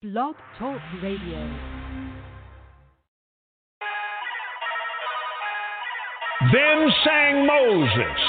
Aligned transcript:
Blog 0.00 0.36
Talk 0.60 0.80
Radio. 1.02 1.40
Then 6.52 6.88
sang 7.04 7.44
Moses 7.44 8.20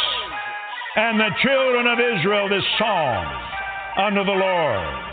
and 0.96 1.20
the 1.20 1.30
children 1.44 1.86
of 1.86 2.00
Israel 2.00 2.50
this 2.50 2.64
song 2.80 3.26
unto 4.00 4.24
the 4.26 4.32
Lord. 4.32 5.09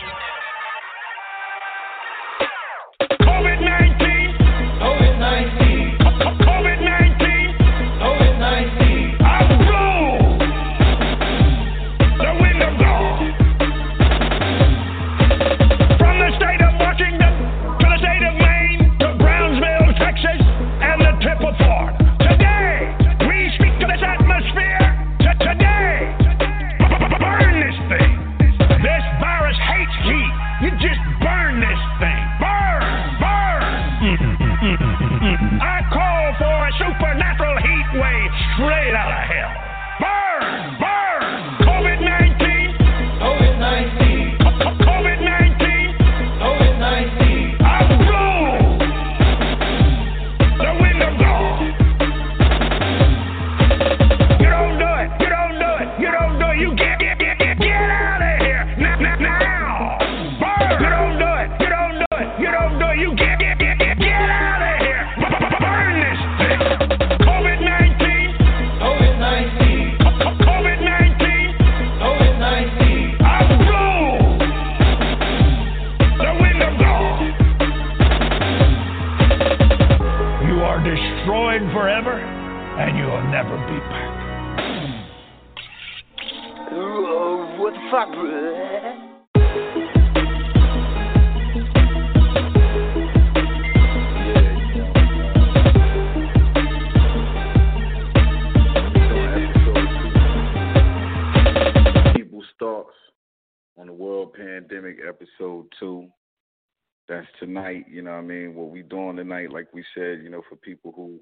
We 109.77 109.85
said, 109.93 110.23
you 110.23 110.31
know, 110.31 110.41
for 110.49 110.55
people 110.55 110.91
who 110.95 111.19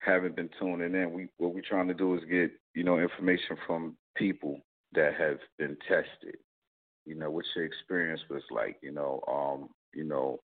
haven't 0.00 0.34
been 0.34 0.50
tuning 0.58 0.94
in, 1.00 1.12
we 1.12 1.28
what 1.38 1.54
we're 1.54 1.62
trying 1.62 1.86
to 1.88 1.94
do 1.94 2.14
is 2.16 2.20
get, 2.28 2.50
you 2.74 2.82
know, 2.82 2.98
information 2.98 3.56
from 3.64 3.96
people 4.16 4.60
that 4.92 5.14
have 5.14 5.38
been 5.58 5.76
tested. 5.88 6.36
You 7.06 7.14
know, 7.14 7.30
what 7.30 7.44
your 7.54 7.64
experience 7.64 8.20
was 8.28 8.42
like, 8.50 8.76
you 8.82 8.90
know, 8.90 9.22
um, 9.28 9.68
you 9.94 10.04
know, 10.04 10.40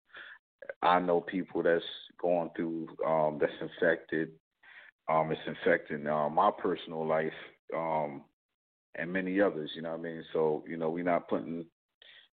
I 0.81 0.99
know 0.99 1.21
people 1.21 1.63
that's 1.63 1.83
going 2.21 2.49
through 2.55 2.89
um 3.07 3.37
that's 3.39 3.53
infected. 3.61 4.31
Um 5.09 5.31
it's 5.31 5.41
infecting 5.47 6.07
uh, 6.07 6.29
my 6.29 6.51
personal 6.51 7.07
life. 7.07 7.31
Um 7.75 8.25
and 8.95 9.13
many 9.13 9.39
others, 9.39 9.71
you 9.75 9.81
know 9.81 9.91
what 9.91 9.99
I 9.99 10.03
mean? 10.03 10.23
So, 10.33 10.65
you 10.67 10.75
know, 10.75 10.89
we're 10.89 11.05
not 11.05 11.29
putting, 11.29 11.65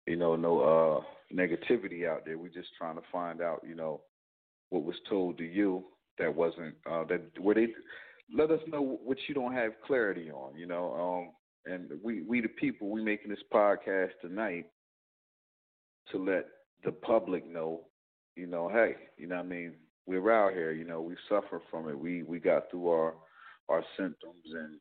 you 0.08 0.16
know, 0.16 0.36
no 0.36 0.62
uh 0.62 1.36
negativity 1.36 2.08
out 2.08 2.26
there. 2.26 2.40
We're 2.40 2.50
just 2.50 2.70
trying 2.78 2.96
to 2.96 3.04
find 3.12 3.42
out, 3.42 3.62
you 3.68 3.76
know, 3.76 4.02
what 4.74 4.84
was 4.84 4.96
told 5.08 5.38
to 5.38 5.44
you 5.44 5.84
that 6.18 6.34
wasn't 6.34 6.74
uh 6.90 7.04
that 7.06 7.22
where 7.40 7.54
they 7.54 7.68
let 8.36 8.50
us 8.50 8.60
know 8.68 9.00
what 9.04 9.18
you 9.28 9.36
don't 9.36 9.54
have 9.54 9.74
clarity 9.86 10.32
on, 10.32 10.58
you 10.58 10.66
know. 10.66 11.30
Um 11.66 11.72
and 11.72 11.92
we 12.04 12.24
we 12.24 12.42
the 12.42 12.48
people 12.48 12.90
we 12.90 13.04
making 13.04 13.30
this 13.30 13.44
podcast 13.54 14.10
tonight 14.20 14.66
to 16.12 16.18
let 16.18 16.46
the 16.84 16.92
public 16.92 17.48
know, 17.48 17.82
you 18.36 18.48
know, 18.48 18.68
hey, 18.68 18.96
you 19.18 19.28
know 19.28 19.36
I 19.36 19.44
mean, 19.44 19.74
we're 20.08 20.32
out 20.32 20.54
here, 20.54 20.72
you 20.72 20.86
know, 20.86 21.02
we 21.02 21.16
suffer 21.30 21.62
from 21.70 21.88
it. 21.88 21.98
We 21.98 22.24
we 22.24 22.40
got 22.40 22.72
through 22.72 22.90
our 22.90 23.14
our 23.70 23.84
symptoms 23.96 24.44
and 24.52 24.80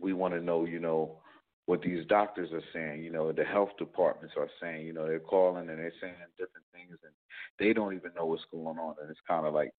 we 0.00 0.12
want 0.12 0.32
to 0.34 0.40
know, 0.40 0.64
you 0.64 0.78
know, 0.78 1.18
what 1.66 1.82
these 1.82 2.06
doctors 2.06 2.50
are 2.52 2.62
saying, 2.72 3.02
you 3.02 3.10
know, 3.10 3.32
the 3.32 3.44
health 3.44 3.70
departments 3.78 4.34
are 4.38 4.48
saying, 4.60 4.86
you 4.86 4.92
know, 4.92 5.06
they're 5.06 5.18
calling 5.18 5.68
and 5.68 5.78
they're 5.78 5.92
saying 6.00 6.14
different 6.38 6.66
things 6.72 6.96
and 7.02 7.12
they 7.58 7.72
don't 7.72 7.94
even 7.94 8.12
know 8.16 8.26
what's 8.26 8.44
going 8.52 8.78
on 8.78 8.94
and 9.00 9.10
it's 9.10 9.20
kind 9.28 9.46
of 9.46 9.52
like 9.52 9.72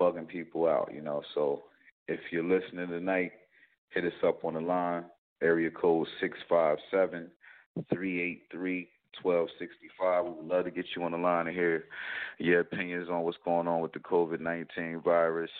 bugging 0.00 0.28
people 0.28 0.68
out, 0.68 0.90
you 0.94 1.00
know. 1.00 1.22
So 1.34 1.64
if 2.06 2.20
you're 2.30 2.44
listening 2.44 2.88
tonight, 2.88 3.32
hit 3.90 4.04
us 4.04 4.12
up 4.24 4.44
on 4.44 4.54
the 4.54 4.60
line, 4.60 5.04
area 5.42 5.70
code 5.70 6.06
six 6.20 6.38
five 6.48 6.78
seven 6.90 7.28
three 7.92 8.22
eight 8.22 8.42
three 8.52 8.88
twelve 9.20 9.48
sixty 9.58 9.88
five. 10.00 10.24
We 10.24 10.30
would 10.30 10.46
love 10.46 10.64
to 10.66 10.70
get 10.70 10.86
you 10.94 11.02
on 11.02 11.12
the 11.12 11.18
line 11.18 11.48
and 11.48 11.56
hear 11.56 11.84
your 12.38 12.60
opinions 12.60 13.08
on 13.10 13.22
what's 13.22 13.36
going 13.44 13.66
on 13.66 13.80
with 13.80 13.92
the 13.92 13.98
COVID 13.98 14.40
nineteen 14.40 15.00
virus 15.04 15.50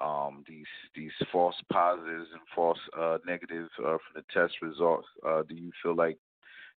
um, 0.00 0.44
these 0.48 0.66
these 0.94 1.12
false 1.32 1.54
positives 1.72 2.28
and 2.32 2.40
false 2.54 2.78
uh, 2.98 3.18
negatives 3.26 3.70
uh, 3.80 3.98
from 3.98 4.14
the 4.16 4.24
test 4.32 4.54
results. 4.62 5.08
Uh, 5.26 5.42
do 5.48 5.54
you 5.54 5.70
feel 5.82 5.94
like 5.96 6.18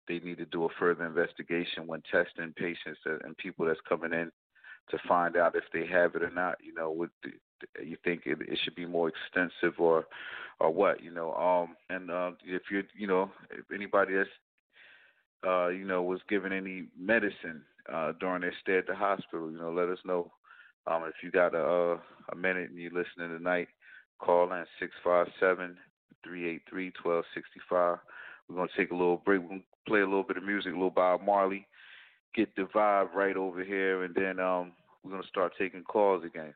they 0.08 0.20
need 0.20 0.38
to 0.38 0.46
do 0.46 0.66
a 0.66 0.70
further 0.80 1.06
investigation 1.06 1.86
when 1.86 2.02
testing 2.12 2.54
patients 2.58 3.00
and 3.06 3.38
people 3.38 3.66
that's 3.66 3.80
coming 3.88 4.14
in 4.14 4.32
to 4.90 4.98
find 5.08 5.38
out 5.38 5.56
if 5.56 5.64
they 5.72 5.86
have 5.86 6.16
it 6.16 6.24
or 6.24 6.32
not? 6.32 6.56
You 6.64 6.74
know, 6.74 6.92
would 6.92 7.12
you 7.24 7.98
think 8.04 8.24
it, 8.26 8.40
it 8.42 8.60
should 8.64 8.76
be 8.76 8.86
more 8.86 9.10
extensive 9.10 9.80
or 9.80 10.06
or 10.60 10.72
what? 10.72 11.04
You 11.04 11.12
know, 11.12 11.34
um, 11.34 11.76
and 11.90 12.10
uh, 12.10 12.32
if 12.46 12.64
you're 12.72 12.84
you 12.98 13.08
know 13.08 13.32
if 13.52 13.66
anybody 13.74 14.16
that's 14.16 14.30
uh, 15.48 15.68
you 15.68 15.86
know 15.86 16.04
was 16.04 16.22
given 16.30 16.52
any 16.52 16.86
medicine 16.98 17.64
uh, 17.92 18.14
during 18.20 18.42
their 18.42 18.54
stay 18.62 18.78
at 18.78 18.88
the 18.88 18.96
hospital, 18.96 19.52
you 19.52 19.58
know, 19.58 19.72
let 19.72 19.90
us 19.90 20.00
know 20.06 20.32
um, 20.88 21.04
if 21.06 21.16
you 21.24 21.32
got 21.32 21.56
a, 21.56 22.00
a 22.32 22.36
minute 22.36 22.70
and 22.70 22.80
you're 22.80 22.92
listening 22.92 23.38
tonight, 23.38 23.68
call 24.20 24.52
in 24.54 24.66
six 24.80 24.92
five 25.04 25.28
seven 25.40 25.78
three 26.24 26.50
eight 26.50 26.62
three 26.70 26.92
twelve 27.02 27.26
sixty 27.34 27.60
five. 27.70 27.98
We're 28.48 28.56
gonna 28.56 28.70
take 28.78 28.92
a 28.92 28.96
little 28.96 29.18
break. 29.18 29.42
We're 29.42 29.50
gonna 29.50 29.62
play 29.88 30.02
a 30.02 30.06
little 30.06 30.24
bit 30.24 30.38
of 30.38 30.44
music, 30.44 30.72
a 30.72 30.76
little 30.76 30.90
Bob 30.90 31.22
Marley, 31.24 31.68
get 32.36 32.56
the 32.56 32.64
vibe 32.64 33.14
right 33.14 33.38
over 33.38 33.64
here, 33.64 34.04
and 34.04 34.14
then 34.16 34.40
um, 34.40 34.74
we're 35.04 35.12
gonna 35.12 35.24
start 35.28 35.54
taking 35.58 35.84
calls 35.84 36.24
again. 36.24 36.54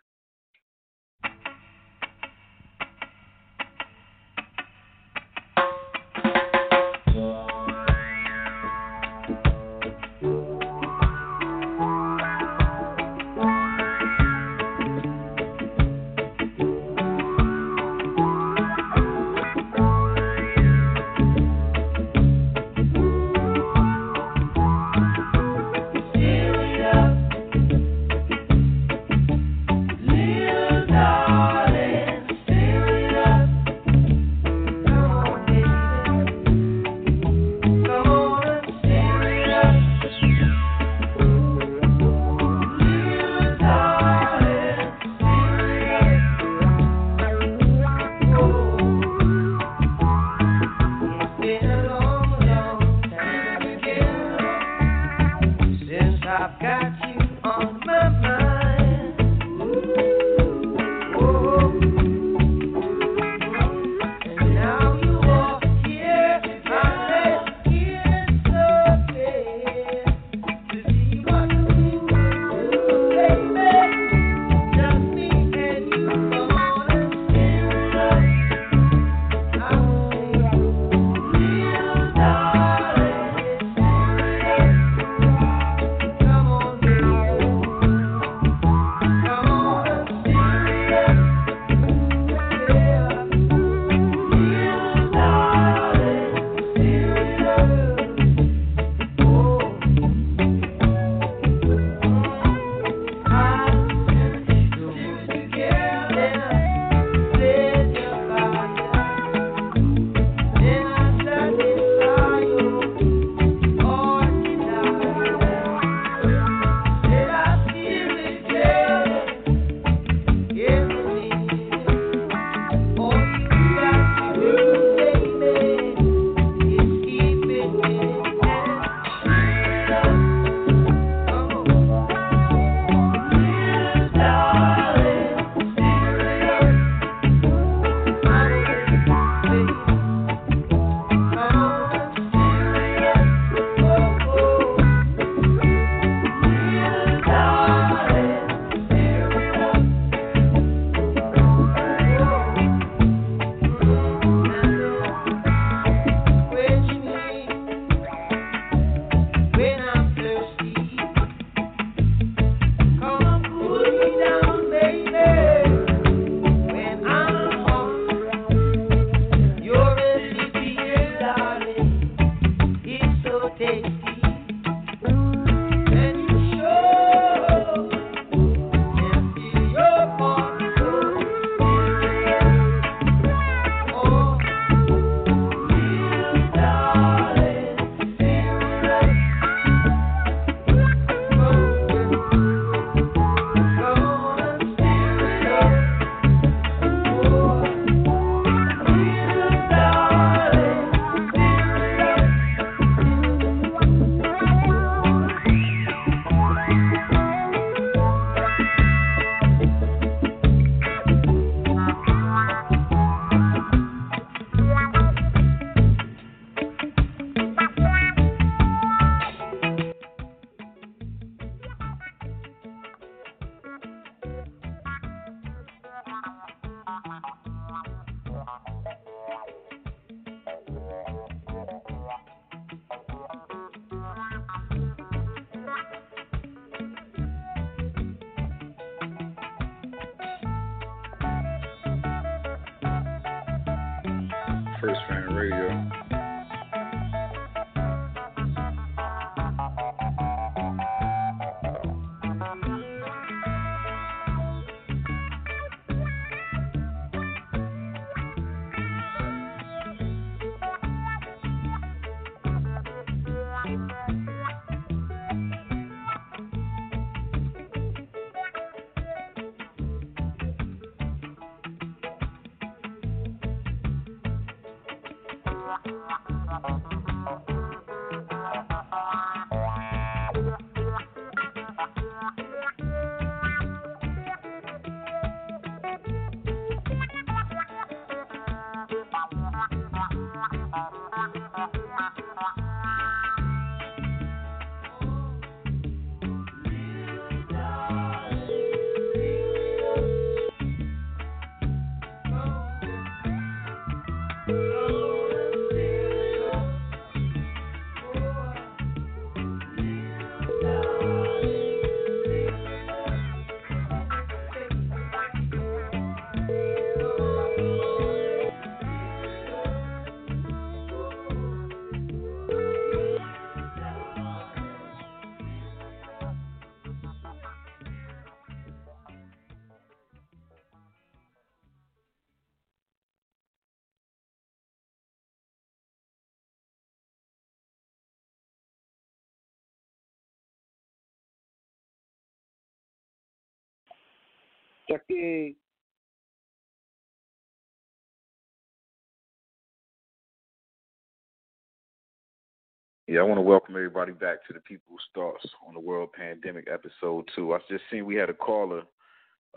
Yeah, 353.08 353.20
I 353.20 353.24
want 353.24 353.38
to 353.38 353.42
welcome 353.42 353.76
everybody 353.76 354.14
back 354.14 354.46
to 354.48 354.54
the 354.54 354.60
People's 354.62 355.02
Thoughts 355.14 355.46
on 355.68 355.74
the 355.74 355.80
World 355.80 356.10
Pandemic 356.14 356.68
episode 356.72 357.30
two. 357.36 357.54
I 357.54 357.60
just 357.70 357.84
seen 357.92 358.06
we 358.06 358.16
had 358.16 358.30
a 358.30 358.34
caller 358.34 358.84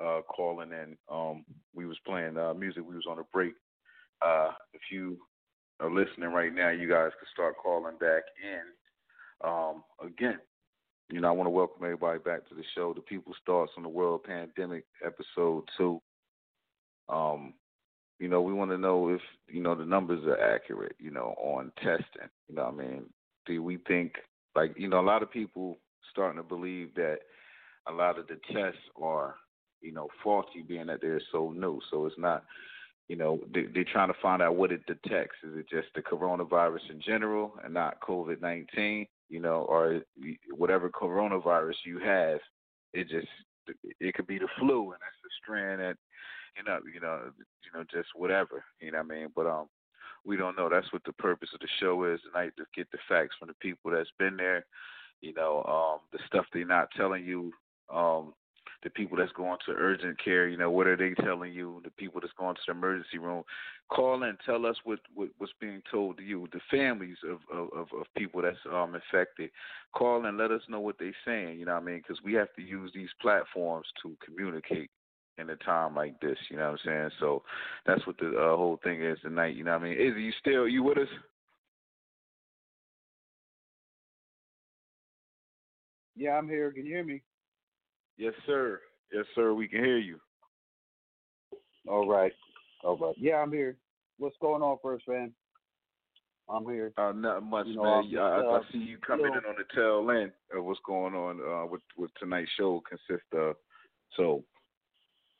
uh, 0.02 0.20
calling 0.28 0.72
and 0.72 0.96
Um, 1.10 1.44
we 1.74 1.86
was 1.86 1.96
playing 2.04 2.36
uh, 2.36 2.54
music. 2.54 2.82
We 2.86 2.96
was 2.96 3.06
on 3.08 3.18
a 3.18 3.24
break. 3.32 3.54
Uh, 4.20 4.50
if 4.74 4.80
you 4.90 5.18
are 5.80 5.90
listening 5.90 6.32
right 6.32 6.52
now, 6.52 6.70
you 6.70 6.88
guys 6.88 7.12
can 7.18 7.28
start 7.32 7.54
calling 7.62 7.96
back 7.98 8.22
in. 8.42 9.48
Um, 9.48 9.84
again, 10.04 10.38
you 11.10 11.20
know, 11.20 11.28
I 11.28 11.32
want 11.32 11.46
to 11.46 11.50
welcome 11.50 11.84
everybody 11.84 12.18
back 12.18 12.48
to 12.48 12.54
the 12.54 12.64
show, 12.74 12.92
the 12.92 13.00
People's 13.00 13.36
Thoughts 13.46 13.72
on 13.76 13.84
the 13.84 13.88
World 13.88 14.24
Pandemic 14.24 14.84
episode 15.04 15.64
two. 15.76 16.00
Um, 17.08 17.54
you 18.18 18.28
know, 18.28 18.40
we 18.40 18.52
want 18.52 18.72
to 18.72 18.78
know 18.78 19.10
if 19.10 19.20
you 19.48 19.62
know 19.62 19.74
the 19.74 19.84
numbers 19.84 20.24
are 20.26 20.54
accurate. 20.54 20.96
You 20.98 21.12
know, 21.12 21.34
on 21.38 21.70
testing. 21.76 22.28
You 22.48 22.56
know, 22.56 22.64
I 22.64 22.70
mean, 22.72 23.04
do 23.46 23.62
we 23.62 23.78
think 23.86 24.14
like 24.56 24.74
you 24.76 24.88
know 24.88 25.00
a 25.00 25.02
lot 25.02 25.22
of 25.22 25.30
people 25.30 25.78
starting 26.10 26.38
to 26.38 26.42
believe 26.42 26.94
that 26.96 27.18
a 27.88 27.92
lot 27.92 28.18
of 28.18 28.26
the 28.26 28.40
tests 28.52 28.80
are 29.00 29.36
you 29.80 29.92
know 29.92 30.08
faulty, 30.24 30.62
being 30.66 30.86
that 30.86 31.00
they're 31.00 31.22
so 31.30 31.52
new. 31.56 31.80
So 31.90 32.06
it's 32.06 32.18
not. 32.18 32.44
You 33.08 33.14
know, 33.14 33.38
they're 33.54 33.84
trying 33.84 34.08
to 34.08 34.18
find 34.20 34.42
out 34.42 34.56
what 34.56 34.72
it 34.72 34.84
detects. 34.86 35.36
Is 35.44 35.56
it 35.56 35.70
just 35.70 35.86
the 35.94 36.02
coronavirus 36.02 36.90
in 36.90 37.00
general 37.00 37.54
and 37.62 37.72
not 37.72 38.00
COVID 38.00 38.42
nineteen? 38.42 39.06
You 39.28 39.40
know, 39.40 39.66
or 39.68 40.00
whatever 40.56 40.88
coronavirus 40.88 41.76
you 41.84 41.98
have, 41.98 42.38
it 42.92 43.08
just 43.08 43.28
it 44.00 44.14
could 44.14 44.26
be 44.26 44.38
the 44.38 44.48
flu, 44.58 44.82
and 44.84 45.00
that's 45.00 45.22
the 45.22 45.30
strand 45.42 45.80
that 45.80 45.96
you 46.56 46.64
know, 46.64 46.78
you 46.92 47.00
know, 47.00 47.20
you 47.64 47.78
know, 47.78 47.84
just 47.92 48.08
whatever. 48.14 48.64
You 48.80 48.92
know 48.92 48.98
what 48.98 49.12
I 49.12 49.18
mean? 49.18 49.28
But 49.34 49.46
um, 49.46 49.66
we 50.24 50.36
don't 50.36 50.56
know. 50.56 50.68
That's 50.68 50.90
what 50.92 51.02
the 51.04 51.12
purpose 51.12 51.50
of 51.54 51.60
the 51.60 51.68
show 51.80 52.04
is 52.04 52.20
tonight 52.22 52.52
to 52.56 52.64
get 52.74 52.90
the 52.90 52.98
facts 53.08 53.36
from 53.38 53.48
the 53.48 53.54
people 53.60 53.90
that's 53.90 54.10
been 54.18 54.36
there. 54.36 54.64
You 55.20 55.34
know, 55.34 55.64
um, 55.64 56.00
the 56.12 56.18
stuff 56.26 56.46
they're 56.52 56.66
not 56.66 56.88
telling 56.96 57.24
you. 57.24 57.52
Um, 57.92 58.34
the 58.86 58.90
people 58.90 59.18
that's 59.18 59.32
going 59.32 59.58
to 59.66 59.72
urgent 59.72 60.16
care, 60.22 60.46
you 60.46 60.56
know, 60.56 60.70
what 60.70 60.86
are 60.86 60.96
they 60.96 61.12
telling 61.24 61.52
you? 61.52 61.80
The 61.82 61.90
people 61.90 62.20
that's 62.20 62.32
going 62.38 62.54
to 62.54 62.60
the 62.68 62.72
emergency 62.72 63.18
room, 63.18 63.42
call 63.88 64.22
and 64.22 64.38
tell 64.46 64.64
us 64.64 64.76
what, 64.84 65.00
what 65.12 65.28
what's 65.38 65.52
being 65.60 65.82
told 65.90 66.18
to 66.18 66.22
you. 66.22 66.46
The 66.52 66.60
families 66.70 67.16
of 67.28 67.40
of, 67.52 67.88
of 67.92 68.06
people 68.16 68.42
that's 68.42 68.56
um 68.72 68.94
infected, 68.94 69.50
call 69.92 70.24
and 70.24 70.38
let 70.38 70.52
us 70.52 70.62
know 70.68 70.78
what 70.78 70.94
they're 71.00 71.16
saying. 71.26 71.58
You 71.58 71.66
know 71.66 71.74
what 71.74 71.82
I 71.82 71.86
mean? 71.86 71.96
Because 71.96 72.22
we 72.24 72.34
have 72.34 72.54
to 72.54 72.62
use 72.62 72.92
these 72.94 73.08
platforms 73.20 73.88
to 74.04 74.16
communicate 74.24 74.88
in 75.36 75.50
a 75.50 75.56
time 75.56 75.96
like 75.96 76.20
this. 76.20 76.38
You 76.48 76.58
know 76.58 76.70
what 76.70 76.78
I'm 76.84 77.10
saying? 77.10 77.10
So 77.18 77.42
that's 77.86 78.06
what 78.06 78.18
the 78.18 78.28
uh, 78.28 78.56
whole 78.56 78.78
thing 78.84 79.02
is 79.02 79.18
tonight. 79.20 79.56
You 79.56 79.64
know 79.64 79.72
what 79.72 79.82
I 79.82 79.84
mean? 79.84 79.94
Is 79.94 80.14
you 80.16 80.30
still 80.38 80.68
you 80.68 80.84
with 80.84 80.98
us? 80.98 81.08
Yeah, 86.14 86.38
I'm 86.38 86.48
here. 86.48 86.70
Can 86.70 86.86
you 86.86 86.94
hear 86.94 87.04
me? 87.04 87.20
Yes, 88.18 88.34
sir. 88.46 88.80
Yes, 89.12 89.24
sir. 89.34 89.54
We 89.54 89.68
can 89.68 89.84
hear 89.84 89.98
you. 89.98 90.18
All 91.88 92.08
right. 92.08 92.32
All 92.82 92.96
right. 92.96 93.14
Yeah, 93.18 93.36
I'm 93.36 93.52
here. 93.52 93.76
What's 94.18 94.36
going 94.40 94.62
on, 94.62 94.78
first 94.82 95.06
man? 95.06 95.32
I'm 96.48 96.64
here. 96.64 96.92
Uh, 96.96 97.12
not 97.12 97.42
much, 97.42 97.66
You 97.66 97.76
know, 97.76 97.82
man. 97.82 97.92
I'm 98.12 98.18
I, 98.18 98.22
I, 98.22 98.40
I 98.40 98.56
uh, 98.58 98.62
see 98.72 98.78
you 98.78 98.98
coming 98.98 99.26
you 99.26 99.32
know- 99.32 99.38
in 99.38 99.44
on 99.44 99.54
the 99.58 99.74
tail 99.74 100.10
end 100.10 100.32
of 100.56 100.64
what's 100.64 100.80
going 100.86 101.14
on 101.14 101.40
uh, 101.40 101.66
with 101.66 101.82
with 101.96 102.10
tonight's 102.18 102.50
show 102.56 102.82
consists 102.88 103.26
of. 103.34 103.56
So, 104.16 104.44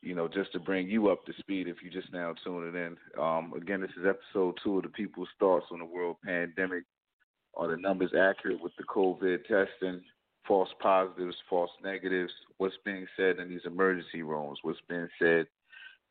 you 0.02 0.14
know, 0.14 0.28
just 0.28 0.52
to 0.52 0.59
bring 0.59 0.88
you 0.88 1.09
up 1.09 1.25
to 1.26 1.33
speed, 1.38 1.68
if 1.68 1.76
you 1.83 1.90
just 1.90 2.12
now 2.12 2.35
tuning 2.45 2.75
in. 2.75 2.97
Um, 3.21 3.52
again, 3.56 3.80
this 3.80 3.90
is 3.99 4.04
episode 4.06 4.59
two 4.62 4.78
of 4.78 4.83
the 4.83 4.88
People's 4.90 5.28
Thoughts 5.38 5.66
on 5.71 5.78
the 5.78 5.85
World 5.85 6.16
Pandemic. 6.25 6.83
Are 7.54 7.68
the 7.68 7.76
numbers 7.76 8.11
accurate 8.18 8.61
with 8.61 8.73
the 8.76 8.85
COVID 8.85 9.38
testing? 9.47 10.02
False 10.47 10.69
positives, 10.81 11.37
false 11.49 11.71
negatives. 11.83 12.33
What's 12.59 12.76
being 12.85 13.07
said 13.17 13.38
in 13.38 13.49
these 13.49 13.65
emergency 13.65 14.23
rooms? 14.23 14.59
What's 14.62 14.79
being 14.88 15.09
said 15.19 15.47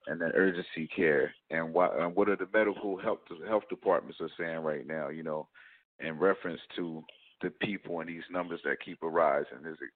in 0.08 0.20
the 0.20 0.32
urgency 0.36 0.88
care, 0.94 1.34
and 1.50 1.74
what 1.74 1.98
and 2.00 2.16
what 2.16 2.30
are 2.30 2.36
the 2.36 2.48
medical 2.54 2.98
health 2.98 3.20
health 3.48 3.64
departments 3.70 4.20
are 4.22 4.30
saying 4.38 4.60
right 4.60 4.86
now? 4.86 5.10
You 5.10 5.24
know, 5.24 5.48
in 6.00 6.20
reference 6.20 6.60
to 6.76 7.04
the 7.42 7.50
people 7.50 8.02
and 8.02 8.10
these 8.10 8.24
numbers 8.32 8.60
that 8.66 8.84
keep 8.84 9.02
arising. 9.04 9.66
Is 9.66 9.78
it 9.82 9.90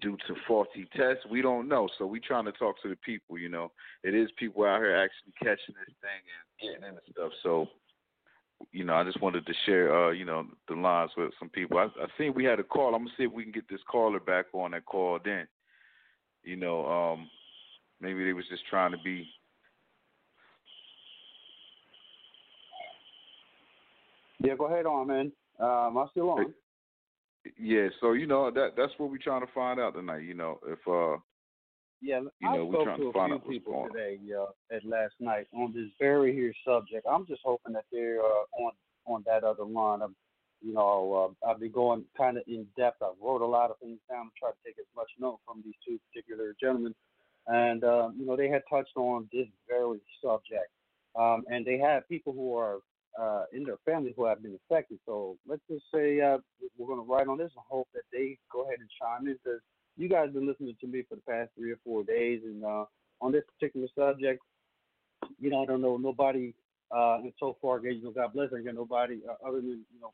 due 0.00 0.16
to 0.26 0.34
faulty 0.46 0.88
tests? 0.96 1.24
We 1.30 1.42
don't 1.42 1.68
know. 1.68 1.88
So 1.98 2.06
we 2.06 2.20
trying 2.20 2.46
to 2.46 2.52
talk 2.52 2.76
to 2.82 2.88
the 2.88 2.96
people. 2.96 3.38
You 3.38 3.50
know, 3.50 3.72
it 4.04 4.14
is 4.14 4.30
people 4.38 4.64
out 4.64 4.78
here 4.78 4.96
actually 4.96 5.32
catching 5.38 5.74
this 5.74 5.94
thing 6.00 6.22
and 6.32 6.80
getting 6.80 6.88
into 6.88 7.02
stuff. 7.12 7.32
So. 7.42 7.68
You 8.70 8.84
know, 8.84 8.94
I 8.94 9.04
just 9.04 9.20
wanted 9.20 9.46
to 9.46 9.52
share, 9.66 9.94
uh, 9.94 10.10
you 10.10 10.24
know, 10.24 10.46
the 10.68 10.74
lines 10.74 11.10
with 11.16 11.32
some 11.38 11.48
people. 11.48 11.78
I, 11.78 11.84
I 11.84 12.06
seen 12.16 12.34
we 12.34 12.44
had 12.44 12.60
a 12.60 12.64
call. 12.64 12.94
I'm 12.94 13.02
gonna 13.02 13.10
see 13.16 13.24
if 13.24 13.32
we 13.32 13.42
can 13.42 13.52
get 13.52 13.68
this 13.68 13.80
caller 13.90 14.20
back 14.20 14.46
on 14.52 14.70
that 14.70 14.84
called 14.84 15.26
in. 15.26 15.46
You 16.42 16.56
know, 16.56 16.86
um, 16.86 17.28
maybe 18.00 18.24
they 18.24 18.32
was 18.32 18.44
just 18.48 18.66
trying 18.68 18.92
to 18.92 18.98
be 19.04 19.26
Yeah, 24.42 24.56
go 24.56 24.66
ahead 24.66 24.86
on, 24.86 25.06
man. 25.06 25.32
Um, 25.60 25.96
I'm 25.96 26.08
still 26.10 26.30
on. 26.30 26.52
Yeah, 27.58 27.88
so 28.00 28.12
you 28.12 28.26
know 28.26 28.50
that 28.50 28.70
that's 28.76 28.92
what 28.98 29.10
we're 29.10 29.18
trying 29.18 29.46
to 29.46 29.52
find 29.52 29.78
out 29.78 29.94
tonight. 29.94 30.22
You 30.22 30.34
know, 30.34 30.58
if 30.66 30.78
uh, 30.86 31.18
Yeah, 32.02 32.20
You 32.40 32.48
I 32.48 32.56
know, 32.56 32.64
we 32.64 32.74
spoke 32.74 32.84
trying 32.84 32.98
to 32.98 33.02
to 33.04 33.08
a 33.10 33.12
find 33.12 33.30
few 33.30 33.36
out 33.36 33.48
people 33.48 33.88
today 33.92 34.18
uh, 34.36 34.74
at 34.74 34.84
last 34.84 35.14
night 35.20 35.46
on 35.54 35.72
this 35.72 35.88
very 36.00 36.34
here 36.34 36.52
subject. 36.66 37.06
I'm 37.08 37.26
just 37.26 37.42
hoping 37.44 37.74
that 37.74 37.84
they're 37.92 38.20
uh, 38.20 38.44
on 38.58 38.72
on 39.06 39.22
that 39.26 39.44
other 39.44 39.64
line. 39.64 40.02
I'm, 40.02 40.16
you 40.60 40.74
know, 40.74 41.34
uh, 41.44 41.48
I've 41.48 41.60
been 41.60 41.70
going 41.70 42.04
kind 42.18 42.36
of 42.36 42.42
in 42.48 42.66
depth. 42.76 43.02
I 43.02 43.10
wrote 43.22 43.40
a 43.40 43.46
lot 43.46 43.70
of 43.70 43.78
things 43.78 43.98
down, 44.10 44.26
to 44.26 44.30
try 44.38 44.50
to 44.50 44.56
take 44.64 44.78
as 44.80 44.86
much 44.96 45.10
note 45.18 45.38
from 45.46 45.62
these 45.64 45.74
two 45.86 45.98
particular 46.10 46.56
gentlemen, 46.60 46.94
and 47.46 47.84
uh, 47.84 48.10
you 48.18 48.26
know, 48.26 48.36
they 48.36 48.48
had 48.48 48.62
touched 48.68 48.96
on 48.96 49.28
this 49.32 49.46
very 49.68 50.00
subject, 50.22 50.70
um, 51.16 51.44
and 51.48 51.64
they 51.64 51.78
had 51.78 52.08
people 52.08 52.32
who 52.32 52.56
are 52.56 52.78
uh, 53.20 53.44
in 53.52 53.62
their 53.62 53.78
family 53.84 54.12
who 54.16 54.24
have 54.24 54.42
been 54.42 54.58
affected. 54.66 54.98
So 55.06 55.36
let's 55.46 55.62
just 55.70 55.84
say 55.94 56.20
uh, 56.20 56.38
we're 56.76 56.88
going 56.88 57.06
to 57.06 57.12
write 57.12 57.28
on 57.28 57.38
this 57.38 57.52
and 57.54 57.64
hope 57.68 57.86
that 57.94 58.02
they 58.12 58.38
go 58.52 58.62
ahead 58.62 58.78
and 58.80 58.88
chime 59.00 59.28
in 59.28 59.34
because 59.34 59.60
you 59.96 60.08
guys 60.08 60.26
have 60.26 60.34
been 60.34 60.46
listening 60.46 60.76
to 60.80 60.86
me 60.86 61.02
for 61.08 61.16
the 61.16 61.22
past 61.22 61.50
three 61.56 61.72
or 61.72 61.78
four 61.84 62.04
days, 62.04 62.40
and 62.44 62.64
uh, 62.64 62.84
on 63.20 63.32
this 63.32 63.44
particular 63.54 63.88
subject, 63.96 64.42
you 65.40 65.50
know, 65.50 65.62
I 65.62 65.66
don't 65.66 65.82
know 65.82 65.96
nobody. 65.96 66.54
Uh, 66.94 67.18
and 67.22 67.32
so 67.40 67.56
far, 67.62 67.80
you 67.80 68.02
know, 68.02 68.10
God 68.10 68.34
bless, 68.34 68.50
I 68.52 68.60
got 68.62 68.74
nobody 68.74 69.20
uh, 69.26 69.48
other 69.48 69.62
than 69.62 69.84
you 69.94 70.00
know 70.00 70.12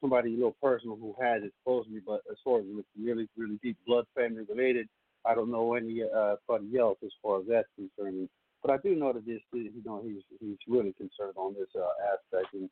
somebody 0.00 0.34
a 0.34 0.36
little 0.36 0.56
personal 0.60 0.96
who 0.96 1.14
has 1.20 1.42
exposed 1.44 1.88
me. 1.88 2.00
But 2.04 2.22
as 2.30 2.36
far 2.44 2.58
as 2.58 2.64
really, 3.00 3.28
really 3.36 3.58
deep 3.62 3.76
blood 3.86 4.06
family 4.16 4.44
related, 4.48 4.88
I 5.24 5.34
don't 5.34 5.50
know 5.50 5.74
any 5.74 6.02
uh, 6.02 6.36
anybody 6.50 6.78
else 6.78 6.98
as 7.04 7.12
far 7.22 7.40
as 7.40 7.46
that's 7.48 7.68
concerned. 7.76 8.28
But 8.62 8.72
I 8.72 8.78
do 8.78 8.96
know 8.96 9.12
that 9.12 9.24
this, 9.24 9.40
you 9.52 9.70
know, 9.84 10.02
he's 10.04 10.22
he's 10.40 10.58
really 10.66 10.94
concerned 10.94 11.34
on 11.36 11.54
this 11.54 11.68
uh, 11.76 11.86
aspect. 12.12 12.54
And 12.54 12.68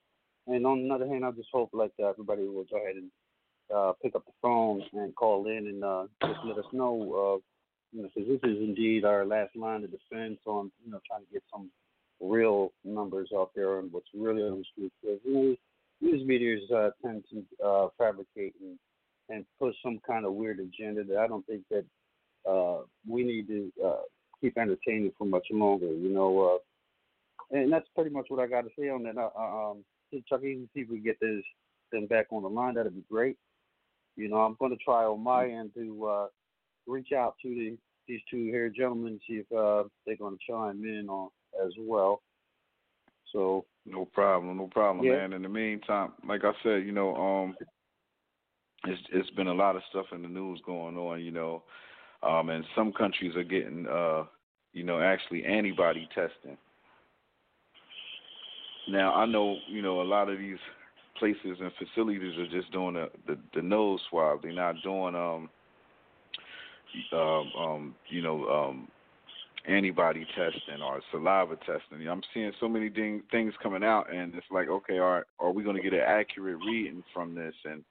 and 0.47 0.67
on 0.67 0.89
the 0.89 0.95
other 0.95 1.07
hand, 1.07 1.25
I 1.25 1.31
just 1.31 1.49
hope 1.53 1.71
like 1.73 1.93
uh, 2.03 2.09
everybody 2.09 2.43
will 2.43 2.65
go 2.65 2.77
ahead 2.77 2.97
and 2.97 3.11
uh, 3.75 3.93
pick 4.03 4.15
up 4.15 4.25
the 4.25 4.33
phone 4.43 4.83
and 4.93 5.15
call 5.15 5.47
in 5.47 5.67
and 5.67 5.85
uh, 5.85 6.07
just 6.23 6.41
let 6.45 6.59
us 6.59 6.71
know, 6.73 6.93
uh, 6.95 7.39
you 7.93 8.03
know, 8.03 8.09
because 8.15 8.29
this 8.29 8.51
is 8.51 8.59
indeed 8.59 9.05
our 9.05 9.25
last 9.25 9.55
line 9.57 9.85
of 9.85 9.91
defense 9.91 10.39
on, 10.47 10.71
you 10.85 10.91
know, 10.91 11.01
trying 11.07 11.25
to 11.25 11.33
get 11.33 11.43
some 11.53 11.71
real 12.21 12.73
numbers 12.85 13.31
out 13.37 13.51
there 13.55 13.79
and 13.79 13.93
what's 13.93 14.09
really 14.15 14.43
on 14.43 14.59
the 14.59 14.65
street. 14.73 14.93
Because 15.01 15.21
you 15.25 15.33
know, 15.33 15.57
news 16.01 16.27
medias 16.27 16.71
uh, 16.71 16.91
tend 17.05 17.25
to 17.31 17.65
uh, 17.65 17.89
fabricate 17.99 18.55
and 18.61 18.79
and 19.31 19.47
push 19.59 19.75
some 19.83 19.99
kind 20.07 20.27
of 20.27 20.35
weird 20.35 20.61
agenda 20.61 21.03
that 21.03 21.17
I 21.17 21.27
don't 21.27 21.47
think 21.47 21.63
that 21.71 21.85
uh, 22.49 22.83
we 23.09 23.25
need 23.25 23.49
to 23.49 23.73
uh, 23.85 24.03
keep 24.41 24.59
entertaining 24.59 25.13
for 25.17 25.25
much 25.25 25.47
longer. 25.51 25.87
You 25.87 26.11
know, 26.11 26.61
uh, 27.53 27.57
and 27.57 27.73
that's 27.73 27.89
pretty 27.95 28.11
much 28.11 28.27
what 28.29 28.41
I 28.41 28.47
got 28.47 28.63
to 28.63 28.71
say 28.79 28.91
on 28.91 29.03
that. 29.05 29.17
Uh, 29.17 29.31
um, 29.39 29.85
Chucky, 30.29 30.69
see 30.75 30.81
if 30.81 30.91
we 30.91 30.99
get 30.99 31.19
this 31.21 31.43
them 31.91 32.07
back 32.07 32.27
on 32.31 32.43
the 32.43 32.49
line. 32.49 32.75
That'd 32.75 32.95
be 32.95 33.05
great. 33.11 33.37
You 34.17 34.29
know, 34.29 34.37
I'm 34.37 34.57
going 34.61 34.71
to 34.71 34.85
try 34.85 35.05
on 35.05 35.23
my 35.23 35.47
end 35.47 35.73
to 35.75 36.07
uh, 36.07 36.27
reach 36.87 37.13
out 37.13 37.35
to 37.43 37.49
the, 37.49 37.77
these 38.07 38.21
two 38.31 38.45
here 38.45 38.69
gentlemen, 38.69 39.21
see 39.27 39.35
if 39.35 39.53
uh, 39.53 39.89
they're 40.07 40.17
going 40.17 40.37
to 40.37 40.53
chime 40.53 40.85
in 40.85 41.09
on 41.09 41.31
as 41.65 41.73
well. 41.79 42.23
So 43.33 43.65
No 43.85 44.05
problem, 44.05 44.57
no 44.57 44.69
problem, 44.69 45.05
Yeah. 45.05 45.17
man. 45.17 45.33
In 45.33 45.43
the 45.43 45.49
meantime, 45.49 46.13
like 46.27 46.45
I 46.45 46.53
said, 46.63 46.85
you 46.87 46.93
know, 46.93 47.17
um, 47.17 47.57
it's 48.87 49.03
it's 49.13 49.31
been 49.31 49.49
a 49.49 49.55
lot 49.55 49.77
of 49.77 49.83
stuff 49.91 50.07
in 50.13 50.23
the 50.23 50.29
news 50.29 50.61
going 50.65 50.97
on, 50.97 51.21
you 51.21 51.31
know, 51.31 51.63
um, 52.23 52.51
and 52.51 52.65
some 52.77 52.93
countries 52.93 53.35
are 53.35 53.43
getting, 53.45 53.87
uh, 53.87 54.25
you 54.73 54.85
know, 54.85 55.01
actually 55.01 55.45
antibody 55.45 56.09
testing. 56.15 56.57
Now 58.89 59.15
I 59.15 59.27
know, 59.27 59.57
you 59.69 59.83
know, 59.83 60.01
a 60.01 60.05
lot 60.05 60.29
of 60.29 60.39
these 60.39 60.59
places 61.19 61.59
and 61.61 61.71
facilities 61.79 62.37
are 62.39 62.49
just 62.49 62.73
doing 62.73 62.95
the 62.95 63.11
the, 63.27 63.39
the 63.55 63.63
nose 63.63 64.01
swab. 64.11 64.43
They're 64.43 64.53
not 64.53 64.77
doing, 64.83 65.15
um, 65.15 65.51
um, 67.13 67.53
um, 67.59 67.95
you 68.09 68.23
know, 68.23 68.47
um, 68.49 68.89
antibody 69.67 70.27
testing 70.37 70.83
or 70.83 71.01
saliva 71.11 71.57
testing. 71.57 72.07
I'm 72.09 72.23
seeing 72.33 72.53
so 72.61 72.69
many 72.69 72.89
ding, 72.89 73.23
things 73.31 73.55
coming 73.63 73.85
out, 73.85 74.13
and 74.13 74.35
it's 74.35 74.47
like, 74.51 74.69
okay, 74.69 74.99
are 74.99 75.27
are 75.39 75.53
we 75.53 75.63
going 75.63 75.77
to 75.77 75.83
get 75.83 75.95
an 75.95 76.05
accurate 76.07 76.59
reading 76.67 77.03
from 77.13 77.35
this? 77.35 77.55
And 77.65 77.85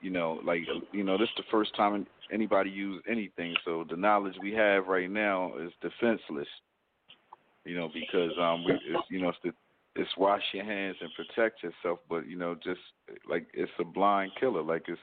you 0.00 0.10
know, 0.10 0.40
like 0.44 0.60
you 0.92 1.04
know, 1.04 1.18
this 1.18 1.28
is 1.28 1.34
the 1.36 1.50
first 1.50 1.74
time 1.76 2.06
anybody 2.32 2.70
used 2.70 3.06
anything. 3.08 3.54
So 3.64 3.84
the 3.88 3.96
knowledge 3.96 4.34
we 4.42 4.52
have 4.52 4.86
right 4.86 5.10
now 5.10 5.52
is 5.58 5.72
defenseless. 5.80 6.48
You 7.64 7.76
know, 7.76 7.88
because 7.92 8.32
um, 8.40 8.64
we, 8.64 8.72
it's, 8.72 9.04
you 9.08 9.20
know, 9.20 9.28
it's 9.28 9.38
the 9.44 9.52
it's 9.94 10.10
wash 10.16 10.42
your 10.52 10.64
hands 10.64 10.96
and 11.00 11.10
protect 11.14 11.62
yourself, 11.62 11.98
but 12.08 12.26
you 12.26 12.36
know, 12.36 12.54
just 12.54 12.80
like 13.28 13.46
it's 13.52 13.72
a 13.78 13.84
blind 13.84 14.32
killer. 14.38 14.62
Like 14.62 14.84
it's 14.88 15.00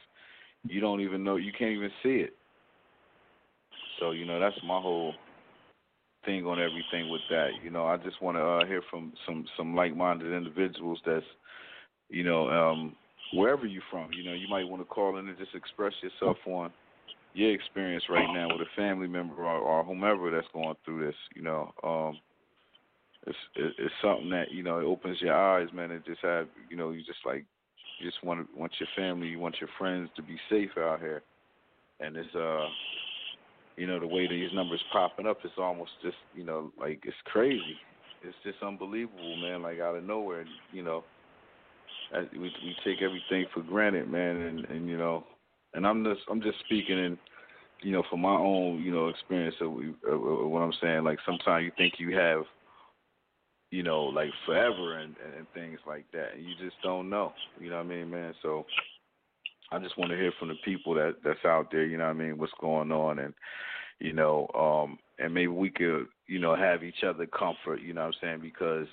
you 0.68 0.82
don't 0.82 1.02
even 1.02 1.24
know, 1.24 1.36
you 1.36 1.52
can't 1.58 1.72
even 1.72 1.92
see 2.04 2.18
it. 2.18 2.36
So 4.00 4.12
you 4.12 4.26
know, 4.26 4.40
that's 4.40 4.60
my 4.66 4.80
whole 4.80 5.14
thing 6.26 6.46
on 6.46 6.60
everything 6.60 7.10
with 7.10 7.22
that. 7.30 7.50
You 7.64 7.70
know, 7.70 7.86
I 7.86 7.98
just 7.98 8.22
want 8.22 8.38
to 8.38 8.44
uh, 8.44 8.66
hear 8.66 8.82
from 8.90 9.14
some 9.26 9.46
some 9.58 9.76
like-minded 9.76 10.32
individuals 10.34 11.00
that's, 11.06 11.26
you 12.10 12.24
know, 12.24 12.50
um, 12.50 12.96
wherever 13.34 13.66
you're 13.66 13.84
from. 13.92 14.12
You 14.12 14.24
know, 14.24 14.34
you 14.34 14.48
might 14.50 14.68
want 14.68 14.82
to 14.82 14.86
call 14.86 15.18
in 15.18 15.28
and 15.28 15.38
just 15.38 15.56
express 15.56 15.94
yourself 16.02 16.38
on 16.46 16.72
your 17.34 17.54
experience 17.54 18.04
right 18.10 18.28
now 18.34 18.48
with 18.48 18.62
a 18.62 18.76
family 18.76 19.08
member 19.08 19.36
or, 19.36 19.58
or 19.60 19.84
whomever 19.84 20.32
that's 20.32 20.48
going 20.54 20.76
through 20.84 21.06
this. 21.06 21.16
You 21.36 21.44
know, 21.44 21.72
um, 21.84 22.20
it's 23.28 23.38
it's 23.56 23.94
something 24.02 24.30
that 24.30 24.52
you 24.52 24.64
know 24.64 24.80
it 24.80 24.86
opens 24.86 25.22
your 25.22 25.36
eyes, 25.36 25.68
man. 25.74 25.92
It 25.92 26.06
just 26.06 26.22
have 26.22 26.48
you 26.70 26.78
know 26.78 26.92
you 26.92 27.04
just 27.04 27.20
like 27.26 27.46
you 28.00 28.10
just 28.10 28.24
want 28.24 28.48
want 28.56 28.72
your 28.80 28.90
family, 28.96 29.28
you 29.28 29.40
want 29.40 29.60
your 29.60 29.70
friends 29.78 30.10
to 30.16 30.22
be 30.22 30.38
safe 30.50 30.72
out 30.78 31.00
here, 31.00 31.22
and 32.00 32.16
it's 32.16 32.34
uh 32.36 32.66
you 33.76 33.88
know 33.88 34.00
the 34.00 34.08
way 34.08 34.28
these 34.28 34.50
numbers 34.54 34.84
popping 34.92 35.28
up, 35.28 35.38
it's 35.44 35.54
almost 35.58 35.92
just 36.02 36.18
you 36.34 36.44
know 36.44 36.72
like 36.80 37.02
it's 37.06 37.18
crazy. 37.26 37.76
It's 38.24 38.36
just 38.44 38.62
unbelievable, 38.64 39.38
man. 39.38 39.62
Like 39.62 39.80
out 39.80 39.96
of 39.96 40.04
nowhere, 40.04 40.46
you 40.72 40.84
know. 40.84 41.04
As 42.14 42.26
we 42.32 42.40
we 42.40 42.76
take 42.84 43.02
everything 43.04 43.46
for 43.54 43.62
granted, 43.62 44.10
man, 44.10 44.38
and 44.38 44.66
and 44.66 44.90
you 44.90 44.98
know, 44.98 45.26
and 45.74 45.86
I'm 45.86 46.04
just 46.04 46.22
I'm 46.30 46.42
just 46.42 46.60
speaking 46.66 46.98
in, 46.98 47.18
you 47.82 47.92
know, 47.92 48.04
from 48.10 48.22
my 48.22 48.34
own 48.36 48.82
you 48.82 48.92
know 48.92 49.10
experience 49.10 49.56
of, 49.62 49.74
of, 50.12 50.26
of 50.26 50.50
what 50.50 50.62
I'm 50.62 50.74
saying. 50.82 51.04
Like 51.04 51.20
sometimes 51.26 51.66
you 51.66 51.72
think 51.78 51.96
you 52.00 52.18
have 52.18 52.44
you 53.72 53.84
know, 53.84 54.04
like 54.04 54.30
forever 54.46 54.98
and, 54.98 55.16
and 55.38 55.46
things 55.54 55.80
like 55.86 56.06
that. 56.12 56.40
You 56.40 56.56
just 56.64 56.76
don't 56.84 57.10
know. 57.10 57.34
You 57.60 57.70
know 57.70 57.78
what 57.78 57.86
I 57.86 57.90
mean, 57.90 58.10
man? 58.10 58.34
So 58.42 58.66
I 59.72 59.80
just 59.80 59.98
want 59.98 60.12
to 60.12 60.18
hear 60.18 60.32
from 60.40 60.48
the 60.48 60.56
people 60.66 60.94
that 60.96 61.18
that's 61.24 61.46
out 61.46 61.72
there, 61.72 61.86
you 61.86 61.98
know 61.98 62.06
what 62.06 62.12
I 62.12 62.14
mean, 62.14 62.38
what's 62.38 62.54
going 62.60 62.92
on 62.92 63.20
and 63.20 63.34
you 64.00 64.14
know, 64.14 64.48
um 64.56 64.98
and 65.24 65.34
maybe 65.34 65.48
we 65.48 65.70
could, 65.70 66.08
you 66.28 66.40
know, 66.40 66.56
have 66.56 66.84
each 66.84 67.04
other 67.06 67.26
comfort, 67.28 67.82
you 67.82 67.94
know 67.94 68.02
what 68.02 68.08
I'm 68.08 68.22
saying, 68.22 68.40
because 68.42 68.88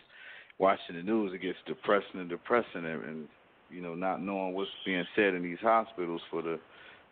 watching 0.58 0.96
the 0.96 1.02
news 1.02 1.32
it 1.34 1.42
gets 1.42 1.58
depressing 1.66 2.20
and 2.20 2.28
depressing 2.28 2.84
and, 2.84 3.04
and 3.04 3.28
you 3.70 3.80
know, 3.80 3.94
not 3.94 4.22
knowing 4.22 4.54
what's 4.54 4.70
being 4.84 5.04
said 5.16 5.34
in 5.34 5.42
these 5.42 5.58
hospitals 5.60 6.20
for 6.30 6.42
the 6.42 6.58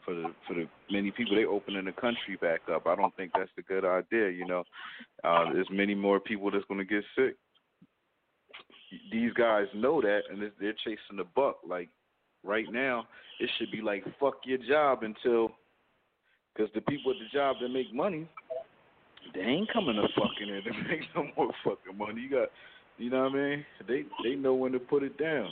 for 0.05 0.15
the 0.15 0.27
for 0.47 0.53
the 0.53 0.69
many 0.91 1.11
people 1.11 1.35
they 1.35 1.47
opening 1.47 1.87
the 1.87 1.93
country 1.93 2.37
back 2.43 2.61
up. 2.71 2.87
I 2.87 2.95
don't 2.95 3.17
think 3.17 3.33
that's 3.35 3.51
a 3.57 3.63
good 3.63 3.87
idea, 3.87 4.29
you 4.29 4.47
know. 4.47 4.65
Uh 5.23 5.51
there's 5.55 5.69
many 5.71 5.95
more 5.95 6.21
people 6.21 6.51
that's 6.51 6.67
gonna 6.69 6.85
get 6.85 7.05
sick 7.17 7.37
these 9.11 9.33
guys 9.33 9.67
know 9.75 10.01
that 10.01 10.23
and 10.31 10.51
they're 10.61 10.75
chasing 10.85 11.17
the 11.17 11.25
buck. 11.37 11.59
Like 11.67 11.89
right 12.43 12.67
now, 12.71 13.07
it 13.41 13.51
should 13.59 13.71
be 13.71 13.81
like 13.81 14.05
fuck 14.21 14.35
your 14.45 14.59
job 14.59 15.03
until 15.03 15.53
because 16.55 16.73
the 16.75 16.81
people 16.83 17.11
at 17.13 17.19
the 17.19 17.37
job 17.37 17.57
that 17.61 17.69
make 17.69 17.93
money, 17.93 18.29
they 19.35 19.41
ain't 19.41 19.73
coming 19.73 19.97
to 19.97 20.09
fucking 20.15 20.49
in 20.49 20.63
to 20.65 20.89
make 20.89 21.01
no 21.15 21.27
more 21.37 21.53
fucking 21.65 21.99
money. 21.99 22.23
You 22.23 22.31
got, 22.31 22.49
you 22.99 23.11
know 23.11 23.25
what 23.25 23.33
I 23.33 23.35
mean? 23.35 23.67
They 23.89 24.05
they 24.23 24.35
know 24.37 24.55
when 24.55 24.73
to 24.73 24.79
put 24.79 25.03
it 25.03 25.19
down. 25.19 25.51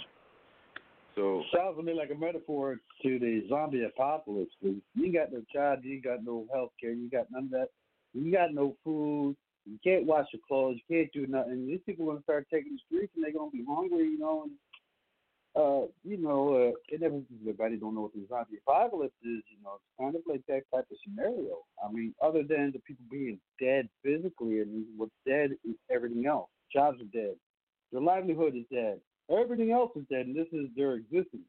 So 1.14 1.42
sounds 1.54 1.76
to 1.76 1.82
me 1.82 1.92
like 1.92 2.10
a 2.10 2.18
metaphor 2.18 2.76
to 3.02 3.18
the 3.18 3.44
zombie 3.48 3.84
apocalypse. 3.84 4.54
You 4.62 5.12
got 5.12 5.32
no 5.32 5.42
job, 5.52 5.80
you 5.82 6.00
got 6.00 6.24
no 6.24 6.46
health 6.52 6.70
care, 6.80 6.92
you 6.92 7.10
got 7.10 7.26
none 7.30 7.44
of 7.44 7.50
that. 7.50 7.68
You 8.14 8.30
got 8.30 8.54
no 8.54 8.76
food, 8.84 9.36
you 9.66 9.78
can't 9.84 10.06
wash 10.06 10.26
your 10.32 10.42
clothes. 10.46 10.78
You 10.88 10.96
can't 10.96 11.12
do 11.12 11.26
nothing. 11.26 11.66
These 11.66 11.80
people 11.86 12.06
are 12.06 12.12
gonna 12.14 12.22
start 12.22 12.46
taking 12.52 12.72
the 12.74 12.80
streets, 12.86 13.12
and 13.14 13.24
they're 13.24 13.32
gonna 13.32 13.50
be 13.50 13.64
hungry, 13.68 14.04
you 14.04 14.18
know. 14.18 14.44
And 14.44 14.52
uh, 15.54 15.86
you 16.02 16.16
know, 16.16 16.54
uh, 16.54 16.72
it 16.88 17.00
never 17.00 17.20
everybody 17.40 17.76
don't 17.76 17.94
know 17.94 18.02
what 18.02 18.14
the 18.14 18.26
zombie 18.28 18.58
apocalypse 18.66 19.14
is. 19.22 19.42
You 19.50 19.58
know, 19.62 19.74
it's 19.76 19.98
kind 20.00 20.14
of 20.14 20.22
like 20.26 20.42
that 20.48 20.62
type 20.74 20.86
of 20.90 20.96
scenario. 21.04 21.58
I 21.84 21.92
mean, 21.92 22.14
other 22.22 22.42
than 22.42 22.72
the 22.72 22.80
people 22.80 23.04
being 23.10 23.38
dead 23.60 23.88
physically, 24.02 24.60
and 24.60 24.84
what's 24.96 25.12
dead 25.26 25.52
is 25.68 25.76
everything 25.90 26.26
else. 26.26 26.48
Jobs 26.72 27.00
are 27.00 27.12
dead. 27.12 27.34
Their 27.92 28.00
livelihood 28.00 28.56
is 28.56 28.64
dead. 28.72 28.98
Everything 29.30 29.72
else 29.72 29.92
is 29.94 30.04
dead, 30.10 30.26
and 30.26 30.34
this 30.36 30.48
is 30.52 30.68
their 30.76 30.94
existence. 30.94 31.44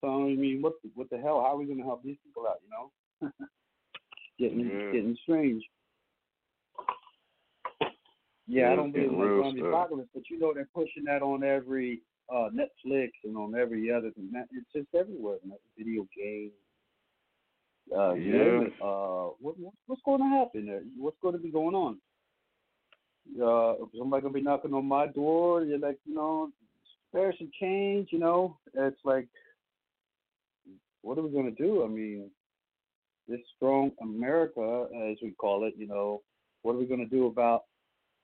So 0.00 0.24
I 0.24 0.34
mean, 0.34 0.62
what 0.62 0.74
the, 0.82 0.90
what 0.94 1.10
the 1.10 1.18
hell? 1.18 1.40
How 1.40 1.54
are 1.54 1.56
we 1.56 1.66
gonna 1.66 1.82
help 1.84 2.02
these 2.04 2.16
people 2.24 2.46
out? 2.48 2.60
You 2.64 2.70
know, 2.70 3.32
getting 4.38 4.70
Yeah. 4.70 4.92
getting 4.92 5.16
strange. 5.22 5.64
Yeah, 8.54 8.72
I 8.72 8.76
don't 8.76 8.92
believe 8.92 9.10
in 9.12 9.42
zombie 9.42 9.60
apocalypse, 9.60 10.10
but 10.14 10.24
you 10.30 10.38
know 10.38 10.52
they're 10.54 10.68
pushing 10.74 11.04
that 11.04 11.22
on 11.22 11.42
every 11.42 12.02
uh 12.32 12.48
Netflix 12.54 13.10
and 13.24 13.36
on 13.36 13.54
every 13.54 13.90
other 13.90 14.10
thing. 14.10 14.30
That- 14.32 14.48
It's 14.52 14.66
just 14.74 14.94
everywhere. 14.94 15.38
man. 15.44 15.58
Video 15.78 16.06
games. 16.16 16.52
Uh, 17.96 18.12
Yeah. 18.14 18.64
Uh, 18.80 19.30
what, 19.40 19.58
what 19.58 19.72
what's 19.86 20.02
going 20.04 20.20
to 20.20 20.28
happen 20.38 20.66
there? 20.66 20.82
What's 20.98 21.16
going 21.22 21.34
to 21.34 21.40
be 21.40 21.50
going 21.50 21.74
on? 21.74 21.98
Uh, 23.42 23.74
somebody 23.96 24.22
gonna 24.22 24.34
be 24.34 24.40
knocking 24.42 24.74
on 24.74 24.84
my 24.84 25.06
door. 25.06 25.62
You're 25.62 25.78
like, 25.78 25.98
you 26.04 26.14
know, 26.14 26.50
spare 27.08 27.32
some 27.38 27.50
change. 27.60 28.08
You 28.12 28.18
know, 28.18 28.58
it's 28.74 29.00
like, 29.04 29.28
what 31.02 31.18
are 31.18 31.22
we 31.22 31.30
gonna 31.30 31.50
do? 31.52 31.84
I 31.84 31.88
mean, 31.88 32.30
this 33.28 33.40
strong 33.56 33.92
America, 34.02 34.88
as 35.10 35.16
we 35.22 35.30
call 35.38 35.64
it, 35.64 35.74
you 35.76 35.86
know, 35.86 36.22
what 36.62 36.74
are 36.74 36.78
we 36.78 36.84
gonna 36.86 37.06
do 37.06 37.26
about 37.26 37.62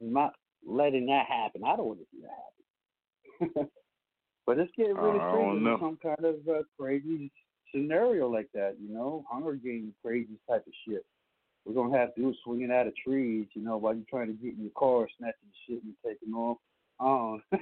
not 0.00 0.34
letting 0.66 1.06
that 1.06 1.26
happen? 1.26 1.62
I 1.64 1.76
don't 1.76 1.86
want 1.86 2.00
to 2.00 2.06
see 2.12 2.22
that 2.22 3.50
happen. 3.54 3.70
but 4.46 4.58
it's 4.58 4.72
getting 4.76 4.96
really 4.96 5.18
know. 5.18 5.78
some 5.80 5.98
kind 6.02 6.24
of 6.24 6.36
uh, 6.48 6.62
crazy 6.78 7.30
scenario 7.72 8.28
like 8.28 8.48
that, 8.54 8.76
you 8.80 8.92
know, 8.92 9.24
Hunger 9.30 9.54
Games 9.54 9.92
crazy 10.02 10.38
type 10.48 10.66
of 10.66 10.72
shit. 10.86 11.04
We're 11.64 11.74
gonna 11.74 11.98
have 11.98 12.14
dudes 12.14 12.38
swinging 12.44 12.72
out 12.72 12.86
of 12.86 12.94
trees, 12.96 13.46
you 13.52 13.62
know, 13.62 13.76
while 13.76 13.94
you're 13.94 14.04
trying 14.08 14.28
to 14.28 14.32
get 14.32 14.54
in 14.54 14.62
your 14.62 14.72
car, 14.76 15.06
snatching 15.18 15.34
shit 15.66 15.82
and 15.82 15.94
taking 16.04 16.32
off. 16.32 16.58
Um, 16.98 17.42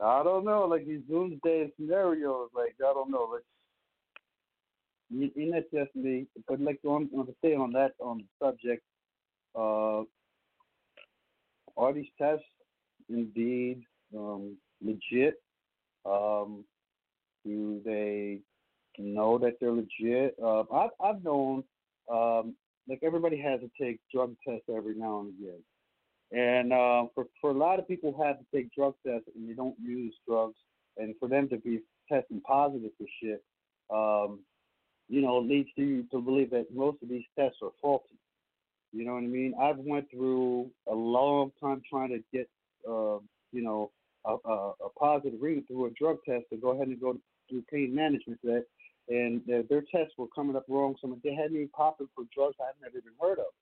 I 0.00 0.22
don't 0.22 0.44
know, 0.44 0.66
like 0.66 0.86
these 0.86 1.02
doomsday 1.08 1.70
scenarios, 1.76 2.48
like 2.54 2.74
I 2.80 2.92
don't 2.94 3.10
know, 3.10 3.28
like 3.32 3.42
and 5.10 5.52
that's 5.52 5.66
just 5.72 5.94
me. 5.94 6.26
But 6.48 6.60
like 6.60 6.80
on, 6.84 7.08
on 7.16 7.26
to 7.26 7.34
stay 7.38 7.54
on 7.54 7.72
that 7.72 7.92
on 8.00 8.18
the 8.18 8.46
subject, 8.46 8.82
uh, 9.54 10.02
are 11.76 11.92
these 11.92 12.08
tests 12.18 12.44
indeed 13.08 13.82
um, 14.16 14.56
legit? 14.82 15.42
Um, 16.06 16.64
do 17.44 17.80
they 17.84 18.40
know 18.98 19.38
that 19.38 19.54
they're 19.60 19.72
legit? 19.72 20.36
Uh, 20.42 20.64
I've 20.72 20.90
I've 21.02 21.22
known 21.22 21.64
um, 22.10 22.54
like 22.88 23.00
everybody 23.02 23.38
has 23.38 23.60
to 23.60 23.70
take 23.80 24.00
drug 24.12 24.34
tests 24.46 24.66
every 24.74 24.94
now 24.94 25.20
and 25.20 25.34
again. 25.38 25.62
And 26.32 26.72
uh, 26.72 27.06
for 27.14 27.26
for 27.40 27.50
a 27.50 27.54
lot 27.54 27.78
of 27.78 27.88
people 27.88 28.12
who 28.12 28.22
have 28.22 28.38
to 28.38 28.46
take 28.54 28.74
drug 28.74 28.94
tests 29.06 29.28
and 29.34 29.48
they 29.48 29.54
don't 29.54 29.76
use 29.82 30.14
drugs, 30.26 30.56
and 30.96 31.14
for 31.18 31.28
them 31.28 31.48
to 31.48 31.58
be 31.58 31.80
testing 32.10 32.40
positive 32.40 32.90
for 32.98 33.06
shit, 33.22 33.42
um, 33.92 34.40
you 35.08 35.20
know, 35.20 35.38
leads 35.38 35.68
to 35.76 35.82
you 35.82 36.04
to 36.10 36.20
believe 36.20 36.50
that 36.50 36.66
most 36.74 37.02
of 37.02 37.08
these 37.08 37.24
tests 37.38 37.58
are 37.62 37.70
faulty. 37.80 38.16
You 38.94 39.04
know 39.04 39.14
what 39.14 39.24
I 39.24 39.26
mean? 39.26 39.54
I've 39.60 39.78
went 39.78 40.08
through 40.10 40.70
a 40.88 40.94
long 40.94 41.50
time 41.60 41.82
trying 41.90 42.10
to 42.10 42.20
get, 42.32 42.48
uh, 42.88 43.18
you 43.52 43.62
know, 43.62 43.90
a, 44.24 44.36
a, 44.48 44.72
a 44.86 44.88
positive 44.98 45.40
reading 45.42 45.64
through 45.66 45.86
a 45.86 45.90
drug 45.90 46.18
test 46.26 46.44
to 46.50 46.56
go 46.56 46.70
ahead 46.70 46.86
and 46.86 47.00
go 47.00 47.18
through 47.48 47.64
pain 47.70 47.94
management 47.94 48.40
for 48.40 48.46
that, 48.52 48.64
and 49.08 49.42
their, 49.46 49.64
their 49.64 49.82
tests 49.94 50.14
were 50.16 50.28
coming 50.28 50.56
up 50.56 50.64
wrong. 50.68 50.94
So 51.00 51.18
they 51.24 51.34
had 51.34 51.52
me 51.52 51.68
popping 51.76 52.08
for 52.14 52.24
drugs 52.34 52.56
I've 52.60 52.80
never 52.80 52.98
even 52.98 53.12
heard 53.20 53.38
of. 53.38 53.52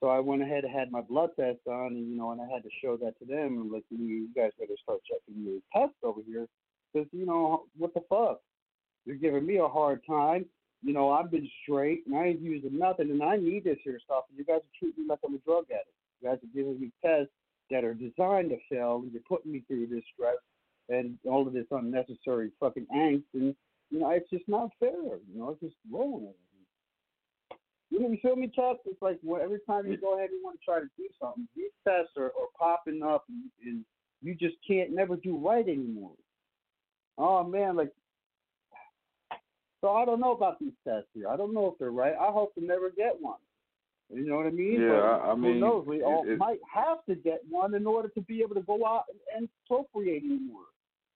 So 0.00 0.08
I 0.08 0.20
went 0.20 0.42
ahead 0.42 0.64
and 0.64 0.72
had 0.72 0.92
my 0.92 1.00
blood 1.00 1.30
test 1.38 1.58
done, 1.66 1.88
and 1.88 2.08
you 2.08 2.16
know, 2.16 2.30
and 2.30 2.40
I 2.40 2.46
had 2.46 2.62
to 2.62 2.70
show 2.80 2.96
that 2.98 3.18
to 3.18 3.24
them. 3.26 3.60
And 3.60 3.72
like, 3.72 3.84
you 3.90 4.28
guys 4.34 4.52
better 4.58 4.76
start 4.82 5.00
checking 5.10 5.42
your 5.42 5.60
tests 5.74 5.98
over 6.04 6.20
here, 6.24 6.46
because 6.94 7.08
you 7.12 7.26
know, 7.26 7.64
what 7.76 7.94
the 7.94 8.02
fuck? 8.08 8.40
You're 9.04 9.16
giving 9.16 9.44
me 9.44 9.56
a 9.56 9.66
hard 9.66 10.02
time. 10.06 10.46
You 10.82 10.92
know, 10.92 11.10
I've 11.10 11.30
been 11.30 11.48
straight, 11.62 12.06
and 12.06 12.16
I 12.16 12.26
ain't 12.26 12.40
using 12.40 12.78
nothing, 12.78 13.10
and 13.10 13.22
I 13.22 13.36
need 13.36 13.64
this 13.64 13.78
here 13.82 13.98
stuff. 14.04 14.24
And 14.28 14.38
you 14.38 14.44
guys 14.44 14.60
are 14.60 14.78
treating 14.78 15.04
me 15.04 15.08
like 15.10 15.18
I'm 15.24 15.34
a 15.34 15.38
drug 15.38 15.64
addict. 15.70 15.88
You 16.20 16.28
guys 16.28 16.38
are 16.38 16.54
giving 16.54 16.80
me 16.80 16.92
tests 17.04 17.32
that 17.70 17.84
are 17.84 17.94
designed 17.94 18.50
to 18.50 18.58
fail, 18.70 19.00
and 19.02 19.12
you're 19.12 19.22
putting 19.28 19.52
me 19.52 19.64
through 19.66 19.88
this 19.88 20.04
stress 20.14 20.36
and 20.88 21.18
all 21.28 21.46
of 21.46 21.52
this 21.52 21.66
unnecessary 21.70 22.50
fucking 22.60 22.86
angst, 22.94 23.24
and 23.34 23.54
you 23.90 24.00
know, 24.00 24.10
it's 24.10 24.28
just 24.30 24.48
not 24.48 24.70
fair. 24.78 24.90
You 24.92 25.38
know, 25.38 25.50
it's 25.50 25.60
just 25.60 25.76
wrong. 25.90 26.28
You 27.90 28.00
know, 28.00 28.08
you 28.08 28.18
feel 28.20 28.36
me, 28.36 28.50
Chuck? 28.54 28.78
It's 28.86 29.00
like 29.00 29.18
well, 29.22 29.42
every 29.42 29.60
time 29.66 29.86
you 29.86 29.96
go 29.96 30.16
ahead 30.16 30.30
and 30.30 30.42
want 30.42 30.58
to 30.60 30.64
try 30.64 30.78
to 30.78 30.86
do 30.96 31.04
something, 31.20 31.48
these 31.56 31.70
tests 31.86 32.12
are, 32.16 32.26
are 32.26 32.50
popping 32.58 33.02
up, 33.02 33.24
and, 33.28 33.44
and 33.64 33.84
you 34.22 34.34
just 34.34 34.56
can't 34.66 34.92
never 34.92 35.16
do 35.16 35.36
right 35.36 35.66
anymore. 35.66 36.12
Oh 37.16 37.44
man, 37.44 37.76
like 37.76 37.92
So 39.80 39.90
I 39.94 40.04
don't 40.04 40.20
know 40.20 40.32
about 40.32 40.58
these 40.58 40.72
tests 40.86 41.08
here. 41.14 41.28
I 41.28 41.36
don't 41.36 41.54
know 41.54 41.66
if 41.66 41.78
they're 41.78 41.90
right. 41.92 42.14
I 42.14 42.30
hope 42.32 42.54
to 42.54 42.64
never 42.64 42.90
get 42.90 43.20
one. 43.20 43.38
You 44.12 44.26
know 44.26 44.36
what 44.38 44.46
I 44.46 44.50
mean? 44.50 44.80
Yeah, 44.80 44.88
But 44.88 45.02
I- 45.04 45.30
I 45.30 45.34
who 45.34 45.36
mean, 45.42 45.60
knows? 45.60 45.86
We 45.86 46.02
all 46.02 46.26
it- 46.28 46.38
might 46.38 46.60
have 46.64 47.04
to 47.06 47.14
get 47.14 47.44
one 47.48 47.74
in 47.74 47.86
order 47.86 48.08
to 48.08 48.20
be 48.22 48.40
able 48.42 48.54
to 48.54 48.62
go 48.62 48.84
out 48.86 49.04
and, 49.10 49.18
and 49.36 49.48
procreate 49.66 50.22
anymore. 50.24 50.64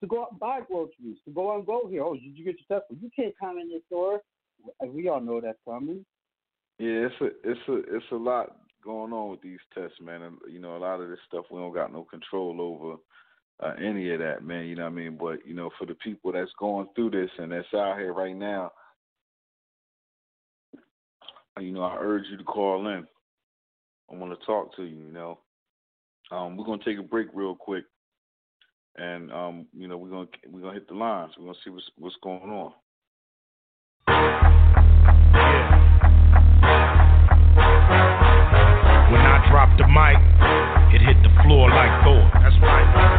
To 0.01 0.07
go 0.07 0.23
out 0.23 0.33
and 0.33 0.41
buy 0.41 0.61
groceries, 0.61 1.19
to 1.25 1.31
go 1.31 1.53
out 1.53 1.59
and 1.59 1.67
go 1.67 1.87
here. 1.89 2.03
Oh, 2.05 2.15
did 2.15 2.37
you 2.37 2.45
get 2.45 2.57
your 2.69 2.81
test? 2.81 2.91
You 3.01 3.11
can't 3.15 3.35
come 3.39 3.59
in 3.59 3.69
this 3.71 3.83
store. 3.87 4.21
We 4.87 5.09
all 5.09 5.21
know 5.21 5.41
that's 5.41 5.59
coming. 5.65 6.05
Yeah, 6.79 7.07
it's 7.09 7.21
a 7.21 7.27
it's 7.49 7.69
a 7.69 7.97
it's 7.97 8.11
a 8.13 8.17
lot 8.17 8.57
going 8.83 9.13
on 9.13 9.31
with 9.31 9.41
these 9.41 9.61
tests, 9.75 10.01
man. 10.01 10.23
And 10.23 10.39
you 10.51 10.59
know, 10.59 10.77
a 10.77 10.79
lot 10.79 11.01
of 11.01 11.09
this 11.09 11.21
stuff 11.27 11.47
we 11.51 11.59
don't 11.61 11.73
got 11.73 11.93
no 11.93 12.05
control 12.05 12.61
over 12.61 12.97
uh, 13.63 13.75
any 13.83 14.11
of 14.11 14.19
that, 14.19 14.45
man. 14.45 14.67
You 14.67 14.77
know 14.77 14.85
what 14.85 14.93
I 14.93 14.97
mean? 14.97 15.17
But 15.19 15.47
you 15.47 15.55
know, 15.55 15.71
for 15.79 15.87
the 15.87 15.95
people 15.95 16.33
that's 16.33 16.51
going 16.59 16.89
through 16.95 17.11
this 17.11 17.31
and 17.39 17.53
that's 17.53 17.67
out 17.75 17.99
here 17.99 18.13
right 18.13 18.37
now, 18.37 18.73
you 21.61 21.73
know, 21.73 21.83
I 21.83 21.97
urge 22.01 22.25
you 22.31 22.37
to 22.37 22.45
call 22.45 22.89
in. 22.89 23.07
I 24.11 24.17
want 24.17 24.39
to 24.39 24.47
talk 24.47 24.75
to 24.77 24.83
you. 24.83 24.97
You 24.97 25.13
know, 25.13 25.39
um, 26.31 26.57
we're 26.57 26.65
gonna 26.65 26.83
take 26.85 26.99
a 26.99 27.03
break 27.03 27.29
real 27.35 27.55
quick, 27.55 27.85
and 28.97 29.33
um, 29.33 29.67
you 29.73 29.87
know, 29.87 29.97
we're 29.97 30.11
gonna 30.11 30.29
we're 30.51 30.61
gonna 30.61 30.75
hit 30.75 30.89
the 30.89 30.95
lines. 30.95 31.33
We're 31.39 31.47
gonna 31.47 31.59
see 31.65 31.71
what's 31.71 31.91
what's 31.97 32.17
going 32.23 32.51
on. 32.51 32.73
When 39.13 39.21
I 39.21 39.47
dropped 39.51 39.79
the 39.79 39.87
mic, 39.87 40.17
it 40.95 41.05
hit 41.05 41.23
the 41.23 41.43
floor 41.45 41.69
like 41.69 42.03
Thor. 42.03 42.31
That's 42.43 42.57
right. 42.63 43.12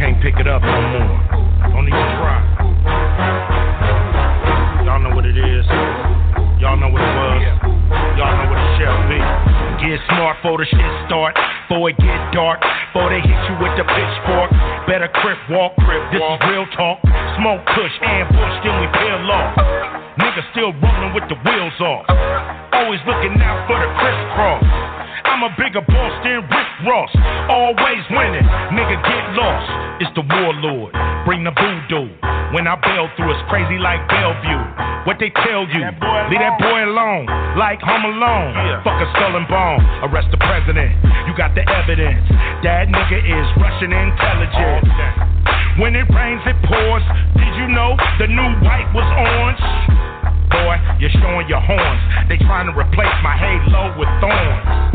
Can't 0.00 0.16
pick 0.24 0.40
it 0.40 0.48
up 0.48 0.64
no 0.64 0.80
more. 0.96 1.20
Don't 1.76 1.84
even 1.84 2.08
try. 2.16 2.40
Y'all 4.88 4.96
know 4.96 5.12
what 5.12 5.28
it 5.28 5.36
is. 5.36 5.64
Y'all 6.56 6.80
know 6.80 6.88
what 6.88 7.04
it 7.04 7.14
was. 7.20 7.40
Y'all 8.16 8.32
know 8.32 8.48
what 8.48 8.56
it 8.64 8.72
shall 8.80 8.96
be. 9.12 9.20
Get 9.84 10.00
smart 10.08 10.40
for 10.40 10.56
the 10.56 10.64
shit 10.64 10.80
start. 11.04 11.36
Before 11.68 11.92
it 11.92 12.00
get 12.00 12.16
dark. 12.32 12.64
Before 12.64 13.12
they 13.12 13.20
hit 13.20 13.40
you 13.44 13.60
with 13.60 13.76
the 13.76 13.84
pitchfork. 13.84 14.48
Better 14.88 15.12
crip 15.20 15.36
walk. 15.52 15.76
Crip 15.84 16.00
this 16.16 16.24
is 16.24 16.40
real 16.48 16.64
talk. 16.72 17.04
Smoke 17.36 17.60
push, 17.76 17.92
ambush, 18.00 18.56
then 18.64 18.80
we 18.80 18.88
peel 18.96 19.20
off. 19.28 19.52
Niggas 20.16 20.48
still 20.56 20.72
rolling 20.80 21.12
with 21.12 21.28
the 21.28 21.36
wheels 21.44 21.76
off. 21.76 22.08
Always 22.72 23.04
looking 23.04 23.36
out 23.44 23.68
for 23.68 23.76
the 23.76 23.88
crisscross. 24.00 24.64
I'm 25.24 25.42
a 25.44 25.52
bigger 25.56 25.80
boss 25.80 26.14
than 26.24 26.44
Rick 26.48 26.70
Ross. 26.86 27.12
Always 27.48 28.04
winning. 28.10 28.46
Nigga 28.72 28.96
get 29.00 29.24
lost. 29.36 29.68
It's 30.00 30.12
the 30.16 30.24
warlord. 30.24 30.92
Bring 31.24 31.44
the 31.44 31.52
voodoo. 31.52 32.08
When 32.52 32.66
I 32.66 32.74
bail 32.82 33.06
through, 33.16 33.30
it's 33.30 33.44
crazy 33.48 33.78
like 33.78 34.02
Bellevue. 34.10 34.62
What 35.06 35.16
they 35.22 35.30
tell 35.46 35.64
you? 35.70 35.82
Leave 36.28 36.42
that 36.42 36.58
boy 36.60 36.84
alone. 36.84 37.24
Like 37.56 37.80
Home 37.80 38.04
Alone. 38.04 38.52
Fuck 38.84 39.00
a 39.00 39.08
skull 39.16 39.36
and 39.38 39.46
bone. 39.48 39.80
Arrest 40.04 40.28
the 40.34 40.40
president. 40.40 40.92
You 41.24 41.32
got 41.36 41.54
the 41.54 41.64
evidence. 41.64 42.26
That 42.66 42.90
nigga 42.90 43.18
is 43.22 43.46
Russian 43.56 43.92
intelligence. 43.94 44.88
When 45.78 45.96
it 45.96 46.04
rains, 46.12 46.42
it 46.44 46.58
pours. 46.66 47.04
Did 47.38 47.52
you 47.56 47.68
know 47.72 47.96
the 48.18 48.26
new 48.28 48.50
white 48.66 48.90
was 48.92 49.06
orange? 49.08 50.09
Boy, 50.50 50.74
you're 50.98 51.14
showing 51.22 51.46
your 51.48 51.62
horns. 51.62 52.02
They 52.28 52.36
trying 52.42 52.66
to 52.66 52.74
replace 52.74 53.14
my 53.22 53.38
halo 53.38 53.94
with 53.98 54.10
thorns. 54.18 54.90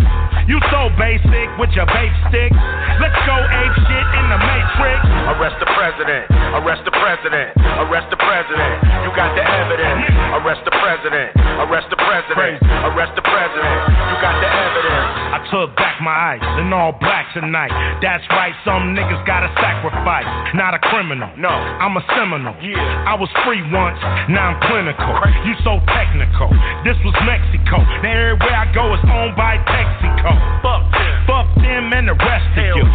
You 0.46 0.62
so 0.70 0.94
basic 0.94 1.50
with 1.58 1.74
your 1.74 1.90
vape 1.90 2.14
stick. 2.30 2.54
Let's 3.02 3.18
go 3.26 3.34
ape 3.34 3.76
shit 3.90 4.06
in 4.14 4.26
the 4.30 4.38
matrix. 4.38 5.02
Arrest 5.34 5.58
the 5.58 5.66
president. 5.74 6.30
Arrest 6.62 6.86
the 6.86 6.94
president. 6.94 7.50
Arrest 7.82 8.14
the 8.14 8.20
president. 8.22 8.78
You 9.02 9.10
got 9.18 9.34
the 9.34 9.42
evidence. 9.42 10.06
Arrest 10.38 10.62
the 10.62 10.76
president. 10.78 11.34
Arrest 11.66 11.90
the 11.90 11.98
president. 11.98 12.62
Arrest 12.62 13.18
the 13.18 13.26
president. 13.26 13.80
You 13.90 14.16
got 14.22 14.38
the 14.38 14.50
evidence. 14.54 15.10
I 15.34 15.40
took 15.50 15.74
back 15.76 15.98
my 16.06 16.38
ice 16.38 16.48
in 16.62 16.70
all 16.70 16.94
black 17.02 17.34
tonight. 17.34 17.74
That's 18.06 18.24
right, 18.30 18.54
some 18.62 18.94
niggas 18.94 19.26
gotta 19.26 19.50
sacrifice. 19.58 20.30
Not 20.54 20.78
a 20.78 20.80
criminal. 20.80 21.30
No, 21.42 21.50
I'm 21.50 21.98
a 21.98 22.04
seminal. 22.14 22.54
Yeah. 22.62 22.78
I 23.10 23.18
was 23.18 23.30
free 23.44 23.66
once, 23.74 23.98
now 24.30 24.54
I'm 24.54 24.60
clinical. 24.70 25.10
You 25.46 25.54
so 25.62 25.78
technical. 25.94 26.50
This 26.82 26.98
was 27.06 27.14
Mexico. 27.22 27.78
Now 28.02 28.34
everywhere 28.34 28.58
I 28.58 28.66
go 28.74 28.90
is 28.98 29.04
owned 29.06 29.38
by 29.38 29.62
Texaco. 29.62 30.34
Fuck 30.66 30.90
them. 30.90 31.14
Fuck 31.30 31.48
them 31.62 31.94
and 31.94 32.10
the 32.10 32.18
rest 32.18 32.50
of 32.58 32.82
you. 32.82 32.86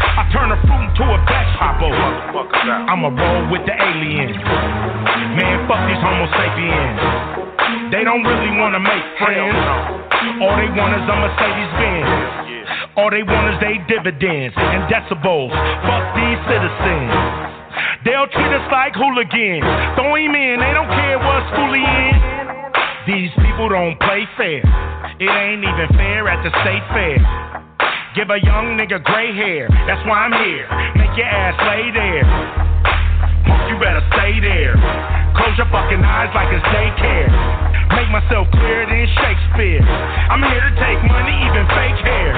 I 0.00 0.24
turn 0.32 0.48
a 0.48 0.56
fruit 0.64 0.80
into 0.80 1.04
a 1.04 1.20
vegetable. 1.28 1.92
I'ma 2.88 3.12
roll 3.12 3.52
with 3.52 3.68
the 3.68 3.76
aliens. 3.76 4.32
Man, 5.36 5.68
fuck 5.68 5.84
these 5.92 6.00
Homo 6.00 6.24
sapiens. 6.32 7.92
They 7.92 8.00
don't 8.00 8.24
really 8.24 8.56
wanna 8.56 8.80
make 8.80 9.04
friends. 9.20 9.60
All 10.40 10.56
they 10.56 10.72
want 10.72 10.96
is 10.96 11.04
a 11.04 11.16
Mercedes 11.20 11.72
Benz. 11.76 12.08
All 12.96 13.12
they 13.12 13.28
want 13.28 13.52
is 13.52 13.60
they 13.60 13.76
dividends 13.92 14.56
and 14.56 14.88
decibels. 14.88 15.52
Fuck 15.84 16.04
these 16.16 16.40
citizens. 16.48 17.49
They'll 18.04 18.28
treat 18.28 18.52
us 18.52 18.66
like 18.72 18.94
hooligans. 18.94 19.66
Throw 19.94 20.14
him 20.16 20.34
in, 20.34 20.60
they 20.60 20.72
don't 20.72 20.90
care 20.90 21.18
what 21.18 21.44
school 21.52 21.72
he 21.74 21.84
in. 21.84 22.16
These 23.06 23.32
people 23.42 23.68
don't 23.68 23.98
play 24.00 24.28
fair. 24.36 24.62
It 25.20 25.30
ain't 25.30 25.64
even 25.64 25.88
fair 25.96 26.28
at 26.28 26.40
the 26.44 26.52
state 26.62 26.84
fair. 26.92 27.18
Give 28.16 28.28
a 28.28 28.40
young 28.42 28.74
nigga 28.74 29.02
gray 29.04 29.30
hair. 29.32 29.70
That's 29.86 30.02
why 30.08 30.26
I'm 30.26 30.34
here. 30.34 30.66
Make 30.98 31.14
your 31.14 31.30
ass 31.30 31.54
lay 31.62 31.94
there. 31.94 32.26
You 33.70 33.78
better 33.78 34.02
stay 34.18 34.42
there. 34.42 34.74
Close 35.38 35.54
your 35.54 35.70
fucking 35.70 36.02
eyes 36.02 36.30
like 36.34 36.50
it's 36.50 36.66
daycare. 36.74 37.30
Make 37.94 38.10
myself 38.10 38.50
clearer 38.50 38.86
than 38.86 39.06
Shakespeare. 39.14 39.82
I'm 40.26 40.42
here 40.42 40.62
to 40.62 40.74
take 40.74 41.00
money, 41.06 41.36
even 41.46 41.64
fake 41.70 42.00
hair. 42.02 42.34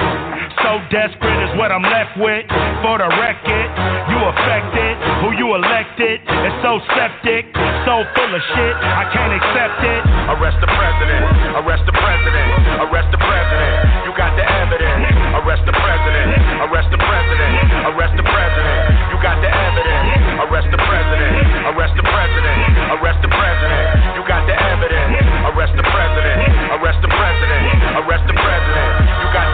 So 0.62 0.78
desperate 0.94 1.40
is 1.42 1.52
what 1.58 1.74
I'm 1.74 1.82
left 1.82 2.14
with. 2.22 2.46
For 2.86 2.94
the 2.94 3.10
record, 3.18 3.68
you 4.14 4.18
affected. 4.30 4.94
Who 5.26 5.34
you 5.34 5.58
elected 5.58 6.22
is 6.22 6.54
so 6.62 6.78
septic, 6.94 7.50
so 7.82 8.06
full 8.14 8.30
of 8.30 8.42
shit. 8.54 8.74
I 8.78 9.10
can't 9.10 9.34
accept 9.34 9.78
it. 9.82 10.02
Arrest 10.38 10.62
the 10.62 10.70
president. 10.70 11.22
Arrest 11.66 11.82
the 11.82 11.96
president. 11.98 12.48
Arrest 12.78 13.10
the 13.10 13.18
president. 13.18 13.74
You 14.06 14.14
got 14.14 14.38
the 14.38 14.46
evidence. 14.46 15.02
Arrest 15.42 15.66
the 15.66 15.74
president. 15.74 16.30
Arrest 16.70 16.88
the 16.94 17.00
president. 17.10 17.52
Arrest 17.90 18.14
the 18.14 18.26
president. 18.26 18.78
You 19.10 19.18
got 19.18 19.36
the 19.42 19.50
evidence. 19.50 20.08
Arrest 20.46 20.68
the 20.70 20.78
president. 20.78 21.32
Arrest 21.74 21.94
the 21.98 22.06
president. 22.06 22.58
Arrest 23.02 23.18
the 23.18 23.30
president. 23.34 23.86
You 24.14 24.22
got 24.30 24.46
the 24.46 24.54
evidence. 24.54 25.10
Arrest 25.42 25.74
the 25.74 25.86
president. 25.90 26.38
Arrest 26.78 27.00
the 27.02 27.10
president. 27.10 27.62
Arrest 27.98 28.24
the 28.30 28.36
president. 28.38 28.90
You 29.26 29.28
got. 29.34 29.51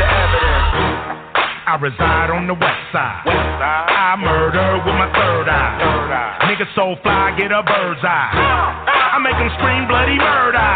I 1.68 1.76
reside 1.76 2.32
on 2.32 2.48
the 2.48 2.56
west 2.56 2.84
side. 2.96 3.28
I 3.28 4.16
murder 4.16 4.80
with 4.88 4.96
my 4.96 5.12
third 5.12 5.52
eye. 5.52 6.48
Nigga 6.48 6.64
so 6.72 6.96
fly, 7.04 7.36
get 7.36 7.52
a 7.52 7.60
bird's 7.60 8.00
eye. 8.00 8.32
I 8.32 9.20
make 9.20 9.36
them 9.36 9.52
scream 9.60 9.84
bloody 9.84 10.16
murder. 10.16 10.72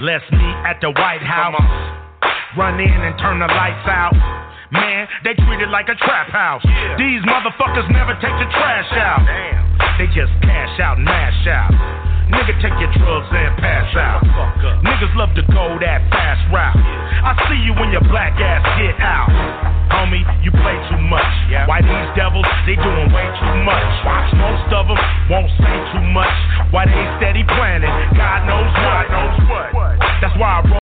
Let's 0.00 0.24
meet 0.32 0.56
at 0.64 0.80
the 0.80 0.96
White 0.96 1.20
House. 1.20 1.60
Run 2.56 2.80
in 2.80 2.88
and 2.88 3.14
turn 3.20 3.38
the 3.38 3.52
lights 3.52 3.84
out. 3.84 4.16
Man, 4.72 5.06
they 5.24 5.36
treat 5.36 5.60
it 5.60 5.68
like 5.68 5.92
a 5.92 5.96
trap 6.00 6.32
house. 6.32 6.64
These 6.96 7.20
motherfuckers 7.28 7.84
never 7.92 8.16
take 8.16 8.32
the 8.40 8.48
trash 8.48 8.92
out. 8.96 9.20
They 10.00 10.08
just 10.16 10.32
cash 10.40 10.80
out 10.80 10.96
and 10.96 11.04
mash 11.04 11.46
out. 11.46 12.11
Nigga, 12.32 12.56
take 12.64 12.72
your 12.80 12.88
drugs 12.96 13.28
and 13.28 13.52
pass 13.60 13.92
out. 13.92 14.24
Niggas 14.80 15.12
love 15.20 15.36
to 15.36 15.44
go 15.52 15.76
that 15.84 16.00
fast 16.08 16.40
route. 16.48 16.80
I 17.22 17.36
see 17.46 17.60
you 17.60 17.76
when 17.76 17.92
your 17.92 18.00
black 18.08 18.40
ass 18.40 18.64
get 18.80 18.96
out. 19.04 19.28
Homie, 19.92 20.24
you 20.40 20.48
play 20.50 20.76
too 20.88 21.02
much. 21.12 21.28
Why 21.68 21.84
these 21.84 22.10
devils, 22.16 22.48
they 22.64 22.80
doing 22.80 23.12
way 23.12 23.28
too 23.36 23.56
much. 23.68 23.84
Watch 24.08 24.32
Most 24.32 24.64
of 24.72 24.88
them 24.88 24.96
won't 25.28 25.52
say 25.60 25.76
too 25.92 26.06
much. 26.16 26.32
Why 26.72 26.88
they 26.88 27.04
steady 27.20 27.44
planning, 27.44 27.92
God 28.16 28.48
knows 28.48 28.72
what. 28.80 29.04
That's 30.24 30.32
why 30.40 30.56
I 30.56 30.60
roll. 30.72 30.80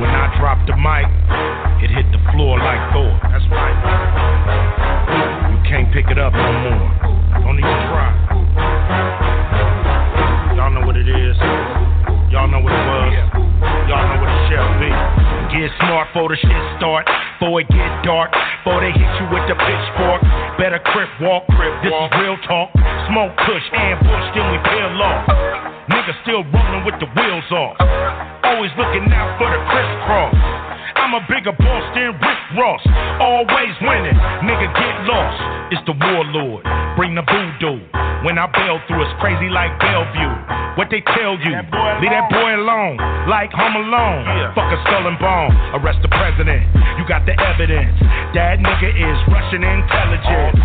When 0.00 0.08
I 0.08 0.32
dropped 0.40 0.64
the 0.64 0.76
mic, 0.80 1.04
it 1.84 1.92
hit 1.92 2.08
the 2.16 2.22
floor 2.32 2.56
like 2.56 2.80
Thor. 2.96 3.12
That's 3.28 3.44
right. 3.52 4.05
Pick 6.06 6.18
it 6.18 6.22
up 6.22 6.30
no 6.38 6.52
more. 6.62 6.86
Don't 7.42 7.58
even 7.58 7.78
try. 7.90 8.14
Y'all 10.54 10.70
know 10.70 10.86
what 10.86 10.94
it 10.94 11.10
is. 11.10 11.34
Y'all 12.30 12.46
know 12.46 12.62
what 12.62 12.70
it 12.70 12.84
was. 12.86 13.10
Y'all 13.90 14.06
know 14.06 14.22
what 14.22 14.30
it 14.30 14.42
shall 14.46 14.70
be. 14.78 14.86
Get 15.50 15.66
smart 15.82 16.06
for 16.14 16.30
the 16.30 16.38
shit 16.38 16.62
start. 16.78 17.10
Before 17.42 17.58
it 17.58 17.66
get 17.74 17.90
dark. 18.06 18.30
Before 18.62 18.86
they 18.86 18.94
hit 18.94 19.10
you 19.18 19.26
with 19.34 19.50
the 19.50 19.58
pitchfork. 19.58 20.22
Better 20.62 20.78
crip 20.94 21.10
walk. 21.18 21.42
Crip 21.58 21.74
this 21.82 21.90
is 21.90 22.10
real 22.22 22.38
talk. 22.46 22.70
Smoke 23.10 23.34
push, 23.42 23.66
ambush, 23.74 24.26
then 24.38 24.46
we 24.54 24.62
peel 24.62 25.02
off. 25.02 25.26
Niggas 25.90 26.22
still 26.22 26.46
rolling 26.54 26.86
with 26.86 27.02
the 27.02 27.10
wheels 27.18 27.50
off. 27.50 27.82
Always 28.46 28.70
looking 28.78 29.10
out 29.10 29.34
for 29.42 29.50
the 29.50 29.58
crisscross. 29.58 30.38
I'm 31.02 31.18
a 31.18 31.22
bigger 31.26 31.50
boss 31.50 31.84
than 31.98 32.14
Rick 32.14 32.40
Ross. 32.54 32.82
Always 33.18 33.74
winning. 33.82 34.14
Nigga, 34.46 34.70
get 34.70 34.94
lost. 35.10 35.40
It's 35.74 35.82
the 35.90 35.96
warlord. 35.98 36.62
Bring 36.94 37.18
the 37.18 37.26
voodoo. 37.26 37.82
When 38.22 38.38
I 38.38 38.46
bail 38.46 38.78
through, 38.86 39.02
it's 39.02 39.16
crazy 39.18 39.50
like 39.50 39.74
Bellevue. 39.82 40.34
What 40.78 40.92
they 40.92 41.02
tell 41.16 41.34
you? 41.40 41.56
Leave 41.98 42.12
that 42.14 42.28
boy 42.30 42.52
alone. 42.54 43.00
Like 43.26 43.50
Home 43.50 43.76
Alone. 43.80 44.22
Fuck 44.54 44.70
a 44.70 44.78
skull 44.86 45.10
and 45.10 45.18
bone. 45.18 45.50
Arrest 45.80 46.04
the 46.06 46.12
president. 46.12 46.62
You 47.00 47.04
got 47.08 47.26
the 47.26 47.34
evidence. 47.34 47.96
That 48.36 48.62
nigga 48.62 48.94
is 48.94 49.16
Russian 49.26 49.64
intelligence. 49.66 50.60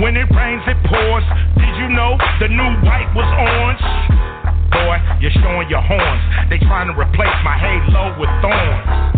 When 0.00 0.16
it 0.16 0.30
rains, 0.32 0.64
it 0.64 0.78
pours. 0.86 1.26
Did 1.60 1.74
you 1.76 1.92
know 1.92 2.16
the 2.40 2.48
new 2.48 2.70
white 2.86 3.10
was 3.12 3.28
orange? 3.36 3.84
Boy, 4.72 4.96
you're 5.20 5.34
showing 5.42 5.68
your 5.68 5.82
horns. 5.82 6.22
They 6.48 6.58
trying 6.62 6.88
to 6.88 6.96
replace 6.96 7.36
my 7.42 7.56
halo 7.58 8.14
with 8.20 8.30
thorns. 8.44 9.15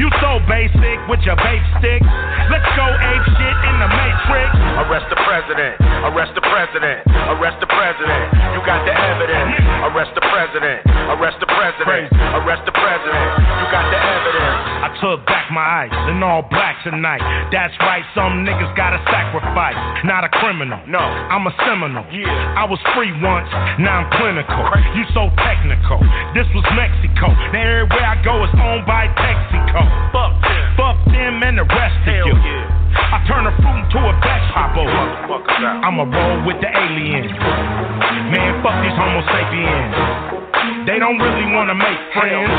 You 0.00 0.08
so 0.16 0.40
basic 0.48 0.96
with 1.12 1.20
your 1.28 1.36
vape 1.36 1.60
stick. 1.76 2.00
Let's 2.48 2.64
go 2.72 2.88
ape 2.88 3.26
shit 3.36 3.56
in 3.68 3.76
the 3.84 3.90
matrix. 3.92 4.48
Arrest 4.80 5.12
the 5.12 5.20
president. 5.28 5.76
Arrest 6.08 6.32
the 6.32 6.40
president. 6.40 7.04
Arrest 7.36 7.60
the 7.60 7.68
president. 7.68 8.32
You 8.56 8.64
got 8.64 8.80
the 8.88 8.96
evidence. 8.96 9.60
Arrest 9.92 10.16
the 10.16 10.24
president. 10.24 10.88
Arrest 10.88 11.36
the 11.44 11.52
president. 11.52 12.08
Arrest 12.16 12.64
the 12.64 12.72
president. 12.72 13.28
You 13.44 13.66
got 13.68 13.92
the 13.92 14.00
evidence. 14.00 14.80
I 14.80 14.88
took 15.04 15.20
back 15.28 15.52
my 15.52 15.84
ice 15.84 15.96
in 16.08 16.24
all 16.24 16.48
black 16.48 16.80
tonight. 16.80 17.20
That's 17.52 17.76
right, 17.84 18.00
some 18.16 18.40
niggas 18.40 18.72
gotta 18.80 19.04
sacrifice. 19.04 19.76
Not 20.08 20.24
a 20.24 20.32
criminal. 20.32 20.80
No, 20.88 21.04
I'm 21.04 21.44
a 21.44 21.52
seminal. 21.68 22.08
Yeah. 22.08 22.32
I 22.56 22.64
was 22.64 22.80
free 22.96 23.12
once, 23.20 23.52
now 23.76 24.00
I'm 24.00 24.08
clinical. 24.16 24.64
You 24.96 25.04
so 25.12 25.28
technical. 25.44 26.00
This 26.32 26.48
was 26.56 26.64
Mexico. 26.72 27.36
Now 27.52 27.60
everywhere 27.60 28.06
I 28.08 28.16
go 28.24 28.40
is 28.48 28.52
owned 28.56 28.88
by 28.88 29.12
Texaco. 29.12 29.89
Fuck 30.12 30.34
them. 30.42 30.66
Fuck 30.76 30.98
them 31.10 31.42
and 31.42 31.58
the 31.58 31.66
rest 31.66 32.00
of 32.06 32.26
you. 32.26 32.34
I 32.90 33.22
turn 33.26 33.46
a 33.46 33.52
fruit 33.58 33.78
into 33.86 33.98
a 34.02 34.14
vegetable. 34.18 34.90
I'ma 35.86 36.06
roll 36.06 36.46
with 36.46 36.58
the 36.58 36.70
aliens. 36.70 37.30
Man, 38.30 38.58
fuck 38.62 38.76
these 38.82 38.94
Homo 38.94 39.22
sapiens. 39.30 39.94
They 40.86 40.98
don't 40.98 41.18
really 41.18 41.46
wanna 41.54 41.74
make 41.74 42.00
friends. 42.14 42.50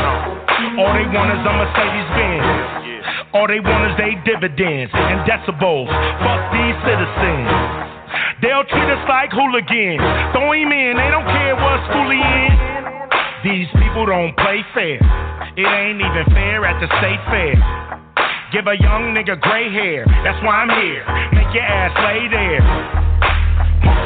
All 0.80 0.92
they 0.96 1.04
want 1.12 1.32
is 1.36 1.42
a 1.44 1.52
Mercedes 1.52 2.08
Benz. 2.16 2.82
All 3.32 3.46
they 3.48 3.60
want 3.60 3.92
is 3.92 3.94
they 3.96 4.16
dividends 4.24 4.92
and 4.92 5.24
decibels. 5.28 5.88
Fuck 6.20 6.42
these 6.52 6.76
citizens. 6.84 7.48
They'll 8.40 8.64
treat 8.64 8.88
us 8.92 9.04
like 9.08 9.32
hooligans. 9.32 10.00
Throw 10.32 10.52
him 10.52 10.72
in, 10.72 10.96
they 10.96 11.10
don't 11.12 11.28
care 11.28 11.56
what 11.56 11.80
school 11.88 12.08
he 12.08 12.20
in. 12.20 12.71
These 13.42 13.66
people 13.74 14.06
don't 14.06 14.30
play 14.38 14.62
fair. 14.70 15.02
It 15.58 15.66
ain't 15.66 15.98
even 15.98 16.24
fair 16.30 16.62
at 16.62 16.78
the 16.78 16.86
state 17.02 17.18
fair. 17.26 17.58
Give 18.54 18.62
a 18.70 18.78
young 18.78 19.10
nigga 19.10 19.34
gray 19.42 19.66
hair. 19.66 20.06
That's 20.22 20.38
why 20.46 20.62
I'm 20.62 20.70
here. 20.70 21.02
Make 21.34 21.50
your 21.50 21.66
ass 21.66 21.90
lay 22.06 22.30
there. 22.30 22.62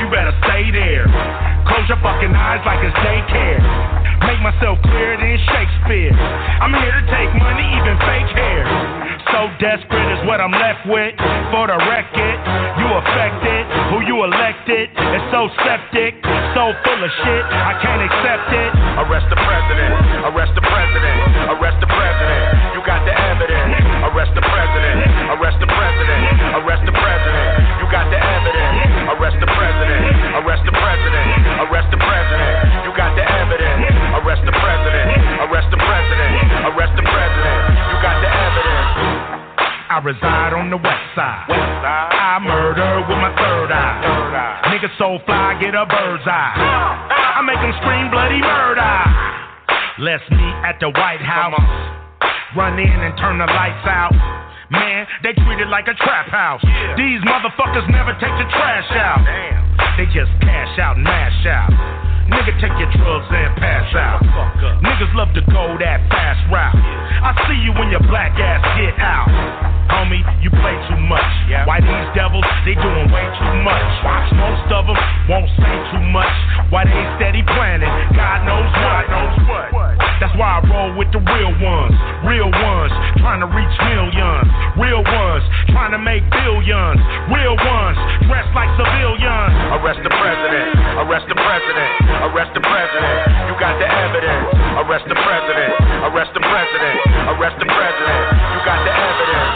You 0.00 0.08
better 0.08 0.32
stay 0.40 0.72
there. 0.72 1.04
Close 1.68 1.84
your 1.84 2.00
fucking 2.00 2.32
eyes 2.32 2.64
like 2.64 2.80
it's 2.80 2.96
daycare. 3.04 3.60
Make 4.24 4.40
myself 4.40 4.80
clearer 4.80 5.20
than 5.20 5.36
Shakespeare. 5.52 6.16
I'm 6.16 6.72
here 6.72 6.96
to 6.96 7.04
take 7.12 7.28
money, 7.36 7.76
even 7.76 7.94
fake 8.08 8.32
hair. 8.32 8.95
So 9.32 9.50
desperate 9.58 10.08
is 10.14 10.22
what 10.26 10.38
I'm 10.38 10.54
left 10.54 10.86
with. 10.86 11.12
For 11.50 11.66
the 11.66 11.78
record, 11.82 12.36
you 12.78 12.88
affected. 12.94 13.62
Who 13.90 14.06
you 14.06 14.22
elected 14.22 14.86
is 14.94 15.24
so 15.34 15.50
septic, 15.66 16.14
so 16.54 16.70
full 16.86 17.00
of 17.02 17.10
shit. 17.26 17.42
I 17.50 17.74
can't 17.82 18.02
accept 18.06 18.48
it. 18.54 18.70
Arrest 19.02 19.26
the 19.26 19.38
president. 19.38 19.92
Arrest 20.30 20.52
the 20.54 20.62
president. 20.62 21.18
Arrest 21.58 21.78
the 21.82 21.90
president. 21.90 22.42
You 22.78 22.80
got 22.86 23.02
the 23.02 23.14
evidence. 23.14 23.74
Arrest 24.14 24.32
the 24.38 24.44
president. 24.46 24.96
Arrest 25.34 25.58
the 25.58 25.70
president. 25.74 26.22
Arrest 26.62 26.82
the 26.86 26.94
president. 26.94 27.50
You 27.82 27.86
got 27.90 28.06
the 28.08 28.20
evidence. 28.20 28.78
Arrest 29.10 29.36
the 29.42 29.50
president. 29.50 30.02
Arrest 30.38 30.62
the 30.64 30.74
president. 30.74 31.28
Arrest 31.66 31.88
the 31.90 31.98
president. 31.98 32.54
You 32.86 32.92
got 32.94 33.12
the 33.18 33.26
evidence. 33.26 33.82
Arrest 34.22 34.42
the 34.46 34.54
president. 34.54 35.06
Arrest 35.50 35.68
the 35.74 35.80
president. 35.82 36.32
Arrest 36.72 36.94
the 36.94 37.04
president. 37.04 37.75
I 39.96 40.04
reside 40.04 40.52
on 40.52 40.68
the 40.68 40.76
west 40.76 41.08
side. 41.16 41.48
I 41.48 42.36
murder 42.44 43.00
with 43.08 43.16
my 43.16 43.32
third 43.32 43.72
eye. 43.72 44.68
Nigga 44.68 44.92
so 45.00 45.16
fly, 45.24 45.56
get 45.56 45.72
a 45.72 45.88
bird's 45.88 46.28
eye. 46.28 46.52
I 47.08 47.40
make 47.40 47.56
them 47.56 47.72
scream 47.80 48.12
bloody 48.12 48.44
murder. 48.44 48.92
Let's 50.04 50.28
meet 50.28 50.56
at 50.68 50.76
the 50.84 50.92
White 50.92 51.24
House. 51.24 51.56
Run 52.52 52.76
in 52.76 52.92
and 52.92 53.16
turn 53.16 53.40
the 53.40 53.48
lights 53.48 53.88
out. 53.88 54.12
Man, 54.70 55.06
they 55.22 55.32
treat 55.32 55.62
it 55.62 55.70
like 55.70 55.86
a 55.86 55.94
trap 55.94 56.26
house. 56.26 56.62
These 56.98 57.22
motherfuckers 57.22 57.86
never 57.86 58.10
take 58.18 58.34
the 58.34 58.46
trash 58.50 58.90
out. 58.98 59.22
They 59.94 60.06
just 60.10 60.32
cash 60.42 60.74
out 60.82 60.96
and 60.96 61.04
mash 61.04 61.46
out. 61.46 61.70
Nigga, 62.26 62.58
take 62.58 62.74
your 62.74 62.90
drugs 62.98 63.30
and 63.30 63.54
pass 63.62 63.86
out. 63.94 64.18
Niggas 64.82 65.14
love 65.14 65.30
to 65.38 65.42
go 65.46 65.78
that 65.78 66.02
fast 66.10 66.42
route. 66.50 66.74
I 66.74 67.30
see 67.46 67.62
you 67.62 67.70
when 67.78 67.94
your 67.94 68.02
black 68.10 68.34
ass 68.34 68.58
get 68.74 68.98
out. 68.98 69.30
Homie, 69.86 70.26
you 70.42 70.50
play 70.50 70.74
too 70.90 70.98
much. 71.06 71.30
Why 71.70 71.78
these 71.78 72.08
devils, 72.18 72.42
they 72.66 72.74
doing 72.74 73.06
way 73.14 73.26
too 73.38 73.54
much. 73.62 73.86
Most 74.34 74.66
of 74.74 74.90
them 74.90 74.98
won't 75.30 75.50
say 75.54 75.74
too 75.94 76.02
much. 76.10 76.34
Why 76.74 76.82
they 76.82 77.06
steady 77.22 77.46
planning, 77.46 77.94
God 78.18 78.42
knows 78.42 78.70
what. 78.74 79.95
That's 80.16 80.32
why 80.40 80.58
I 80.58 80.64
roll 80.64 80.96
with 80.96 81.12
the 81.12 81.20
real 81.20 81.52
ones. 81.60 81.92
Real 82.24 82.48
ones, 82.48 82.92
trying 83.20 83.44
to 83.44 83.48
reach 83.52 83.74
millions. 83.84 84.48
Real 84.80 85.04
ones, 85.04 85.44
trying 85.68 85.92
to 85.92 86.00
make 86.00 86.24
billions. 86.32 87.00
Real 87.28 87.52
ones, 87.52 87.98
dressed 88.24 88.48
like 88.56 88.72
civilians. 88.80 89.52
Arrest 89.76 90.00
the 90.00 90.12
president. 90.12 90.68
Arrest 91.04 91.26
the 91.28 91.36
president. 91.36 91.90
Arrest 92.32 92.52
the 92.56 92.64
president. 92.64 93.18
You 93.44 93.54
got 93.60 93.76
the 93.76 93.88
evidence. 93.88 94.48
Arrest 94.80 95.04
the 95.04 95.18
president. 95.20 95.72
Arrest 96.08 96.32
the 96.32 96.40
president. 96.40 96.96
Arrest 97.36 97.56
the 97.60 97.68
president. 97.68 98.22
You 98.56 98.60
got 98.64 98.80
the 98.88 98.92
evidence. 98.96 99.52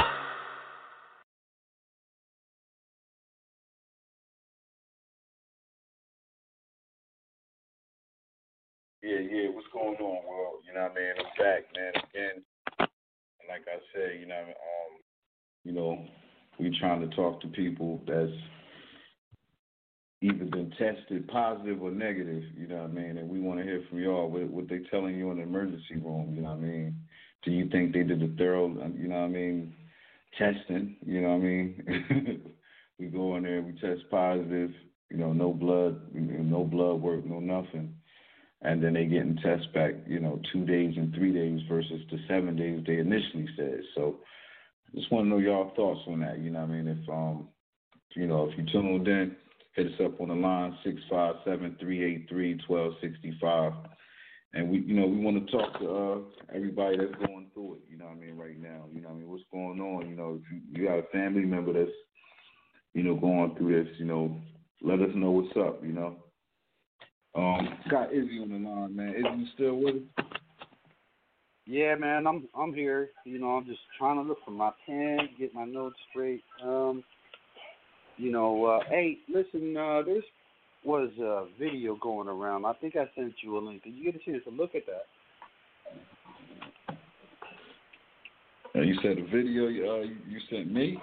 Yeah, 9.03 9.21
yeah. 9.25 9.49
What's 9.55 9.67
going 9.73 9.97
on, 9.97 10.21
world? 10.29 10.50
You 10.71 10.77
know 10.77 10.83
what 10.83 10.93
I 10.93 10.95
mean? 10.95 11.13
I'm 11.19 11.45
back, 11.45 11.65
man. 11.75 11.93
Again, 11.97 12.45
like 13.49 13.63
I 13.67 13.81
said, 13.93 14.21
you 14.21 14.27
know, 14.27 14.41
um, 14.41 15.01
you 15.65 15.73
know, 15.73 16.05
we 16.61 16.79
trying 16.79 17.01
to 17.01 17.17
talk 17.17 17.41
to 17.41 17.49
people 17.49 18.01
that's 18.07 18.31
either 20.23 20.45
been 20.45 20.73
tested 20.79 21.27
positive 21.27 21.83
or 21.83 21.91
negative. 21.91 22.45
You 22.57 22.69
know 22.69 22.83
what 22.83 22.91
I 22.91 22.93
mean? 22.93 23.19
And 23.19 23.29
we 23.29 23.41
want 23.41 23.59
to 23.59 23.65
hear 23.65 23.83
from 23.89 23.99
y'all 23.99 24.31
what, 24.31 24.49
what 24.49 24.69
they 24.69 24.79
telling 24.93 25.17
you 25.17 25.33
in 25.33 25.39
the 25.39 25.43
emergency 25.43 25.97
room. 25.97 26.35
You 26.37 26.43
know 26.43 26.51
what 26.51 26.59
I 26.59 26.69
mean? 26.69 26.95
Do 27.45 27.51
you 27.51 27.69
think 27.69 27.93
they 27.93 28.05
did 28.05 28.23
a 28.23 28.29
thorough, 28.37 28.69
you 28.69 29.09
know 29.09 29.17
what 29.17 29.25
I 29.25 29.29
mean, 29.29 29.75
testing? 30.39 30.95
You 31.05 31.23
know 31.23 31.31
what 31.31 31.37
I 31.37 31.47
mean? 31.47 32.43
we 33.01 33.07
go 33.07 33.35
in 33.35 33.43
there, 33.43 33.61
we 33.61 33.73
test 33.73 34.09
positive. 34.09 34.71
You 35.11 35.17
know, 35.17 35.33
no 35.33 35.53
blood, 35.53 36.01
no 36.15 36.63
blood 36.63 37.01
work, 37.01 37.27
no 37.27 37.41
nothing 37.41 37.97
and 38.63 38.83
then 38.83 38.93
they 38.95 39.07
getting 39.07 39.37
tests 39.37 39.67
back, 39.73 39.93
you 40.07 40.21
know, 40.21 40.41
two 40.53 40.65
days 40.67 40.95
and 40.97 41.15
three 41.15 41.33
days 41.33 41.61
versus 41.69 42.01
the 42.11 42.19
seven 42.29 42.57
days 42.57 42.83
they 42.87 42.99
initially 42.99 43.49
said. 43.57 43.81
So 43.95 44.17
just 44.95 45.11
want 45.11 45.25
to 45.27 45.29
know 45.31 45.39
y'all 45.39 45.73
thoughts 45.75 46.01
on 46.09 46.21
that. 46.21 46.39
You 46.41 46.51
know 46.51 46.61
what 46.61 46.71
I 46.71 46.73
mean? 46.73 46.89
If 46.89 47.09
um 47.09 47.49
you 48.17 48.27
know, 48.27 48.51
if 48.51 48.59
you 48.59 48.65
tuned 48.71 49.07
in, 49.07 49.37
hit 49.75 49.87
us 49.87 49.93
up 50.05 50.21
on 50.21 50.29
the 50.29 50.35
line 50.35 50.77
six 50.85 51.01
five 51.11 51.37
seven 51.45 51.77
three 51.81 52.05
eight 52.05 52.27
three 52.29 52.61
twelve 52.67 52.95
sixty 53.01 53.37
five. 53.41 53.73
And 54.53 54.69
we 54.69 54.81
you 54.81 54.95
know, 54.95 55.07
we 55.07 55.19
want 55.19 55.47
to 55.47 55.53
talk 55.53 55.79
to 55.81 55.89
uh 55.89 56.19
everybody 56.55 56.97
that's 56.99 57.27
going 57.27 57.51
through 57.55 57.75
it, 57.75 57.81
you 57.89 57.97
know 57.97 58.07
what 58.07 58.17
I 58.17 58.21
mean, 58.21 58.37
right 58.37 58.61
now. 58.61 58.85
You 58.93 59.01
know 59.01 59.09
what 59.09 59.15
I 59.15 59.19
mean, 59.21 59.31
what's 59.31 59.45
going 59.53 59.81
on, 59.81 60.11
you 60.11 60.17
know, 60.17 60.41
if 60.43 60.53
you, 60.53 60.61
you 60.73 60.89
got 60.89 60.99
a 60.99 61.05
family 61.13 61.45
member 61.45 61.73
that's, 61.73 61.91
you 62.93 63.05
know, 63.05 63.15
going 63.15 63.55
through 63.57 63.85
this, 63.85 63.95
you 63.99 64.07
know, 64.07 64.37
let 64.83 65.01
us 65.01 65.15
know 65.15 65.31
what's 65.31 65.57
up, 65.57 65.85
you 65.85 65.93
know. 65.93 66.17
Um, 67.35 67.69
got 67.91 68.13
Izzy 68.13 68.41
on 68.43 68.49
the 68.51 68.69
line, 68.69 68.97
man. 68.97 69.11
Izzy, 69.11 69.41
you 69.41 69.47
still 69.55 69.77
with 69.77 69.97
us? 69.97 70.27
Yeah, 71.67 71.95
man, 71.95 72.27
I'm 72.27 72.49
I'm 72.59 72.75
here. 72.75 73.11
You 73.25 73.39
know, 73.39 73.51
I'm 73.51 73.65
just 73.67 73.81
trying 73.97 74.17
to 74.17 74.23
look 74.23 74.39
for 74.45 74.51
my 74.51 74.73
pen, 74.87 75.19
get 75.39 75.55
my 75.55 75.65
notes 75.65 75.97
straight. 76.11 76.43
Um, 76.65 77.05
you 78.17 78.33
know, 78.33 78.65
uh, 78.65 78.81
hey, 78.89 79.19
listen, 79.33 79.77
uh, 79.77 80.03
there's 80.05 80.25
was 80.85 81.11
a 81.21 81.47
video 81.59 81.97
going 81.97 82.27
around. 82.29 82.65
I 82.65 82.73
think 82.75 82.97
I 82.97 83.05
sent 83.15 83.35
you 83.43 83.59
a 83.59 83.61
link. 83.61 83.85
Did 83.85 83.95
you 83.95 84.05
get 84.05 84.21
a 84.21 84.25
chance 84.25 84.43
to 84.45 84.51
look 84.51 84.75
at 84.75 84.83
that? 84.87 85.07
Uh, 88.75 88.83
you 88.83 88.97
said 89.03 89.19
a 89.19 89.25
video 89.25 89.67
uh, 89.67 90.03
you 90.29 90.41
sent 90.49 90.73
me. 90.73 90.99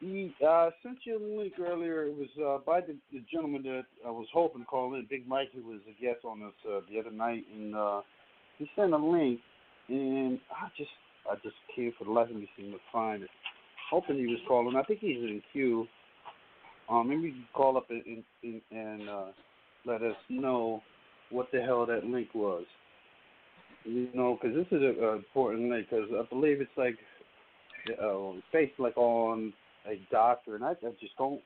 He 0.00 0.34
uh, 0.46 0.70
sent 0.82 0.98
you 1.04 1.18
a 1.18 1.40
link 1.40 1.54
earlier. 1.60 2.04
It 2.04 2.16
was 2.16 2.28
uh, 2.42 2.64
by 2.64 2.80
the, 2.80 2.96
the 3.12 3.22
gentleman 3.30 3.62
that 3.64 3.82
I 4.06 4.10
was 4.10 4.26
hoping 4.32 4.62
to 4.62 4.66
call 4.66 4.94
in, 4.94 5.06
Big 5.10 5.28
Mike, 5.28 5.50
who 5.54 5.62
was 5.68 5.80
a 5.86 6.02
guest 6.02 6.24
on 6.24 6.42
us 6.42 6.54
uh, 6.66 6.80
the 6.90 6.98
other 6.98 7.10
night, 7.10 7.44
and 7.54 7.76
uh, 7.76 8.00
he 8.58 8.68
sent 8.74 8.94
a 8.94 8.96
link, 8.96 9.40
and 9.88 10.38
I 10.50 10.68
just 10.76 10.90
I 11.30 11.34
just 11.42 11.56
can't 11.76 11.94
for 11.98 12.04
the 12.04 12.10
life 12.10 12.30
of 12.30 12.36
me 12.36 12.48
seem 12.56 12.72
to 12.72 12.78
find 12.90 13.22
it. 13.22 13.28
Hoping 13.90 14.16
he 14.16 14.26
was 14.26 14.38
calling. 14.48 14.74
I 14.74 14.82
think 14.84 15.00
he's 15.00 15.16
in 15.16 15.42
queue. 15.52 15.86
Um, 16.88 17.08
maybe 17.08 17.22
you 17.24 17.32
can 17.32 17.46
call 17.52 17.76
up 17.76 17.90
and 17.90 18.24
and, 18.42 18.60
and 18.70 19.08
uh, 19.08 19.24
let 19.84 20.02
us 20.02 20.16
know 20.30 20.82
what 21.30 21.48
the 21.52 21.60
hell 21.60 21.84
that 21.84 22.04
link 22.04 22.28
was. 22.34 22.64
You 23.84 24.08
know, 24.14 24.38
because 24.40 24.56
this 24.56 24.66
is 24.78 24.82
an 24.82 25.14
important 25.14 25.68
link. 25.68 25.88
Because 25.90 26.08
I 26.18 26.22
believe 26.28 26.62
it's 26.62 26.70
like 26.78 26.96
uh, 28.02 28.32
based 28.50 28.78
like 28.78 28.96
on 28.96 29.52
a 29.86 30.00
doctor, 30.10 30.54
and 30.54 30.64
I, 30.64 30.70
I 30.70 30.90
just 31.00 31.16
don't 31.18 31.40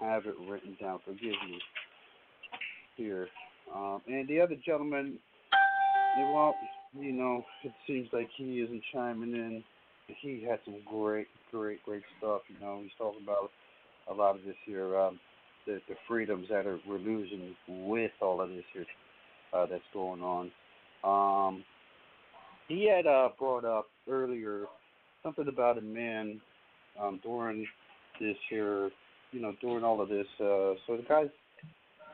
have 0.00 0.26
it 0.26 0.34
written 0.48 0.76
down. 0.80 1.00
Forgive 1.04 1.20
me 1.48 1.58
here. 2.96 3.28
Um, 3.74 4.00
and 4.06 4.26
the 4.28 4.40
other 4.40 4.56
gentleman, 4.64 5.18
well, 6.18 6.54
you 6.98 7.12
know, 7.12 7.44
it 7.64 7.72
seems 7.86 8.08
like 8.12 8.28
he 8.36 8.60
isn't 8.60 8.82
chiming 8.92 9.34
in. 9.34 9.64
He 10.20 10.44
had 10.48 10.58
some 10.64 10.76
great, 10.90 11.26
great, 11.50 11.84
great 11.84 12.02
stuff. 12.18 12.42
You 12.48 12.64
know, 12.64 12.80
he's 12.82 12.92
talking 12.96 13.22
about 13.22 13.50
a 14.10 14.14
lot 14.14 14.36
of 14.36 14.44
this 14.44 14.56
here, 14.64 14.98
um, 14.98 15.20
the 15.66 15.80
the 15.88 15.94
freedoms 16.06 16.46
that 16.48 16.66
are 16.66 16.78
we're 16.88 16.98
losing 16.98 17.54
with 17.68 18.12
all 18.22 18.40
of 18.40 18.48
this 18.48 18.64
here 18.72 18.86
uh, 19.52 19.66
that's 19.66 19.82
going 19.92 20.22
on. 20.22 20.50
Um, 21.04 21.62
he 22.68 22.88
had 22.88 23.06
uh, 23.06 23.30
brought 23.38 23.64
up 23.64 23.86
earlier 24.08 24.64
something 25.22 25.48
about 25.48 25.78
a 25.78 25.82
man 25.82 26.40
um, 27.00 27.20
during 27.22 27.66
this 28.20 28.36
here, 28.50 28.90
you 29.32 29.40
know, 29.40 29.54
during 29.60 29.84
all 29.84 30.00
of 30.00 30.08
this. 30.08 30.26
Uh, 30.40 30.74
so 30.86 30.96
the 30.96 31.04
guy 31.08 31.24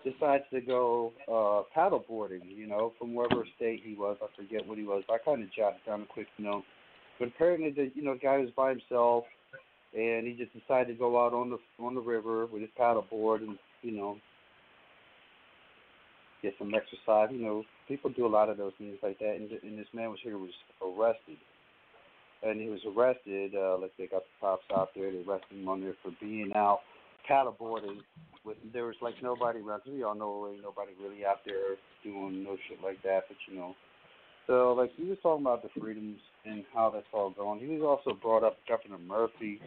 decides 0.05 0.45
to 0.53 0.61
go 0.61 1.13
uh, 1.33 1.63
paddle 1.75 2.05
boarding, 2.07 2.43
you 2.47 2.67
know, 2.67 2.93
from 2.99 3.15
wherever 3.15 3.47
state 3.57 3.83
he 3.85 3.95
was. 3.95 4.17
I 4.23 4.27
forget 4.37 4.67
what 4.67 4.79
he 4.79 4.85
was. 4.85 5.03
I 5.09 5.19
kind 5.25 5.43
of 5.43 5.53
jotted 5.53 5.81
down 5.87 6.03
a 6.03 6.07
quick 6.07 6.29
note. 6.39 6.65
But 7.19 7.29
apparently, 7.29 7.71
the 7.71 7.91
you 7.95 8.03
know, 8.03 8.15
the 8.15 8.21
guy 8.21 8.39
was 8.39 8.51
by 8.57 8.71
himself, 8.71 9.25
and 9.97 10.27
he 10.27 10.35
just 10.35 10.53
decided 10.53 10.93
to 10.93 10.99
go 10.99 11.25
out 11.25 11.33
on 11.33 11.51
the 11.51 11.59
on 11.83 11.95
the 11.95 12.01
river 12.01 12.47
with 12.47 12.63
his 12.63 12.71
paddle 12.77 13.07
board 13.09 13.43
and 13.43 13.59
you 13.83 13.93
know 13.93 14.17
get 16.45 16.55
some 16.59 16.75
exercise. 16.75 17.29
You 17.33 17.43
know, 17.43 17.65
people 17.89 18.11
do 18.11 18.27
a 18.27 18.29
lot 18.29 18.49
of 18.49 18.57
those 18.57 18.73
things 18.79 18.99
like 19.03 19.19
that. 19.19 19.37
And, 19.37 19.51
and 19.51 19.79
this 19.79 19.89
man 19.93 20.11
was 20.11 20.19
here 20.23 20.39
was 20.39 20.51
arrested, 20.83 21.39
and 22.45 22.61
he 22.61 22.69
was 22.69 22.81
arrested. 22.85 23.55
Uh, 23.55 23.79
like 23.79 23.93
they 23.99 24.07
got 24.07 24.23
the 24.23 24.41
cops 24.41 24.65
out 24.75 24.91
there. 24.95 25.11
They 25.11 25.19
arrested 25.19 25.59
him 25.59 25.69
on 25.69 25.81
there 25.81 25.95
for 26.03 26.13
being 26.21 26.53
out 26.55 26.81
paddleboarding. 27.29 27.99
With 28.45 28.59
there 28.73 28.85
was 28.85 28.97
like 29.01 29.15
nobody 29.23 29.61
around. 29.61 29.83
We 29.87 30.03
all 30.03 30.15
know 30.15 30.49
ain't 30.53 30.63
nobody 30.63 30.93
really 31.03 31.25
out 31.25 31.41
there 31.47 31.77
doing 32.03 32.45
no 32.45 32.57
shit 32.69 32.83
like 32.83 33.03
that. 33.03 33.25
But 33.29 33.37
you 33.49 33.57
know, 33.57 33.75
so 34.47 34.75
like 34.75 34.93
he 34.97 35.05
was 35.05 35.19
talking 35.23 35.45
about 35.45 35.63
the 35.63 35.81
freedoms 35.81 36.21
and 36.45 36.65
how 36.75 36.91
that's 36.91 37.07
all 37.13 37.31
going. 37.31 37.61
He 37.61 37.67
was 37.67 37.83
also 37.83 38.17
brought 38.21 38.45
up 38.45 38.59
Governor 38.69 38.99
Murphy 38.99 39.61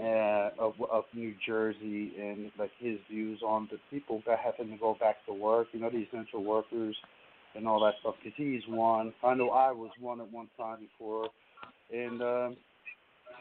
uh, 0.00 0.50
of, 0.58 0.74
of 0.90 1.04
New 1.14 1.34
Jersey 1.46 2.12
and 2.20 2.50
like 2.58 2.72
his 2.78 2.98
views 3.08 3.40
on 3.46 3.68
the 3.70 3.78
people 3.90 4.22
that 4.26 4.40
having 4.44 4.72
to 4.72 4.78
go 4.78 4.96
back 4.98 5.24
to 5.26 5.32
work. 5.32 5.68
You 5.72 5.80
know, 5.80 5.90
the 5.90 5.98
essential 5.98 6.42
workers 6.42 6.96
and 7.54 7.66
all 7.68 7.80
that 7.84 7.94
stuff. 8.00 8.14
Because 8.22 8.36
he's 8.36 8.62
one. 8.68 9.12
I 9.22 9.34
know 9.34 9.50
I 9.50 9.72
was 9.72 9.90
one 10.00 10.20
at 10.20 10.30
one 10.32 10.48
time 10.56 10.78
before, 10.80 11.28
and 11.92 12.22
um, 12.22 12.56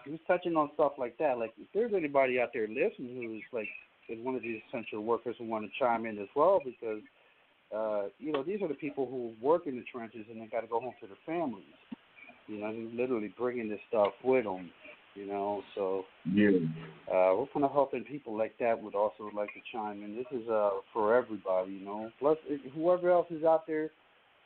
he 0.06 0.12
was 0.12 0.19
touching 0.28 0.56
on 0.56 0.69
stuff 0.73 0.93
like 0.97 1.17
that. 1.17 1.38
Like 1.38 1.54
if 1.60 1.67
there's 1.73 1.93
anybody 1.95 2.39
out 2.39 2.49
there 2.54 2.67
listening 2.67 3.15
who's 3.15 3.43
like 3.52 3.67
is 4.10 4.23
one 4.23 4.36
of 4.36 4.41
these 4.41 4.60
essential 4.67 5.02
workers 5.04 5.36
who 5.39 5.45
want 5.45 5.65
to 5.65 5.71
chime 5.80 6.06
in 6.06 6.17
as 6.19 6.28
well, 6.36 6.62
because 6.63 7.02
uh, 7.76 8.10
you 8.19 8.32
know 8.32 8.43
these 8.43 8.62
are 8.62 8.67
the 8.67 8.73
people 8.73 9.08
who 9.08 9.34
work 9.45 9.65
in 9.65 9.76
the 9.76 9.84
trenches 9.91 10.26
and 10.30 10.41
they 10.41 10.45
got 10.47 10.62
to 10.62 10.67
go 10.67 10.80
home 10.80 10.93
to 11.02 11.08
their 11.08 11.17
families. 11.26 11.63
You 12.47 12.60
know, 12.60 12.73
they're 12.73 13.06
literally 13.06 13.34
bringing 13.38 13.69
this 13.69 13.80
stuff 13.88 14.13
with 14.23 14.43
them. 14.43 14.69
You 15.15 15.28
know, 15.28 15.62
so 15.76 16.06
Yeah. 16.26 16.49
uh, 17.08 17.36
we're 17.38 17.45
kind 17.54 17.63
of 17.63 17.71
helping 17.71 18.04
people 18.04 18.36
like 18.36 18.58
that 18.58 18.82
would 18.82 18.95
also 18.95 19.30
like 19.36 19.49
to 19.54 19.62
chime 19.71 20.04
in. 20.04 20.15
This 20.15 20.26
is 20.32 20.49
uh 20.49 20.71
for 20.91 21.15
everybody, 21.15 21.73
you 21.73 21.86
know. 21.86 22.12
Plus, 22.19 22.38
whoever 22.73 23.12
else 23.12 23.28
is 23.30 23.43
out 23.43 23.67
there 23.67 23.91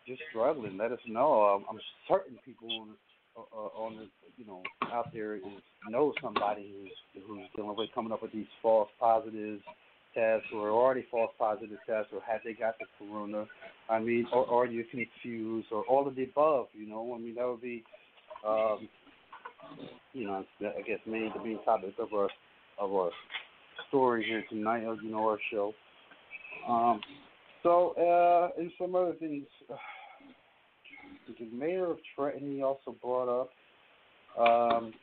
just 0.08 0.22
struggling, 0.30 0.78
let 0.78 0.92
us 0.92 1.00
know. 1.08 1.64
I'm, 1.70 1.80
certain 2.08 2.38
people 2.46 2.70
on 2.72 2.90
uh, 3.38 3.80
on 3.80 3.98
the 3.98 4.08
you 4.38 4.46
know 4.46 4.64
out 4.92 5.14
there 5.14 5.36
is 5.36 5.44
know 5.90 6.14
somebody 6.22 6.74
who's 6.74 7.24
who's 7.28 7.46
dealing 7.56 7.76
with 7.76 7.90
coming 7.94 8.12
up 8.12 8.22
with 8.22 8.32
these 8.32 8.48
false 8.62 8.90
positives 9.00 9.62
tests 10.14 10.48
or 10.56 10.70
already 10.70 11.06
false 11.12 11.32
positive 11.38 11.78
tests 11.86 12.12
or 12.14 12.22
had 12.26 12.40
they 12.44 12.54
got 12.54 12.76
the 12.80 12.86
corona. 12.98 13.46
I 13.90 14.00
mean, 14.00 14.28
or 14.34 14.46
or 14.46 14.66
you're 14.66 14.86
confused 14.86 15.68
or 15.72 15.84
all 15.84 16.08
of 16.08 16.16
the 16.16 16.24
above. 16.24 16.68
You 16.74 16.90
know, 16.90 17.14
I 17.14 17.20
mean 17.20 17.36
that 17.36 17.48
would 17.48 17.62
be. 17.62 17.84
Um, 18.48 18.88
you 20.14 20.26
know, 20.26 20.46
I 20.62 20.82
guess 20.82 21.00
main 21.06 21.32
the 21.36 21.44
main 21.44 21.60
topic 21.66 21.94
of 22.00 22.14
our 22.14 22.30
of 22.80 22.94
our 22.94 23.12
story 23.90 24.24
here 24.24 24.44
tonight, 24.50 24.84
of 24.86 24.98
you 25.04 25.12
know, 25.12 25.28
our 25.28 25.40
show. 25.52 25.74
Um, 26.68 27.02
so, 27.64 27.94
uh, 27.98 28.60
and 28.60 28.72
some 28.80 28.96
other 28.96 29.14
things. 29.14 29.46
The 31.28 31.46
mayor 31.56 31.92
of 31.92 31.98
Trenton, 32.16 32.56
he 32.56 32.64
also 32.64 32.96
brought 33.02 33.42
up. 33.42 33.50
Um, 34.40 34.94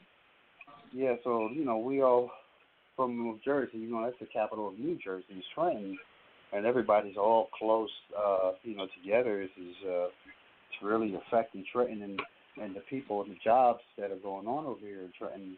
yeah, 0.92 1.14
so 1.24 1.48
you 1.52 1.64
know, 1.64 1.78
we 1.78 2.02
all 2.02 2.30
from 2.96 3.16
New 3.16 3.38
Jersey. 3.44 3.78
You 3.78 3.90
know, 3.90 4.04
that's 4.04 4.18
the 4.20 4.26
capital 4.26 4.68
of 4.68 4.78
New 4.78 4.98
Jersey, 5.02 5.34
is 5.36 5.44
Trenton, 5.54 5.98
and 6.52 6.66
everybody's 6.66 7.16
all 7.16 7.48
close. 7.58 7.90
Uh, 8.16 8.52
you 8.62 8.76
know, 8.76 8.86
together. 9.02 9.40
This 9.40 9.64
is 9.64 9.74
uh, 9.86 10.06
it's 10.06 10.82
really 10.82 11.14
affecting 11.14 11.64
Trenton 11.72 12.02
and 12.02 12.20
and 12.62 12.74
the 12.74 12.80
people 12.88 13.22
and 13.22 13.32
the 13.32 13.38
jobs 13.42 13.80
that 13.98 14.10
are 14.10 14.16
going 14.16 14.46
on 14.46 14.66
over 14.66 14.80
here 14.80 15.02
in 15.02 15.12
Trenton. 15.18 15.56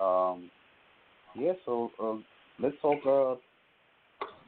Um, 0.00 0.50
yeah, 1.36 1.52
so 1.64 1.90
uh, 2.02 2.16
let's 2.58 2.76
hope 2.80 3.06
uh, 3.06 3.36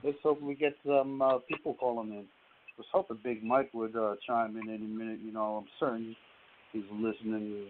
let's 0.02 0.18
hope 0.22 0.40
we 0.40 0.54
get 0.54 0.74
some 0.86 1.20
uh, 1.20 1.38
people 1.48 1.74
calling 1.74 2.10
in. 2.10 2.24
Was 2.82 3.04
hoping 3.06 3.18
Big 3.22 3.44
Mike 3.44 3.70
would 3.74 3.94
uh, 3.94 4.16
chime 4.26 4.56
in 4.56 4.68
any 4.68 4.88
minute. 4.88 5.20
You 5.24 5.32
know, 5.32 5.62
I'm 5.62 5.68
certain 5.78 6.16
he's 6.72 6.82
listening. 6.92 7.66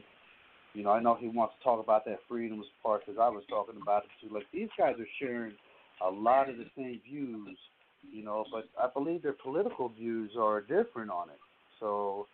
You 0.72 0.84
know, 0.84 0.90
I 0.90 1.02
know 1.02 1.18
he 1.20 1.28
wants 1.28 1.54
to 1.58 1.64
talk 1.64 1.84
about 1.84 2.06
that 2.06 2.20
freedoms 2.26 2.64
part 2.82 3.02
because 3.04 3.20
I 3.20 3.28
was 3.28 3.42
talking 3.50 3.74
about 3.82 4.04
it 4.04 4.10
too. 4.26 4.32
Like 4.32 4.44
these 4.54 4.70
guys 4.78 4.94
are 4.98 5.06
sharing 5.20 5.52
a 6.02 6.08
lot 6.10 6.48
of 6.48 6.56
the 6.56 6.64
same 6.74 6.98
views, 7.06 7.58
you 8.10 8.24
know, 8.24 8.46
but 8.50 8.70
I 8.82 8.88
believe 8.90 9.22
their 9.22 9.34
political 9.34 9.90
views 9.90 10.30
are 10.40 10.62
different 10.62 11.10
on 11.10 11.28
it. 11.28 11.38
So 11.78 12.26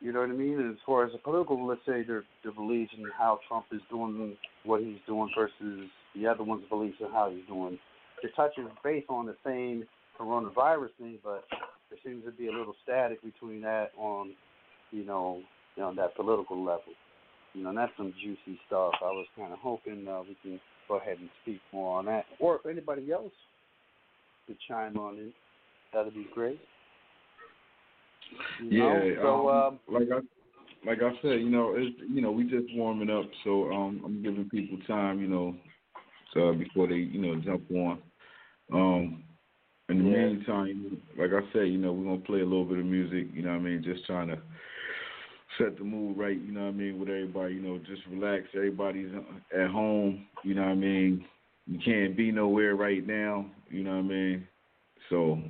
you 0.00 0.12
know 0.12 0.18
what 0.18 0.30
I 0.30 0.32
mean? 0.32 0.58
As 0.70 0.76
far 0.84 1.06
as 1.06 1.12
the 1.12 1.18
political, 1.18 1.64
let's 1.68 1.82
say 1.86 2.02
their 2.02 2.24
their 2.42 2.52
beliefs 2.52 2.90
in 2.98 3.04
how 3.16 3.38
Trump 3.46 3.66
is 3.70 3.80
doing 3.90 4.36
what 4.64 4.80
he's 4.80 4.98
doing 5.06 5.30
versus 5.38 5.88
the 6.16 6.26
other 6.26 6.42
one's 6.42 6.68
beliefs 6.68 6.96
in 6.98 7.12
how 7.12 7.30
he's 7.30 7.46
doing. 7.46 7.78
They're 8.20 8.32
touching 8.34 8.68
base 8.82 9.04
on 9.08 9.26
the 9.26 9.36
same 9.46 9.84
coronavirus 10.18 10.90
thing, 10.98 11.18
but 11.22 11.44
there 11.90 11.98
seems 12.04 12.24
to 12.24 12.30
be 12.30 12.48
a 12.48 12.52
little 12.52 12.74
static 12.82 13.22
between 13.22 13.60
that 13.62 13.90
on, 13.96 14.32
you 14.90 15.04
know, 15.04 15.42
you 15.76 15.82
know 15.82 15.94
that 15.94 16.16
political 16.16 16.58
level. 16.58 16.92
You 17.54 17.62
know, 17.62 17.70
and 17.70 17.78
that's 17.78 17.92
some 17.96 18.12
juicy 18.22 18.60
stuff. 18.66 18.92
I 19.00 19.06
was 19.06 19.26
kind 19.36 19.52
of 19.52 19.58
hoping 19.58 20.06
uh, 20.06 20.20
we 20.22 20.36
can 20.42 20.60
go 20.86 20.96
ahead 20.96 21.18
and 21.18 21.28
speak 21.42 21.60
more 21.72 21.98
on 21.98 22.06
that, 22.06 22.24
or 22.38 22.56
if 22.56 22.66
anybody 22.66 23.10
else 23.10 23.32
could 24.46 24.56
chime 24.68 24.96
on 24.96 25.16
in, 25.16 25.32
that'd 25.92 26.14
be 26.14 26.26
great. 26.34 26.60
You 28.62 28.78
know? 28.78 29.02
Yeah, 29.04 29.22
So, 29.22 29.48
um, 29.48 29.56
um, 29.56 29.78
like 29.88 30.08
I 30.12 30.20
like 30.86 30.98
I 31.02 31.10
said, 31.22 31.40
you 31.40 31.50
know, 31.50 31.74
it's 31.76 31.96
you 32.08 32.20
know, 32.20 32.30
we 32.30 32.44
just 32.44 32.66
warming 32.74 33.10
up, 33.10 33.26
so 33.44 33.70
um 33.72 34.02
I'm 34.04 34.22
giving 34.22 34.48
people 34.48 34.78
time, 34.86 35.20
you 35.20 35.28
know, 35.28 35.54
so 36.34 36.52
before 36.52 36.86
they, 36.86 36.94
you 36.94 37.20
know, 37.20 37.40
jump 37.40 37.70
on. 37.70 37.98
Um 38.72 39.24
in 39.88 40.04
the 40.04 40.10
Yeah. 40.10 40.26
meantime, 40.26 41.00
like 41.16 41.32
I 41.32 41.42
said, 41.52 41.68
you 41.68 41.78
know, 41.78 41.92
we're 41.92 42.04
gonna 42.04 42.18
play 42.18 42.40
a 42.40 42.44
little 42.44 42.64
bit 42.64 42.78
of 42.78 42.84
music, 42.84 43.28
you 43.34 43.42
know 43.42 43.50
what 43.50 43.60
I 43.60 43.60
mean, 43.60 43.82
just 43.82 44.04
trying 44.06 44.28
to 44.28 44.38
set 45.56 45.76
the 45.78 45.84
mood 45.84 46.16
right, 46.16 46.38
you 46.38 46.52
know 46.52 46.64
what 46.64 46.68
I 46.68 46.72
mean, 46.72 46.98
with 46.98 47.08
everybody, 47.08 47.54
you 47.54 47.62
know, 47.62 47.78
just 47.78 48.02
relax. 48.06 48.46
Everybody's 48.54 49.10
at 49.56 49.70
home, 49.70 50.26
you 50.42 50.54
know 50.54 50.62
what 50.62 50.72
I 50.72 50.74
mean. 50.74 51.24
You 51.66 51.78
can't 51.78 52.16
be 52.16 52.30
nowhere 52.30 52.76
right 52.76 53.06
now, 53.06 53.46
you 53.70 53.82
know 53.82 53.92
what 53.96 54.04
I 54.04 54.08
mean. 54.08 54.48
So 55.08 55.42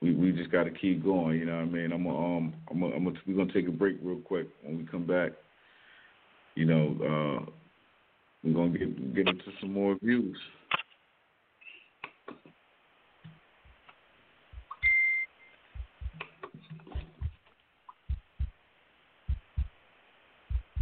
we 0.00 0.12
we 0.14 0.32
just 0.32 0.50
got 0.50 0.64
to 0.64 0.70
keep 0.70 1.02
going. 1.02 1.38
You 1.38 1.46
know 1.46 1.56
what 1.56 1.62
I 1.62 1.64
mean? 1.66 1.92
I'm 1.92 2.04
gonna, 2.04 2.18
um 2.18 2.54
I'm 2.70 2.80
gonna, 2.80 2.94
I'm 2.94 3.04
gonna, 3.04 3.18
we're 3.26 3.34
gonna 3.34 3.52
take 3.52 3.66
a 3.66 3.72
break 3.72 3.96
real 4.02 4.20
quick. 4.20 4.48
When 4.62 4.78
we 4.78 4.84
come 4.84 5.06
back, 5.06 5.32
you 6.54 6.66
know, 6.66 6.96
uh, 7.00 7.50
we're 8.44 8.54
gonna 8.54 8.78
get 8.78 9.14
get 9.14 9.28
into 9.28 9.50
some 9.60 9.72
more 9.72 9.96
views. 10.02 10.36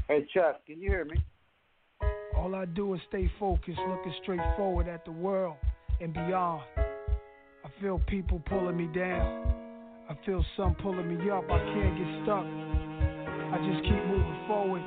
Hey, 0.09 0.25
Chuck, 0.33 0.65
can 0.65 0.81
you 0.81 0.89
hear 0.89 1.05
me? 1.05 1.17
All 2.37 2.55
I 2.55 2.65
do 2.65 2.95
is 2.95 3.01
stay 3.09 3.29
focused, 3.41 3.81
looking 3.89 4.15
straight 4.23 4.41
forward 4.57 4.87
at 4.87 5.05
the 5.05 5.11
world 5.11 5.57
and 6.01 6.15
beyond. 6.15 6.63
I 6.79 7.81
feel 7.81 8.01
people 8.07 8.41
pulling 8.47 8.77
me 8.77 8.87
down. 8.95 9.53
I 10.09 10.17
feel 10.25 10.45
some 10.57 10.77
pulling 10.77 11.09
me 11.09 11.29
up. 11.29 11.43
I 11.51 11.59
can't 11.59 11.99
get 11.99 12.23
stuck. 12.23 12.47
I 12.47 13.59
just 13.69 13.83
keep 13.83 14.07
moving 14.07 14.45
forward. 14.47 14.83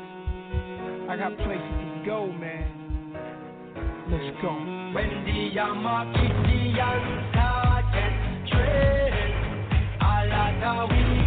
I 1.10 1.18
got 1.18 1.36
places 1.36 1.68
to 1.68 2.04
go, 2.06 2.32
man. 2.32 3.12
Let's 4.10 4.42
go. 4.42 4.54
When 4.96 5.10
the 5.26 5.52
Yamakidian 5.60 7.34
target 7.34 8.14
train, 8.48 10.00
I 10.00 10.26
like 10.32 11.19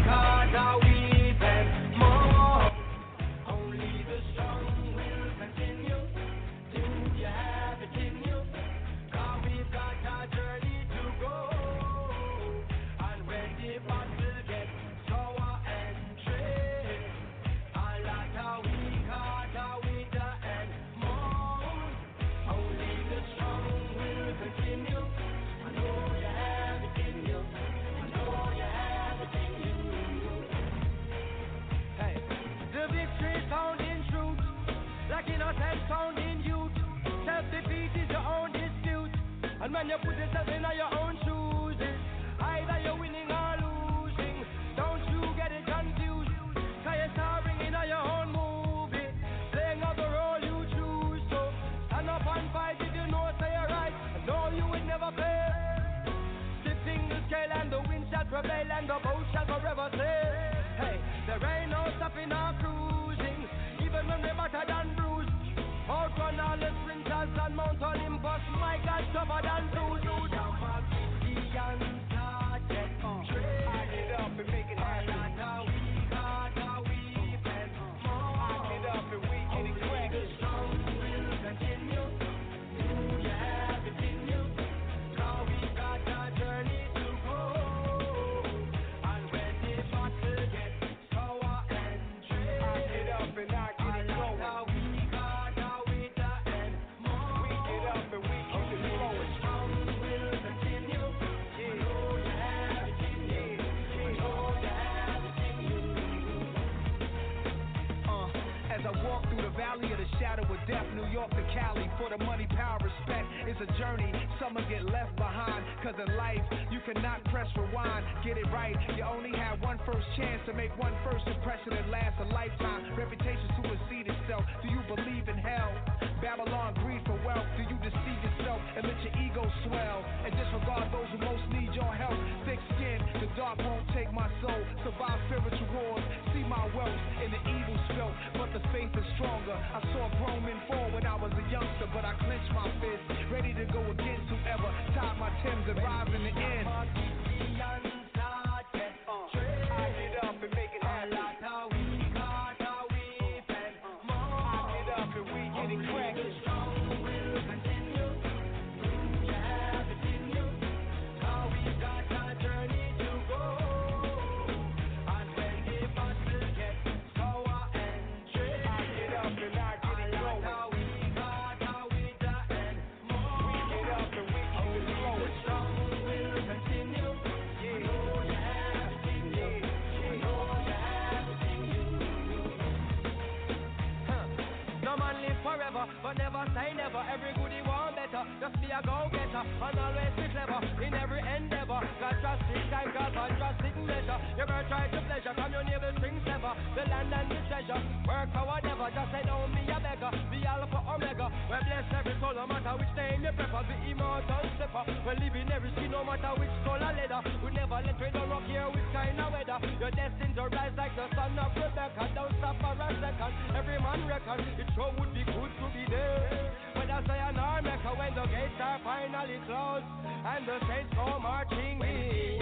gates 218.53 218.63
are 218.63 218.81
finally 218.85 219.39
closed 219.47 219.85
and 220.27 220.47
the 220.47 220.59
saints 220.69 220.93
go 220.95 221.19
marching 221.21 221.81
in. 221.81 222.39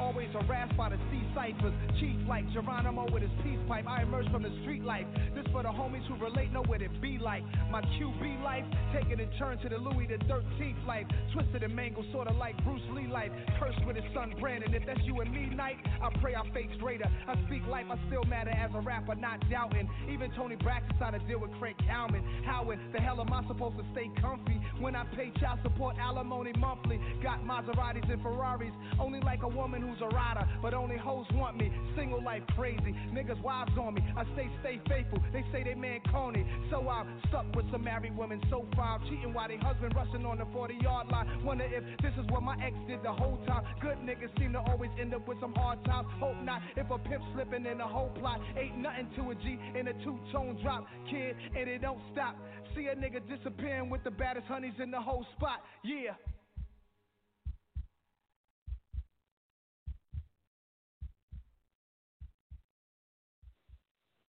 always 0.00 0.28
harassed 0.32 0.76
by 0.76 0.88
the 0.88 0.98
ciphers. 1.34 1.74
Chief 2.00 2.16
like 2.28 2.44
Geronimo 2.52 3.06
with 3.12 3.22
his 3.22 3.32
peace 3.42 3.58
pipe. 3.68 3.86
I 3.88 4.02
emerge 4.02 4.30
from 4.30 4.42
the 4.42 4.52
street 4.62 4.84
life. 4.84 5.06
This 5.34 5.46
for 5.52 5.62
the 5.62 5.68
homies 5.68 6.06
who 6.06 6.16
relate, 6.16 6.52
know 6.52 6.62
what 6.66 6.82
it 6.82 6.90
be 7.00 7.18
like. 7.18 7.42
My 7.70 7.82
QB 7.82 8.42
life, 8.42 8.64
taking 8.92 9.20
a 9.20 9.26
turn 9.38 9.58
to 9.58 9.68
the 9.68 9.78
Louis 9.78 10.06
the 10.06 10.18
13th 10.24 10.86
life. 10.86 11.06
Twisted 11.32 11.62
and 11.62 11.74
mangled, 11.74 12.06
sorta 12.12 12.32
like 12.32 12.56
Bruce 12.64 12.82
Lee 12.92 13.06
life. 13.06 13.30
Cursed 13.58 13.84
with 13.86 13.96
his 13.96 14.04
son 14.14 14.34
Brandon. 14.40 14.74
If 14.74 14.86
that's 14.86 15.00
you 15.04 15.20
and 15.20 15.32
me 15.32 15.46
night, 15.54 15.76
I 16.02 16.10
pray 16.20 16.34
I 16.34 16.42
fake 16.52 16.70
greater. 16.78 17.08
I 17.28 17.34
speak 17.46 17.66
life, 17.66 17.86
I 17.90 17.98
still 18.08 18.24
matter 18.24 18.50
as 18.50 18.70
a 18.74 18.80
rapper, 18.80 19.14
not 19.14 19.38
doubting. 19.50 19.88
Even 20.10 20.30
Toni 20.32 20.56
Braxton 20.56 20.96
trying 20.98 21.18
to 21.18 21.26
deal 21.26 21.40
with 21.40 21.50
Craig 21.58 21.76
Cowman. 21.86 22.22
How 22.44 22.70
in 22.70 22.78
the 22.92 23.00
hell 23.00 23.20
am 23.20 23.32
I 23.32 23.46
supposed 23.46 23.76
to 23.76 23.84
stay 23.92 24.10
comfy 24.20 24.60
when 24.80 24.96
I 24.96 25.04
pay 25.16 25.32
child 25.40 25.60
support 25.62 25.96
alimony 25.98 26.52
monthly? 26.58 27.00
Got 27.22 27.44
Maseratis 27.44 28.10
and 28.10 28.22
Ferraris, 28.22 28.72
only 29.00 29.20
like 29.20 29.42
a 29.42 29.48
woman 29.48 29.82
who's 29.82 30.00
a 30.00 30.14
rider, 30.14 30.46
but 30.60 30.74
only 30.74 30.96
hoes 31.22 31.38
want 31.38 31.56
me. 31.56 31.70
Single 31.96 32.22
life 32.22 32.42
crazy, 32.56 32.94
niggas 33.12 33.40
wives 33.42 33.72
on 33.78 33.94
me. 33.94 34.02
I 34.16 34.24
say 34.36 34.50
stay 34.60 34.80
faithful. 34.88 35.18
They 35.32 35.44
say 35.52 35.62
they 35.62 35.74
man 35.74 36.00
corny, 36.10 36.46
so 36.70 36.88
I'm 36.88 37.06
stuck 37.28 37.46
with 37.54 37.70
some 37.70 37.84
married 37.84 38.16
women 38.16 38.40
so 38.50 38.66
far. 38.74 38.98
Cheating 39.08 39.32
while 39.32 39.48
they 39.48 39.56
husband 39.56 39.94
rushing 39.94 40.24
on 40.24 40.38
the 40.38 40.46
40 40.52 40.74
yard 40.82 41.08
line. 41.08 41.44
Wonder 41.44 41.64
if 41.64 41.84
this 42.00 42.12
is 42.18 42.30
what 42.30 42.42
my 42.42 42.56
ex 42.64 42.74
did 42.86 43.02
the 43.02 43.12
whole 43.12 43.38
time. 43.46 43.64
Good 43.80 43.98
niggas 43.98 44.36
seem 44.38 44.52
to 44.52 44.60
always 44.60 44.90
end 45.00 45.14
up 45.14 45.26
with 45.28 45.40
some 45.40 45.54
hard 45.54 45.84
times. 45.84 46.08
Hope 46.18 46.40
not. 46.42 46.62
If 46.76 46.90
a 46.90 46.98
pimp 46.98 47.22
slipping 47.34 47.66
in 47.66 47.78
the 47.78 47.86
whole 47.86 48.10
plot, 48.20 48.40
ain't 48.56 48.78
nothing 48.78 49.08
to 49.16 49.30
a 49.30 49.34
G 49.34 49.58
in 49.78 49.88
a 49.88 49.92
two 50.04 50.18
tone 50.32 50.58
drop, 50.62 50.86
kid, 51.10 51.36
and 51.56 51.68
it 51.68 51.82
don't 51.82 52.00
stop. 52.12 52.36
See 52.74 52.86
a 52.86 52.94
nigga 52.94 53.20
disappearing 53.28 53.90
with 53.90 54.02
the 54.04 54.10
baddest 54.10 54.46
honeys 54.46 54.74
in 54.82 54.90
the 54.90 55.00
whole 55.00 55.26
spot. 55.36 55.60
Yeah. 55.84 56.14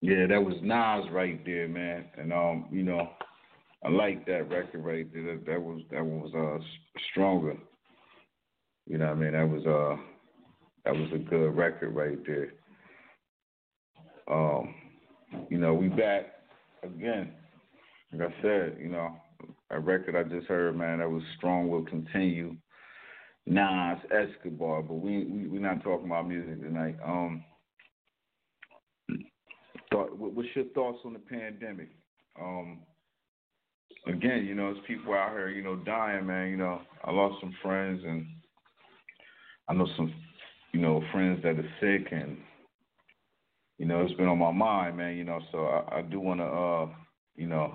Yeah, 0.03 0.26
that 0.26 0.44
was 0.44 0.57
Nas 0.62 1.09
right 1.12 1.42
there, 1.46 1.68
man. 1.68 2.07
And 2.18 2.32
um, 2.32 2.66
you 2.72 2.82
know, 2.82 3.09
I 3.84 3.88
like 3.88 4.26
that 4.26 4.50
record 4.50 4.84
right 4.84 5.07
there. 5.12 5.36
That, 5.36 5.46
that 5.46 5.62
was 5.62 5.80
that 5.92 6.05
one 6.05 6.20
was 6.20 6.34
uh 6.34 6.62
stronger. 7.12 7.57
You 8.86 8.98
know 8.98 9.07
what 9.07 9.16
I 9.16 9.20
mean? 9.20 9.32
That 9.32 9.48
was 9.48 9.64
uh 9.64 10.03
that 10.84 10.94
was 10.94 11.09
a 11.14 11.18
good 11.18 11.50
record 11.50 11.94
right 11.94 12.18
there. 12.26 12.53
Um, 14.28 14.74
you 15.48 15.59
know, 15.59 15.72
we 15.72 15.88
back 15.88 16.26
again. 16.82 17.32
Like 18.12 18.28
I 18.28 18.42
said, 18.42 18.78
you 18.80 18.88
know, 18.88 19.16
a 19.70 19.78
record 19.78 20.16
I 20.16 20.24
just 20.28 20.48
heard, 20.48 20.76
man, 20.76 20.98
that 20.98 21.09
was 21.09 21.22
strong 21.36 21.68
will 21.68 21.84
continue. 21.84 22.57
Nas 23.46 23.98
Escobar, 24.11 24.82
but 24.82 24.94
we 24.94 25.26
we 25.26 25.46
we're 25.46 25.61
not 25.61 25.84
talking 25.84 26.07
about 26.07 26.28
music 26.28 26.61
tonight. 26.61 26.96
Um 27.07 27.44
thought 29.93 30.16
what's 30.16 30.49
your 30.55 30.64
thoughts 30.74 30.99
on 31.05 31.12
the 31.12 31.18
pandemic? 31.18 31.90
Um 32.40 32.80
again, 34.07 34.45
you 34.47 34.55
know, 34.55 34.72
there's 34.72 34.84
people 34.86 35.14
out 35.14 35.32
here, 35.32 35.51
you 35.51 35.62
know, 35.62 35.76
dying, 35.76 36.26
man. 36.26 36.49
You 36.49 36.57
know, 36.57 36.80
I 37.05 37.11
lost 37.11 37.40
some 37.40 37.55
friends 37.62 38.03
and 38.05 38.26
I 39.68 39.74
know 39.74 39.86
some 39.97 40.12
you 40.72 40.80
know, 40.80 41.03
friends 41.12 41.43
that 41.43 41.59
are 41.59 41.74
sick 41.80 42.09
and 42.12 42.38
you 43.78 43.86
know, 43.86 44.03
it's 44.03 44.14
been 44.14 44.28
on 44.28 44.38
my 44.38 44.53
mind, 44.53 44.97
man, 44.97 45.16
you 45.16 45.24
know, 45.24 45.40
so 45.51 45.66
I, 45.66 45.99
I 45.99 46.03
do 46.03 46.20
wanna 46.20 46.45
uh, 46.47 46.88
you 47.36 47.47
know, 47.47 47.74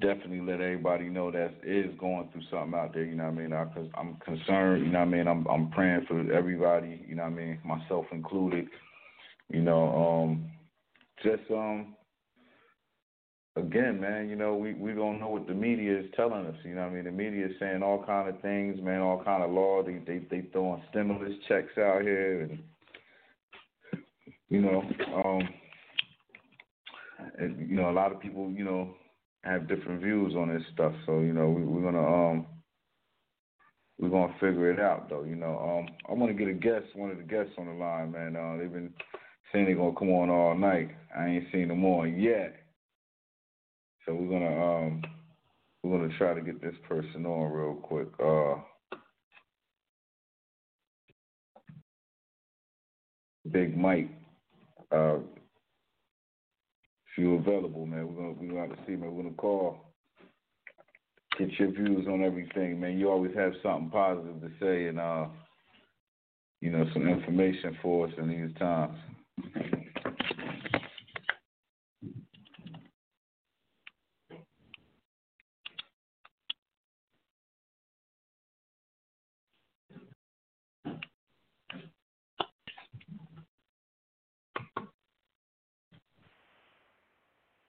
definitely 0.00 0.40
let 0.40 0.60
everybody 0.60 1.08
know 1.08 1.30
that 1.30 1.54
is 1.64 1.90
going 1.98 2.28
through 2.32 2.42
something 2.50 2.78
out 2.78 2.94
there, 2.94 3.04
you 3.04 3.14
know 3.14 3.24
what 3.24 3.32
I 3.32 3.46
mean? 3.46 3.50
Cause 3.50 3.88
I'm 3.96 4.16
concerned, 4.24 4.84
you 4.84 4.92
know 4.92 5.00
what 5.00 5.08
I 5.08 5.10
mean? 5.10 5.28
I'm 5.28 5.46
I'm 5.46 5.70
praying 5.70 6.04
for 6.06 6.32
everybody, 6.32 7.04
you 7.06 7.16
know 7.16 7.24
what 7.24 7.32
I 7.32 7.34
mean, 7.34 7.58
myself 7.64 8.06
included. 8.12 8.66
You 9.48 9.62
know, 9.62 10.22
um 10.22 10.50
just 11.22 11.50
um 11.50 11.94
again, 13.58 14.00
man, 14.00 14.28
you 14.28 14.36
know, 14.36 14.54
we, 14.54 14.74
we 14.74 14.92
don't 14.92 15.20
know 15.20 15.28
what 15.28 15.46
the 15.46 15.54
media 15.54 15.98
is 15.98 16.06
telling 16.14 16.46
us, 16.46 16.54
you 16.64 16.74
know 16.74 16.82
I 16.82 16.90
mean? 16.90 17.04
The 17.04 17.10
media 17.10 17.46
is 17.46 17.52
saying 17.58 17.82
all 17.82 18.04
kind 18.04 18.28
of 18.28 18.40
things, 18.40 18.80
man, 18.80 19.00
all 19.00 19.22
kind 19.22 19.42
of 19.42 19.50
law. 19.50 19.82
They 19.82 19.98
they 20.06 20.18
they 20.30 20.46
throwing 20.52 20.82
stimulus 20.90 21.32
checks 21.48 21.76
out 21.78 22.02
here 22.02 22.42
and 22.42 22.58
you 24.48 24.60
know, 24.60 24.82
um 25.14 25.48
and, 27.38 27.68
you 27.68 27.76
know, 27.76 27.90
a 27.90 27.92
lot 27.92 28.12
of 28.12 28.20
people, 28.20 28.50
you 28.50 28.64
know, 28.64 28.94
have 29.42 29.68
different 29.68 30.02
views 30.02 30.34
on 30.34 30.52
this 30.52 30.62
stuff. 30.72 30.92
So, 31.06 31.20
you 31.20 31.32
know, 31.32 31.50
we, 31.50 31.64
we're 31.64 31.82
gonna 31.82 32.30
um 32.30 32.46
we're 33.98 34.10
gonna 34.10 34.32
figure 34.34 34.70
it 34.70 34.78
out 34.78 35.08
though, 35.10 35.24
you 35.24 35.36
know. 35.36 35.58
Um 35.58 35.94
I 36.08 36.12
wanna 36.12 36.34
get 36.34 36.48
a 36.48 36.52
guest, 36.54 36.86
one 36.94 37.10
of 37.10 37.16
the 37.16 37.24
guests 37.24 37.52
on 37.58 37.66
the 37.66 37.72
line, 37.72 38.12
man. 38.12 38.36
Uh 38.36 38.56
they've 38.58 38.72
been 38.72 38.92
saying 39.52 39.66
they're 39.66 39.76
gonna 39.76 39.96
come 39.96 40.10
on 40.10 40.30
all 40.30 40.54
night. 40.54 40.90
I 41.16 41.26
ain't 41.26 41.46
seen 41.52 41.68
them 41.68 41.84
on 41.84 42.18
yet. 42.18 42.56
So 44.04 44.14
we're 44.14 44.28
gonna 44.28 44.86
um 44.86 45.02
we're 45.82 45.98
gonna 45.98 46.16
try 46.18 46.34
to 46.34 46.40
get 46.40 46.60
this 46.60 46.74
person 46.88 47.26
on 47.26 47.52
real 47.52 47.74
quick. 47.74 48.08
Uh 48.22 48.60
Big 53.50 53.76
Mike. 53.76 54.10
Uh 54.92 55.18
if 57.10 57.18
you're 57.18 57.38
available, 57.38 57.86
man, 57.86 58.06
we're 58.06 58.22
gonna 58.22 58.34
we're 58.38 58.48
gonna 58.48 58.68
have 58.68 58.76
to 58.76 58.86
see, 58.86 58.96
man. 58.96 59.14
We're 59.14 59.22
gonna 59.22 59.34
call. 59.34 59.78
Get 61.38 61.50
your 61.58 61.70
views 61.70 62.06
on 62.08 62.24
everything, 62.24 62.80
man. 62.80 62.98
You 62.98 63.10
always 63.10 63.34
have 63.36 63.52
something 63.62 63.90
positive 63.90 64.40
to 64.40 64.50
say 64.60 64.86
and 64.86 64.98
uh 64.98 65.26
you 66.60 66.70
know, 66.70 66.84
some 66.92 67.06
information 67.06 67.78
for 67.80 68.08
us 68.08 68.12
in 68.18 68.28
these 68.28 68.56
times. 68.58 68.98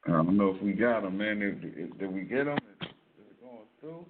I 0.07 0.11
don't 0.11 0.37
know 0.37 0.55
if 0.55 0.61
we 0.63 0.73
got 0.73 1.03
him, 1.05 1.17
man. 1.17 1.41
If, 1.41 1.99
did 1.99 2.13
we 2.13 2.23
get? 2.23 2.47
Is, 2.47 2.57
is 2.81 2.89
it 3.29 3.41
going 3.41 3.67
through? 3.81 4.05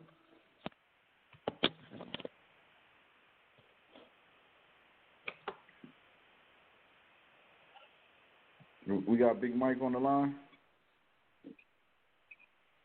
We 8.90 9.18
got 9.18 9.42
Big 9.42 9.56
Mike 9.56 9.78
on 9.82 9.94
the 9.94 10.00
line. 10.00 10.36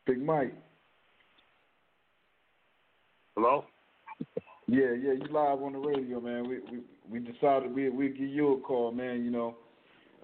Big 0.05 0.21
Mike. 0.21 0.53
Hello? 3.35 3.65
Yeah, 4.67 4.93
yeah, 4.93 5.13
you 5.13 5.25
live 5.31 5.61
on 5.61 5.73
the 5.73 5.79
radio, 5.79 6.21
man. 6.21 6.47
We 6.47 6.59
we 6.71 6.83
we 7.09 7.19
decided 7.19 7.73
we 7.73 7.89
we 7.89 8.09
give 8.09 8.29
you 8.29 8.53
a 8.53 8.59
call, 8.61 8.91
man. 8.91 9.23
You 9.23 9.31
know, 9.31 9.55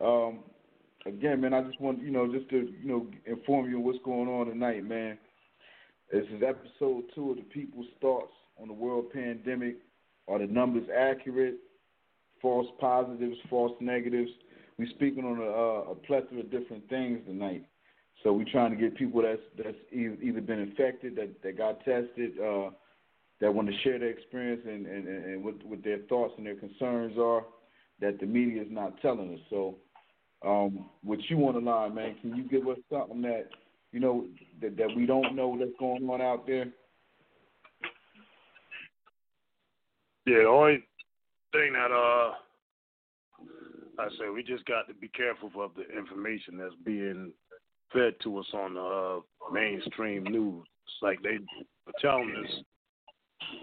um, 0.03 0.39
again, 1.05 1.41
man. 1.41 1.53
I 1.53 1.61
just 1.61 1.79
want 1.81 2.01
you 2.01 2.11
know 2.11 2.31
just 2.31 2.49
to 2.49 2.57
you 2.81 2.87
know 2.87 3.07
inform 3.25 3.69
you 3.69 3.79
what's 3.79 3.99
going 4.03 4.27
on 4.27 4.47
tonight, 4.47 4.87
man. 4.87 5.17
This 6.11 6.25
is 6.35 6.43
episode 6.45 7.03
two 7.15 7.31
of 7.31 7.37
the 7.37 7.43
People's 7.43 7.87
Thoughts 8.01 8.33
on 8.61 8.67
the 8.67 8.73
World 8.73 9.11
Pandemic. 9.13 9.77
Are 10.27 10.39
the 10.39 10.47
numbers 10.47 10.87
accurate? 10.95 11.55
False 12.41 12.67
positives, 12.79 13.37
false 13.49 13.73
negatives. 13.79 14.31
We're 14.81 14.89
speaking 14.95 15.25
on 15.25 15.37
a, 15.37 15.43
uh, 15.43 15.91
a 15.91 15.95
plethora 15.95 16.39
of 16.39 16.49
different 16.49 16.89
things 16.89 17.19
tonight. 17.27 17.63
So 18.23 18.33
we're 18.33 18.51
trying 18.51 18.71
to 18.71 18.77
get 18.77 18.97
people 18.97 19.21
that's 19.21 19.39
that's 19.55 19.77
either 19.91 20.41
been 20.41 20.57
infected, 20.57 21.15
that 21.17 21.39
that 21.43 21.55
got 21.55 21.85
tested, 21.85 22.31
uh, 22.39 22.71
that 23.41 23.53
want 23.53 23.67
to 23.67 23.77
share 23.83 23.99
their 23.99 24.09
experience 24.09 24.63
and, 24.65 24.87
and, 24.87 25.07
and 25.07 25.43
what, 25.43 25.63
what 25.67 25.83
their 25.83 25.99
thoughts 26.09 26.33
and 26.37 26.47
their 26.47 26.55
concerns 26.55 27.15
are 27.19 27.43
that 27.99 28.19
the 28.19 28.25
media 28.25 28.63
is 28.63 28.69
not 28.71 28.99
telling 29.03 29.35
us. 29.35 29.39
So, 29.51 29.75
um, 30.43 30.89
what 31.03 31.19
you 31.29 31.37
on 31.47 31.53
the 31.53 31.61
line, 31.61 31.93
man? 31.93 32.15
Can 32.19 32.35
you 32.35 32.49
give 32.49 32.67
us 32.67 32.79
something 32.91 33.21
that 33.21 33.49
you 33.91 33.99
know 33.99 34.25
that, 34.63 34.77
that 34.77 34.95
we 34.97 35.05
don't 35.05 35.35
know 35.35 35.55
that's 35.59 35.69
going 35.79 36.09
on 36.09 36.23
out 36.23 36.47
there? 36.47 36.65
Yeah, 40.25 40.39
the 40.39 40.47
only 40.47 40.83
thing 41.51 41.73
that 41.73 41.91
uh 41.91 42.33
I 44.01 44.09
say 44.17 44.29
we 44.33 44.41
just 44.41 44.65
got 44.65 44.87
to 44.87 44.95
be 44.95 45.09
careful 45.09 45.51
of 45.61 45.71
the 45.75 45.85
information 45.95 46.57
that's 46.57 46.73
being 46.83 47.31
fed 47.93 48.15
to 48.23 48.39
us 48.39 48.47
on 48.53 48.73
the 48.73 48.81
uh, 48.81 49.53
mainstream 49.53 50.23
news. 50.23 50.65
It's 50.85 51.03
like 51.03 51.21
they 51.21 51.37
are 51.87 51.93
telling 52.01 52.33
us, 52.43 52.51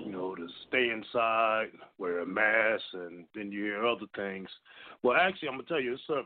you 0.05 0.13
know, 0.13 0.37
to 0.37 0.47
stay 0.69 0.91
inside, 0.91 1.69
wear 1.99 2.21
a 2.21 2.27
mask, 2.27 2.85
and 2.93 3.25
then 3.35 3.51
you 3.51 3.65
hear 3.65 3.87
other 3.87 4.07
things. 4.15 4.49
Well, 5.03 5.17
actually, 5.17 5.49
I'm 5.49 5.55
gonna 5.55 5.69
tell 5.69 5.81
you, 5.81 5.95
it's 5.95 6.09
a 6.09 6.23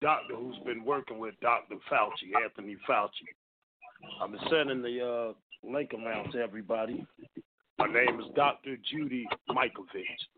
doctor 0.00 0.36
who's 0.36 0.58
been 0.64 0.84
working 0.84 1.18
with 1.18 1.34
Dr. 1.42 1.74
Fauci, 1.90 2.40
Anthony 2.44 2.76
Fauci. 2.88 3.26
I've 4.22 4.30
been 4.30 4.40
sending 4.48 4.82
the 4.82 5.34
uh, 5.34 5.68
link 5.68 5.92
around 5.92 6.32
to 6.32 6.38
everybody. 6.38 7.04
My 7.78 7.86
name 7.86 8.20
is 8.20 8.26
Dr. 8.36 8.76
Judy 8.90 9.26
Mikovich. 9.48 10.28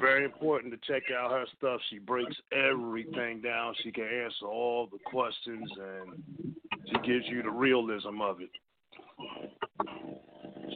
Very 0.00 0.24
important 0.24 0.72
to 0.72 0.92
check 0.92 1.04
out 1.16 1.30
her 1.30 1.44
stuff. 1.56 1.80
She 1.90 1.98
breaks 1.98 2.36
everything 2.52 3.40
down. 3.40 3.74
She 3.82 3.92
can 3.92 4.04
answer 4.04 4.46
all 4.46 4.88
the 4.90 4.98
questions, 5.04 5.70
and 5.78 6.54
she 6.86 6.94
gives 7.06 7.26
you 7.26 7.42
the 7.42 7.50
realism 7.50 8.20
of 8.20 8.40
it. 8.40 8.50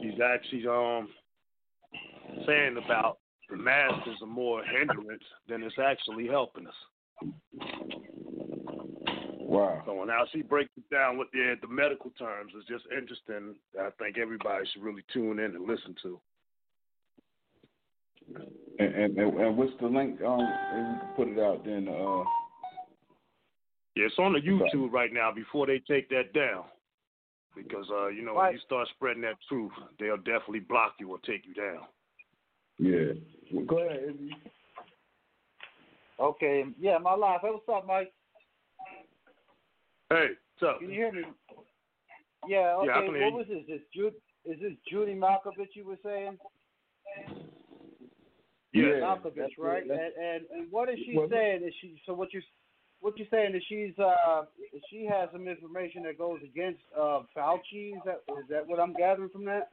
She's 0.01 0.19
actually 0.21 0.67
um 0.67 1.09
saying 2.45 2.77
about 2.83 3.19
the 3.49 3.57
mask 3.57 4.07
is 4.07 4.21
a 4.21 4.25
more 4.25 4.63
hindrance 4.63 5.23
than 5.47 5.63
it's 5.63 5.75
actually 5.79 6.27
helping 6.27 6.67
us. 6.67 6.73
Wow. 9.39 9.83
So 9.85 10.03
now 10.03 10.23
she 10.33 10.41
breaks 10.41 10.71
it 10.77 10.89
down 10.89 11.17
with 11.17 11.27
the 11.31 11.55
the 11.61 11.67
medical 11.67 12.09
terms. 12.11 12.53
It's 12.55 12.67
just 12.67 12.85
interesting. 12.91 13.55
I 13.79 13.89
think 13.99 14.17
everybody 14.17 14.65
should 14.73 14.81
really 14.81 15.03
tune 15.13 15.39
in 15.39 15.55
and 15.55 15.67
listen 15.67 15.95
to. 16.03 16.19
And 18.79 18.95
and, 18.95 19.17
and, 19.17 19.37
and 19.39 19.57
what's 19.57 19.71
the 19.79 19.87
link? 19.87 20.21
Um, 20.21 20.39
and 20.39 20.93
we 20.93 20.99
can 20.99 21.09
put 21.15 21.27
it 21.27 21.39
out 21.39 21.63
then. 21.65 21.87
Uh, 21.87 22.23
Yeah, 23.95 24.05
it's 24.07 24.17
on 24.17 24.33
the 24.33 24.39
YouTube 24.39 24.91
right 24.91 25.13
now. 25.13 25.31
Before 25.31 25.67
they 25.67 25.79
take 25.79 26.09
that 26.09 26.33
down, 26.33 26.63
because 27.55 27.85
uh, 27.91 28.07
you 28.07 28.23
know 28.23 28.33
when 28.33 28.53
you 28.53 28.59
start 28.65 28.87
spreading 28.95 29.21
that 29.23 29.35
truth, 29.47 29.71
they'll 29.99 30.17
definitely 30.17 30.61
block 30.61 30.95
you 30.99 31.11
or 31.11 31.19
take 31.19 31.45
you 31.45 31.53
down. 31.53 31.81
yeah. 32.79 33.13
Well, 33.51 33.65
go 33.65 33.79
ahead. 33.87 34.15
Izzy. 34.15 34.35
Okay, 36.19 36.63
yeah, 36.79 36.97
my 36.97 37.13
life. 37.15 37.41
Hey, 37.41 37.49
what's 37.51 37.69
up, 37.69 37.85
Mike? 37.85 38.11
Hey, 40.09 40.29
what's 40.59 40.73
up? 40.75 40.79
Can 40.79 40.89
you 40.89 40.95
hear 40.95 41.11
me? 41.11 41.21
Yeah. 42.47 42.75
Okay. 42.77 42.87
Yeah, 42.87 42.97
I 42.99 43.05
can 43.05 43.15
hear 43.15 43.23
what 43.25 43.33
was 43.33 43.47
this? 43.47 43.63
Is 43.67 43.81
Jude? 43.93 44.13
Is 44.45 44.59
this 44.59 44.73
Judy 44.89 45.13
Malkovich 45.13 45.75
you 45.75 45.85
were 45.85 45.99
saying? 46.03 46.37
Yeah. 48.73 48.83
Malkovich, 49.01 49.35
that's- 49.35 49.57
right? 49.57 49.83
And, 49.83 50.45
and 50.53 50.71
what 50.71 50.89
is 50.89 50.97
she 51.05 51.15
Well, 51.17 51.29
saying? 51.29 51.63
Is 51.63 51.73
she 51.79 52.01
so 52.05 52.13
what 52.13 52.33
you 52.33 52.41
what 53.01 53.17
you 53.19 53.25
saying 53.29 53.53
is 53.55 53.63
she's 53.67 53.97
uh 53.99 54.45
she 54.89 55.05
has 55.05 55.29
some 55.31 55.47
information 55.47 56.03
that 56.03 56.17
goes 56.17 56.39
against 56.43 56.81
uh 56.97 57.21
Fauci? 57.35 57.95
Is 57.95 58.01
that 58.05 58.21
is 58.39 58.47
that 58.49 58.67
what 58.67 58.79
I'm 58.79 58.93
gathering 58.93 59.29
from 59.29 59.45
that? 59.45 59.69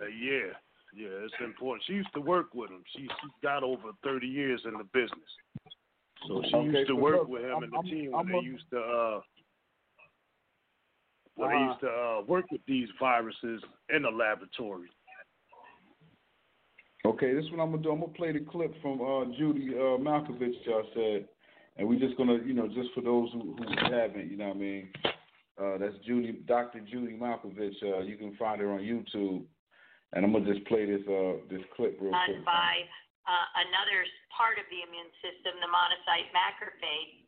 Uh, 0.00 0.06
yeah, 0.06 0.52
yeah, 0.94 1.08
it's 1.24 1.34
important. 1.42 1.82
She 1.86 1.94
used 1.94 2.12
to 2.14 2.20
work 2.20 2.52
with 2.54 2.70
him. 2.70 2.82
She 2.94 3.02
she's 3.02 3.30
got 3.42 3.62
over 3.62 3.92
thirty 4.04 4.26
years 4.26 4.60
in 4.66 4.72
the 4.76 4.84
business, 4.92 5.30
so 6.28 6.42
she 6.48 6.54
Okay, 6.56 6.66
used 6.66 6.88
to 6.88 6.94
so 6.94 7.00
work 7.00 7.16
look, 7.20 7.28
with 7.28 7.42
him 7.44 7.50
I'm- 7.54 7.62
and 7.62 7.72
the 7.72 7.76
I'm- 7.76 7.84
team 7.86 8.10
when 8.12 8.20
I'm 8.20 8.28
they 8.32 8.38
a- 8.38 8.42
used 8.42 8.68
to 8.70 8.78
uh 8.80 9.20
when 11.36 11.48
they 11.50 11.56
used 11.56 11.80
to 11.80 11.88
uh, 11.90 12.20
work 12.26 12.44
with 12.50 12.60
these 12.66 12.88
viruses 12.98 13.62
in 13.88 14.02
the 14.02 14.10
laboratory. 14.10 14.90
Okay, 17.06 17.32
this 17.32 17.44
is 17.44 17.50
what 17.50 17.60
I'm 17.60 17.70
gonna 17.70 17.82
do. 17.82 17.92
I'm 17.92 18.00
gonna 18.00 18.12
play 18.12 18.32
the 18.32 18.44
clip 18.44 18.74
from 18.82 19.00
uh, 19.00 19.24
Judy 19.36 19.72
uh, 19.72 19.96
Malkovich. 19.96 20.60
Y'all 20.68 20.84
said, 20.92 21.24
and 21.76 21.88
we're 21.88 21.98
just 21.98 22.16
gonna, 22.16 22.38
you 22.44 22.52
know, 22.52 22.68
just 22.68 22.92
for 22.94 23.00
those 23.00 23.32
who, 23.32 23.56
who 23.56 23.64
haven't, 23.88 24.30
you 24.30 24.36
know, 24.36 24.52
what 24.52 24.56
I 24.56 24.60
mean, 24.60 24.88
uh, 25.56 25.78
that's 25.80 25.96
Judy, 26.04 26.44
Dr. 26.44 26.80
Judy 26.80 27.16
Malkovich. 27.16 27.80
Uh, 27.80 28.04
you 28.04 28.16
can 28.16 28.36
find 28.36 28.60
her 28.60 28.72
on 28.72 28.84
YouTube, 28.84 29.44
and 30.12 30.24
I'm 30.24 30.32
gonna 30.32 30.44
just 30.44 30.66
play 30.68 30.84
this 30.84 31.00
uh, 31.08 31.40
this 31.48 31.64
clip 31.72 31.96
real 32.00 32.12
quick. 32.12 32.44
by 32.44 32.84
uh, 33.24 33.46
another 33.64 34.04
part 34.36 34.60
of 34.60 34.68
the 34.68 34.84
immune 34.84 35.12
system, 35.24 35.56
the 35.60 35.72
monocyte 35.72 36.28
macrophage. 36.36 37.24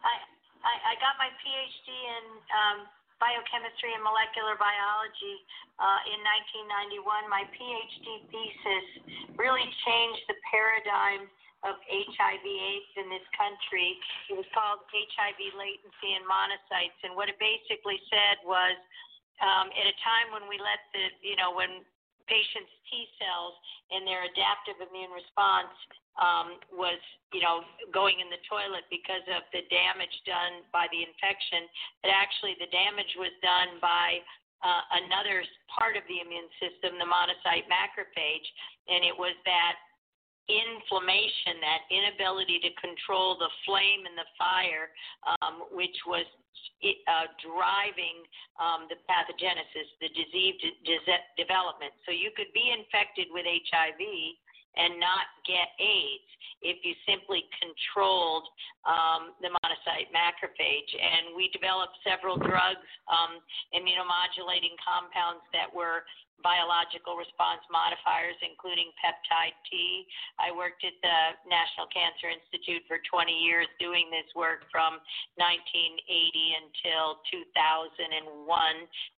I, 0.00 0.14
I, 0.64 0.74
I 0.88 1.00
got 1.04 1.20
my 1.20 1.28
PhD 1.28 1.88
in 1.88 2.24
um, 2.48 2.78
biochemistry 3.22 3.94
and 3.94 4.02
molecular 4.02 4.58
biology 4.58 5.46
uh, 5.78 6.10
in 6.10 6.18
1991. 6.98 7.30
My 7.30 7.46
PhD 7.54 8.26
thesis 8.34 8.86
really 9.38 9.62
changed 9.86 10.26
the 10.26 10.34
paradigm 10.50 11.30
of 11.62 11.78
HIV/AIDS 11.86 12.90
in 12.98 13.06
this 13.06 13.22
country. 13.38 13.94
It 14.26 14.34
was 14.34 14.48
called 14.50 14.82
HIV 14.90 15.38
latency 15.54 16.10
and 16.18 16.26
monocytes, 16.26 16.98
and 17.06 17.14
what 17.14 17.30
it 17.30 17.38
basically 17.38 18.02
said 18.10 18.42
was, 18.42 18.74
um, 19.38 19.70
at 19.70 19.86
a 19.86 19.96
time 20.02 20.34
when 20.34 20.50
we 20.50 20.58
let 20.58 20.82
the, 20.90 21.14
you 21.22 21.38
know, 21.38 21.54
when 21.54 21.86
patients' 22.28 22.72
T 22.88 23.08
cells 23.18 23.54
and 23.90 24.06
their 24.06 24.24
adaptive 24.26 24.78
immune 24.80 25.12
response 25.12 25.72
um, 26.20 26.60
was, 26.72 27.00
you 27.32 27.40
know, 27.40 27.64
going 27.88 28.20
in 28.20 28.28
the 28.28 28.40
toilet 28.44 28.84
because 28.92 29.24
of 29.32 29.46
the 29.56 29.64
damage 29.72 30.12
done 30.28 30.64
by 30.68 30.84
the 30.92 31.00
infection. 31.00 31.64
But 32.04 32.12
actually, 32.12 32.56
the 32.60 32.68
damage 32.68 33.12
was 33.16 33.32
done 33.40 33.80
by 33.80 34.20
uh, 34.62 34.82
another 35.06 35.42
part 35.72 35.96
of 35.98 36.04
the 36.06 36.22
immune 36.22 36.48
system, 36.62 37.00
the 37.00 37.08
monocyte 37.08 37.66
macrophage, 37.66 38.48
and 38.86 39.02
it 39.02 39.16
was 39.16 39.34
that 39.48 39.74
inflammation, 40.50 41.62
that 41.62 41.86
inability 41.90 42.58
to 42.62 42.70
control 42.82 43.38
the 43.38 43.50
flame 43.66 44.06
and 44.06 44.16
the 44.18 44.28
fire, 44.38 44.90
um, 45.26 45.70
which 45.70 45.96
was 46.06 46.26
uh, 46.82 47.30
driving 47.38 48.26
um, 48.58 48.90
the 48.90 48.98
pathogenesis, 49.06 49.88
the 50.02 50.10
disease 50.10 50.58
de- 50.82 51.26
development. 51.38 51.94
So 52.06 52.10
you 52.10 52.34
could 52.34 52.50
be 52.54 52.74
infected 52.74 53.30
with 53.30 53.46
HIV 53.46 54.02
and 54.76 54.98
not 54.98 55.28
get 55.44 55.68
AIDS 55.78 56.28
if 56.62 56.80
you 56.86 56.94
simply 57.04 57.44
controlled 57.58 58.46
um, 58.86 59.34
the 59.42 59.50
monocyte 59.50 60.08
macrophage. 60.14 60.92
And 60.94 61.36
we 61.36 61.50
developed 61.50 61.98
several 62.06 62.38
drugs, 62.38 62.86
um, 63.10 63.42
immunomodulating 63.74 64.78
compounds 64.80 65.44
that 65.52 65.68
were 65.68 66.06
biological 66.40 67.20
response 67.20 67.62
modifiers, 67.68 68.36
including 68.40 68.90
peptide 68.98 69.56
T. 69.68 70.04
I 70.40 70.50
worked 70.50 70.82
at 70.82 70.96
the 71.04 71.18
National 71.46 71.86
Cancer 71.92 72.32
Institute 72.32 72.82
for 72.88 72.98
20 73.04 73.30
years 73.30 73.68
doing 73.76 74.08
this 74.08 74.26
work 74.32 74.64
from 74.72 74.98
1980 75.36 76.08
until 76.64 77.20
2001 77.30 78.48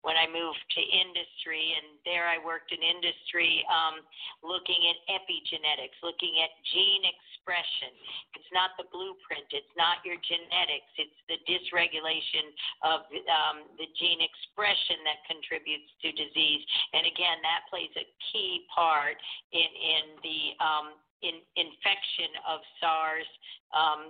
when 0.03 0.15
I 0.19 0.27
moved 0.27 0.61
to 0.77 0.81
industry. 0.81 1.77
And 1.79 1.97
there 2.03 2.27
I 2.27 2.37
worked 2.41 2.75
in 2.75 2.81
industry 2.81 3.65
um, 3.71 4.03
looking 4.43 4.79
at 4.91 4.97
epigenetics, 5.07 5.97
looking 6.03 6.41
at 6.43 6.51
gene 6.73 7.05
expression. 7.05 7.93
It's 8.33 8.51
not 8.53 8.73
the 8.77 8.89
blueprint, 8.89 9.45
it's 9.53 9.69
not 9.77 10.01
your 10.01 10.17
genetics, 10.17 10.89
it's 10.97 11.19
the 11.29 11.37
dysregulation 11.45 12.49
of 12.81 13.05
um, 13.29 13.57
the 13.77 13.85
gene 13.97 14.21
expression 14.21 15.05
that 15.05 15.21
contributes 15.29 15.89
to 16.01 16.09
disease. 16.13 16.65
And 16.93 17.04
again, 17.05 17.39
that 17.45 17.69
plays 17.69 17.93
a 17.95 18.05
key 18.31 18.65
part 18.73 19.17
in 19.53 19.69
in 19.69 20.05
the 20.25 20.39
um, 20.59 20.87
in 21.21 21.41
infection 21.55 22.29
of 22.49 22.59
SARS. 22.81 23.29
Um, 23.73 24.01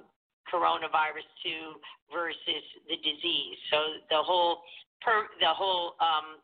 coronavirus 0.45 1.25
2 1.41 2.13
versus 2.13 2.65
the 2.85 2.97
disease. 3.01 3.57
So 3.73 3.77
the 4.13 4.21
whole 4.21 4.61
per, 5.01 5.25
the 5.41 5.49
whole 5.49 5.97
um, 5.97 6.37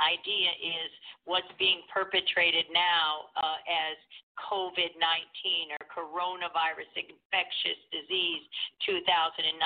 idea 0.00 0.50
is 0.60 0.90
what's 1.24 1.50
being 1.58 1.82
perpetrated 1.88 2.68
now 2.72 3.32
uh, 3.40 3.58
as 3.64 3.96
COVID 4.36 4.92
19 5.00 5.72
or 5.72 5.82
coronavirus 5.88 6.92
infectious 6.92 7.80
disease 7.88 8.44
2019. 8.84 9.56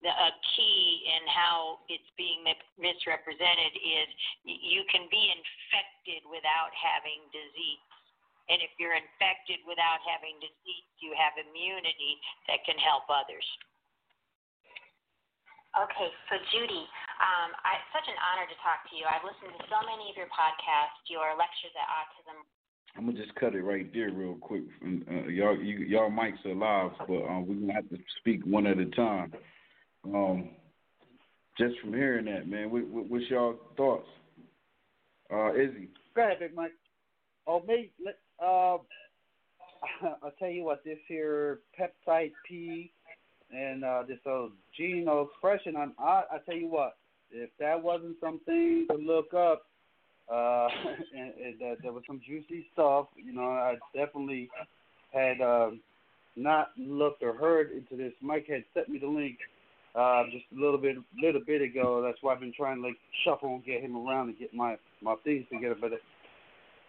The 0.00 0.08
a 0.08 0.30
key 0.56 1.04
in 1.04 1.22
how 1.28 1.84
it's 1.92 2.08
being 2.16 2.40
misrepresented 2.80 3.72
is 3.76 4.08
you 4.48 4.88
can 4.88 5.04
be 5.12 5.28
infected 5.28 6.24
without 6.24 6.72
having 6.72 7.20
disease. 7.36 7.84
And 8.48 8.64
if 8.64 8.72
you're 8.80 8.96
infected 8.96 9.62
without 9.68 10.00
having 10.02 10.40
disease, 10.40 10.88
you 10.98 11.12
have 11.14 11.36
immunity 11.38 12.18
that 12.48 12.64
can 12.66 12.80
help 12.80 13.06
others. 13.12 13.44
Okay, 15.70 16.10
so 16.26 16.34
Judy, 16.50 16.82
um, 17.22 17.54
I, 17.62 17.78
it's 17.78 17.92
such 17.94 18.08
an 18.10 18.18
honor 18.18 18.42
to 18.50 18.58
talk 18.58 18.82
to 18.90 18.94
you. 18.98 19.06
I've 19.06 19.22
listened 19.22 19.54
to 19.54 19.62
so 19.70 19.78
many 19.86 20.10
of 20.10 20.18
your 20.18 20.26
podcasts, 20.34 21.06
your 21.06 21.30
lectures 21.38 21.70
at 21.78 21.86
Autism. 21.86 22.42
I'm 22.98 23.06
gonna 23.06 23.22
just 23.22 23.34
cut 23.38 23.54
it 23.54 23.62
right 23.62 23.86
there 23.94 24.10
real 24.10 24.34
quick. 24.34 24.66
Uh, 24.82 25.30
y'all, 25.30 25.54
you, 25.54 25.86
y'all 25.86 26.10
mics 26.10 26.42
are 26.42 26.58
live, 26.58 26.90
but 27.06 27.22
um, 27.22 27.46
we're 27.46 27.54
gonna 27.54 27.72
have 27.72 27.88
to 27.90 27.98
speak 28.18 28.42
one 28.42 28.66
at 28.66 28.78
a 28.78 28.86
time. 28.90 29.32
Um, 30.04 30.50
just 31.56 31.78
from 31.78 31.94
hearing 31.94 32.24
that, 32.24 32.48
man, 32.48 32.70
what, 32.70 32.88
what, 32.88 33.08
what's 33.08 33.30
y'all 33.30 33.54
thoughts? 33.76 34.08
Uh, 35.32 35.54
Izzy. 35.54 35.88
Go 36.16 36.22
ahead, 36.22 36.40
Big 36.40 36.54
Mike. 36.54 36.72
Oh, 37.46 37.62
me. 37.62 37.92
Let, 38.04 38.18
uh, 38.42 38.78
I'll 40.22 40.34
tell 40.40 40.50
you 40.50 40.64
what. 40.64 40.82
This 40.84 40.98
here 41.06 41.60
peptide 41.78 42.32
P 42.48 42.92
and 43.54 43.84
uh, 43.84 44.02
this 44.06 44.18
uh, 44.26 44.46
gene 44.76 45.08
expression. 45.08 45.76
On 45.76 45.92
I, 45.98 46.22
I 46.32 46.38
tell 46.46 46.56
you 46.56 46.68
what. 46.68 46.96
If 47.32 47.50
that 47.60 47.80
wasn't 47.80 48.16
something 48.20 48.86
to 48.90 48.96
look 48.96 49.32
up, 49.34 49.62
uh, 50.32 50.68
and, 51.16 51.32
and 51.34 51.62
uh, 51.62 51.74
there 51.82 51.92
was 51.92 52.02
some 52.06 52.20
juicy 52.26 52.66
stuff. 52.72 53.06
You 53.16 53.32
know, 53.32 53.42
I 53.42 53.76
definitely 53.94 54.48
had 55.12 55.40
uh, 55.40 55.70
not 56.36 56.70
looked 56.76 57.22
or 57.22 57.34
heard 57.34 57.70
into 57.72 57.96
this. 57.96 58.12
Mike 58.20 58.46
had 58.48 58.64
sent 58.74 58.88
me 58.88 58.98
the 58.98 59.06
link 59.06 59.38
uh, 59.94 60.24
just 60.32 60.44
a 60.56 60.60
little 60.60 60.78
bit, 60.78 60.96
little 61.22 61.40
bit 61.44 61.62
ago. 61.62 62.02
That's 62.02 62.18
why 62.20 62.34
I've 62.34 62.40
been 62.40 62.52
trying 62.56 62.76
to 62.76 62.88
like 62.88 62.96
shuffle 63.24 63.54
and 63.54 63.64
get 63.64 63.82
him 63.82 63.96
around 63.96 64.28
and 64.28 64.38
get 64.38 64.54
my 64.54 64.76
my 65.02 65.14
things 65.24 65.46
together. 65.52 65.76
But 65.80 65.92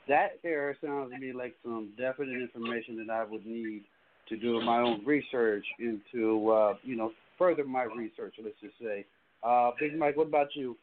that 0.07 0.39
there 0.43 0.75
sounds 0.83 1.11
to 1.11 1.19
me 1.19 1.33
like 1.33 1.55
some 1.63 1.91
definite 1.97 2.41
information 2.41 2.97
that 3.05 3.11
I 3.11 3.23
would 3.23 3.45
need 3.45 3.83
to 4.31 4.37
do 4.37 4.61
my 4.61 4.79
own 4.79 5.05
research 5.05 5.65
into, 5.77 6.49
uh, 6.49 6.73
you 6.83 6.95
know, 6.95 7.11
further 7.37 7.65
my 7.65 7.83
research. 7.83 8.35
Let's 8.41 8.55
just 8.61 8.75
say, 8.81 9.05
uh, 9.43 9.71
Big 9.77 9.97
Mike, 9.97 10.15
what 10.15 10.27
about 10.27 10.55
you? 10.55 10.77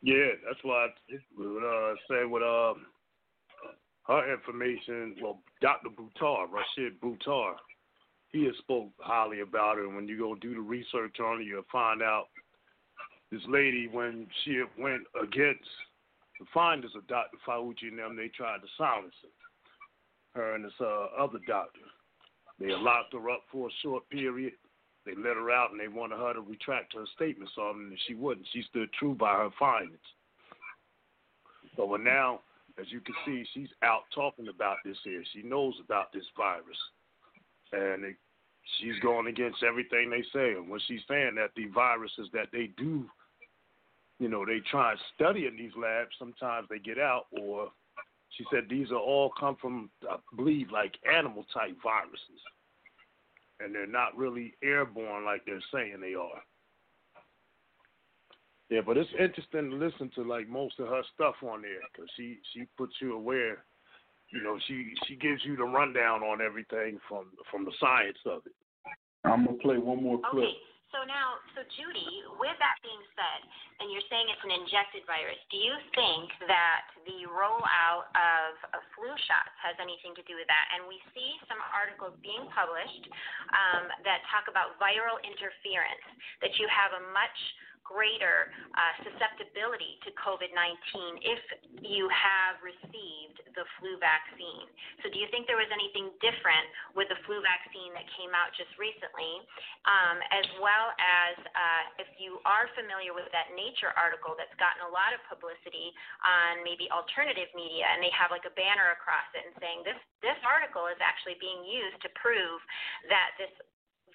Yeah, 0.00 0.30
that's 0.46 0.60
why 0.62 0.86
I 0.86 1.42
uh, 1.42 1.94
say 2.08 2.24
with 2.24 2.42
uh, 2.42 2.74
her 4.06 4.32
information. 4.32 5.16
Well, 5.20 5.40
Dr. 5.60 5.88
Buttar, 5.88 6.46
Rashid 6.50 7.00
Buttar, 7.00 7.54
he 8.30 8.44
has 8.44 8.54
spoke 8.58 8.90
highly 8.98 9.40
about. 9.40 9.78
And 9.78 9.96
when 9.96 10.06
you 10.06 10.16
go 10.18 10.36
do 10.36 10.54
the 10.54 10.60
research 10.60 11.16
on 11.18 11.40
it, 11.40 11.46
you'll 11.46 11.62
find 11.72 12.00
out 12.00 12.26
this 13.32 13.42
lady 13.48 13.88
when 13.90 14.28
she 14.44 14.62
went 14.78 15.02
against 15.20 15.68
the 16.38 16.46
finders 16.52 16.92
of 16.94 17.08
Dr. 17.08 17.38
Fauci 17.48 17.88
and 17.88 17.98
them, 17.98 18.16
they 18.16 18.28
tried 18.28 18.58
to 18.58 18.68
silence 18.78 19.14
her. 19.22 19.43
Her 20.34 20.54
and 20.54 20.64
this 20.64 20.72
uh, 20.80 21.06
other 21.18 21.38
doctor. 21.46 21.80
They 22.58 22.70
locked 22.70 23.12
her 23.12 23.30
up 23.30 23.42
for 23.50 23.68
a 23.68 23.72
short 23.82 24.08
period. 24.10 24.52
They 25.06 25.12
let 25.16 25.36
her 25.36 25.50
out 25.50 25.70
and 25.70 25.78
they 25.78 25.88
wanted 25.88 26.18
her 26.18 26.34
to 26.34 26.40
retract 26.40 26.94
her 26.94 27.04
statements 27.14 27.52
on 27.58 27.80
it, 27.80 27.88
and 27.88 27.98
she 28.06 28.14
wouldn't. 28.14 28.46
She 28.52 28.62
stood 28.70 28.92
true 28.98 29.14
by 29.14 29.34
her 29.34 29.50
findings. 29.58 29.98
But 31.76 31.88
well, 31.88 32.00
now, 32.00 32.40
as 32.80 32.86
you 32.90 33.00
can 33.00 33.14
see, 33.26 33.44
she's 33.52 33.68
out 33.82 34.02
talking 34.14 34.48
about 34.48 34.78
this 34.84 34.96
here. 35.04 35.22
She 35.32 35.42
knows 35.42 35.74
about 35.84 36.12
this 36.12 36.24
virus, 36.36 36.78
and 37.72 38.04
it, 38.04 38.16
she's 38.80 38.98
going 39.02 39.26
against 39.26 39.62
everything 39.62 40.10
they 40.10 40.24
say. 40.32 40.52
And 40.52 40.68
when 40.68 40.80
she's 40.86 41.02
saying 41.08 41.34
that 41.36 41.50
the 41.56 41.66
viruses 41.66 42.28
that 42.32 42.48
they 42.52 42.70
do, 42.76 43.04
you 44.18 44.28
know, 44.28 44.44
they 44.46 44.60
try 44.70 44.92
and 44.92 45.00
study 45.14 45.46
in 45.46 45.56
these 45.56 45.72
labs, 45.76 46.10
sometimes 46.18 46.66
they 46.70 46.78
get 46.78 46.98
out, 46.98 47.26
or 47.32 47.68
she 48.36 48.44
said 48.50 48.64
these 48.68 48.90
are 48.90 48.98
all 48.98 49.32
come 49.38 49.56
from, 49.60 49.90
I 50.10 50.16
believe, 50.36 50.70
like 50.70 50.94
animal 51.10 51.44
type 51.52 51.76
viruses 51.82 52.40
and 53.60 53.74
they're 53.74 53.86
not 53.86 54.16
really 54.16 54.54
airborne 54.62 55.24
like 55.24 55.44
they're 55.46 55.62
saying 55.72 55.98
they 56.00 56.14
are. 56.14 56.42
Yeah, 58.70 58.80
but 58.84 58.96
it's 58.96 59.10
interesting 59.18 59.70
to 59.70 59.76
listen 59.76 60.10
to 60.14 60.22
like 60.22 60.48
most 60.48 60.78
of 60.80 60.88
her 60.88 61.02
stuff 61.14 61.34
on 61.42 61.62
there 61.62 61.80
because 61.92 62.10
she 62.16 62.38
she 62.52 62.64
puts 62.76 62.94
you 63.00 63.14
aware. 63.14 63.64
You 64.32 64.42
know, 64.42 64.58
she 64.66 64.92
she 65.06 65.16
gives 65.16 65.44
you 65.44 65.56
the 65.56 65.64
rundown 65.64 66.22
on 66.22 66.40
everything 66.40 66.98
from 67.08 67.26
from 67.50 67.64
the 67.64 67.72
science 67.78 68.18
of 68.26 68.42
it. 68.46 68.52
I'm 69.24 69.44
gonna 69.44 69.58
play 69.58 69.78
one 69.78 70.02
more 70.02 70.18
clip. 70.30 70.44
Okay. 70.44 70.56
So 70.94 71.02
now, 71.02 71.42
so 71.58 71.66
Judy, 71.74 72.22
with 72.38 72.54
that 72.62 72.78
being 72.86 73.02
said, 73.18 73.40
and 73.82 73.90
you're 73.90 74.06
saying 74.06 74.30
it's 74.30 74.46
an 74.46 74.54
injected 74.54 75.02
virus, 75.10 75.34
do 75.50 75.58
you 75.58 75.74
think 75.90 76.30
that 76.46 76.86
the 77.02 77.26
rollout 77.26 78.06
of, 78.14 78.78
of 78.78 78.80
flu 78.94 79.10
shots 79.26 79.54
has 79.58 79.74
anything 79.82 80.14
to 80.14 80.22
do 80.30 80.38
with 80.38 80.46
that? 80.46 80.66
And 80.70 80.86
we 80.86 81.02
see 81.10 81.34
some 81.50 81.58
articles 81.74 82.14
being 82.22 82.46
published 82.54 83.10
um, 83.50 83.90
that 84.06 84.22
talk 84.30 84.46
about 84.46 84.78
viral 84.78 85.18
interference, 85.26 86.06
that 86.38 86.54
you 86.62 86.70
have 86.70 86.94
a 86.94 87.02
much 87.10 87.38
greater 87.84 88.50
uh, 88.74 88.94
susceptibility 89.04 90.00
to 90.02 90.10
COVID 90.18 90.50
19 90.50 91.20
if 91.20 91.42
you 91.84 92.08
have 92.10 92.58
received 92.64 93.44
the 93.54 93.62
flu 93.78 94.00
vaccine. 94.00 94.66
So, 95.04 95.12
do 95.12 95.20
you 95.20 95.28
think 95.30 95.46
there 95.46 95.60
was 95.60 95.70
anything 95.70 96.10
different 96.18 96.66
with 96.96 97.06
the 97.12 97.20
flu 97.28 97.38
vaccine 97.44 97.94
that 97.94 98.08
came 98.16 98.32
out 98.32 98.50
just 98.56 98.72
recently? 98.80 99.44
Um, 99.84 100.16
as 100.32 100.48
well 100.58 100.96
as 100.96 101.36
uh, 101.44 102.02
if 102.02 102.10
you 102.18 102.40
are 102.48 102.66
familiar 102.74 103.12
with 103.12 103.28
that 103.30 103.52
Nature 103.54 103.92
article 103.94 104.34
that's 104.34 104.54
gotten 104.56 104.82
a 104.88 104.90
lot 104.90 105.12
of 105.12 105.20
publicity 105.28 105.92
on 106.24 106.64
maybe 106.64 106.88
alternative 106.90 107.52
media, 107.52 107.86
and 107.86 108.00
they 108.00 108.10
have 108.10 108.32
like 108.32 108.48
a 108.48 108.54
banner 108.56 108.96
across 108.96 109.28
it 109.36 109.44
and 109.44 109.54
saying 109.60 109.84
this, 109.86 110.00
this 110.24 110.40
article 110.42 110.88
is 110.88 110.98
actually 111.04 111.36
being 111.38 111.62
used 111.62 112.00
to 112.02 112.10
prove 112.16 112.58
that 113.12 113.36
this 113.36 113.52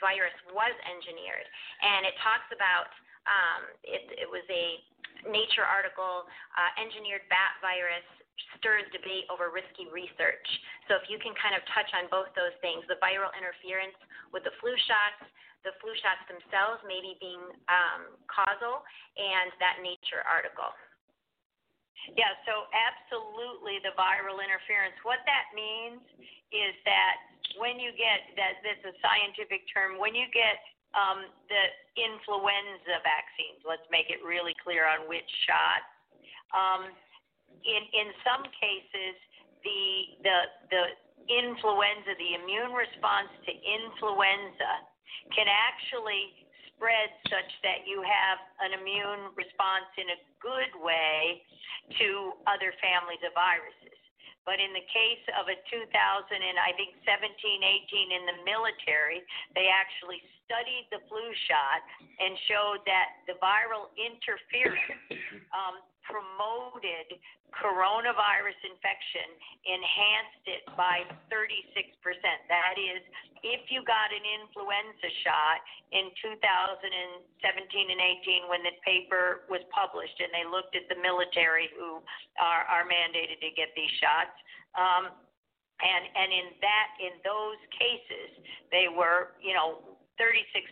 virus 0.02 0.34
was 0.56 0.74
engineered. 0.88 1.46
And 1.84 2.08
it 2.08 2.16
talks 2.24 2.48
about 2.50 2.90
um, 3.28 3.62
it, 3.84 4.04
it 4.16 4.30
was 4.30 4.46
a 4.48 4.80
Nature 5.28 5.68
article, 5.68 6.24
uh, 6.56 6.72
engineered 6.80 7.28
bat 7.28 7.60
virus 7.60 8.08
stirs 8.56 8.88
debate 8.96 9.28
over 9.28 9.52
risky 9.52 9.92
research. 9.92 10.48
So 10.88 10.96
if 10.96 11.12
you 11.12 11.20
can 11.20 11.36
kind 11.36 11.60
of 11.60 11.62
touch 11.76 11.92
on 11.92 12.08
both 12.08 12.32
those 12.40 12.56
things, 12.64 12.88
the 12.88 12.96
viral 13.04 13.28
interference 13.36 14.00
with 14.32 14.48
the 14.48 14.56
flu 14.64 14.72
shots, 14.88 15.28
the 15.68 15.76
flu 15.84 15.92
shots 16.00 16.24
themselves 16.32 16.80
maybe 16.88 17.20
being 17.20 17.44
um, 17.68 18.16
causal, 18.32 18.80
and 19.20 19.52
that 19.60 19.84
Nature 19.84 20.24
article. 20.24 20.72
Yeah, 22.16 22.32
so 22.48 22.72
absolutely 22.72 23.84
the 23.84 23.92
viral 24.00 24.40
interference. 24.40 24.96
What 25.04 25.20
that 25.28 25.52
means 25.52 26.00
is 26.56 26.74
that 26.88 27.16
when 27.60 27.76
you 27.76 27.92
get 27.92 28.24
that 28.40 28.64
that's 28.64 28.88
a 28.88 28.96
scientific 29.04 29.68
term, 29.68 30.00
when 30.00 30.16
you 30.16 30.32
get 30.32 30.64
um, 30.98 31.30
the 31.50 31.64
influenza 31.98 33.02
vaccines. 33.06 33.62
Let's 33.66 33.86
make 33.94 34.10
it 34.10 34.22
really 34.26 34.56
clear 34.64 34.90
on 34.90 35.06
which 35.06 35.28
shot. 35.46 35.82
Um, 36.56 36.90
in 37.62 37.82
in 37.94 38.08
some 38.26 38.44
cases, 38.58 39.16
the 39.62 39.84
the 40.24 40.38
the 40.74 40.84
influenza, 41.30 42.18
the 42.18 42.34
immune 42.42 42.74
response 42.74 43.30
to 43.46 43.54
influenza, 43.54 44.74
can 45.36 45.46
actually 45.46 46.48
spread 46.74 47.12
such 47.28 47.52
that 47.62 47.86
you 47.86 48.02
have 48.02 48.40
an 48.66 48.72
immune 48.80 49.36
response 49.36 49.92
in 50.00 50.08
a 50.16 50.20
good 50.40 50.72
way 50.80 51.44
to 52.00 52.40
other 52.48 52.72
families 52.80 53.20
of 53.28 53.36
viruses. 53.36 54.00
But 54.48 54.58
in 54.58 54.72
the 54.74 54.82
case 54.90 55.22
of 55.38 55.52
a 55.52 55.58
2000 55.68 55.86
and 55.86 56.58
I 56.58 56.74
think 56.74 56.96
17, 57.06 57.30
18 57.30 58.18
in 58.18 58.24
the 58.26 58.38
military, 58.48 59.22
they 59.54 59.70
actually 59.70 60.24
studied 60.50 60.90
the 60.90 60.98
flu 61.06 61.22
shot 61.46 61.86
and 62.18 62.34
showed 62.50 62.82
that 62.90 63.22
the 63.30 63.38
viral 63.38 63.94
interference 63.94 64.98
um, 65.54 65.86
promoted 66.02 67.22
coronavirus 67.54 68.58
infection, 68.66 69.30
enhanced 69.66 70.46
it 70.50 70.64
by 70.74 71.06
36%. 71.30 71.54
That 72.50 72.78
is, 72.78 73.02
if 73.46 73.70
you 73.70 73.86
got 73.86 74.10
an 74.10 74.26
influenza 74.26 75.10
shot 75.26 75.62
in 75.94 76.10
2017 76.18 77.94
and 77.94 78.02
18 78.26 78.50
when 78.50 78.62
the 78.66 78.74
paper 78.82 79.46
was 79.50 79.62
published 79.70 80.18
and 80.18 80.30
they 80.34 80.46
looked 80.46 80.78
at 80.78 80.86
the 80.90 80.98
military 81.02 81.70
who 81.78 82.02
are, 82.38 82.66
are 82.70 82.86
mandated 82.86 83.42
to 83.42 83.50
get 83.54 83.74
these 83.74 83.94
shots, 84.02 84.34
um, 84.78 85.14
and 85.80 86.04
and 86.12 86.30
in 86.36 86.48
that 86.60 86.88
in 87.00 87.14
those 87.24 87.56
cases 87.72 88.36
they 88.68 88.92
were 88.92 89.40
you 89.40 89.56
know 89.56 89.80
36% 90.20 90.68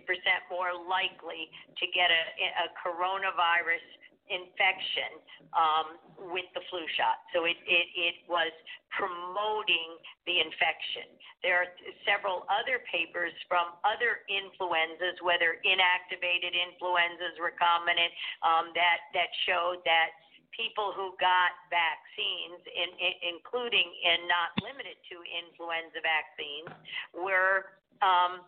more 0.51 0.75
likely 0.75 1.49
to 1.79 1.85
get 1.95 2.11
a, 2.11 2.23
a 2.63 2.67
coronavirus 2.77 3.83
infection 4.27 5.23
um, 5.55 5.87
with 6.35 6.47
the 6.51 6.63
flu 6.67 6.83
shot. 6.99 7.23
So 7.31 7.47
it, 7.47 7.55
it, 7.63 7.87
it 7.95 8.17
was 8.27 8.51
promoting 8.91 9.99
the 10.27 10.43
infection. 10.43 11.07
There 11.43 11.63
are 11.63 11.69
several 12.03 12.43
other 12.51 12.83
papers 12.91 13.31
from 13.47 13.79
other 13.87 14.27
influenzas, 14.27 15.19
whether 15.23 15.63
inactivated 15.63 16.51
influenzas, 16.51 17.39
recombinant, 17.39 18.11
um, 18.43 18.75
that, 18.75 19.07
that 19.15 19.31
showed 19.47 19.79
that 19.87 20.11
people 20.51 20.91
who 20.91 21.13
got 21.21 21.53
vaccines, 21.69 22.59
in, 22.65 22.89
in, 22.97 23.13
including 23.37 23.85
and 23.85 24.25
not 24.27 24.49
limited 24.59 24.97
to 25.07 25.21
influenza 25.23 26.01
vaccines, 26.01 26.71
were 27.13 27.77
um, 28.01 28.43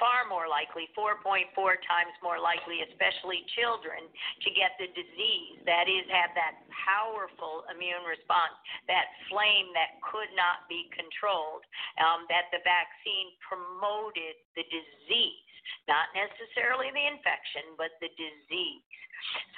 far 0.00 0.24
more 0.24 0.48
likely, 0.48 0.88
4.4 0.96 1.52
times 1.84 2.14
more 2.24 2.40
likely, 2.40 2.80
especially 2.88 3.44
children, 3.52 4.08
to 4.40 4.48
get 4.56 4.72
the 4.80 4.88
disease. 4.96 5.60
That 5.68 5.84
is, 5.84 6.08
have 6.08 6.32
that 6.32 6.64
powerful 6.72 7.68
immune 7.68 8.08
response, 8.08 8.56
that 8.88 9.12
flame 9.28 9.68
that 9.76 10.00
could 10.00 10.32
not 10.32 10.64
be 10.64 10.88
controlled, 10.96 11.60
um, 12.00 12.24
that 12.32 12.48
the 12.56 12.64
vaccine 12.64 13.36
promoted 13.44 14.40
the 14.56 14.64
disease, 14.72 15.52
not 15.84 16.08
necessarily 16.16 16.88
the 16.96 17.04
infection, 17.12 17.76
but 17.76 17.92
the 18.00 18.08
disease. 18.16 18.80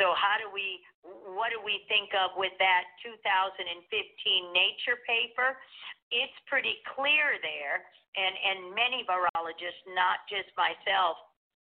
So, 0.02 0.14
how 0.14 0.38
do 0.38 0.50
we, 0.50 0.82
what 1.34 1.50
do 1.50 1.58
we 1.62 1.82
think 1.90 2.14
of 2.14 2.34
with 2.38 2.54
that 2.58 2.86
2015 3.02 3.66
Nature 4.54 4.98
paper? 5.06 5.58
It's 6.10 6.34
pretty 6.46 6.78
clear 6.94 7.36
there 7.42 7.86
and, 8.18 8.34
and 8.34 8.58
many 8.74 9.06
virologists, 9.06 9.86
not 9.94 10.26
just 10.26 10.50
myself, 10.58 11.22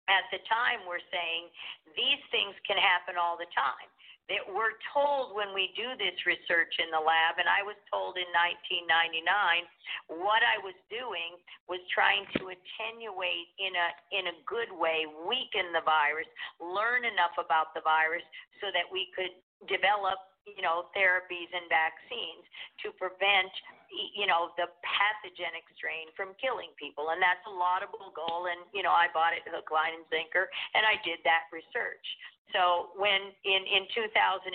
at 0.09 0.25
the 0.33 0.41
time 0.49 0.83
were 0.89 1.03
saying 1.13 1.53
these 1.93 2.23
things 2.33 2.57
can 2.65 2.81
happen 2.81 3.21
all 3.21 3.37
the 3.37 3.49
time. 3.53 3.87
That 4.33 4.47
we're 4.47 4.79
told 4.95 5.35
when 5.35 5.51
we 5.51 5.75
do 5.75 5.91
this 5.99 6.15
research 6.23 6.71
in 6.79 6.87
the 6.95 7.03
lab, 7.03 7.43
and 7.43 7.51
I 7.51 7.67
was 7.67 7.75
told 7.91 8.15
in 8.15 8.31
1999, 8.31 9.27
what 10.23 10.39
I 10.47 10.55
was 10.63 10.79
doing 10.87 11.35
was 11.67 11.83
trying 11.91 12.31
to 12.39 12.55
attenuate 12.55 13.51
in 13.59 13.75
a 13.75 13.89
in 14.15 14.25
a 14.31 14.37
good 14.47 14.71
way, 14.71 15.03
weaken 15.27 15.75
the 15.75 15.83
virus, 15.83 16.31
learn 16.63 17.03
enough 17.03 17.35
about 17.43 17.75
the 17.75 17.83
virus 17.83 18.23
so 18.63 18.71
that 18.71 18.87
we 18.87 19.11
could 19.19 19.35
develop 19.67 20.31
you 20.49 20.63
know, 20.63 20.89
therapies 20.97 21.51
and 21.53 21.67
vaccines 21.69 22.45
to 22.85 22.93
prevent, 22.97 23.53
you 23.91 24.27
know, 24.27 24.55
the 24.55 24.71
pathogenic 24.87 25.67
strain 25.75 26.11
from 26.15 26.39
killing 26.39 26.71
people. 26.79 27.11
And 27.11 27.19
that's 27.19 27.43
a 27.47 27.53
laudable 27.53 28.15
goal. 28.15 28.47
And, 28.47 28.63
you 28.71 28.87
know, 28.87 28.95
I 28.95 29.11
bought 29.11 29.35
it 29.35 29.43
hook, 29.47 29.71
line, 29.75 29.99
and 29.99 30.07
sinker, 30.09 30.47
and 30.75 30.87
I 30.87 30.97
did 31.03 31.19
that 31.27 31.51
research. 31.51 32.07
So 32.51 32.95
when 32.99 33.31
in, 33.47 33.63
in 33.63 33.87
2015, 33.95 34.51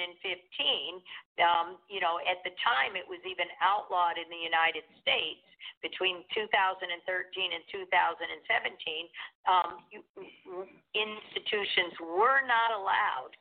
um, 1.40 1.80
you 1.88 2.04
know, 2.04 2.20
at 2.28 2.44
the 2.44 2.52
time 2.60 3.00
it 3.00 3.08
was 3.08 3.24
even 3.24 3.48
outlawed 3.64 4.20
in 4.20 4.28
the 4.28 4.40
United 4.40 4.84
States 5.00 5.44
between 5.80 6.24
2013 6.36 6.92
and 6.92 7.64
2017, 7.72 9.08
um, 9.48 9.80
institutions 10.92 11.96
were 12.04 12.44
not 12.44 12.76
allowed 12.76 13.32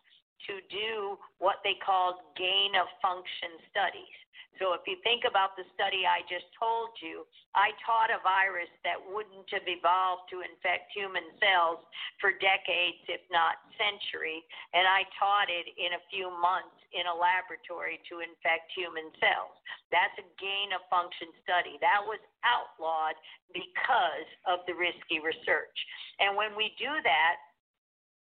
to 0.47 0.61
do 0.68 1.16
what 1.38 1.64
they 1.64 1.74
called 1.80 2.20
gain 2.36 2.76
of 2.76 2.86
function 3.01 3.59
studies. 3.72 4.24
So 4.62 4.74
if 4.74 4.86
you 4.86 4.98
think 5.02 5.26
about 5.26 5.59
the 5.59 5.66
study 5.74 6.07
I 6.07 6.22
just 6.30 6.46
told 6.55 6.94
you, 7.02 7.26
I 7.59 7.74
taught 7.82 8.14
a 8.14 8.22
virus 8.22 8.70
that 8.86 8.98
wouldn't 8.98 9.50
have 9.50 9.66
evolved 9.66 10.30
to 10.30 10.46
infect 10.46 10.94
human 10.94 11.26
cells 11.42 11.82
for 12.22 12.34
decades, 12.38 13.02
if 13.11 13.22
not 13.34 13.59
centuries, 13.74 14.46
and 14.70 14.86
I 14.86 15.02
taught 15.18 15.50
it 15.50 15.66
in 15.74 15.98
a 15.98 16.02
few 16.11 16.30
months 16.30 16.78
in 16.94 17.11
a 17.11 17.14
laboratory 17.14 17.98
to 18.07 18.22
infect 18.22 18.70
human 18.70 19.11
cells. 19.18 19.55
That's 19.90 20.14
a 20.22 20.26
gain 20.38 20.70
of 20.70 20.86
function 20.86 21.34
study. 21.42 21.74
That 21.82 22.02
was 22.07 22.22
outlawed 22.46 23.18
because 23.50 24.28
of 24.46 24.62
the 24.70 24.78
risky 24.78 25.18
research. 25.18 25.74
And 26.22 26.38
when 26.38 26.55
we 26.55 26.70
do 26.78 26.90
that, 27.02 27.36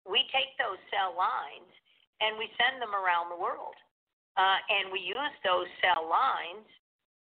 we 0.07 0.23
take 0.31 0.55
those 0.55 0.79
cell 0.91 1.11
lines 1.15 1.71
and 2.23 2.39
we 2.39 2.47
send 2.55 2.79
them 2.79 2.95
around 2.95 3.27
the 3.27 3.39
world. 3.39 3.75
Uh, 4.33 4.57
and 4.69 4.89
we 4.89 4.99
use 4.99 5.35
those 5.45 5.69
cell 5.81 6.09
lines 6.09 6.65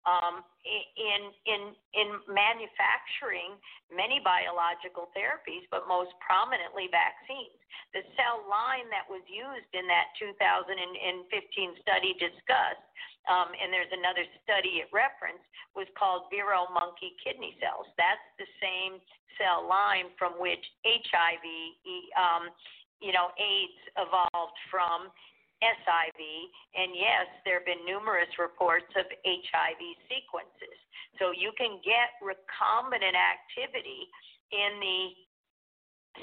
um, 0.03 0.43
in 0.67 1.23
in 1.47 1.63
in 1.95 2.09
manufacturing 2.27 3.55
many 3.91 4.19
biological 4.19 5.11
therapies, 5.15 5.63
but 5.71 5.87
most 5.87 6.11
prominently 6.19 6.91
vaccines. 6.91 7.55
The 7.95 8.03
cell 8.19 8.43
line 8.49 8.89
that 8.91 9.07
was 9.07 9.23
used 9.29 9.71
in 9.77 9.87
that 9.87 10.11
2015 10.19 11.85
study 11.85 12.17
discussed, 12.17 12.87
um, 13.29 13.53
and 13.55 13.71
there's 13.71 13.93
another 13.93 14.25
study 14.43 14.83
it 14.83 14.89
referenced, 14.91 15.45
was 15.77 15.87
called 15.95 16.33
Vero 16.33 16.67
monkey 16.73 17.15
kidney 17.23 17.55
cells. 17.61 17.87
That's 17.95 18.27
the 18.41 18.49
same 18.59 18.99
cell 19.37 19.63
line 19.69 20.11
from 20.19 20.41
which 20.41 20.63
HIV, 20.83 21.47
um, 22.17 22.51
you 22.99 23.13
know, 23.13 23.31
AIDS 23.39 23.81
evolved 24.01 24.59
from 24.73 25.13
SIV, 25.63 26.21
and 26.75 26.91
yes, 26.93 27.31
there 27.47 27.63
have 27.63 27.69
been 27.69 27.87
numerous 27.87 28.29
reports 28.37 28.91
of 28.99 29.07
HIV 29.23 29.81
sequences. 30.11 30.79
So 31.23 31.31
you 31.31 31.55
can 31.55 31.79
get 31.87 32.19
recombinant 32.19 33.15
activity 33.15 34.11
in 34.51 34.73
the 34.83 35.01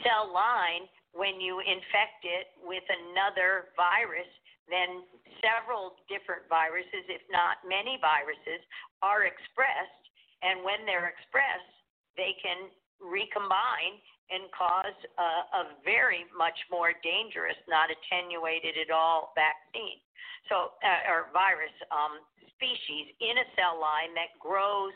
cell 0.03 0.27
line 0.29 0.85
when 1.15 1.41
you 1.41 1.63
infect 1.63 2.21
it 2.27 2.53
with 2.61 2.83
another 2.85 3.73
virus, 3.73 4.29
then 4.69 5.01
several 5.41 5.97
different 6.05 6.45
viruses, 6.45 7.07
if 7.09 7.23
not 7.33 7.57
many 7.65 7.97
viruses, 7.97 8.61
are 9.01 9.25
expressed. 9.25 10.03
And 10.45 10.61
when 10.61 10.85
they're 10.85 11.09
expressed, 11.09 11.73
they 12.13 12.37
can 12.37 12.69
recombine 13.01 13.99
and 14.29 14.45
cause 14.53 14.97
a, 15.17 15.29
a 15.57 15.63
very 15.81 16.29
much 16.37 16.57
more 16.69 16.93
dangerous, 17.01 17.57
not 17.65 17.89
attenuated 17.89 18.77
at 18.77 18.93
all 18.93 19.33
vaccine. 19.33 19.97
So, 20.47 20.77
uh, 20.81 21.11
or 21.11 21.33
virus 21.33 21.73
um, 21.89 22.21
species 22.57 23.13
in 23.21 23.41
a 23.41 23.47
cell 23.57 23.81
line 23.81 24.13
that 24.13 24.33
grows 24.37 24.95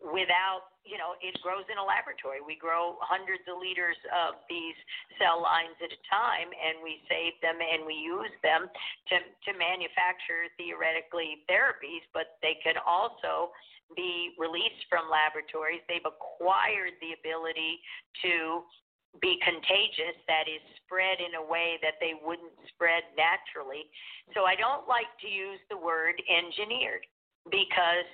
without, 0.00 0.76
you 0.84 1.00
know, 1.00 1.16
it 1.24 1.32
grows 1.40 1.64
in 1.72 1.80
a 1.80 1.84
laboratory. 1.84 2.44
We 2.44 2.60
grow 2.60 3.00
hundreds 3.00 3.42
of 3.48 3.56
liters 3.56 3.96
of 4.12 4.36
these 4.44 4.76
cell 5.16 5.40
lines 5.40 5.76
at 5.80 5.88
a 5.88 6.00
time, 6.12 6.52
and 6.52 6.84
we 6.84 7.00
save 7.08 7.32
them 7.40 7.56
and 7.58 7.88
we 7.88 7.96
use 7.96 8.32
them 8.44 8.68
to 8.68 9.16
to 9.18 9.50
manufacture 9.56 10.52
theoretically 10.60 11.44
therapies, 11.48 12.04
but 12.12 12.36
they 12.44 12.60
can 12.60 12.76
also 12.84 13.56
be 13.94 14.34
released 14.34 14.82
from 14.90 15.06
laboratories. 15.06 15.84
They've 15.86 16.04
acquired 16.04 16.98
the 16.98 17.14
ability 17.14 17.78
to 18.26 18.66
be 19.22 19.38
contagious, 19.40 20.18
that 20.28 20.44
is, 20.50 20.60
spread 20.84 21.22
in 21.22 21.38
a 21.40 21.44
way 21.44 21.78
that 21.80 21.96
they 22.02 22.12
wouldn't 22.20 22.52
spread 22.68 23.06
naturally. 23.16 23.88
So 24.34 24.44
I 24.44 24.56
don't 24.56 24.84
like 24.84 25.08
to 25.24 25.28
use 25.28 25.60
the 25.70 25.78
word 25.78 26.20
engineered 26.28 27.06
because, 27.48 28.08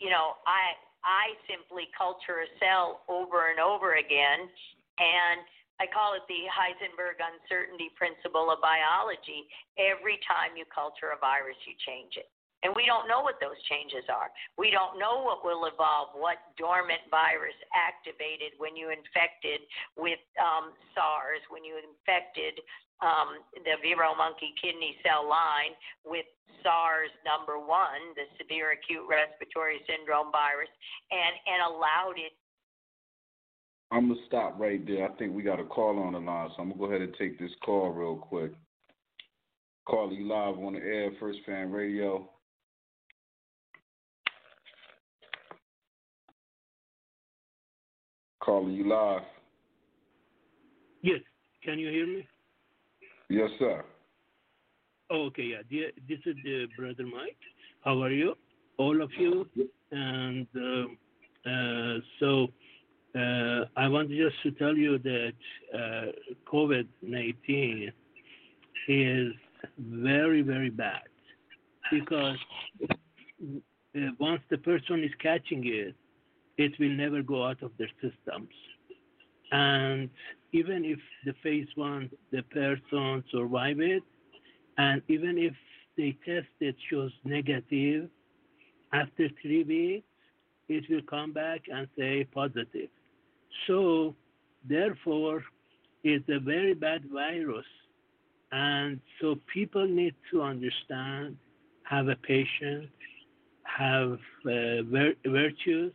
you 0.00 0.10
know, 0.10 0.40
I 0.48 0.74
I 1.02 1.34
simply 1.50 1.90
culture 1.98 2.46
a 2.46 2.48
cell 2.62 3.02
over 3.10 3.50
and 3.50 3.58
over 3.58 3.98
again, 3.98 4.46
and 4.98 5.42
I 5.82 5.90
call 5.90 6.14
it 6.14 6.22
the 6.30 6.46
Heisenberg 6.46 7.18
uncertainty 7.18 7.90
principle 7.98 8.54
of 8.54 8.62
biology. 8.62 9.50
Every 9.82 10.22
time 10.30 10.54
you 10.54 10.62
culture 10.70 11.10
a 11.10 11.18
virus, 11.18 11.58
you 11.66 11.74
change 11.82 12.14
it. 12.14 12.30
And 12.62 12.70
we 12.78 12.86
don't 12.86 13.10
know 13.10 13.26
what 13.26 13.42
those 13.42 13.58
changes 13.66 14.06
are. 14.06 14.30
We 14.54 14.70
don't 14.70 14.94
know 14.94 15.26
what 15.26 15.42
will 15.42 15.66
evolve, 15.66 16.14
what 16.14 16.38
dormant 16.54 17.02
virus 17.10 17.58
activated 17.74 18.54
when 18.62 18.78
you 18.78 18.94
infected 18.94 19.66
with 19.98 20.22
um, 20.38 20.70
SARS, 20.94 21.42
when 21.50 21.66
you 21.66 21.74
infected 21.82 22.62
um, 23.02 23.42
the 23.66 23.74
Vero 23.82 24.14
monkey 24.14 24.54
kidney 24.62 24.94
cell 25.02 25.26
line 25.26 25.74
with 26.06 26.26
SARS 26.62 27.10
number 27.26 27.58
one, 27.58 28.14
the 28.14 28.30
severe 28.38 28.78
acute 28.78 29.02
respiratory 29.10 29.82
syndrome 29.90 30.30
virus, 30.30 30.70
and, 31.10 31.34
and 31.50 31.60
allowed 31.66 32.14
it. 32.16 32.32
I'm 33.90 34.08
gonna 34.08 34.20
stop 34.26 34.54
right 34.58 34.80
there. 34.86 35.04
I 35.04 35.12
think 35.18 35.34
we 35.34 35.42
got 35.42 35.60
a 35.60 35.64
call 35.64 35.98
on 35.98 36.14
the 36.14 36.20
line, 36.20 36.48
so 36.54 36.62
I'm 36.62 36.70
gonna 36.70 36.78
go 36.78 36.86
ahead 36.86 37.02
and 37.02 37.14
take 37.18 37.38
this 37.38 37.50
call 37.64 37.90
real 37.90 38.16
quick. 38.16 38.52
Call 39.84 40.12
you 40.12 40.26
live 40.26 40.56
on 40.58 40.74
the 40.74 40.78
air, 40.78 41.10
First 41.20 41.40
Fan 41.44 41.70
Radio. 41.70 42.30
Calling 48.44 48.74
you 48.74 48.88
live. 48.88 49.22
Yes. 51.02 51.20
Can 51.64 51.78
you 51.78 51.90
hear 51.90 52.06
me? 52.06 52.26
Yes, 53.28 53.50
sir. 53.58 53.84
Oh, 55.10 55.26
okay, 55.26 55.42
yeah. 55.42 55.62
Dear, 55.70 55.90
this 56.08 56.18
is 56.26 56.34
the 56.42 56.66
Brother 56.76 57.04
Mike. 57.04 57.36
How 57.84 58.02
are 58.02 58.10
you? 58.10 58.34
All 58.78 59.00
of 59.00 59.10
you. 59.16 59.48
And 59.92 60.46
uh, 60.56 61.48
uh, 61.48 61.98
so 62.18 62.48
uh, 63.14 63.66
I 63.76 63.88
want 63.88 64.08
just 64.08 64.42
to 64.42 64.50
tell 64.52 64.76
you 64.76 64.98
that 64.98 65.32
uh, 65.74 66.06
COVID 66.50 66.86
19 67.02 67.92
is 68.88 69.32
very, 69.78 70.42
very 70.42 70.70
bad 70.70 71.02
because 71.90 72.38
uh, 72.90 74.00
once 74.18 74.40
the 74.50 74.58
person 74.58 75.04
is 75.04 75.10
catching 75.22 75.62
it, 75.66 75.94
it 76.58 76.72
will 76.78 76.90
never 76.90 77.22
go 77.22 77.46
out 77.46 77.62
of 77.62 77.72
their 77.78 77.90
systems. 78.00 78.48
And 79.50 80.08
even 80.52 80.84
if 80.84 80.98
the 81.24 81.34
phase 81.42 81.68
one, 81.74 82.10
the 82.30 82.42
person 82.42 83.24
survive 83.30 83.80
it, 83.80 84.02
and 84.78 85.02
even 85.08 85.38
if 85.38 85.54
they 85.96 86.16
test 86.24 86.48
it 86.60 86.76
shows 86.90 87.12
negative, 87.24 88.08
after 88.92 89.28
three 89.40 89.64
weeks, 89.64 90.06
it 90.68 90.84
will 90.88 91.02
come 91.02 91.32
back 91.32 91.62
and 91.72 91.86
say 91.98 92.24
positive. 92.24 92.88
So, 93.66 94.14
therefore, 94.68 95.44
it's 96.04 96.28
a 96.28 96.38
very 96.38 96.74
bad 96.74 97.02
virus. 97.12 97.66
And 98.52 99.00
so 99.20 99.36
people 99.52 99.86
need 99.86 100.14
to 100.30 100.42
understand, 100.42 101.36
have 101.84 102.08
a 102.08 102.16
patience, 102.16 102.88
have 103.64 104.12
uh, 104.44 104.82
vir- 104.90 105.16
virtues, 105.24 105.92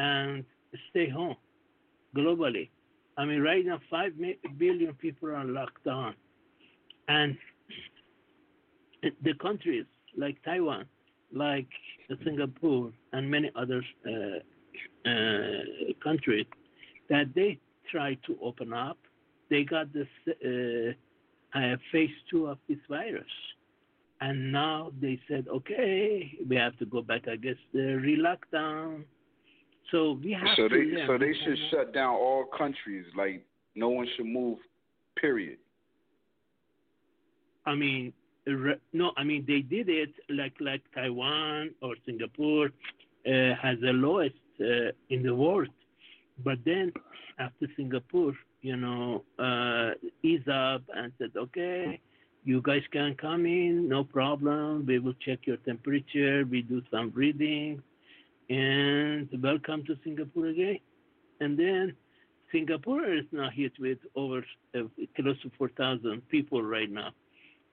and 0.00 0.44
stay 0.90 1.08
home 1.08 1.36
globally. 2.16 2.70
I 3.18 3.24
mean, 3.26 3.42
right 3.42 3.64
now, 3.64 3.78
5 3.90 4.12
billion 4.58 4.94
people 4.94 5.28
are 5.28 5.44
locked 5.44 5.84
down. 5.84 6.14
And 7.08 7.36
the 9.02 9.34
countries 9.34 9.84
like 10.16 10.42
Taiwan, 10.42 10.86
like 11.32 11.68
Singapore, 12.24 12.92
and 13.12 13.30
many 13.30 13.50
other 13.54 13.82
uh, 14.06 15.08
uh, 15.08 15.62
countries 16.02 16.46
that 17.10 17.26
they 17.34 17.58
try 17.90 18.14
to 18.26 18.38
open 18.42 18.72
up, 18.72 18.98
they 19.50 19.64
got 19.64 19.92
this 19.92 20.12
uh, 20.28 21.58
uh, 21.58 21.76
phase 21.92 22.16
two 22.30 22.46
of 22.46 22.58
this 22.68 22.78
virus. 22.88 23.34
And 24.22 24.52
now 24.52 24.92
they 25.00 25.20
said, 25.28 25.46
okay, 25.48 26.38
we 26.48 26.56
have 26.56 26.76
to 26.78 26.86
go 26.86 27.02
back, 27.02 27.28
I 27.28 27.36
guess, 27.36 27.60
the 27.74 27.96
re-lockdown 28.06 29.04
so 29.90 30.18
we 30.22 30.32
have 30.32 30.56
so 30.56 30.68
to 30.68 30.74
they 30.74 30.96
learn. 30.96 31.06
so 31.06 31.18
they 31.18 31.34
should 31.44 31.58
shut 31.70 31.92
down 31.94 32.14
all 32.14 32.44
countries. 32.56 33.04
Like 33.16 33.44
no 33.74 33.88
one 33.88 34.06
should 34.16 34.26
move. 34.26 34.58
Period. 35.20 35.58
I 37.66 37.74
mean, 37.74 38.12
no, 38.92 39.12
I 39.16 39.24
mean 39.24 39.44
they 39.46 39.60
did 39.60 39.88
it 39.88 40.12
like 40.28 40.54
like 40.60 40.82
Taiwan 40.94 41.70
or 41.82 41.94
Singapore 42.06 42.66
uh, 43.26 43.54
has 43.60 43.78
the 43.80 43.92
lowest 43.92 44.34
uh, 44.60 44.92
in 45.10 45.22
the 45.22 45.34
world, 45.34 45.68
but 46.44 46.58
then 46.64 46.92
after 47.38 47.66
Singapore, 47.76 48.34
you 48.62 48.76
know, 48.76 49.24
uh, 49.38 49.92
ease 50.22 50.46
up 50.46 50.82
and 50.94 51.12
said, 51.18 51.30
okay, 51.36 52.00
you 52.44 52.62
guys 52.62 52.82
can 52.92 53.14
come 53.14 53.46
in, 53.46 53.88
no 53.88 54.04
problem. 54.04 54.84
We 54.86 54.98
will 54.98 55.14
check 55.24 55.40
your 55.44 55.56
temperature. 55.58 56.44
We 56.48 56.62
do 56.62 56.82
some 56.90 57.12
reading, 57.14 57.82
and 58.50 59.28
welcome 59.40 59.84
to 59.86 59.96
Singapore 60.02 60.46
again. 60.46 60.80
And 61.40 61.56
then 61.56 61.94
Singapore 62.52 63.04
is 63.04 63.24
now 63.30 63.48
hit 63.48 63.72
with 63.78 63.98
over 64.16 64.44
uh, 64.74 64.80
close 65.14 65.40
to 65.42 65.50
4,000 65.56 66.28
people 66.28 66.60
right 66.60 66.90
now. 66.90 67.10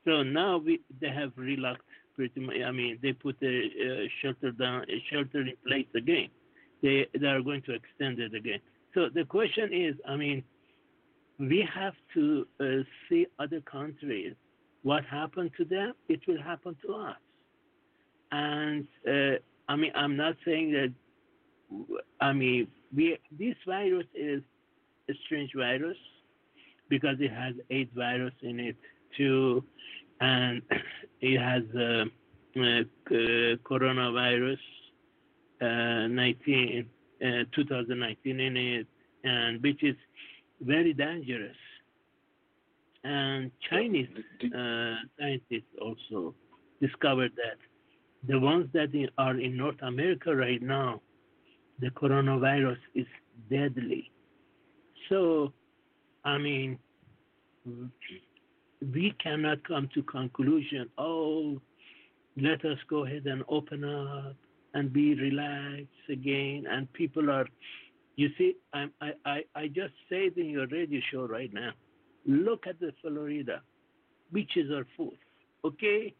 So 0.05 0.21
now 0.21 0.57
we 0.59 0.79
they 1.01 1.09
have 1.09 1.31
relaxed 1.35 1.83
pretty 2.15 2.39
much. 2.39 2.57
I 2.65 2.71
mean, 2.71 2.99
they 3.01 3.11
put 3.11 3.35
a, 3.41 3.47
uh 3.47 4.07
shelter 4.21 4.51
down, 4.51 4.83
a 4.83 5.03
shelter 5.11 5.41
in 5.41 5.53
place 5.65 5.87
again. 5.95 6.29
They 6.83 7.07
they 7.19 7.27
are 7.27 7.41
going 7.41 7.63
to 7.63 7.73
extend 7.73 8.19
it 8.19 8.33
again. 8.35 8.59
So 8.93 9.09
the 9.13 9.25
question 9.25 9.73
is, 9.73 9.95
I 10.07 10.15
mean, 10.15 10.43
we 11.39 11.67
have 11.73 11.93
to 12.13 12.47
uh, 12.61 12.65
see 13.09 13.25
other 13.39 13.61
countries. 13.61 14.33
What 14.83 15.03
happened 15.05 15.51
to 15.57 15.65
them, 15.65 15.93
it 16.07 16.21
will 16.27 16.41
happen 16.41 16.77
to 16.85 16.93
us. 16.93 17.17
And 18.31 18.87
uh, 19.07 19.39
I 19.67 19.75
mean, 19.75 19.91
I'm 19.95 20.15
not 20.15 20.35
saying 20.45 20.71
that. 20.73 20.93
I 22.21 22.33
mean, 22.33 22.67
we 22.95 23.17
this 23.37 23.55
virus 23.65 24.05
is 24.15 24.41
a 25.09 25.13
strange 25.25 25.51
virus 25.55 25.97
because 26.89 27.17
it 27.19 27.31
has 27.31 27.53
eight 27.69 27.91
virus 27.95 28.33
in 28.41 28.59
it 28.59 28.77
too, 29.17 29.63
and 30.21 30.61
it 31.21 31.39
has 31.39 31.63
uh, 31.75 32.05
uh, 32.57 32.83
coronavirus 33.65 34.59
uh, 35.61 36.07
19, 36.07 36.85
uh, 37.23 37.25
2019 37.55 38.39
in 38.39 38.57
it, 38.57 38.87
and 39.23 39.61
which 39.61 39.83
is 39.83 39.95
very 40.61 40.93
dangerous. 40.93 41.55
And 43.03 43.51
Chinese 43.69 44.09
uh, 44.43 44.95
scientists 45.19 45.71
also 45.81 46.35
discovered 46.81 47.31
that 47.37 47.57
the 48.25 48.39
ones 48.39 48.67
that 48.73 48.89
are 49.17 49.37
in 49.37 49.57
North 49.57 49.81
America 49.81 50.35
right 50.35 50.61
now, 50.61 51.01
the 51.79 51.89
coronavirus 51.89 52.77
is 52.95 53.05
deadly. 53.49 54.11
So, 55.09 55.53
I 56.25 56.37
mean, 56.37 56.79
we 58.93 59.13
cannot 59.23 59.65
come 59.67 59.89
to 59.93 60.03
conclusion. 60.03 60.89
Oh, 60.97 61.61
let 62.35 62.63
us 62.65 62.77
go 62.89 63.05
ahead 63.05 63.25
and 63.25 63.43
open 63.47 63.83
up 63.83 64.35
and 64.73 64.91
be 64.91 65.15
relaxed 65.15 66.09
again. 66.09 66.65
And 66.69 66.91
people 66.93 67.29
are, 67.29 67.47
you 68.15 68.29
see, 68.37 68.55
I'm, 68.73 68.91
I, 69.01 69.11
I, 69.25 69.43
I 69.55 69.67
just 69.67 69.93
said 70.09 70.37
in 70.37 70.49
your 70.49 70.67
radio 70.67 71.01
show 71.11 71.27
right 71.27 71.53
now. 71.53 71.71
Look 72.25 72.67
at 72.67 72.79
the 72.79 72.91
Florida, 73.01 73.61
beaches 74.33 74.69
are 74.71 74.85
full. 74.97 75.13
Okay, 75.63 76.13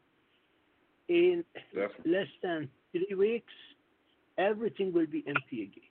in 1.10 1.43
less 2.05 2.28
than 2.43 2.70
three 2.91 3.16
weeks, 3.16 3.53
everything 4.38 4.93
will 4.93 5.08
be 5.08 5.24
empty 5.28 5.64
again 5.64 5.88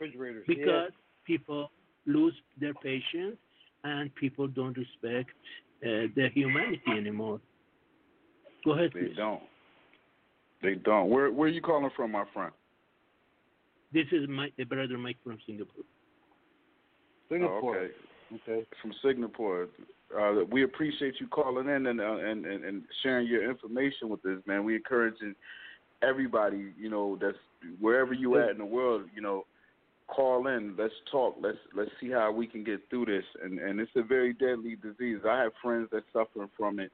refrigerators. 0.00 0.44
because 0.46 0.90
people 1.24 1.70
lose 2.06 2.34
their 2.60 2.74
patience 2.74 3.36
and 3.84 4.14
people 4.14 4.46
don't 4.46 4.76
respect 4.76 5.30
uh, 5.84 6.08
their 6.14 6.30
humanity 6.30 6.80
anymore. 6.90 7.40
Go 8.64 8.72
ahead, 8.72 8.90
They 8.94 9.00
please. 9.00 9.16
don't. 9.16 9.42
They 10.62 10.74
don't. 10.74 11.08
Where 11.08 11.32
where 11.32 11.48
are 11.48 11.52
you 11.52 11.62
calling 11.62 11.90
from, 11.96 12.12
my 12.12 12.24
friend? 12.34 12.52
This 13.92 14.06
is 14.12 14.28
my 14.28 14.50
uh, 14.60 14.64
brother 14.64 14.98
Mike 14.98 15.16
from 15.24 15.38
Singapore. 15.46 15.84
Singapore. 17.30 17.76
Oh, 17.76 17.80
okay. 17.80 17.92
Okay. 18.50 18.66
From 18.82 18.92
Singapore. 19.02 19.68
Uh, 20.18 20.44
we 20.50 20.64
appreciate 20.64 21.14
you 21.20 21.28
calling 21.28 21.68
in 21.68 21.86
and, 21.86 22.00
uh, 22.00 22.16
and 22.16 22.44
and 22.44 22.64
and 22.64 22.82
sharing 23.02 23.26
your 23.26 23.48
information 23.48 24.08
with 24.08 24.24
us, 24.26 24.40
man. 24.46 24.64
We 24.64 24.74
encouraging 24.74 25.34
everybody, 26.02 26.72
you 26.78 26.90
know, 26.90 27.18
that's 27.20 27.36
wherever 27.78 28.12
you 28.12 28.38
at 28.38 28.50
in 28.50 28.58
the 28.58 28.64
world, 28.64 29.04
you 29.14 29.22
know, 29.22 29.44
call 30.08 30.46
in. 30.48 30.74
Let's 30.76 30.94
talk. 31.10 31.36
Let's 31.40 31.58
let's 31.74 31.90
see 32.00 32.10
how 32.10 32.32
we 32.32 32.46
can 32.46 32.64
get 32.64 32.80
through 32.90 33.06
this. 33.06 33.24
And 33.42 33.58
and 33.58 33.80
it's 33.80 33.90
a 33.96 34.02
very 34.02 34.32
deadly 34.32 34.76
disease. 34.76 35.20
I 35.28 35.42
have 35.42 35.52
friends 35.62 35.88
that 35.92 36.02
suffering 36.12 36.50
from 36.56 36.80
it, 36.80 36.90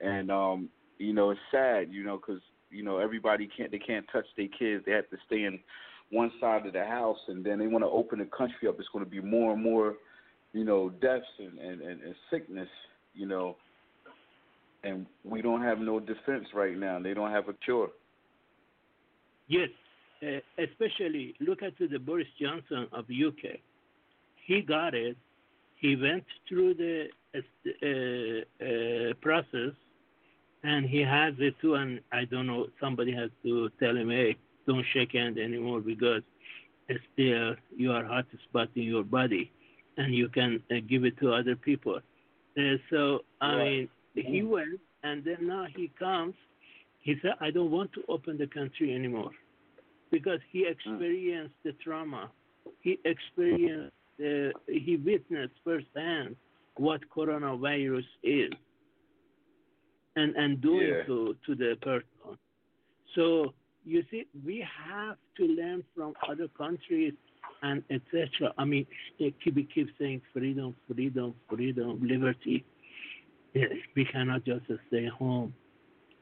and 0.00 0.30
um, 0.30 0.68
you 0.98 1.12
know, 1.12 1.30
it's 1.30 1.40
sad, 1.50 1.88
you 1.90 2.04
know, 2.04 2.16
because 2.16 2.42
you 2.70 2.82
know 2.82 2.98
everybody 2.98 3.48
can't 3.56 3.70
they 3.70 3.78
can't 3.78 4.06
touch 4.12 4.26
their 4.36 4.48
kids. 4.48 4.84
They 4.84 4.92
have 4.92 5.08
to 5.10 5.16
stay 5.26 5.44
in 5.44 5.58
one 6.10 6.32
side 6.40 6.66
of 6.66 6.72
the 6.72 6.84
house, 6.84 7.18
and 7.28 7.44
then 7.44 7.58
they 7.58 7.66
want 7.66 7.84
to 7.84 7.88
open 7.88 8.18
the 8.18 8.26
country 8.26 8.68
up. 8.68 8.76
It's 8.78 8.88
going 8.92 9.04
to 9.04 9.10
be 9.10 9.20
more 9.20 9.52
and 9.52 9.62
more, 9.62 9.96
you 10.52 10.64
know, 10.64 10.90
deaths 10.90 11.26
and 11.38 11.58
and, 11.58 11.80
and, 11.80 12.02
and 12.02 12.14
sickness, 12.30 12.68
you 13.14 13.26
know. 13.26 13.56
And 14.84 15.06
we 15.24 15.42
don't 15.42 15.62
have 15.62 15.80
no 15.80 15.98
defense 15.98 16.46
right 16.54 16.76
now. 16.76 17.00
They 17.00 17.12
don't 17.12 17.32
have 17.32 17.48
a 17.48 17.52
cure. 17.52 17.90
Yes, 19.48 19.70
uh, 20.22 20.38
especially 20.58 21.34
look 21.40 21.62
at 21.62 21.72
the 21.78 21.98
Boris 21.98 22.28
Johnson 22.40 22.86
of 22.92 23.04
UK. 23.06 23.58
He 24.46 24.62
got 24.62 24.94
it. 24.94 25.16
He 25.76 25.96
went 25.96 26.24
through 26.48 26.74
the 26.74 27.08
uh, 27.34 28.64
uh, 28.64 29.14
process, 29.20 29.74
and 30.64 30.86
he 30.86 31.00
has 31.00 31.34
it 31.38 31.54
too. 31.60 31.74
And 31.74 32.00
I 32.12 32.24
don't 32.24 32.46
know. 32.46 32.66
Somebody 32.80 33.12
has 33.12 33.30
to 33.44 33.70
tell 33.80 33.96
him, 33.96 34.10
"Hey, 34.10 34.36
don't 34.66 34.84
shake 34.92 35.12
hand 35.12 35.38
anymore 35.38 35.80
because 35.80 36.22
still 37.12 37.54
you 37.76 37.92
are 37.92 38.04
hot 38.04 38.26
spot 38.44 38.68
in 38.74 38.82
your 38.82 39.04
body, 39.04 39.50
and 39.98 40.14
you 40.14 40.28
can 40.28 40.62
uh, 40.70 40.76
give 40.88 41.04
it 41.04 41.18
to 41.18 41.32
other 41.34 41.56
people." 41.56 42.00
Uh, 42.58 42.76
so 42.90 43.20
I 43.40 43.54
Right. 43.56 43.64
mean, 43.70 43.88
he 44.14 44.42
went, 44.42 44.80
and 45.04 45.24
then 45.24 45.46
now 45.46 45.66
he 45.76 45.88
comes. 45.98 46.34
He 47.00 47.16
said, 47.22 47.34
"I 47.40 47.50
don't 47.50 47.70
want 47.70 47.92
to 47.94 48.02
open 48.08 48.38
the 48.38 48.46
country 48.48 48.94
anymore." 48.94 49.32
because 50.10 50.40
he 50.52 50.66
experienced 50.66 51.54
the 51.64 51.72
trauma. 51.84 52.30
He 52.80 52.98
experienced, 53.04 53.92
uh, 54.20 54.50
he 54.66 54.96
witnessed 55.04 55.54
firsthand 55.64 56.36
what 56.76 57.00
coronavirus 57.14 58.04
is 58.22 58.52
and, 60.16 60.34
and 60.36 60.60
doing 60.60 60.88
Yeah. 60.98 61.04
to, 61.06 61.36
to 61.46 61.54
the 61.54 61.76
person. 61.82 62.38
So, 63.14 63.54
you 63.84 64.04
see, 64.10 64.26
we 64.44 64.64
have 64.88 65.16
to 65.38 65.44
learn 65.44 65.82
from 65.94 66.14
other 66.28 66.48
countries 66.48 67.14
and 67.62 67.82
etc. 67.90 68.52
I 68.58 68.64
mean, 68.64 68.86
eh, 69.20 69.30
we 69.54 69.64
keep 69.64 69.88
saying 69.98 70.22
freedom, 70.32 70.74
freedom, 70.92 71.34
freedom, 71.48 72.00
liberty. 72.02 72.64
Yes, 73.54 73.72
we 73.96 74.04
cannot 74.04 74.44
just 74.44 74.66
stay 74.88 75.06
home. 75.06 75.54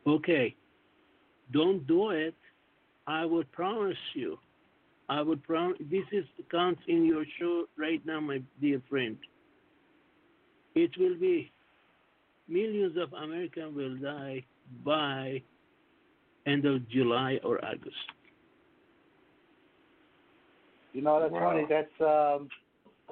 Okay, 0.07 0.55
don't 1.53 1.87
do 1.87 2.11
it. 2.11 2.35
I 3.07 3.25
would 3.25 3.51
promise 3.53 3.97
you. 4.15 4.39
I 5.09 5.23
would 5.23 5.43
promise. 5.45 5.79
This 5.91 6.05
is 6.13 6.25
counts 6.51 6.81
in 6.89 7.05
your 7.05 7.25
show 7.39 7.67
right 7.77 8.05
now, 8.05 8.21
my 8.21 8.43
dear 8.61 8.83
friend. 8.89 9.17
It 10.75 10.91
will 10.99 11.17
be 11.19 11.51
millions 12.49 12.97
of 12.97 13.13
Americans 13.13 13.75
will 13.75 13.97
die 13.97 14.45
by 14.85 15.43
end 16.47 16.65
of 16.65 16.89
July 16.89 17.39
or 17.43 17.65
August. 17.65 17.97
You 20.97 21.03
know, 21.03 21.21
that's 21.21 21.31
Wow. 21.33 21.51
funny. 21.51 21.67
That's 21.69 22.01
um, 22.01 22.49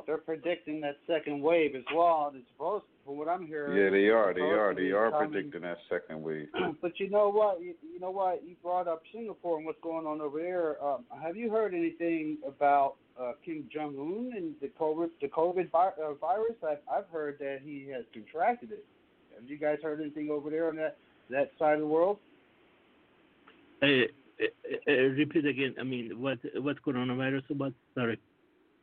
they're 0.07 0.17
predicting 0.17 0.81
that 0.81 0.97
second 1.07 1.43
wave 1.43 1.75
as 1.77 1.85
well. 1.95 2.29
And 2.33 2.39
it's 2.41 2.49
supposed, 2.53 2.87
from 3.05 3.19
what 3.19 3.29
I'm 3.29 3.47
hearing. 3.47 3.77
Yeah, 3.77 3.91
they 3.91 4.09
are. 4.09 4.33
They 4.33 4.41
are. 4.41 4.75
They 4.75 4.91
are 4.91 5.11
coming- 5.11 5.31
predicting 5.33 5.61
that 5.63 5.77
second 5.91 6.23
wave. 6.23 6.49
But 6.81 6.99
you 6.99 7.11
know 7.11 7.29
what? 7.31 7.61
You, 7.61 7.75
you 7.93 8.01
know 8.01 8.11
what? 8.11 8.43
You 8.43 8.57
brought 8.63 8.89
up 8.89 9.03
Singapore 9.13 9.59
and 9.59 9.67
what's 9.67 9.81
going 9.83 10.07
on 10.07 10.23
over 10.23 10.39
there. 10.41 10.83
Um, 10.83 11.05
have 11.23 11.37
you 11.37 11.51
heard 11.51 11.75
anything 11.75 12.39
about 12.47 12.95
uh, 13.21 13.33
Kim 13.45 13.69
Jong 13.71 13.95
Un 13.99 14.33
and 14.35 14.55
the 14.63 14.69
COVID, 14.81 15.11
the 15.21 15.29
COVID 15.29 15.71
vi- 15.71 15.93
uh, 16.03 16.15
virus? 16.15 16.57
I've, 16.67 16.79
I've 16.91 17.09
heard 17.13 17.39
that 17.41 17.59
he 17.63 17.87
has 17.93 18.05
contracted 18.15 18.73
it. 18.73 18.85
Have 19.39 19.49
you 19.51 19.59
guys 19.59 19.79
heard 19.83 20.01
anything 20.01 20.31
over 20.31 20.49
there 20.49 20.69
on 20.69 20.77
that 20.77 20.97
that 21.29 21.51
side 21.59 21.75
of 21.75 21.81
the 21.81 21.87
world? 21.87 22.17
Uh, 23.83 23.87
uh, 24.45 24.91
uh, 24.91 24.95
repeat 25.17 25.47
again. 25.47 25.75
I 25.79 25.83
mean, 25.83 26.21
what 26.21 26.39
what 26.57 26.83
coronavirus 26.83 27.51
about? 27.51 27.73
Sorry. 27.95 28.19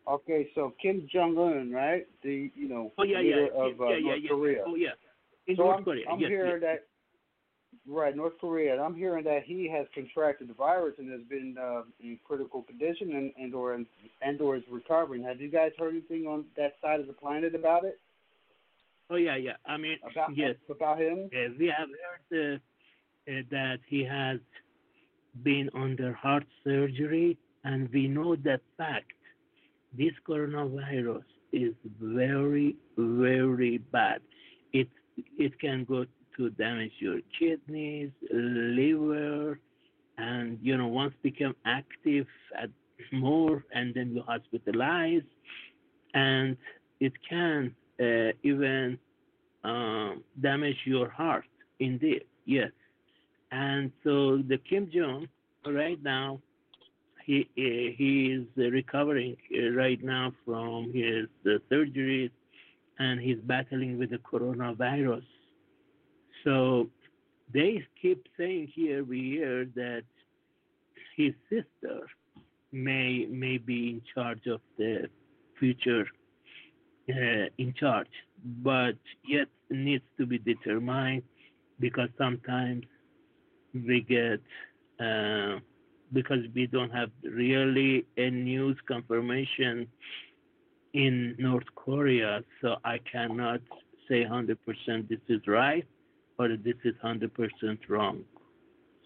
Okay, 0.07 0.49
so 0.55 0.74
Kim 0.82 1.07
Jong 1.14 1.38
Un, 1.38 1.72
right? 1.72 2.07
The 2.24 2.51
you 2.55 2.68
know 2.68 2.91
Oh 2.97 3.03
yeah, 3.03 3.20
leader 3.20 3.47
yeah, 3.53 3.64
of 3.64 3.82
uh, 3.82 3.89
yeah, 3.89 3.97
yeah, 3.97 4.01
North 4.01 4.20
yeah. 4.24 4.30
Korea. 4.30 4.64
Oh 4.68 4.76
yeah. 4.76 4.89
In 5.47 5.55
so 5.55 5.64
North 5.64 5.78
I'm, 5.78 5.84
Korea. 5.84 6.05
I'm 6.12 6.20
yes, 6.20 6.30
hearing 6.30 6.62
yes. 6.62 6.80
that 7.86 7.91
right, 7.91 8.16
North 8.16 8.34
Korea. 8.39 8.74
and 8.74 8.82
I'm 8.82 8.95
hearing 8.95 9.24
that 9.26 9.43
he 9.45 9.70
has 9.70 9.86
contracted 9.93 10.49
the 10.49 10.53
virus 10.53 10.95
and 10.97 11.12
has 11.12 11.22
been 11.30 11.55
uh, 11.59 11.82
in 11.99 12.18
critical 12.26 12.64
condition 12.64 13.14
and 13.16 13.32
and 13.38 13.53
or 13.53 13.74
and 13.74 14.41
or 14.41 14.55
is 14.55 14.64
recovering. 14.70 15.24
Have 15.24 15.39
you 15.41 15.49
guys 15.49 15.72
heard 15.78 15.91
anything 15.93 16.26
on 16.28 16.45
that 16.57 16.74
side 16.82 16.99
of 16.99 17.07
the 17.07 17.14
planet 17.14 17.55
about 17.55 17.86
it? 17.86 17.99
Oh 19.09 19.18
yeah, 19.18 19.36
yeah. 19.36 19.57
I 19.66 19.78
mean, 19.78 19.97
About 20.09 20.36
yes, 20.38 20.55
about 20.70 20.99
him. 20.99 21.30
uh, 21.34 21.53
we 21.59 21.68
have 21.68 21.89
heard 22.32 22.59
uh, 23.28 23.32
uh, 23.32 23.41
that 23.51 23.80
he 23.88 24.03
has 24.05 24.39
been 25.43 25.69
under 25.73 26.13
heart 26.13 26.45
surgery, 26.63 27.38
and 27.63 27.89
we 27.93 28.07
know 28.07 28.36
that 28.38 28.61
fact. 28.77 29.11
This 29.97 30.13
coronavirus 30.27 31.23
is 31.51 31.73
very, 32.01 32.75
very 32.97 33.77
bad. 33.77 34.21
It 34.73 34.88
it 35.38 35.59
can 35.59 35.84
go 35.84 36.05
to 36.38 36.49
damage 36.51 36.93
your 36.99 37.19
kidneys, 37.38 38.11
liver, 38.32 39.59
and 40.17 40.57
you 40.61 40.77
know 40.77 40.88
once 40.88 41.13
become 41.21 41.55
active 41.65 42.27
at 42.57 42.69
more, 43.11 43.63
and 43.73 43.93
then 43.93 44.13
you 44.15 44.23
hospitalize, 44.23 45.25
and 46.13 46.55
it 46.99 47.13
can 47.27 47.75
uh, 47.99 48.32
even 48.43 48.97
um, 49.63 50.23
damage 50.39 50.77
your 50.86 51.09
heart. 51.09 51.45
Indeed, 51.79 52.23
yes. 52.45 52.71
And 53.52 53.91
so 54.04 54.38
the 54.38 54.58
Kim 54.58 54.89
Jong 54.93 55.28
right 55.66 56.02
now, 56.02 56.39
he 57.26 57.47
he 57.56 58.32
is 58.32 58.47
recovering 58.72 59.36
uh, 59.56 59.72
right 59.72 60.02
now 60.04 60.32
from 60.45 60.91
his 60.93 61.28
uh, 61.45 61.60
surgeries, 61.72 62.32
and 62.99 63.20
he's 63.20 63.38
battling 63.43 63.99
with 63.99 64.12
the 64.12 64.18
coronavirus. 64.18 65.24
So 66.43 66.89
they 67.54 67.86
keep 68.02 68.26
saying 68.38 68.72
here 68.74 69.04
we 69.04 69.32
hear 69.32 69.66
that 69.76 70.04
his 71.16 71.34
sister 71.49 72.08
may 72.72 73.26
may 73.30 73.58
be 73.58 73.89
in 73.89 74.02
charge 74.14 74.47
of 74.47 74.62
the 74.78 75.10
future 75.60 76.06
uh, 77.10 77.45
in 77.58 77.74
charge, 77.78 78.08
but 78.64 78.95
yet 79.28 79.47
needs 79.70 80.04
to 80.18 80.26
be 80.26 80.38
determined 80.39 81.24
because 81.80 82.10
sometimes 82.18 82.86
we 83.74 84.01
get 84.01 84.39
uh, 84.99 85.59
because 86.13 86.39
we 86.53 86.67
don't 86.67 86.91
have 86.91 87.09
really 87.24 88.05
a 88.17 88.30
news 88.30 88.78
confirmation 88.88 89.88
in 90.93 91.36
North 91.39 91.67
Korea, 91.76 92.43
so 92.61 92.76
I 92.84 92.99
cannot 93.09 93.61
say 94.09 94.26
100% 94.26 94.57
this 95.07 95.19
is 95.30 95.41
right 95.47 95.88
or 96.38 96.49
this 96.49 96.76
is 96.84 96.93
100% 97.03 97.30
wrong. 97.88 98.24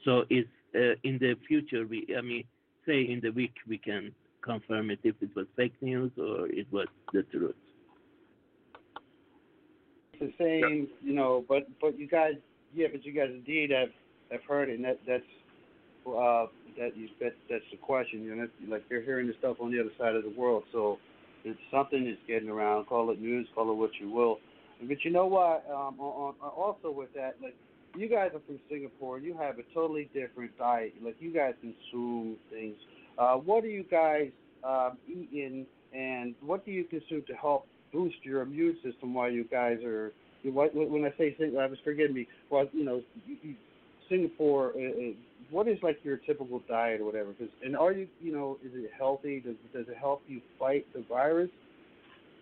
So 0.04 0.24
it's 0.30 0.50
uh, 0.76 0.96
in 1.04 1.18
the 1.20 1.36
future, 1.48 1.86
we 1.86 2.08
I 2.18 2.22
mean, 2.22 2.44
say 2.86 3.02
in 3.04 3.20
the 3.22 3.30
week 3.30 3.54
we 3.68 3.78
can 3.78 4.14
confirm 4.42 4.92
it 4.92 5.00
if 5.04 5.16
it 5.22 5.30
was 5.36 5.46
fake 5.56 5.76
news 5.82 6.12
or 6.18 6.48
it 6.48 6.68
was 6.72 6.88
the 7.14 7.24
truth. 7.24 7.56
It's 10.14 10.34
the 10.38 10.44
same, 10.44 10.88
you 11.04 11.14
know, 11.14 11.44
but 11.48 11.68
but 11.82 11.98
you 11.98 12.08
guys, 12.08 12.36
yeah, 12.74 12.88
but 12.92 13.06
you 13.06 13.14
guys 13.14 13.30
indeed 13.32 13.72
have 13.72 13.90
have 14.32 14.44
heard 14.48 14.70
it, 14.70 14.76
and 14.76 14.86
that 14.86 15.00
that's 15.08 15.24
uh 16.08 16.46
that 16.78 16.96
you 16.96 17.08
that 17.20 17.34
that's 17.50 17.64
the 17.72 17.78
question, 17.78 18.24
you 18.24 18.36
know, 18.36 18.48
like 18.68 18.84
you're 18.90 19.02
hearing 19.02 19.28
the 19.28 19.34
stuff 19.40 19.58
on 19.60 19.72
the 19.72 19.80
other 19.80 19.92
side 19.98 20.16
of 20.16 20.24
the 20.24 20.34
world, 20.38 20.64
so 20.72 20.98
it's 21.44 21.60
something 21.72 22.06
that's 22.06 22.18
getting 22.28 22.50
around. 22.50 22.86
Call 22.86 23.10
it 23.12 23.22
news, 23.22 23.48
call 23.56 23.72
it 23.72 23.76
what 23.76 23.92
you 24.00 24.12
will, 24.12 24.40
but 24.82 25.04
you 25.04 25.12
know 25.12 25.26
what? 25.26 25.66
Um, 25.70 26.00
on, 26.00 26.36
on 26.42 26.50
also 26.50 26.92
with 26.92 27.14
that, 27.14 27.36
like 27.42 27.56
you 27.96 28.10
guys 28.10 28.32
are 28.34 28.42
from 28.46 28.60
Singapore, 28.70 29.20
you 29.20 29.36
have 29.38 29.58
a 29.60 29.64
totally 29.74 30.10
different 30.14 30.58
diet. 30.58 30.94
Like 31.04 31.16
you 31.20 31.34
guys 31.34 31.54
consume 31.62 32.36
things. 32.52 32.76
Uh, 33.18 33.36
what 33.36 33.64
are 33.64 33.70
you 33.70 33.86
guys 33.90 34.30
um, 34.64 34.98
eating, 35.08 35.66
and 35.94 36.36
what 36.42 36.66
do 36.66 36.72
you 36.72 36.84
consume 36.84 37.24
to 37.28 37.34
help 37.34 37.66
boost 37.94 38.18
your 38.24 38.42
immune 38.42 38.78
system 38.84 39.14
while 39.14 39.32
you 39.32 39.46
guys 39.46 39.78
are 39.84 40.12
when 40.44 41.06
I 41.06 41.18
say 41.18 41.36
Singapore, 41.40 41.64
I 41.64 41.68
was 41.68 41.80
forgive 41.84 42.12
me. 42.12 42.28
Well, 42.52 42.68
you 42.72 42.86
know, 42.86 43.02
Singapore. 44.10 44.72
Uh, 44.72 45.14
what 45.52 45.68
is 45.68 45.78
like 45.84 46.00
your 46.04 46.18
typical 46.18 46.62
diet 46.68 47.02
or 47.02 47.06
whatever? 47.06 47.34
Cause, 47.34 47.48
and 47.64 47.78
are 47.78 47.92
you, 47.92 48.08
you 48.22 48.34
know, 48.34 48.58
is 48.64 48.72
it 48.74 48.92
healthy? 48.98 49.40
Does 49.40 49.56
does 49.74 49.88
it 49.88 49.98
help 49.98 50.22
you 50.28 50.42
fight 50.60 50.86
the 50.94 51.04
virus? 51.08 51.50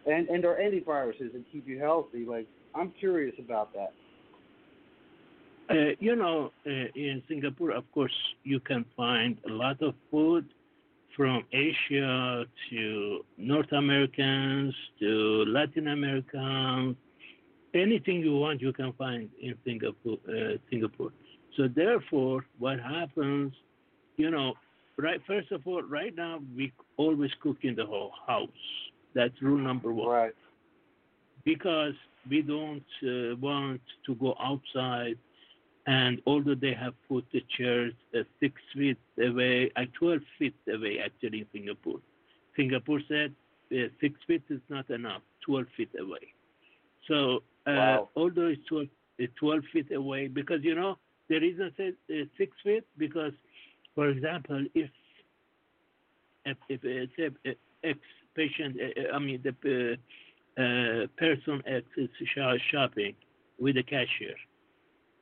And 0.06 0.28
and 0.30 0.46
are 0.46 0.56
antiviruses 0.56 1.34
and 1.34 1.44
keep 1.52 1.68
you 1.68 1.80
healthy? 1.80 2.26
Like 2.26 2.48
I'm 2.76 2.92
curious 3.00 3.36
about 3.40 3.74
that. 3.74 3.94
Uh, 5.70 5.96
you 6.00 6.16
know, 6.16 6.52
uh, 6.66 6.70
in 6.70 7.24
Singapore, 7.28 7.72
of 7.72 7.90
course, 7.94 8.14
you 8.44 8.60
can 8.60 8.84
find 8.98 9.38
a 9.50 9.54
lot 9.54 9.82
of 9.82 9.94
food 10.12 10.46
from 11.16 11.46
Asia 11.54 12.46
to 12.70 13.26
North 13.38 13.72
Americans 13.72 14.74
to 15.00 15.46
Latin 15.48 15.88
Americans. 15.88 16.98
Anything 17.74 18.20
you 18.20 18.36
want, 18.36 18.62
you 18.62 18.74
can 18.74 18.94
find 18.94 19.30
in 19.42 19.56
Singapore. 19.66 20.18
Uh, 20.28 20.58
Singapore. 20.70 21.12
So 21.58 21.68
therefore, 21.68 22.46
what 22.58 22.80
happens, 22.80 23.54
you 24.18 24.32
know, 24.32 24.54
right? 24.98 25.22
First 25.28 25.52
of 25.52 25.62
all, 25.66 25.84
right 25.84 26.16
now 26.16 26.40
we 26.56 26.74
always 26.98 27.32
cook 27.42 27.58
in 27.64 27.76
the 27.76 27.86
whole 27.86 28.12
house. 28.28 28.50
That's 29.14 29.34
rule 29.42 29.60
number 29.60 29.94
one. 29.94 30.08
Right. 30.08 30.34
Because 31.46 31.94
we 32.30 32.42
don't 32.42 32.84
uh, 33.04 33.36
want 33.36 33.82
to 34.06 34.16
go 34.16 34.36
outside 34.40 35.18
and 35.86 36.22
although 36.26 36.56
they 36.56 36.74
have 36.74 36.94
put 37.10 37.26
the 37.34 37.44
chairs 37.58 37.94
uh, 38.18 38.24
six 38.40 38.56
feet 38.74 38.98
away, 39.22 39.72
uh, 39.76 39.82
12 40.00 40.22
feet 40.40 40.56
away 40.74 41.00
actually 41.04 41.40
in 41.40 41.48
Singapore. 41.52 42.00
Singapore 42.56 43.02
said 43.08 43.34
uh, 43.72 43.88
six 44.00 44.16
feet 44.26 44.44
is 44.50 44.62
not 44.70 44.90
enough, 44.90 45.22
12 45.46 45.66
feet 45.76 45.90
away. 46.00 46.34
So 47.08 47.44
uh, 47.68 47.72
wow. 47.76 48.10
although 48.16 48.48
it's 48.48 48.66
12, 48.70 48.88
uh, 49.22 49.26
12 49.38 49.62
feet 49.74 49.92
away, 49.92 50.28
because 50.28 50.64
you 50.64 50.76
know 50.76 50.98
the 51.34 51.40
reason 51.40 51.72
said 51.76 51.94
uh, 52.12 52.26
six 52.38 52.56
feet 52.64 52.84
because, 52.98 53.34
for 53.96 54.10
example, 54.10 54.64
if 54.76 54.90
if, 56.46 56.58
if 56.70 56.82
it's 56.84 57.14
a, 57.46 57.88
ex 57.88 58.00
patient, 58.36 58.78
uh, 58.80 59.16
I 59.16 59.20
mean 59.20 59.42
the 59.44 59.98
uh, 60.64 61.08
person 61.18 61.64
X 61.66 61.86
is 61.98 62.10
shopping 62.72 63.16
with 63.60 63.76
the 63.76 63.84
cashier, 63.84 64.36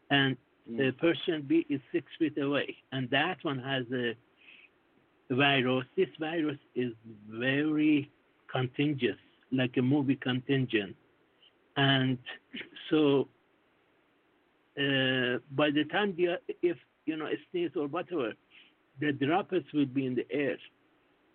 and 0.09 0.35
the 0.67 0.91
person 0.99 1.45
B 1.47 1.65
is 1.69 1.79
six 1.93 2.05
feet 2.19 2.37
away, 2.37 2.75
and 2.91 3.09
that 3.11 3.37
one 3.43 3.59
has 3.59 3.85
a 3.93 4.13
virus. 5.33 5.85
This 5.95 6.09
virus 6.19 6.59
is 6.75 6.91
very 7.29 8.11
contagious, 8.51 9.21
like 9.53 9.77
a 9.77 9.81
movie 9.81 10.17
contingent, 10.17 10.95
and 11.77 12.17
so 12.89 13.29
uh, 14.77 15.39
by 15.51 15.69
the 15.71 15.85
time 15.91 16.15
the 16.17 16.39
if 16.61 16.77
you 17.05 17.17
know 17.17 17.27
a 17.27 17.35
sneeze 17.51 17.71
or 17.75 17.87
whatever, 17.87 18.33
the 18.99 19.11
droplets 19.13 19.67
will 19.73 19.85
be 19.85 20.05
in 20.05 20.15
the 20.15 20.25
air, 20.31 20.57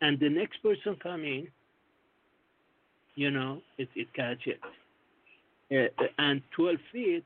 and 0.03 0.18
the 0.20 0.28
next 0.28 0.62
person 0.62 0.97
coming, 1.03 1.49
you 3.14 3.30
know, 3.30 3.62
it 3.78 3.89
it 3.95 4.12
catches. 4.14 4.59
uh, 5.72 5.87
and 6.18 6.43
12 6.57 6.76
feet 6.93 7.24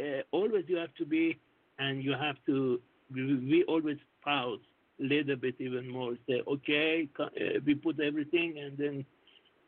uh, 0.00 0.22
always 0.32 0.64
you 0.68 0.76
have 0.76 0.94
to 0.96 1.04
be, 1.04 1.38
and 1.78 2.02
you 2.02 2.12
have 2.12 2.36
to. 2.46 2.80
We, 3.12 3.34
we 3.36 3.64
always 3.68 3.98
pause 4.24 4.58
a 5.00 5.04
little 5.04 5.36
bit 5.36 5.56
even 5.58 5.88
more. 5.90 6.14
Say, 6.28 6.42
okay, 6.46 7.08
uh, 7.20 7.26
we 7.64 7.74
put 7.74 8.00
everything, 8.00 8.58
and 8.58 8.76
then, 8.78 9.04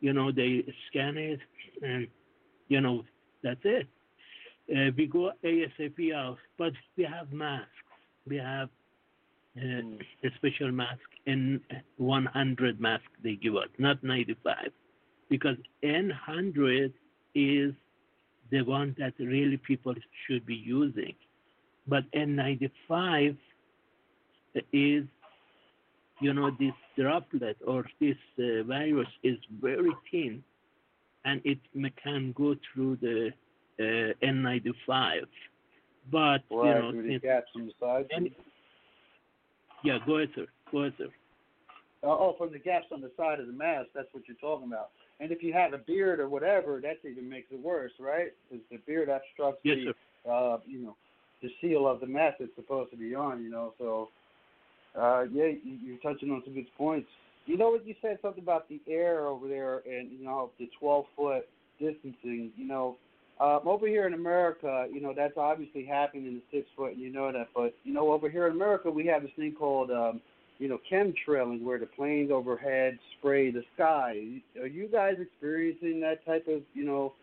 you 0.01 0.13
know, 0.13 0.31
they 0.31 0.65
scan 0.89 1.17
it, 1.17 1.39
and 1.81 2.07
you 2.67 2.81
know, 2.81 3.03
that's 3.43 3.59
it. 3.63 3.87
Uh, 4.69 4.91
we 4.95 5.07
go 5.07 5.31
ASAP 5.43 6.13
out, 6.13 6.37
but 6.57 6.73
we 6.95 7.03
have 7.03 7.31
masks. 7.31 7.69
We 8.27 8.37
have 8.37 8.69
uh, 9.57 9.81
a 10.23 10.29
special 10.37 10.71
mask, 10.71 10.99
and 11.25 11.59
100 11.97 12.79
mask 12.79 13.03
they 13.23 13.35
give 13.35 13.55
us, 13.55 13.69
not 13.79 14.03
95, 14.03 14.55
because 15.29 15.57
N100 15.83 16.93
is 17.33 17.73
the 18.51 18.61
one 18.61 18.95
that 18.99 19.13
really 19.19 19.57
people 19.57 19.95
should 20.27 20.45
be 20.45 20.55
using. 20.55 21.15
But 21.87 22.03
N95 22.11 23.37
is, 24.71 25.03
you 26.21 26.33
know, 26.33 26.51
this 26.59 26.73
droplet 26.97 27.57
or 27.65 27.85
this 27.99 28.17
uh, 28.37 28.63
virus 28.63 29.07
is 29.23 29.37
very 29.61 29.91
thin 30.11 30.43
and 31.25 31.41
it 31.43 31.59
can 32.01 32.33
go 32.33 32.55
through 32.73 32.97
the 33.01 33.31
uh, 33.79 34.13
N95. 34.23 35.21
But, 36.11 36.17
right, 36.17 36.41
you 36.49 36.63
know, 36.63 36.91
through 36.91 37.07
the 37.07 37.19
gaps 37.19 37.49
on 37.55 37.67
the 37.67 37.73
side. 37.79 38.05
And, 38.11 38.29
yeah, 39.83 39.99
go 40.05 40.17
ahead, 40.17 40.29
sir. 40.35 40.47
Go 40.71 40.79
ahead, 40.79 40.93
sir. 40.97 41.07
Uh, 42.01 42.07
oh, 42.07 42.35
from 42.37 42.51
the 42.51 42.59
gaps 42.59 42.87
on 42.91 43.01
the 43.01 43.11
side 43.17 43.39
of 43.39 43.47
the 43.47 43.53
mask, 43.53 43.89
that's 43.93 44.07
what 44.13 44.23
you're 44.27 44.37
talking 44.37 44.67
about. 44.67 44.89
And 45.19 45.31
if 45.31 45.43
you 45.43 45.51
have 45.53 45.73
a 45.73 45.77
beard 45.77 46.19
or 46.19 46.29
whatever, 46.29 46.79
that 46.81 46.97
even 47.09 47.29
makes 47.29 47.47
it 47.51 47.61
worse, 47.61 47.91
right? 47.99 48.31
Because 48.49 48.63
the 48.71 48.77
beard 48.87 49.09
obstructs 49.09 49.59
yes, 49.63 49.77
the, 50.23 50.31
uh, 50.31 50.59
you 50.65 50.79
know, 50.79 50.95
the 51.41 51.49
seal 51.61 51.87
of 51.87 51.99
the 51.99 52.07
mask 52.07 52.37
that's 52.39 52.51
supposed 52.55 52.91
to 52.91 52.97
be 52.97 53.15
on, 53.15 53.43
you 53.43 53.49
know. 53.49 53.73
So, 53.77 54.09
uh, 54.97 55.25
yeah, 55.31 55.51
you're 55.63 55.97
touching 55.97 56.31
on 56.31 56.41
some 56.45 56.53
good 56.53 56.67
points. 56.77 57.07
You 57.45 57.57
know 57.57 57.69
what 57.69 57.85
you 57.85 57.95
said 58.01 58.19
something 58.21 58.43
about 58.43 58.69
the 58.69 58.79
air 58.87 59.27
over 59.27 59.47
there, 59.47 59.81
and 59.89 60.11
you 60.11 60.23
know 60.23 60.51
the 60.59 60.69
12 60.79 61.05
foot 61.15 61.49
distancing. 61.79 62.51
You 62.55 62.67
know, 62.67 62.97
Um, 63.41 63.61
over 63.65 63.87
here 63.87 64.05
in 64.05 64.13
America, 64.13 64.87
you 64.91 64.99
know, 64.99 65.13
that's 65.15 65.37
obviously 65.37 65.85
happening 65.85 66.25
in 66.25 66.35
the 66.35 66.41
six 66.51 66.67
foot, 66.75 66.91
and 66.93 67.01
you 67.01 67.09
know 67.09 67.31
that. 67.31 67.47
But 67.55 67.73
you 67.83 67.93
know, 67.93 68.11
over 68.11 68.29
here 68.29 68.47
in 68.47 68.53
America, 68.53 68.91
we 68.91 69.05
have 69.05 69.21
this 69.21 69.31
thing 69.37 69.55
called, 69.57 69.91
um, 69.91 70.19
you 70.57 70.67
know, 70.67 70.77
chemtrailing, 70.91 71.63
where 71.63 71.79
the 71.79 71.85
planes 71.85 72.31
overhead 72.31 72.99
spray 73.17 73.49
the 73.49 73.63
sky. 73.75 74.41
Are 74.59 74.67
you 74.67 74.89
guys 74.89 75.15
experiencing 75.19 76.01
that 76.01 76.25
type 76.25 76.47
of, 76.49 76.63
you 76.73 76.85
know, 76.85 77.13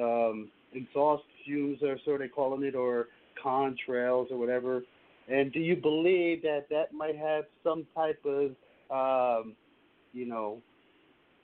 um, 0.00 0.48
exhaust 0.72 1.24
fumes, 1.44 1.78
or 1.82 1.98
so 2.04 2.18
they're 2.18 2.28
calling 2.28 2.62
it, 2.62 2.76
or 2.76 3.08
contrails, 3.44 4.30
or 4.30 4.38
whatever? 4.38 4.82
And 5.28 5.52
do 5.52 5.58
you 5.58 5.74
believe 5.74 6.42
that 6.42 6.66
that 6.70 6.92
might 6.92 7.16
have 7.16 7.46
some 7.64 7.84
type 7.96 8.22
of, 8.24 8.50
um, 8.90 9.56
you 10.12 10.26
know, 10.26 10.58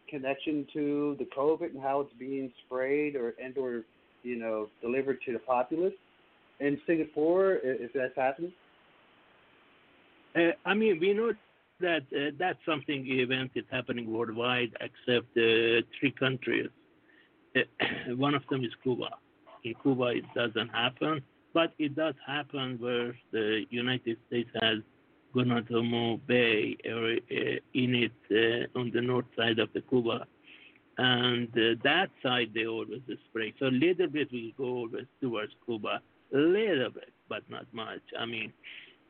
connection 0.09 0.67
to 0.73 1.17
the 1.19 1.25
COVID 1.37 1.73
and 1.73 1.83
how 1.83 2.01
it's 2.01 2.13
being 2.19 2.53
sprayed 2.67 3.17
or 3.17 3.35
and 3.43 3.57
or 3.57 3.83
you 4.23 4.37
know 4.37 4.69
delivered 4.81 5.19
to 5.27 5.33
the 5.33 5.39
populace 5.39 5.95
in 6.61 6.81
Singapore 6.87 7.59
if 7.63 7.93
that's 7.93 8.17
happening? 8.17 8.53
Uh, 10.37 10.53
I 10.65 10.75
mean, 10.75 10.99
we 11.01 11.13
know 11.13 11.33
that 11.81 12.03
uh, 12.15 12.31
that's 12.39 12.59
something 12.67 13.05
event 13.07 13.53
is 13.55 13.65
happening 13.71 14.13
worldwide, 14.13 14.71
except 14.81 15.27
uh, 15.37 15.83
three 15.99 16.15
countries. 16.19 16.69
Uh, 17.57 17.61
one 18.17 18.35
of 18.35 18.43
them 18.51 18.65
is 18.65 18.71
Cuba. 18.83 19.09
In 19.65 19.75
Cuba, 19.83 20.07
it 20.07 20.25
doesn't 20.35 20.69
happen, 20.69 21.23
but 21.53 21.73
it 21.79 21.97
does 21.97 22.15
happen 22.27 22.77
where 22.79 23.15
the 23.33 23.65
United 23.71 24.17
States 24.29 24.51
has 24.63 24.79
Guantanamo 25.33 26.19
Bay 26.27 26.77
uh, 26.87 26.91
in 27.75 27.95
it 27.95 28.13
uh, 28.31 28.79
on 28.79 28.91
the 28.95 29.01
north 29.01 29.27
side 29.37 29.59
of 29.59 29.69
the 29.75 29.81
Cuba, 29.83 30.27
and 31.01 31.49
uh, 31.57 31.81
that 31.83 32.11
side 32.23 32.51
they 32.55 32.67
always 32.67 33.01
spray. 33.31 33.55
So 33.59 33.67
a 33.67 33.77
little 33.87 34.07
bit 34.07 34.31
we 34.31 34.55
go 34.59 34.65
always 34.65 35.07
towards 35.23 35.53
Cuba, 35.65 36.03
a 36.35 36.37
little 36.37 36.91
bit, 36.91 37.13
but 37.27 37.43
not 37.49 37.67
much. 37.73 38.03
I 38.19 38.27
mean, 38.27 38.53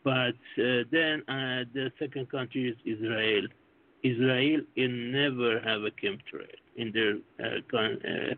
but 0.05 0.39
uh, 0.57 0.85
then 0.93 1.23
uh, 1.29 1.65
the 1.75 1.91
second 1.99 2.31
country 2.31 2.69
is 2.69 2.77
Israel. 2.85 3.43
Israel 4.05 4.61
will 4.77 4.89
never 4.89 5.61
have 5.61 5.83
a 5.83 5.91
chemtrail 5.91 6.61
in 6.77 6.93
their 6.93 7.17
uh, 7.45 7.61
con- 7.69 8.01
uh, 8.07 8.35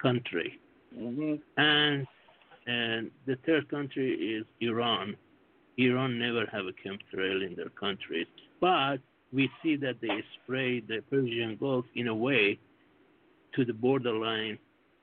country. 0.00 0.60
Mm-hmm. 0.96 1.34
And 1.56 2.06
and 2.68 3.10
the 3.26 3.36
third 3.44 3.68
country 3.68 4.12
is 4.36 4.44
Iran. 4.60 5.16
Iran 5.76 6.20
never 6.20 6.46
have 6.52 6.66
a 6.66 6.74
chemtrail 6.82 7.44
in 7.44 7.56
their 7.56 7.70
countries, 7.70 8.28
but 8.60 8.98
we 9.32 9.50
see 9.60 9.74
that 9.76 9.96
they 10.00 10.22
spray 10.36 10.78
the 10.80 11.02
Persian 11.10 11.56
Gulf 11.58 11.84
in 11.96 12.06
a 12.06 12.14
way 12.14 12.60
to 13.54 13.64
the 13.64 13.72
borderline 13.72 14.58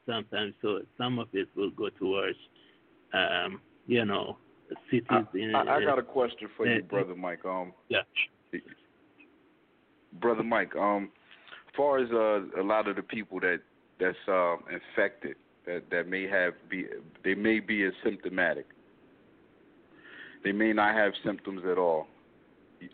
sometimes. 0.06 0.54
So 0.62 0.82
some 0.98 1.20
of 1.20 1.28
it 1.34 1.48
will 1.56 1.72
go 1.72 1.90
towards, 1.90 2.38
um, 3.14 3.62
you 3.88 4.06
know, 4.06 4.38
cities 4.92 5.06
I, 5.10 5.24
in. 5.34 5.56
I, 5.56 5.64
I 5.64 5.78
uh, 5.78 5.80
got 5.82 6.00
a 6.00 6.04
question 6.04 6.50
for 6.56 6.68
you, 6.68 6.80
uh, 6.80 6.88
brother 6.88 7.16
Mike. 7.16 7.46
Um, 7.46 7.74
yeah. 7.90 8.00
brother 10.20 10.44
Mike. 10.44 10.76
Um, 10.76 11.10
as 11.68 11.76
far 11.76 12.00
as 12.00 12.10
uh, 12.12 12.62
a 12.62 12.64
lot 12.64 12.88
of 12.88 12.96
the 12.96 13.04
people 13.04 13.40
that 13.42 13.60
that's 14.00 14.18
um, 14.28 14.60
infected, 14.72 15.36
that 15.66 15.84
that 15.92 16.08
may 16.08 16.28
have 16.28 16.54
be 16.70 16.86
they 17.24 17.36
may 17.36 17.60
be 17.60 17.90
asymptomatic. 17.90 18.66
They 20.44 20.52
may 20.52 20.72
not 20.72 20.96
have 20.96 21.12
symptoms 21.24 21.64
at 21.70 21.78
all. 21.78 22.08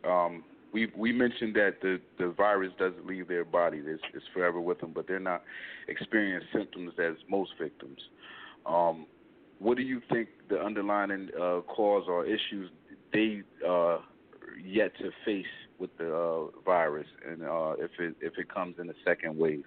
Um, 0.03 0.44
we 0.76 0.91
we 0.97 1.14
mentioned 1.14 1.56
that 1.56 1.76
the 1.81 2.02
the 2.19 2.27
virus 2.31 2.73
doesn't 2.77 3.06
leave 3.07 3.30
their 3.30 3.45
body; 3.45 3.81
it's, 3.85 4.03
it's 4.14 4.26
forever 4.34 4.60
with 4.60 4.77
them, 4.81 4.91
but 4.93 5.07
they're 5.07 5.22
not 5.22 5.41
experiencing 5.88 6.49
symptoms 6.53 6.91
as 6.99 7.15
most 7.30 7.52
victims. 7.57 7.97
Um, 8.65 9.06
what 9.60 9.77
do 9.77 9.84
you 9.84 10.02
think 10.11 10.27
the 10.49 10.60
underlying 10.60 11.30
uh, 11.34 11.61
cause 11.61 12.03
or 12.10 12.26
issues 12.26 12.69
they 13.14 13.41
uh, 13.65 13.99
yet 14.61 14.91
to 14.97 15.11
face 15.23 15.56
with 15.80 15.97
the 15.97 16.14
uh, 16.14 16.47
virus, 16.65 17.07
and 17.26 17.43
uh, 17.43 17.76
if 17.80 17.91
it 17.97 18.15
if 18.19 18.34
it 18.38 18.53
comes 18.53 18.76
in 18.77 18.89
a 18.89 18.97
second 19.06 19.38
wave? 19.38 19.64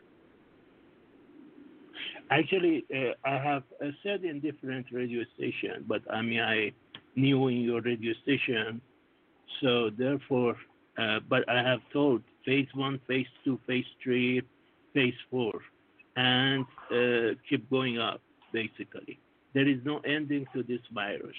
Actually, 2.31 2.85
uh, 2.95 3.13
I 3.25 3.39
have 3.43 3.63
uh, 3.83 3.87
said 4.03 4.25
in 4.25 4.41
different 4.41 4.85
radio 4.93 5.23
stations, 5.35 5.85
but 5.89 6.03
I 6.13 6.21
mean, 6.21 6.41
I 6.41 6.73
knew 7.17 7.49
in 7.49 7.63
your 7.63 7.81
radio 7.81 8.13
station, 8.23 8.83
so 9.63 9.89
therefore, 9.89 10.55
uh, 10.99 11.21
but 11.29 11.49
I 11.49 11.63
have 11.63 11.81
told 11.93 12.23
phase 12.45 12.69
one, 12.75 13.01
phase 13.07 13.27
two, 13.45 13.59
phase 13.67 13.85
three, 14.03 14.43
phase 14.95 15.15
four, 15.31 15.53
and 16.17 16.65
uh, 16.91 17.35
keep 17.49 17.69
going 17.71 17.99
up, 17.99 18.21
basically. 18.53 19.19
There 19.55 19.69
is 19.69 19.79
no 19.85 19.99
ending 20.01 20.47
to 20.55 20.63
this 20.63 20.81
virus. 20.93 21.37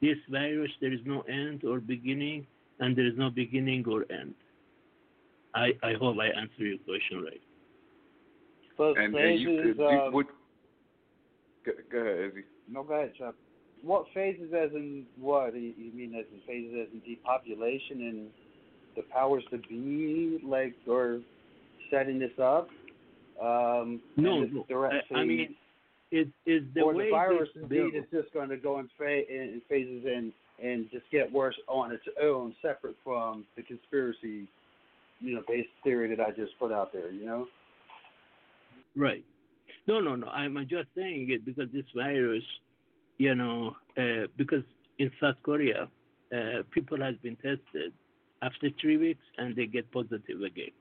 This 0.00 0.18
virus, 0.30 0.70
there 0.80 0.92
is 0.92 1.00
no 1.04 1.22
end 1.22 1.64
or 1.64 1.80
beginning, 1.80 2.46
and 2.80 2.96
there 2.96 3.06
is 3.06 3.14
no 3.16 3.30
beginning 3.30 3.84
or 3.88 4.04
end. 4.10 4.34
I, 5.54 5.72
I 5.82 5.94
hope 5.94 6.16
I 6.20 6.26
answer 6.26 6.64
your 6.64 6.78
question 6.78 7.22
right. 7.22 7.40
But 8.76 8.98
And, 8.98 9.14
and 9.14 9.40
you 9.40 9.48
phases, 9.56 9.76
could, 9.76 9.82
you 9.82 10.00
um, 10.00 10.12
would 10.12 10.26
go, 11.64 11.72
go 11.90 11.98
ahead, 11.98 12.30
Izzy. 12.32 12.44
no, 12.68 12.82
go 12.82 12.94
ahead, 12.94 13.12
Chuck. 13.16 13.34
What 13.82 14.06
phases, 14.12 14.52
as 14.52 14.70
in 14.72 15.04
what? 15.20 15.54
You 15.54 15.72
you 15.76 15.92
mean 15.94 16.14
as 16.14 16.24
in 16.32 16.40
phases, 16.46 16.74
as 16.82 16.92
in 16.92 17.00
depopulation 17.08 18.00
and 18.00 18.30
the 18.96 19.02
powers 19.02 19.44
to 19.50 19.58
be, 19.58 20.40
like, 20.44 20.74
or 20.86 21.20
setting 21.90 22.18
this 22.18 22.36
up? 22.40 22.68
Um, 23.40 24.00
No, 24.16 24.42
and 24.42 24.50
the 24.50 24.64
no. 24.68 24.90
I, 25.14 25.24
mean, 25.24 25.54
it 26.10 26.28
is 26.46 26.62
the 26.74 26.82
or 26.82 26.94
way 26.94 27.06
the 27.06 27.10
virus 27.10 27.48
indeed 27.56 27.94
is 27.94 28.04
just 28.12 28.32
going 28.32 28.48
to 28.48 28.56
go 28.56 28.78
in, 28.78 28.88
fa- 28.96 29.28
in 29.28 29.60
phases 29.68 30.04
and 30.06 30.32
and 30.62 30.88
just 30.92 31.04
get 31.10 31.32
worse 31.32 31.56
on 31.66 31.90
its 31.90 32.04
own, 32.22 32.54
separate 32.62 32.94
from 33.02 33.44
the 33.56 33.62
conspiracy, 33.62 34.46
you 35.18 35.34
know, 35.34 35.42
based 35.48 35.68
theory 35.82 36.14
that 36.14 36.24
I 36.24 36.30
just 36.30 36.52
put 36.60 36.70
out 36.70 36.92
there. 36.92 37.10
You 37.10 37.26
know. 37.26 37.46
Right. 38.96 39.24
No, 39.88 40.00
no, 40.00 40.14
no. 40.14 40.28
I'm 40.28 40.56
just 40.68 40.88
saying 40.96 41.30
it 41.30 41.44
because 41.44 41.68
this 41.72 41.84
virus, 41.94 42.44
you 43.18 43.34
know, 43.34 43.76
uh, 43.98 44.28
because 44.36 44.62
in 44.98 45.10
South 45.20 45.36
Korea, 45.42 45.88
uh, 46.32 46.62
people 46.70 47.00
has 47.00 47.16
been 47.16 47.36
tested 47.36 47.92
after 48.44 48.68
three 48.80 48.98
weeks 49.06 49.24
and 49.38 49.48
they 49.56 49.66
get 49.66 49.90
positive 49.92 50.40
again, 50.50 50.74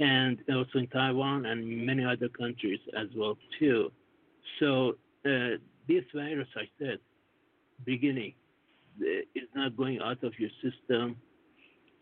and 0.00 0.36
also 0.58 0.76
in 0.82 0.88
Taiwan 0.88 1.46
and 1.46 1.58
many 1.90 2.04
other 2.04 2.28
countries 2.42 2.80
as 3.02 3.08
well 3.16 3.36
too. 3.58 3.92
So 4.60 4.96
uh, 5.26 5.56
this 5.88 6.04
virus, 6.14 6.48
I 6.56 6.66
said, 6.78 6.98
beginning, 7.84 8.34
uh, 9.00 9.22
is 9.34 9.48
not 9.54 9.76
going 9.76 10.00
out 10.00 10.22
of 10.24 10.32
your 10.42 10.50
system, 10.64 11.16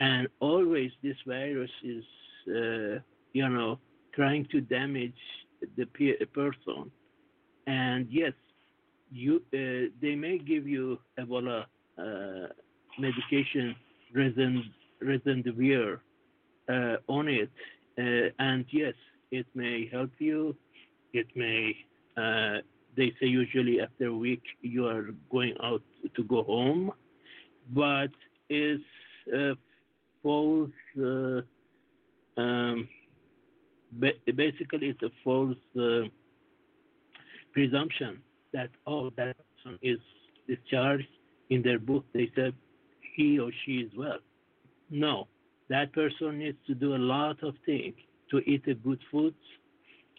and 0.01 0.29
always 0.41 0.91
this 1.03 1.17
virus 1.27 1.71
is, 1.83 2.05
uh, 2.49 3.01
you 3.33 3.49
know, 3.49 3.79
trying 4.15 4.47
to 4.53 4.61
damage 4.61 5.23
the 5.77 5.87
pe- 5.87 6.25
person. 6.41 6.91
And 7.67 8.07
yes, 8.11 8.33
you 9.11 9.43
uh, 9.55 9.91
they 10.03 10.15
may 10.15 10.39
give 10.39 10.67
you 10.67 10.99
Ebola 11.19 11.65
uh, 11.99 12.49
medication, 12.99 13.75
resin, 14.15 14.63
Remdesivir, 15.03 15.99
uh, 16.69 16.97
on 17.09 17.29
it, 17.29 17.51
uh, 17.99 18.31
and 18.39 18.65
yes, 18.71 18.95
it 19.31 19.47
may 19.55 19.89
help 19.91 20.11
you. 20.19 20.57
It 21.13 21.27
may. 21.35 21.77
Uh, 22.17 22.59
they 22.97 23.13
say 23.21 23.27
usually 23.27 23.81
after 23.81 24.07
a 24.07 24.17
week 24.17 24.43
you 24.63 24.87
are 24.87 25.11
going 25.31 25.55
out 25.63 25.83
to 26.15 26.25
go 26.25 26.43
home, 26.45 26.93
but 27.75 28.11
it's 28.49 28.83
uh, 29.37 29.53
false. 30.23 30.71
Uh, 30.99 31.43
um, 32.39 32.89
ba- 33.93 34.33
basically 34.35 34.89
it's 34.89 35.03
a 35.03 35.11
false 35.25 35.57
uh, 35.79 36.03
presumption 37.53 38.19
that 38.53 38.71
oh 38.87 39.11
that 39.17 39.37
person 39.57 39.79
is 39.83 39.99
discharged 40.47 41.09
in 41.51 41.63
their 41.63 41.79
book 41.79 42.05
they 42.13 42.31
said 42.35 42.53
he 43.15 43.39
or 43.39 43.51
she 43.65 43.79
is 43.79 43.91
well 43.97 44.19
no 44.91 45.27
that 45.69 45.93
person 45.93 46.39
needs 46.39 46.59
to 46.67 46.75
do 46.75 46.95
a 46.95 47.03
lot 47.15 47.43
of 47.43 47.55
things 47.65 47.95
to 48.31 48.39
eat 48.39 48.63
a 48.69 48.75
good 48.75 49.01
food 49.11 49.35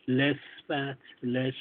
less 0.07 0.35
fat 0.67 0.97
less 1.23 1.53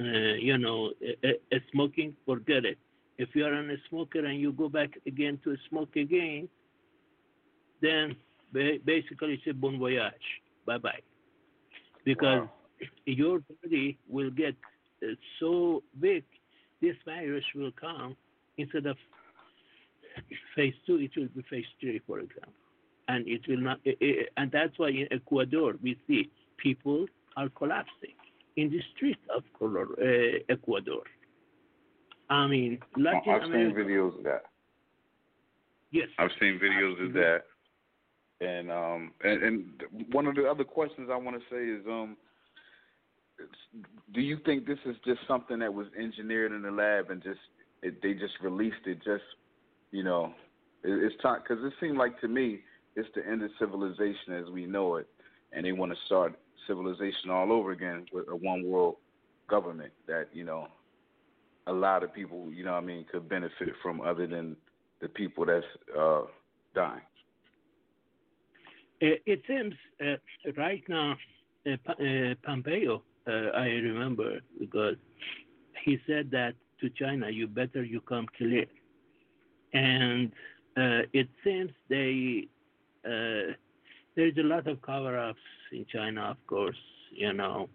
uh, 0.00 0.34
you 0.38 0.58
know 0.58 0.92
uh, 1.24 1.28
uh, 1.52 1.58
smoking 1.72 2.14
forget 2.26 2.64
it. 2.64 2.78
If 3.18 3.28
you 3.34 3.44
are 3.44 3.52
a 3.52 3.76
smoker 3.88 4.24
and 4.24 4.40
you 4.40 4.52
go 4.52 4.68
back 4.68 4.90
again 5.06 5.38
to 5.44 5.56
smoke 5.68 5.96
again 5.96 6.48
then 7.80 8.16
ba- 8.52 8.78
basically 8.84 9.34
it's 9.34 9.46
a 9.48 9.52
bon 9.54 9.78
voyage. 9.78 10.26
Bye 10.66 10.78
bye 10.78 11.00
because 12.04 12.46
your 13.06 13.40
body 13.62 13.98
will 14.08 14.30
get 14.30 14.54
uh, 15.02 15.08
so 15.40 15.82
big, 16.00 16.24
this 16.80 16.94
virus 17.04 17.44
will 17.54 17.72
come 17.80 18.16
instead 18.58 18.86
of 18.86 18.96
phase 20.54 20.74
two, 20.86 20.96
it 20.96 21.10
will 21.16 21.28
be 21.34 21.42
phase 21.50 21.64
three, 21.80 22.00
for 22.06 22.20
example, 22.20 22.52
and 23.08 23.26
it 23.28 23.42
will 23.48 23.60
not. 23.60 23.78
i 23.86 23.94
i 24.00 24.12
and 24.36 24.50
that's 24.50 24.78
why 24.78 24.90
in 24.90 25.08
Ecuador 25.10 25.74
we 25.82 25.96
see 26.06 26.30
people 26.58 27.06
are 27.36 27.48
collapsing 27.50 28.16
in 28.56 28.70
the 28.70 28.80
streets 28.94 29.20
of 29.34 29.42
Color, 29.58 29.86
uh, 30.00 30.38
Ecuador. 30.48 31.02
I 32.30 32.46
mean, 32.46 32.78
Latin 32.96 33.20
I've 33.28 33.42
America. 33.42 33.74
seen 33.76 33.86
videos 33.86 34.18
of 34.18 34.24
that. 34.24 34.44
Yes. 35.90 36.08
I've 36.18 36.30
seen 36.40 36.58
videos 36.62 37.06
of 37.06 37.12
that. 37.14 37.42
And 38.40 38.70
um 38.70 39.12
and, 39.22 39.42
and 39.42 39.64
one 40.12 40.26
of 40.26 40.34
the 40.34 40.48
other 40.48 40.64
questions 40.64 41.08
I 41.12 41.16
want 41.16 41.36
to 41.36 41.42
say 41.50 41.64
is 41.64 41.86
um 41.86 42.16
do 44.12 44.20
you 44.20 44.38
think 44.44 44.66
this 44.66 44.78
is 44.86 44.96
just 45.04 45.20
something 45.26 45.58
that 45.60 45.72
was 45.72 45.86
engineered 45.98 46.52
in 46.52 46.62
the 46.62 46.70
lab 46.70 47.10
and 47.10 47.22
just 47.22 47.38
it, 47.82 48.00
they 48.02 48.12
just 48.12 48.34
released 48.42 48.86
it 48.86 48.98
just 49.04 49.24
you 49.94 50.02
know 50.02 50.34
it, 50.82 50.90
it's 51.04 51.22
time 51.22 51.40
because 51.42 51.64
it 51.64 51.72
seemed 51.80 51.96
like 51.96 52.20
to 52.20 52.28
me 52.28 52.60
it's 52.96 53.08
the 53.14 53.26
end 53.26 53.42
of 53.42 53.50
civilization 53.58 54.32
as 54.32 54.50
we 54.50 54.66
know 54.66 54.96
it 54.96 55.08
and 55.52 55.64
they 55.64 55.72
want 55.72 55.92
to 55.92 55.98
start 56.06 56.34
civilization 56.66 57.30
all 57.30 57.52
over 57.52 57.70
again 57.70 58.04
with 58.12 58.28
a 58.28 58.36
one 58.36 58.66
world 58.66 58.96
government 59.48 59.92
that 60.06 60.26
you 60.32 60.44
know 60.44 60.66
a 61.68 61.72
lot 61.72 62.02
of 62.02 62.12
people 62.12 62.50
you 62.52 62.64
know 62.64 62.72
what 62.72 62.82
I 62.82 62.86
mean 62.86 63.06
could 63.10 63.28
benefit 63.28 63.70
from 63.82 64.00
other 64.00 64.26
than 64.26 64.56
the 65.00 65.08
people 65.08 65.46
that's 65.46 65.64
uh 65.98 66.22
dying. 66.74 67.00
It 69.00 69.42
seems 69.46 69.74
uh, 70.00 70.16
right 70.56 70.82
now, 70.88 71.16
uh, 71.66 71.72
uh, 71.90 72.34
Pompeo, 72.42 73.02
uh, 73.26 73.30
I 73.30 73.66
remember, 73.66 74.40
because 74.58 74.96
he 75.84 75.98
said 76.06 76.30
that 76.30 76.54
to 76.80 76.88
China, 76.88 77.28
you 77.28 77.46
better 77.46 77.84
you 77.84 78.00
come 78.00 78.26
clear. 78.38 78.64
And 79.74 80.32
uh, 80.76 81.02
it 81.12 81.28
seems 81.44 81.70
they, 81.88 82.48
uh, 83.04 83.52
there's 84.16 84.36
a 84.38 84.42
lot 84.42 84.66
of 84.66 84.80
cover 84.82 85.18
ups 85.18 85.38
in 85.72 85.84
China, 85.92 86.22
of 86.30 86.46
course, 86.46 86.76
you 87.12 87.32
know. 87.32 87.68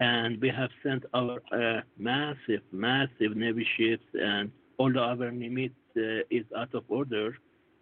And 0.00 0.40
we 0.40 0.48
have 0.48 0.70
sent 0.82 1.04
our 1.14 1.40
uh, 1.52 1.82
massive, 1.98 2.62
massive 2.72 3.36
Navy 3.36 3.66
ships, 3.76 4.04
and 4.14 4.50
although 4.78 5.04
our 5.04 5.30
limit 5.30 5.72
uh, 5.96 6.26
is 6.30 6.44
out 6.56 6.74
of 6.74 6.84
order, 6.88 7.36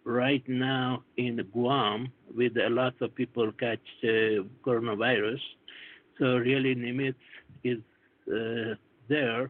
right 0.05 0.43
now 0.47 1.03
in 1.17 1.37
Guam 1.53 2.11
with 2.35 2.57
a 2.57 2.69
lot 2.69 2.93
of 3.01 3.15
people 3.15 3.51
catch 3.53 3.79
uh, 4.03 4.43
coronavirus. 4.65 5.39
So 6.19 6.37
really 6.37 6.75
Nimitz 6.75 7.15
is 7.63 7.79
uh, 8.27 8.75
there 9.07 9.49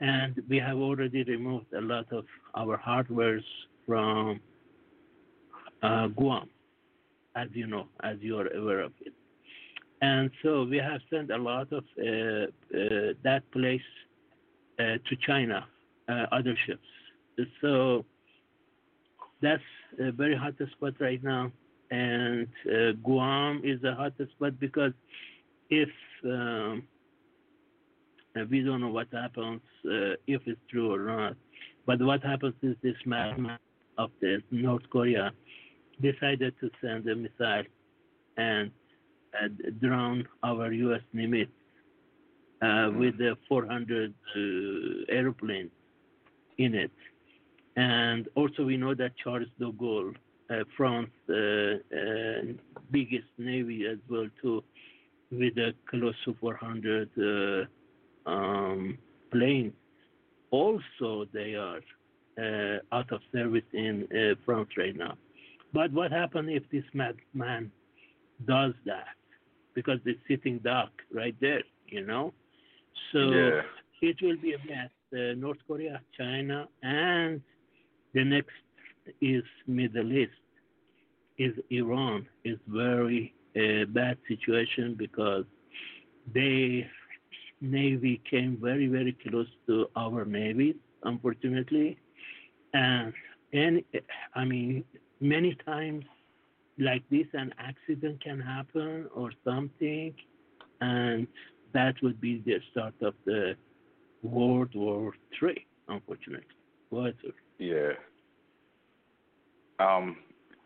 and 0.00 0.40
we 0.48 0.58
have 0.58 0.78
already 0.78 1.24
removed 1.24 1.72
a 1.72 1.80
lot 1.80 2.06
of 2.12 2.24
our 2.58 2.76
hardwares 2.76 3.44
from 3.86 4.40
uh, 5.82 6.08
Guam, 6.08 6.48
as 7.36 7.48
you 7.52 7.66
know, 7.66 7.86
as 8.02 8.16
you 8.20 8.38
are 8.38 8.48
aware 8.48 8.80
of 8.80 8.92
it. 9.00 9.12
And 10.00 10.30
so 10.42 10.64
we 10.64 10.78
have 10.78 11.00
sent 11.10 11.30
a 11.30 11.36
lot 11.36 11.72
of 11.72 11.84
uh, 11.98 12.02
uh, 12.04 13.14
that 13.24 13.42
place 13.52 13.80
uh, 14.78 14.82
to 15.08 15.16
China, 15.26 15.66
uh, 16.08 16.26
other 16.32 16.56
ships. 16.66 16.86
So 17.60 18.04
that's 19.40 19.62
a 20.00 20.10
very 20.12 20.36
hot 20.36 20.54
spot 20.72 20.94
right 21.00 21.22
now. 21.22 21.52
And 21.90 22.48
uh, 22.66 22.92
Guam 23.02 23.62
is 23.64 23.82
a 23.84 23.94
hot 23.94 24.12
spot 24.36 24.58
because 24.60 24.92
if 25.70 25.88
um, 26.24 26.82
we 28.50 28.62
don't 28.62 28.80
know 28.80 28.88
what 28.88 29.08
happens, 29.12 29.60
if 29.84 30.42
it's 30.46 30.60
true 30.70 30.92
or 30.92 31.04
not, 31.04 31.36
but 31.88 32.02
what 32.02 32.22
happens 32.22 32.54
is 32.62 32.76
this 32.82 33.00
madman 33.06 33.58
of 33.96 34.10
the 34.20 34.42
North 34.50 34.82
Korea 34.90 35.32
decided 36.02 36.52
to 36.60 36.70
send 36.82 37.08
a 37.08 37.16
missile 37.16 37.64
and 38.36 38.70
uh, 39.34 39.48
drown 39.80 40.28
our 40.42 40.70
U.S. 40.70 41.00
Nimitz 41.16 41.48
uh, 42.60 42.90
with 42.94 43.16
the 43.16 43.38
400 43.48 44.12
uh, 44.12 44.40
airplanes 45.08 45.70
in 46.58 46.74
it. 46.74 46.92
And 47.76 48.28
also, 48.34 48.64
we 48.64 48.76
know 48.76 48.94
that 48.94 49.12
Charles 49.24 49.48
de 49.58 49.72
Gaulle, 49.72 50.14
uh, 50.50 50.64
France's 50.76 51.10
uh, 51.30 51.96
uh, 51.96 52.52
biggest 52.90 53.30
navy 53.38 53.86
as 53.90 53.98
well 54.10 54.28
too, 54.42 54.62
with 55.30 55.56
a 55.56 55.72
close 55.88 56.14
to 56.26 56.36
400 56.38 57.08
uh, 57.16 58.30
um, 58.30 58.98
planes. 59.32 59.72
Also, 60.50 61.26
they 61.32 61.54
are 61.54 61.80
uh, 62.38 62.78
out 62.92 63.10
of 63.12 63.20
service 63.32 63.64
in 63.72 64.06
uh, 64.12 64.34
France 64.44 64.68
right 64.76 64.96
now. 64.96 65.14
But 65.72 65.92
what 65.92 66.10
happens 66.12 66.48
if 66.52 66.62
this 66.70 66.84
madman 66.94 67.70
does 68.46 68.72
that? 68.86 69.16
Because 69.74 69.98
it's 70.06 70.20
sitting 70.28 70.58
duck 70.58 70.90
right 71.12 71.36
there, 71.40 71.62
you 71.86 72.04
know. 72.06 72.32
So 73.12 73.20
Yeah. 73.20 73.62
it 74.00 74.16
will 74.22 74.36
be 74.36 74.54
a 74.54 74.58
mess. 74.66 74.90
Uh, 75.12 75.34
North 75.36 75.58
Korea, 75.66 76.00
China, 76.16 76.68
and 76.82 77.40
the 78.14 78.24
next 78.24 78.52
is 79.20 79.42
Middle 79.66 80.12
East. 80.12 80.32
Is 81.38 81.54
Iran 81.70 82.26
is 82.44 82.58
very 82.66 83.32
uh, 83.56 83.84
bad 83.86 84.18
situation 84.26 84.96
because 84.98 85.44
they 86.34 86.86
navy 87.60 88.20
came 88.30 88.58
very 88.60 88.86
very 88.86 89.16
close 89.26 89.48
to 89.66 89.86
our 89.96 90.24
navy, 90.24 90.76
unfortunately, 91.04 91.98
and 92.74 93.12
and 93.52 93.82
I 94.34 94.44
mean 94.44 94.84
many 95.20 95.56
times 95.66 96.04
like 96.78 97.02
this 97.10 97.26
an 97.32 97.52
accident 97.58 98.22
can 98.22 98.40
happen 98.40 99.08
or 99.14 99.32
something, 99.44 100.14
and 100.80 101.26
that 101.72 101.94
would 102.02 102.20
be 102.20 102.42
the 102.44 102.58
start 102.70 102.94
of 103.02 103.14
the 103.24 103.56
World 104.22 104.74
War 104.74 105.12
Three, 105.38 105.66
unfortunately. 105.88 106.46
Sir. 106.90 107.12
Yeah. 107.58 107.92
Um, 109.78 110.16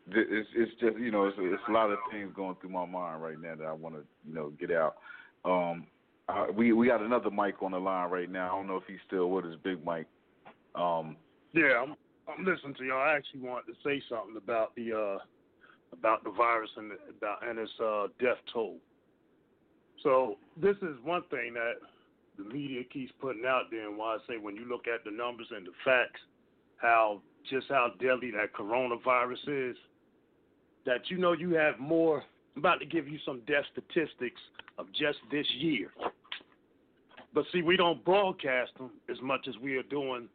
it's 0.08 0.48
it's 0.54 0.72
just 0.80 0.98
you 0.98 1.10
know 1.10 1.26
it's 1.26 1.36
it's 1.38 1.62
a 1.68 1.72
lot 1.72 1.90
of 1.90 1.98
things 2.10 2.32
going 2.34 2.56
through 2.60 2.70
my 2.70 2.86
mind 2.86 3.22
right 3.22 3.40
now 3.40 3.54
that 3.54 3.66
I 3.66 3.72
want 3.72 3.96
to 3.96 4.02
you 4.26 4.34
know 4.34 4.50
get 4.50 4.70
out. 4.70 4.96
Um, 5.44 5.86
uh, 6.32 6.46
we 6.52 6.72
we 6.72 6.86
got 6.86 7.02
another 7.02 7.30
mic 7.30 7.62
on 7.62 7.72
the 7.72 7.78
line 7.78 8.10
right 8.10 8.30
now. 8.30 8.52
I 8.52 8.58
don't 8.58 8.66
know 8.66 8.76
if 8.76 8.84
he's 8.86 8.98
still 9.06 9.30
with 9.30 9.44
us, 9.44 9.54
Big 9.62 9.84
Mike. 9.84 10.06
Um, 10.74 11.16
Yeah, 11.52 11.82
I'm 11.82 11.94
I'm 12.28 12.44
listening 12.44 12.74
to 12.74 12.84
y'all. 12.84 13.02
I 13.02 13.14
actually 13.14 13.40
wanted 13.40 13.72
to 13.72 13.78
say 13.84 14.02
something 14.08 14.36
about 14.36 14.74
the 14.74 14.92
uh 14.92 15.18
about 15.92 16.24
the 16.24 16.30
virus 16.30 16.70
and 16.76 16.92
the, 16.92 16.96
about 17.16 17.46
and 17.46 17.58
its 17.58 17.72
uh 17.82 18.06
death 18.20 18.38
toll. 18.52 18.76
So 20.02 20.36
this 20.60 20.76
is 20.82 20.96
one 21.04 21.22
thing 21.30 21.54
that 21.54 21.74
the 22.38 22.44
media 22.44 22.82
keeps 22.84 23.12
putting 23.20 23.44
out 23.46 23.64
there, 23.70 23.88
and 23.88 23.98
why 23.98 24.14
I 24.14 24.18
say 24.28 24.38
when 24.38 24.56
you 24.56 24.64
look 24.64 24.86
at 24.88 25.04
the 25.04 25.10
numbers 25.10 25.48
and 25.54 25.66
the 25.66 25.72
facts, 25.84 26.20
how 26.76 27.20
just 27.50 27.66
how 27.68 27.92
deadly 28.00 28.30
that 28.32 28.54
coronavirus 28.54 29.70
is, 29.70 29.76
that 30.86 31.10
you 31.10 31.18
know 31.18 31.32
you 31.32 31.54
have 31.54 31.78
more. 31.78 32.22
I'm 32.54 32.60
about 32.60 32.80
to 32.80 32.86
give 32.86 33.08
you 33.08 33.18
some 33.24 33.40
death 33.46 33.64
statistics 33.72 34.40
of 34.78 34.86
just 34.92 35.18
this 35.30 35.46
year. 35.58 35.90
But 37.34 37.44
see, 37.52 37.62
we 37.62 37.76
don't 37.76 38.04
broadcast 38.04 38.72
them 38.78 38.90
as 39.10 39.20
much 39.22 39.46
as 39.48 39.54
we 39.58 39.76
are 39.76 39.82
doing 39.84 40.28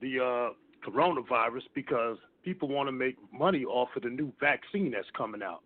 the 0.00 0.20
uh, 0.20 0.88
coronavirus 0.88 1.62
because 1.74 2.18
people 2.44 2.68
want 2.68 2.88
to 2.88 2.92
make 2.92 3.16
money 3.32 3.64
off 3.64 3.88
of 3.96 4.02
the 4.02 4.10
new 4.10 4.32
vaccine 4.40 4.90
that's 4.90 5.08
coming 5.16 5.42
out. 5.42 5.62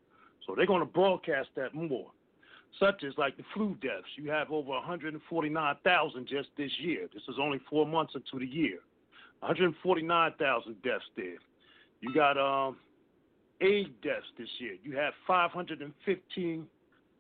So 0.47 0.55
they're 0.55 0.67
going 0.67 0.81
to 0.81 0.87
broadcast 0.87 1.49
that 1.57 1.75
more. 1.75 2.11
Such 2.81 3.05
as 3.05 3.13
like 3.19 3.37
the 3.37 3.45
flu 3.53 3.77
deaths. 3.83 4.07
You 4.17 4.31
have 4.31 4.51
over 4.51 4.71
149,000 4.71 6.27
just 6.27 6.49
this 6.57 6.71
year. 6.81 7.07
This 7.13 7.23
is 7.29 7.37
only 7.41 7.61
four 7.69 7.87
months 7.87 8.15
into 8.15 8.45
the 8.45 8.51
year. 8.51 8.79
149,000 9.41 10.83
deaths 10.83 11.05
there. 11.17 11.39
You 12.01 12.15
got 12.15 12.39
um, 12.39 12.77
deaths 13.61 14.27
this 14.39 14.49
year. 14.59 14.75
You 14.83 14.97
have 14.97 15.13
515 15.27 16.67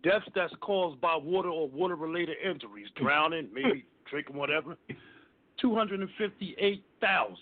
deaths 0.03 0.25
that's 0.35 0.53
caused 0.61 1.01
by 1.01 1.15
water 1.15 1.49
or 1.49 1.67
water 1.69 1.95
related 1.95 2.37
injuries, 2.43 2.87
drowning, 2.95 3.47
maybe 3.53 3.85
drinking 4.09 4.35
whatever, 4.35 4.75
258,000. 5.59 7.35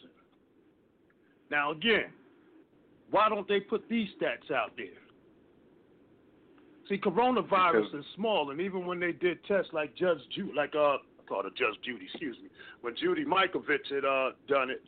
Now, 1.49 1.71
again, 1.71 2.11
why 3.11 3.29
don't 3.29 3.47
they 3.47 3.59
put 3.59 3.87
these 3.89 4.07
stats 4.19 4.53
out 4.53 4.71
there? 4.77 4.87
See, 6.87 6.97
coronavirus 6.97 7.99
is 7.99 8.05
small, 8.15 8.49
and 8.49 8.59
even 8.59 8.85
when 8.85 8.99
they 8.99 9.11
did 9.11 9.43
tests 9.45 9.71
like 9.73 9.95
Judge 9.95 10.17
Judy, 10.35 10.51
like 10.55 10.73
uh, 10.75 10.95
I 10.95 10.97
called 11.27 11.45
her 11.45 11.51
Judge 11.51 11.79
Judy, 11.85 12.05
excuse 12.11 12.35
me, 12.41 12.49
when 12.81 12.95
Judy 12.95 13.25
Mikovits 13.25 13.93
had 13.93 14.05
uh, 14.05 14.31
done 14.47 14.71
it, 14.71 14.83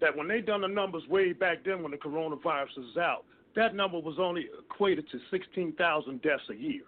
that 0.00 0.16
when 0.16 0.28
they 0.28 0.40
done 0.40 0.62
the 0.62 0.68
numbers 0.68 1.02
way 1.08 1.32
back 1.32 1.58
then 1.64 1.82
when 1.82 1.92
the 1.92 1.98
coronavirus 1.98 2.76
was 2.78 2.96
out, 2.98 3.24
that 3.54 3.74
number 3.74 3.98
was 3.98 4.16
only 4.18 4.46
equated 4.58 5.08
to 5.10 5.18
16,000 5.30 6.22
deaths 6.22 6.42
a 6.50 6.54
year. 6.54 6.82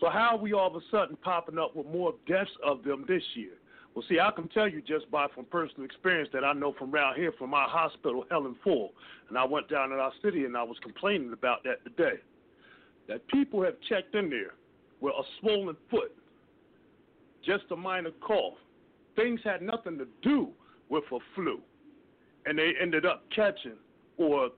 So 0.00 0.08
how 0.08 0.36
are 0.36 0.38
we 0.38 0.52
all 0.52 0.68
of 0.68 0.76
a 0.76 0.84
sudden 0.90 1.16
popping 1.16 1.58
up 1.58 1.74
with 1.74 1.86
more 1.86 2.14
deaths 2.28 2.50
of 2.64 2.84
them 2.84 3.04
this 3.08 3.22
year? 3.34 3.52
Well, 3.94 4.04
see, 4.08 4.18
I 4.18 4.30
can 4.32 4.48
tell 4.48 4.68
you 4.68 4.82
just 4.82 5.08
by 5.10 5.28
from 5.34 5.44
personal 5.44 5.84
experience 5.84 6.28
that 6.32 6.44
I 6.44 6.52
know 6.52 6.74
from 6.76 6.92
around 6.92 7.14
here 7.16 7.32
from 7.38 7.54
our 7.54 7.68
hospital, 7.68 8.24
Helen 8.28 8.56
Ford, 8.64 8.90
and 9.28 9.38
I 9.38 9.44
went 9.44 9.68
down 9.68 9.92
in 9.92 9.98
our 9.98 10.12
city 10.22 10.44
and 10.44 10.56
I 10.56 10.64
was 10.64 10.76
complaining 10.82 11.32
about 11.32 11.62
that 11.64 11.84
today 11.84 12.20
that 13.08 13.26
people 13.28 13.62
have 13.62 13.74
checked 13.88 14.14
in 14.14 14.30
there 14.30 14.54
with 15.00 15.14
a 15.14 15.22
swollen 15.40 15.76
foot, 15.90 16.14
just 17.44 17.64
a 17.70 17.76
minor 17.76 18.10
cough. 18.26 18.54
Things 19.16 19.40
had 19.44 19.62
nothing 19.62 19.98
to 19.98 20.06
do 20.22 20.48
with 20.88 21.04
a 21.12 21.18
flu. 21.34 21.60
And 22.46 22.58
they 22.58 22.72
ended 22.80 23.06
up 23.06 23.24
catching, 23.34 23.76
or 24.16 24.50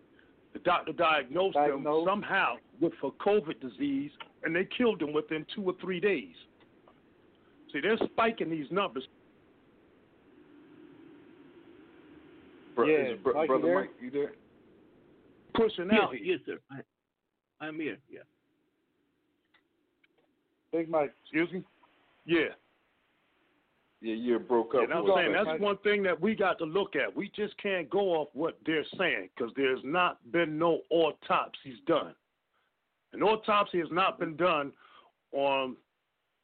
the 0.52 0.58
doctor 0.60 0.92
diagnosed, 0.92 1.56
them 1.56 1.84
somehow 2.06 2.54
with 2.80 2.92
a 3.02 3.10
COVID 3.10 3.60
disease, 3.60 4.10
and 4.44 4.54
they 4.54 4.66
killed 4.76 5.00
them 5.00 5.12
within 5.12 5.44
two 5.54 5.62
or 5.62 5.74
three 5.80 6.00
days. 6.00 6.34
See, 7.72 7.80
they're 7.80 7.98
spiking 8.12 8.50
these 8.50 8.70
numbers. 8.70 9.06
Bro, 12.76 12.86
Yeah, 12.86 12.96
is 13.14 13.18
bro- 13.22 13.32
Mike, 13.34 13.48
brother 13.48 13.66
there? 13.66 13.80
Mike, 13.80 13.90
you 14.00 14.10
there? 14.10 14.32
Pushing 15.54 15.88
Yes, 15.90 16.00
out 16.02 16.14
here. 16.14 16.22
yes, 16.24 16.40
sir. 16.46 16.58
I, 16.70 17.66
I'm 17.66 17.80
here. 17.80 17.96
Yeah. 18.08 18.20
Big 20.72 20.88
Mike. 20.90 21.12
Excuse 21.22 21.50
me? 21.52 21.64
Yeah. 22.26 22.48
Yeah, 24.02 24.14
you 24.14 24.38
broke 24.38 24.74
up. 24.74 24.82
And 24.82 24.92
I'm 24.92 25.06
saying 25.06 25.32
second. 25.32 25.46
that's 25.46 25.60
one 25.60 25.78
thing 25.78 26.02
that 26.02 26.20
we 26.20 26.34
got 26.34 26.58
to 26.58 26.64
look 26.66 26.94
at. 26.96 27.16
We 27.16 27.30
just 27.34 27.56
can't 27.56 27.88
go 27.88 28.10
off 28.10 28.28
what 28.34 28.58
they're 28.66 28.84
saying 28.98 29.30
because 29.34 29.52
there's 29.56 29.80
not 29.82 30.18
been 30.32 30.58
no 30.58 30.82
autopsies 30.90 31.78
done. 31.86 32.14
An 33.14 33.22
autopsy 33.22 33.78
has 33.78 33.88
not 33.90 34.18
been 34.20 34.36
done 34.36 34.70
on 35.32 35.76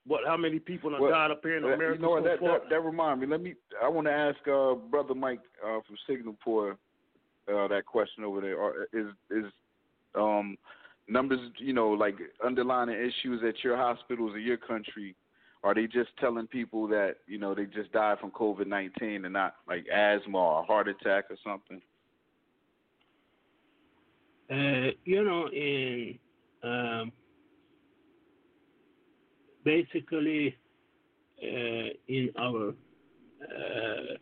what? 0.06 0.20
How 0.26 0.36
many 0.36 0.58
people 0.58 0.90
have 0.90 1.00
Well, 1.00 1.10
died 1.10 1.30
up 1.30 1.40
here 1.42 1.56
in 1.56 1.64
uh, 1.64 1.68
America 1.68 1.96
You 1.98 2.02
know 2.02 2.10
what? 2.10 2.24
so 2.24 2.28
That, 2.28 2.40
far? 2.40 2.58
that 2.60 2.70
that 2.70 2.80
remind 2.80 3.20
me. 3.20 3.26
Let 3.26 3.40
me. 3.42 3.54
I 3.82 3.88
want 3.88 4.06
to 4.06 4.12
ask 4.12 4.38
uh, 4.48 4.74
brother 4.74 5.14
Mike 5.14 5.40
uh, 5.64 5.80
from 5.86 5.96
Singapore 6.06 6.76
uh, 7.48 7.68
that 7.68 7.86
question 7.86 8.24
over 8.24 8.40
there. 8.40 8.60
Are, 8.60 8.88
is 8.92 9.06
is 9.30 9.50
um 10.14 10.56
numbers? 11.08 11.40
You 11.58 11.72
know, 11.72 11.90
like 11.90 12.16
underlying 12.44 12.90
issues 12.90 13.42
at 13.46 13.62
your 13.62 13.76
hospitals 13.76 14.32
or 14.34 14.38
your 14.38 14.56
country. 14.56 15.14
Are 15.64 15.74
they 15.74 15.86
just 15.86 16.10
telling 16.18 16.48
people 16.48 16.88
that 16.88 17.18
you 17.28 17.38
know 17.38 17.54
they 17.54 17.66
just 17.66 17.92
died 17.92 18.18
from 18.18 18.32
COVID 18.32 18.66
nineteen 18.66 19.24
and 19.24 19.32
not 19.32 19.54
like 19.68 19.86
asthma 19.88 20.36
or 20.36 20.60
a 20.62 20.64
heart 20.64 20.88
attack 20.88 21.26
or 21.30 21.36
something? 21.44 21.80
Uh, 24.50 24.90
you 25.04 25.24
know, 25.24 25.48
in 25.48 26.18
um, 26.64 27.12
basically 29.64 30.56
uh, 31.43 31.89
in 32.09 32.30
our, 32.39 32.68
uh, 32.70 34.14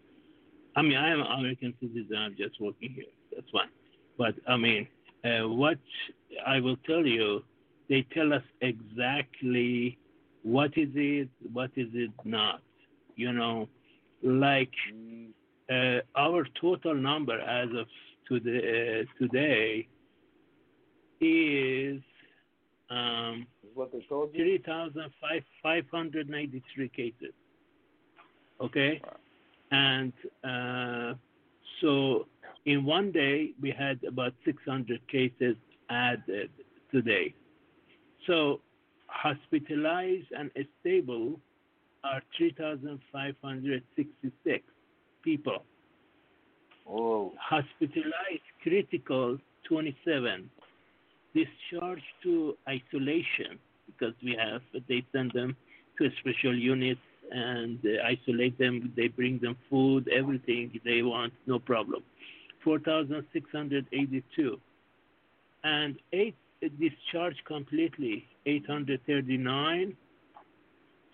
I 0.76 0.82
mean, 0.82 0.96
I 0.96 1.10
am 1.10 1.20
an 1.20 1.26
American 1.26 1.74
citizen. 1.80 2.16
I'm 2.16 2.36
just 2.36 2.60
working 2.60 2.92
here. 2.94 3.04
That's 3.32 3.50
fine. 3.50 3.68
But 4.18 4.34
I 4.48 4.56
mean, 4.56 4.86
uh, 5.24 5.48
what 5.48 5.78
I 6.46 6.60
will 6.60 6.76
tell 6.86 7.04
you, 7.06 7.42
they 7.88 8.06
tell 8.14 8.32
us 8.32 8.42
exactly 8.60 9.98
what 10.42 10.76
is 10.76 10.88
it, 10.94 11.28
what 11.52 11.70
is 11.76 11.88
it 11.94 12.10
not. 12.24 12.62
You 13.16 13.32
know, 13.32 13.68
like 14.22 14.72
uh, 15.70 15.98
our 16.16 16.46
total 16.60 16.94
number 16.94 17.38
as 17.40 17.68
of 17.76 17.86
today, 18.28 19.02
uh, 19.02 19.22
today 19.22 19.88
is 21.20 22.00
um, 22.90 23.46
what 23.80 23.90
they 23.92 24.04
told 24.08 24.30
you? 24.34 24.58
3,593 24.58 26.88
cases. 26.90 27.32
Okay? 28.60 29.00
And 29.70 30.12
uh, 30.44 31.14
so 31.80 32.26
in 32.66 32.84
one 32.84 33.10
day, 33.10 33.54
we 33.60 33.70
had 33.70 33.98
about 34.06 34.34
600 34.44 35.00
cases 35.08 35.56
added 35.88 36.50
today. 36.92 37.34
So 38.26 38.60
hospitalized 39.06 40.26
and 40.36 40.50
stable 40.80 41.40
are 42.04 42.20
3,566 42.36 44.64
people. 45.22 45.64
Oh. 46.86 47.32
Hospitalized 47.38 48.42
critical 48.62 49.38
27. 49.66 50.50
Discharged 51.32 52.02
to 52.24 52.58
isolation 52.68 53.58
because 53.98 54.14
we 54.22 54.36
have 54.38 54.62
they 54.88 55.04
send 55.12 55.32
them 55.32 55.56
to 55.98 56.06
a 56.06 56.10
special 56.20 56.56
unit 56.56 56.98
and 57.30 57.78
uh, 57.84 58.04
isolate 58.06 58.58
them. 58.58 58.92
They 58.96 59.08
bring 59.08 59.38
them 59.38 59.56
food, 59.68 60.08
everything 60.08 60.80
they 60.84 61.02
want, 61.02 61.32
no 61.46 61.58
problem. 61.58 62.02
4,682. 62.64 64.60
And 65.62 65.96
eight 66.12 66.34
discharged 66.78 67.44
completely, 67.46 68.26
839. 68.46 69.96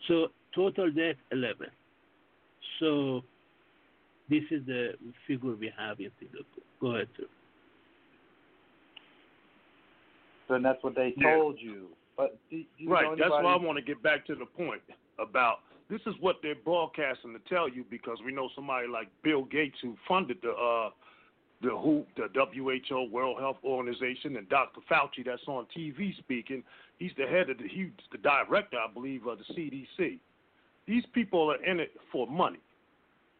So 0.08 0.28
total 0.54 0.90
death 0.90 1.16
11. 1.32 1.66
So 2.80 3.22
this 4.28 4.42
is 4.50 4.64
the 4.66 4.94
figure 5.26 5.54
we 5.54 5.72
have 5.76 6.00
in 6.00 6.10
Singapore. 6.18 6.44
Go 6.80 6.86
ahead, 6.96 7.08
sir. 7.16 7.24
Then 10.48 10.62
that's 10.62 10.82
what 10.82 10.94
they 10.94 11.12
Yeah. 11.16 11.36
told 11.36 11.60
you. 11.60 11.88
But 12.16 12.38
do, 12.50 12.62
do 12.78 12.88
right. 12.88 13.16
That's 13.18 13.30
why 13.30 13.42
I 13.42 13.56
want 13.56 13.78
to 13.78 13.84
get 13.84 14.02
back 14.02 14.26
to 14.26 14.34
the 14.34 14.46
point 14.46 14.82
about 15.18 15.58
this 15.90 16.00
is 16.06 16.14
what 16.20 16.36
they're 16.42 16.54
broadcasting 16.54 17.32
to 17.32 17.54
tell 17.54 17.68
you 17.68 17.84
because 17.90 18.18
we 18.24 18.32
know 18.32 18.48
somebody 18.54 18.88
like 18.88 19.08
Bill 19.22 19.44
Gates 19.44 19.76
who 19.82 19.96
funded 20.08 20.38
the 20.42 20.50
uh 20.50 20.90
the 21.62 21.70
WHO, 21.70 22.04
the 22.16 22.28
WHO, 22.34 23.08
World 23.10 23.40
Health 23.40 23.56
Organization, 23.64 24.36
and 24.36 24.46
Dr. 24.50 24.80
Fauci 24.90 25.24
that's 25.24 25.40
on 25.46 25.66
TV 25.76 26.16
speaking. 26.18 26.62
He's 26.98 27.12
the 27.16 27.26
head 27.26 27.48
of 27.48 27.58
the 27.58 27.68
he's 27.68 27.88
the 28.12 28.18
director, 28.18 28.76
I 28.76 28.92
believe, 28.92 29.26
of 29.26 29.38
the 29.38 29.54
CDC. 29.54 30.18
These 30.86 31.04
people 31.12 31.50
are 31.50 31.64
in 31.64 31.80
it 31.80 31.92
for 32.12 32.26
money. 32.26 32.60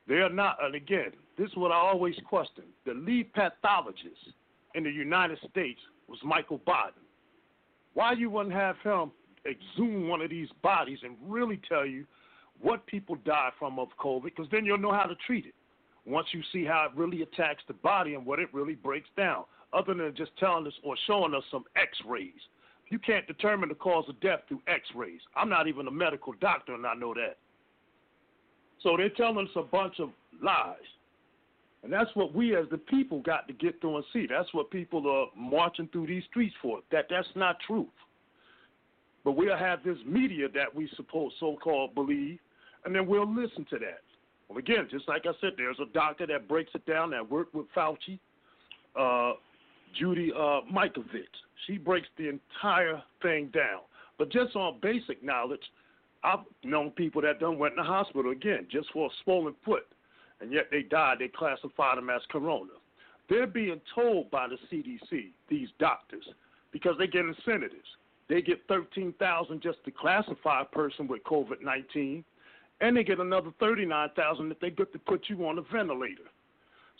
They 0.08 0.16
are 0.16 0.30
not, 0.30 0.56
and 0.62 0.74
again, 0.74 1.12
this 1.36 1.48
is 1.48 1.56
what 1.56 1.72
I 1.72 1.76
always 1.76 2.14
question. 2.28 2.64
The 2.84 2.94
lead 2.94 3.32
pathologist 3.34 4.32
in 4.74 4.84
the 4.84 4.90
United 4.90 5.38
States 5.50 5.80
was 6.08 6.18
Michael 6.24 6.60
Baden. 6.64 7.02
Why 7.96 8.12
you 8.12 8.28
wouldn't 8.28 8.54
have 8.54 8.76
him 8.84 9.10
exhume 9.48 10.06
one 10.06 10.20
of 10.20 10.28
these 10.28 10.50
bodies 10.62 10.98
and 11.02 11.16
really 11.26 11.58
tell 11.66 11.86
you 11.86 12.04
what 12.60 12.86
people 12.86 13.16
die 13.24 13.48
from 13.58 13.78
of 13.78 13.88
COVID, 13.98 14.24
because 14.24 14.48
then 14.52 14.66
you'll 14.66 14.76
know 14.76 14.92
how 14.92 15.04
to 15.04 15.14
treat 15.26 15.46
it. 15.46 15.54
Once 16.04 16.26
you 16.32 16.42
see 16.52 16.62
how 16.62 16.84
it 16.90 16.98
really 16.98 17.22
attacks 17.22 17.62
the 17.66 17.72
body 17.72 18.12
and 18.12 18.26
what 18.26 18.38
it 18.38 18.52
really 18.52 18.74
breaks 18.74 19.08
down, 19.16 19.44
other 19.72 19.94
than 19.94 20.14
just 20.14 20.30
telling 20.36 20.66
us 20.66 20.74
or 20.82 20.94
showing 21.06 21.34
us 21.34 21.42
some 21.50 21.64
X-rays. 21.74 22.34
You 22.88 22.98
can't 22.98 23.26
determine 23.26 23.70
the 23.70 23.74
cause 23.74 24.04
of 24.10 24.20
death 24.20 24.40
through 24.46 24.60
X-rays. 24.68 25.20
I'm 25.34 25.48
not 25.48 25.66
even 25.66 25.88
a 25.88 25.90
medical 25.90 26.34
doctor, 26.38 26.74
and 26.74 26.86
I 26.86 26.92
know 26.92 27.14
that. 27.14 27.38
So 28.82 28.98
they're 28.98 29.08
telling 29.08 29.46
us 29.46 29.52
a 29.56 29.62
bunch 29.62 30.00
of 30.00 30.10
lies. 30.42 30.76
And 31.86 31.92
that's 31.92 32.10
what 32.14 32.34
we 32.34 32.56
as 32.56 32.64
the 32.72 32.78
people 32.78 33.20
got 33.20 33.46
to 33.46 33.54
get 33.54 33.80
through 33.80 33.98
and 33.98 34.04
see. 34.12 34.26
That's 34.28 34.52
what 34.52 34.72
people 34.72 35.08
are 35.08 35.26
marching 35.40 35.88
through 35.92 36.08
these 36.08 36.24
streets 36.28 36.56
for. 36.60 36.80
That 36.90 37.06
that's 37.08 37.28
not 37.36 37.58
truth. 37.64 37.86
But 39.24 39.36
we'll 39.36 39.56
have 39.56 39.84
this 39.84 39.96
media 40.04 40.48
that 40.52 40.74
we 40.74 40.90
suppose 40.96 41.30
so 41.38 41.56
called 41.62 41.94
believe, 41.94 42.40
and 42.84 42.92
then 42.92 43.06
we'll 43.06 43.32
listen 43.32 43.64
to 43.70 43.78
that. 43.78 44.00
Well 44.48 44.58
again, 44.58 44.88
just 44.90 45.06
like 45.06 45.26
I 45.26 45.32
said, 45.40 45.50
there's 45.56 45.78
a 45.80 45.86
doctor 45.94 46.26
that 46.26 46.48
breaks 46.48 46.72
it 46.74 46.84
down 46.86 47.12
that 47.12 47.30
worked 47.30 47.54
with 47.54 47.66
Fauci, 47.72 48.18
uh, 48.98 49.34
Judy 49.96 50.32
uh, 50.34 50.62
Mikovits. 50.68 51.38
She 51.68 51.78
breaks 51.78 52.08
the 52.18 52.28
entire 52.28 53.00
thing 53.22 53.52
down. 53.54 53.82
But 54.18 54.32
just 54.32 54.56
on 54.56 54.80
basic 54.82 55.22
knowledge, 55.22 55.62
I've 56.24 56.40
known 56.64 56.90
people 56.90 57.22
that 57.22 57.38
done 57.38 57.60
went 57.60 57.74
in 57.74 57.76
the 57.76 57.84
hospital 57.84 58.32
again 58.32 58.66
just 58.72 58.90
for 58.92 59.06
a 59.06 59.10
swollen 59.22 59.54
foot, 59.64 59.86
and 60.40 60.52
yet 60.52 60.66
they 60.70 60.82
died. 60.82 61.18
They 61.18 61.28
classified 61.28 61.98
them 61.98 62.10
as 62.10 62.22
corona. 62.30 62.72
They're 63.28 63.46
being 63.46 63.80
told 63.94 64.30
by 64.30 64.48
the 64.48 64.56
CDC, 64.70 65.30
these 65.48 65.68
doctors, 65.78 66.24
because 66.72 66.94
they 66.98 67.06
get 67.06 67.24
incentives. 67.24 67.74
They 68.28 68.42
get 68.42 68.66
13000 68.68 69.62
just 69.62 69.84
to 69.84 69.90
classify 69.90 70.62
a 70.62 70.64
person 70.64 71.06
with 71.06 71.22
COVID 71.24 71.62
19, 71.62 72.24
and 72.80 72.96
they 72.96 73.04
get 73.04 73.20
another 73.20 73.50
39000 73.58 74.50
if 74.50 74.60
they 74.60 74.70
get 74.70 74.92
to 74.92 74.98
put 74.98 75.24
you 75.28 75.46
on 75.46 75.58
a 75.58 75.62
ventilator. 75.72 76.24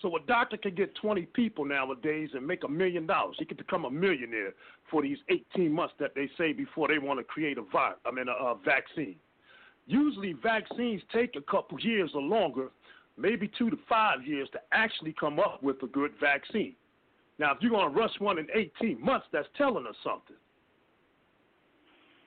So 0.03 0.15
a 0.17 0.21
doctor 0.27 0.57
can 0.57 0.75
get 0.75 0.95
20 0.97 1.23
people 1.27 1.65
nowadays 1.65 2.31
and 2.35 2.47
make 2.47 2.65
a 2.65 2.69
million 2.69 3.07
dollars. 3.07 3.37
He 3.39 3.45
could 3.45 3.57
become 3.57 3.87
a 3.87 3.91
millionaire 3.91 4.53
for 4.91 5.03
these 5.03 5.19
18 5.55 5.73
months 5.73 5.95
that 5.99 6.15
they 6.15 6.29
say 6.37 6.53
before 6.53 6.89
they 6.89 6.99
want 6.99 7.19
to 7.19 7.25
create 7.25 7.57
a 7.59 7.63
vi- 7.63 7.95
I 8.05 8.11
mean 8.11 8.29
a, 8.29 8.33
a 8.33 8.57
vaccine. 8.65 9.17
Usually 9.87 10.35
vaccines 10.35 11.01
take 11.13 11.35
a 11.37 11.41
couple 11.41 11.79
years 11.81 12.11
or 12.15 12.21
longer, 12.21 12.69
maybe 13.17 13.51
two 13.59 13.71
to 13.71 13.77
five 13.89 14.27
years 14.27 14.49
to 14.53 14.61
actually 14.73 15.15
come 15.19 15.39
up 15.39 15.63
with 15.63 15.83
a 15.83 15.87
good 15.87 16.13
vaccine. 16.21 16.75
Now, 17.39 17.53
if 17.53 17.59
you're 17.61 17.71
going 17.71 17.93
to 17.93 17.99
rush 17.99 18.13
one 18.19 18.39
in 18.39 18.47
18 18.55 19.03
months, 19.03 19.27
that's 19.33 19.49
telling 19.57 19.87
us 19.87 19.95
something. 20.03 20.37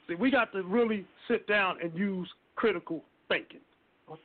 See, 0.08 0.16
we 0.16 0.32
got 0.32 0.52
to 0.54 0.64
really 0.64 1.06
sit 1.28 1.48
down 1.48 1.78
and 1.82 1.96
use 1.98 2.30
critical 2.56 3.04
thinking 3.28 3.62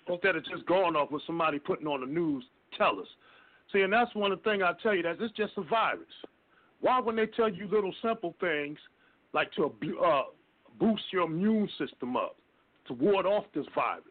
instead 0.09 0.36
of 0.36 0.45
just 0.47 0.65
going 0.66 0.97
off 0.97 1.11
what 1.11 1.23
somebody 1.27 1.59
putting 1.59 1.86
on 1.86 2.01
the 2.01 2.07
news 2.07 2.45
tell 2.77 2.99
us. 2.99 3.07
See, 3.73 3.81
and 3.81 3.93
that's 3.93 4.15
one 4.15 4.32
of 4.32 4.43
the 4.43 4.51
things 4.51 4.62
I 4.65 4.73
tell 4.82 4.95
you 4.95 5.03
that 5.03 5.16
it's 5.20 5.35
just 5.36 5.53
a 5.57 5.62
virus. 5.62 6.07
Why, 6.81 7.01
when 7.01 7.16
they 7.16 7.27
tell 7.27 7.49
you 7.49 7.69
little 7.69 7.95
simple 8.03 8.35
things 8.41 8.78
like 9.32 9.53
to 9.53 9.73
uh, 10.05 10.23
boost 10.78 11.03
your 11.12 11.24
immune 11.24 11.69
system 11.78 12.16
up 12.16 12.36
to 12.89 12.95
ward 12.95 13.27
off 13.27 13.45
this 13.55 13.66
virus? 13.74 14.05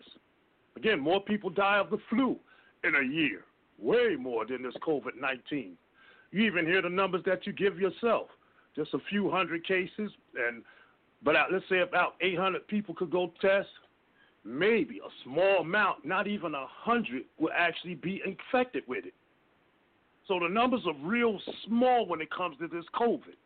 Again, 0.78 1.00
more 1.00 1.22
people 1.22 1.50
die 1.50 1.78
of 1.78 1.90
the 1.90 2.00
flu 2.10 2.38
in 2.84 2.96
a 2.96 3.04
year, 3.04 3.44
way 3.80 4.16
more 4.20 4.46
than 4.46 4.64
this 4.64 4.74
COVID 4.86 5.20
19. 5.20 5.78
You 6.32 6.44
even 6.46 6.66
hear 6.66 6.82
the 6.82 6.90
numbers 6.90 7.22
that 7.26 7.46
you 7.46 7.54
give 7.54 7.80
yourself. 7.80 8.28
Just 8.76 8.94
a 8.94 9.00
few 9.10 9.30
hundred 9.30 9.66
cases, 9.68 10.12
and 10.48 10.64
but 11.24 11.36
let's 11.52 11.66
say 11.70 11.80
about 11.80 12.16
800 12.22 12.68
people 12.68 12.96
could 12.96 13.12
go 13.12 13.32
test. 13.40 13.70
Maybe 14.44 14.98
a 14.98 15.10
small 15.24 15.60
amount, 15.60 16.06
not 16.06 16.28
even 16.28 16.54
a 16.54 16.66
hundred, 16.68 17.24
will 17.40 17.54
actually 17.56 17.96
be 17.96 18.22
infected 18.26 18.84
with 18.88 19.06
it. 19.06 19.14
So 20.28 20.40
the 20.40 20.50
numbers 20.50 20.82
are 20.86 21.08
real 21.08 21.40
small 21.66 22.06
when 22.08 22.20
it 22.20 22.30
comes 22.32 22.58
to 22.60 22.68
this 22.68 22.84
COVID. 22.94 23.38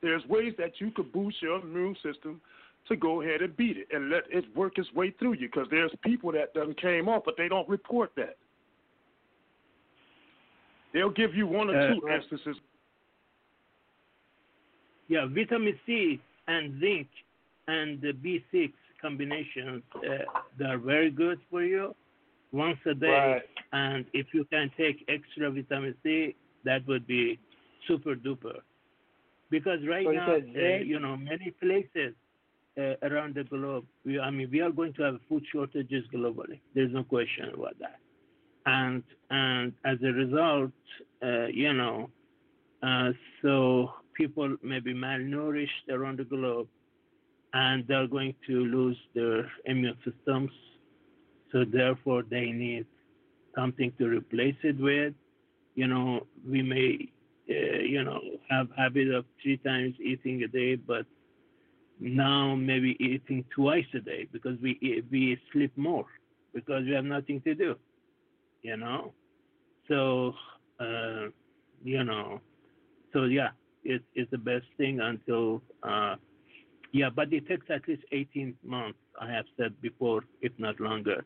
There's 0.00 0.24
ways 0.26 0.54
that 0.56 0.80
you 0.80 0.92
could 0.92 1.12
boost 1.12 1.42
your 1.42 1.60
immune 1.60 1.96
system 2.02 2.40
to 2.88 2.96
go 2.96 3.22
ahead 3.22 3.42
and 3.42 3.56
beat 3.56 3.76
it 3.76 3.88
and 3.92 4.10
let 4.10 4.24
it 4.30 4.44
work 4.56 4.78
its 4.78 4.92
way 4.94 5.10
through 5.18 5.34
you 5.34 5.48
because 5.48 5.68
there's 5.70 5.92
people 6.02 6.32
that 6.32 6.52
done 6.54 6.74
came 6.74 7.08
off, 7.08 7.22
but 7.24 7.36
they 7.36 7.48
don't 7.48 7.68
report 7.68 8.10
that. 8.16 8.36
They'll 10.92 11.10
give 11.10 11.34
you 11.34 11.46
one 11.46 11.70
or 11.70 11.76
Uh, 11.76 11.94
two 11.94 12.00
right. 12.06 12.16
instances. 12.20 12.56
Yeah, 15.08 15.26
vitamin 15.26 15.78
C 15.86 16.20
and 16.48 16.80
zinc 16.80 17.08
and 17.68 18.00
the 18.00 18.12
B6 18.12 18.72
combinations, 19.00 19.82
uh, 19.96 20.24
they're 20.58 20.78
very 20.78 21.10
good 21.10 21.40
for 21.50 21.62
you 21.62 21.94
once 22.52 22.78
a 22.86 22.94
day. 22.94 23.08
Right. 23.08 23.42
And 23.72 24.04
if 24.12 24.34
you 24.34 24.44
can 24.44 24.70
take 24.76 25.04
extra 25.08 25.50
vitamin 25.50 25.94
C, 26.02 26.34
that 26.64 26.86
would 26.86 27.06
be 27.06 27.38
super 27.86 28.14
duper. 28.14 28.58
Because 29.50 29.80
right 29.88 30.06
So 30.06 30.12
now, 30.12 30.26
said 30.26 30.44
uh, 30.56 30.84
you 30.84 30.98
know, 31.00 31.16
many 31.16 31.50
places 31.50 32.14
uh, 32.14 32.29
around 33.02 33.34
the 33.34 33.44
globe, 33.44 33.84
we, 34.04 34.18
I 34.20 34.30
mean, 34.30 34.48
we 34.50 34.60
are 34.60 34.70
going 34.70 34.92
to 34.94 35.02
have 35.02 35.16
food 35.28 35.44
shortages 35.52 36.04
globally. 36.14 36.60
There's 36.74 36.92
no 36.92 37.04
question 37.04 37.50
about 37.54 37.78
that. 37.80 37.98
And 38.66 39.02
and 39.30 39.72
as 39.84 39.98
a 40.02 40.12
result, 40.12 40.72
uh, 41.22 41.46
you 41.46 41.72
know, 41.72 42.10
uh, 42.82 43.10
so 43.42 43.90
people 44.14 44.56
may 44.62 44.80
be 44.80 44.94
malnourished 44.94 45.86
around 45.90 46.18
the 46.18 46.24
globe, 46.24 46.68
and 47.52 47.86
they're 47.88 48.06
going 48.06 48.34
to 48.46 48.52
lose 48.52 48.98
their 49.14 49.50
immune 49.64 49.96
systems. 50.04 50.50
So 51.52 51.64
therefore, 51.64 52.22
they 52.28 52.46
need 52.52 52.86
something 53.56 53.92
to 53.98 54.06
replace 54.06 54.56
it 54.62 54.78
with. 54.78 55.14
You 55.74 55.86
know, 55.88 56.26
we 56.46 56.62
may, 56.62 57.10
uh, 57.50 57.78
you 57.94 58.04
know, 58.04 58.20
have 58.50 58.68
habit 58.76 59.08
of 59.12 59.24
three 59.42 59.56
times 59.56 59.94
eating 60.00 60.42
a 60.42 60.48
day, 60.48 60.76
but 60.76 61.06
now 62.00 62.54
maybe 62.56 62.96
eating 62.98 63.44
twice 63.54 63.84
a 63.94 64.00
day 64.00 64.26
because 64.32 64.58
we 64.62 65.02
we 65.10 65.38
sleep 65.52 65.72
more 65.76 66.06
because 66.54 66.84
we 66.84 66.92
have 66.92 67.04
nothing 67.04 67.40
to 67.42 67.54
do. 67.54 67.76
You 68.62 68.76
know, 68.76 69.12
so 69.88 70.34
uh, 70.80 71.26
you 71.84 72.04
know, 72.04 72.40
so 73.12 73.24
yeah, 73.24 73.50
it, 73.84 74.02
it's 74.14 74.30
the 74.30 74.38
best 74.38 74.66
thing 74.76 75.00
until 75.00 75.62
uh, 75.82 76.16
yeah, 76.92 77.08
but 77.14 77.32
it 77.32 77.46
takes 77.48 77.66
at 77.70 77.86
least 77.86 78.02
18 78.12 78.54
months. 78.64 78.98
I 79.20 79.30
have 79.30 79.44
said 79.56 79.80
before, 79.80 80.22
if 80.40 80.52
not 80.58 80.80
longer. 80.80 81.24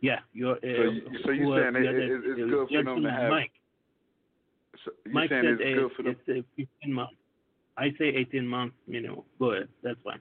Yeah, 0.00 0.20
you're. 0.32 0.56
Uh, 0.56 0.60
So 0.60 0.82
you- 0.90 1.18
so 1.24 1.30
you 1.30 1.44
who- 1.44 1.56
saying 1.56 1.76
it- 1.76 1.84
it- 1.84 2.10
it's 2.24 2.50
good 2.50 2.68
for 2.68 2.82
them 2.84 3.02
to 3.02 3.10
have- 3.10 3.30
Mike. 3.30 3.52
So 4.84 4.92
you 5.06 5.12
Mike 5.12 5.30
saying 5.30 5.44
said 5.44 5.60
it's 5.60 5.78
uh, 5.78 5.82
good 5.82 5.92
for 5.96 6.02
them? 6.02 6.16
it's 6.26 6.28
uh, 6.38 6.42
15 6.82 6.92
months. 6.92 7.17
I 7.78 7.90
say 7.98 8.06
18 8.08 8.46
months 8.46 8.74
minimum. 8.88 9.22
Go 9.38 9.52
ahead, 9.52 9.68
that's 9.82 9.98
fine. 10.02 10.18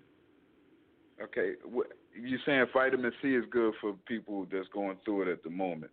Okay, 1.22 1.54
wh- 1.66 1.90
you 2.16 2.38
saying 2.46 2.66
vitamin 2.72 3.12
C 3.22 3.30
is 3.30 3.44
good 3.50 3.74
for 3.82 3.94
people 4.08 4.48
that's 4.52 4.68
going 4.72 4.98
through 5.04 5.24
it 5.24 5.28
at 5.30 5.44
the 5.44 5.50
moment? 5.50 5.92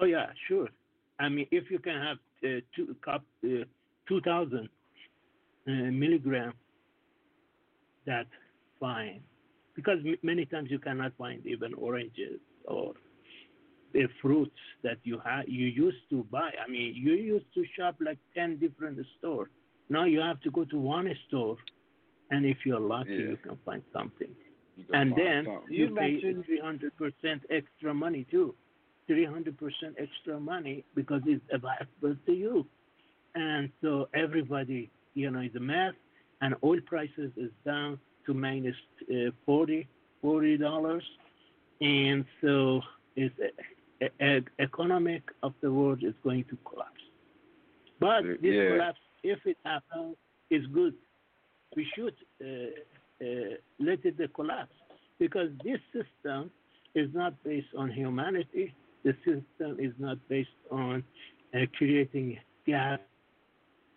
Oh 0.00 0.06
yeah, 0.06 0.26
sure. 0.48 0.68
I 1.18 1.28
mean, 1.28 1.46
if 1.50 1.70
you 1.70 1.78
can 1.78 2.00
have 2.00 2.16
uh, 2.42 2.60
two 2.74 2.96
cup, 3.04 3.22
uh, 3.44 3.64
2,000 4.08 4.68
uh, 5.68 5.70
milligram, 5.70 6.54
that's 8.06 8.28
fine. 8.80 9.20
Because 9.76 9.98
m- 10.04 10.16
many 10.22 10.46
times 10.46 10.70
you 10.70 10.78
cannot 10.78 11.12
find 11.18 11.46
even 11.46 11.74
oranges 11.74 12.40
or 12.64 12.94
the 13.92 14.06
fruits 14.20 14.56
that 14.82 14.98
you 15.04 15.18
ha- 15.18 15.42
you 15.46 15.66
used 15.66 16.08
to 16.10 16.24
buy. 16.30 16.50
I 16.64 16.68
mean, 16.70 16.94
you 16.94 17.14
used 17.14 17.52
to 17.54 17.64
shop 17.76 17.96
like 18.00 18.18
10 18.34 18.56
different 18.58 18.98
stores. 19.18 19.50
Now 19.88 20.04
you 20.04 20.20
have 20.20 20.40
to 20.42 20.50
go 20.50 20.64
to 20.64 20.78
one 20.78 21.12
store, 21.28 21.56
and 22.30 22.46
if 22.46 22.58
you're 22.64 22.80
lucky, 22.80 23.10
Yeah. 23.12 23.30
you 23.32 23.36
can 23.36 23.56
find 23.64 23.82
something. 23.92 24.34
Can 24.76 24.94
And 24.94 25.10
find 25.10 25.20
then 25.22 25.44
something. 25.46 25.72
you, 25.74 25.86
You 25.88 25.94
pay 25.94 26.20
300% 26.22 27.44
extra 27.50 27.92
money 27.94 28.24
too. 28.30 28.54
300% 29.08 29.94
extra 29.98 30.38
money 30.38 30.84
because 30.94 31.22
it's 31.26 31.44
available 31.52 32.16
to 32.26 32.32
you. 32.32 32.66
And 33.34 33.70
so 33.82 34.08
everybody, 34.14 34.90
you 35.14 35.30
know, 35.30 35.40
is 35.40 35.54
a 35.56 35.60
mess. 35.60 35.94
And 36.42 36.54
oil 36.64 36.80
prices 36.86 37.32
is 37.36 37.50
down 37.64 37.98
to 38.26 38.34
minus 38.34 38.76
uh, 39.10 39.30
40 39.44 39.88
$40. 40.24 41.00
And 41.80 42.24
so 42.40 42.80
it's 42.80 42.80
uh, 42.80 42.80
uh, 42.80 42.80
economic 44.80 45.22
of 45.42 45.52
the 45.60 45.72
world 45.72 46.02
is 46.02 46.14
going 46.22 46.44
to 46.44 46.56
collapse. 46.68 47.02
But 47.98 48.24
Uh, 48.24 48.36
this 48.42 48.54
yeah. 48.54 48.68
collapse, 48.70 49.00
if 49.22 49.38
it 49.46 49.58
happens, 49.64 50.16
is 50.50 50.66
good. 50.68 50.94
We 51.76 51.84
should 51.94 52.14
uh, 52.40 52.46
uh, 52.46 53.54
let 53.78 54.04
it 54.04 54.34
collapse 54.34 54.74
because 55.18 55.50
this 55.64 55.80
system 55.92 56.50
is 56.94 57.08
not 57.14 57.32
based 57.44 57.72
on 57.76 57.90
humanity. 57.90 58.74
The 59.04 59.14
system 59.24 59.78
is 59.78 59.92
not 59.98 60.18
based 60.28 60.58
on 60.70 61.04
uh, 61.54 61.58
creating 61.76 62.38
gap 62.66 63.00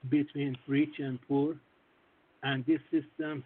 between 0.10 0.58
rich 0.68 1.00
and 1.00 1.18
poor, 1.28 1.56
and 2.44 2.66
this 2.66 2.82
system 2.92 3.44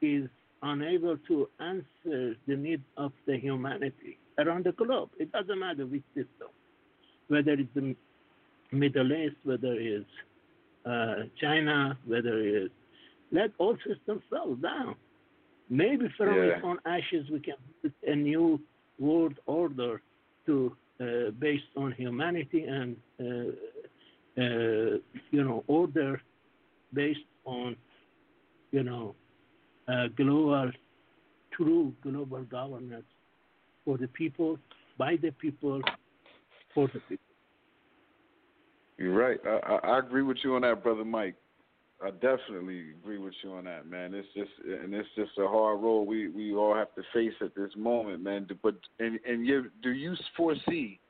is 0.00 0.28
unable 0.62 1.16
to 1.28 1.48
answer 1.60 2.34
the 2.46 2.56
need 2.56 2.82
of 2.96 3.12
the 3.26 3.36
humanity 3.38 4.18
around 4.38 4.64
the 4.64 4.72
globe. 4.72 5.10
It 5.18 5.30
doesn't 5.32 5.58
matter 5.58 5.86
which 5.86 6.02
system, 6.14 6.48
whether 7.28 7.52
it's 7.52 7.68
the 7.74 7.94
Middle 8.72 9.12
East, 9.12 9.36
whether 9.44 9.74
it's 9.74 10.06
uh, 10.84 11.24
China, 11.40 11.98
whether 12.06 12.38
it's 12.38 12.74
let 13.30 13.50
all 13.58 13.76
systems 13.86 14.22
fall 14.30 14.54
down. 14.56 14.94
Maybe 15.68 16.08
from 16.16 16.36
Yeah. 16.36 16.56
its 16.56 16.64
own 16.64 16.78
ashes 16.86 17.28
we 17.30 17.40
can 17.40 17.56
put 17.82 17.92
a 18.06 18.14
new 18.14 18.60
world 18.98 19.38
order 19.46 20.00
to 20.46 20.76
uh, 21.00 21.30
based 21.38 21.70
on 21.76 21.92
humanity 21.92 22.64
and 22.64 22.96
uh, 23.20 23.24
uh, 24.42 24.98
you 25.30 25.44
know 25.44 25.62
order 25.66 26.20
based 26.94 27.28
on 27.44 27.76
you 28.72 28.82
know 28.82 29.14
uh, 29.88 30.08
global 30.16 30.70
true 31.52 31.92
global 32.02 32.42
governance 32.44 33.06
for 33.84 33.98
the 33.98 34.08
people 34.08 34.58
by 34.96 35.16
the 35.16 35.30
people 35.32 35.80
people. 36.86 37.16
You're 38.98 39.14
right. 39.14 39.38
I, 39.46 39.72
I 39.72 39.76
I 39.94 39.98
agree 39.98 40.22
with 40.22 40.38
you 40.44 40.54
on 40.54 40.62
that, 40.62 40.82
brother 40.82 41.04
Mike. 41.04 41.34
I 42.00 42.10
definitely 42.10 42.90
agree 42.90 43.18
with 43.18 43.34
you 43.42 43.54
on 43.54 43.64
that, 43.64 43.88
man. 43.88 44.14
It's 44.14 44.28
just 44.34 44.50
and 44.64 44.94
it's 44.94 45.08
just 45.16 45.32
a 45.38 45.48
hard 45.48 45.80
road 45.80 46.02
we 46.02 46.28
we 46.28 46.54
all 46.54 46.74
have 46.74 46.94
to 46.94 47.02
face 47.12 47.34
at 47.40 47.54
this 47.54 47.70
moment, 47.76 48.22
man. 48.22 48.46
But 48.62 48.76
and 49.00 49.18
and 49.28 49.46
you 49.46 49.70
do 49.82 49.90
you 49.90 50.14
foresee 50.36 51.00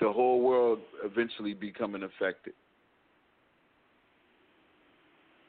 the 0.00 0.12
whole 0.12 0.42
world 0.42 0.80
eventually 1.04 1.54
becoming 1.54 2.02
affected? 2.02 2.54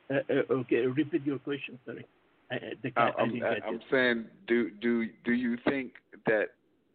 Uh, 0.10 0.16
uh, 0.30 0.54
okay, 0.54 0.86
repeat 0.86 1.26
your 1.26 1.40
question. 1.40 1.80
Sorry. 1.86 2.06
I, 2.52 2.58
the, 2.84 2.92
I 2.96 3.12
I'm, 3.18 3.42
I, 3.44 3.68
I'm 3.68 3.80
saying, 3.92 4.26
do 4.48 4.70
do 4.82 5.08
do 5.26 5.34
you 5.34 5.58
think 5.68 5.94
that 6.28 6.50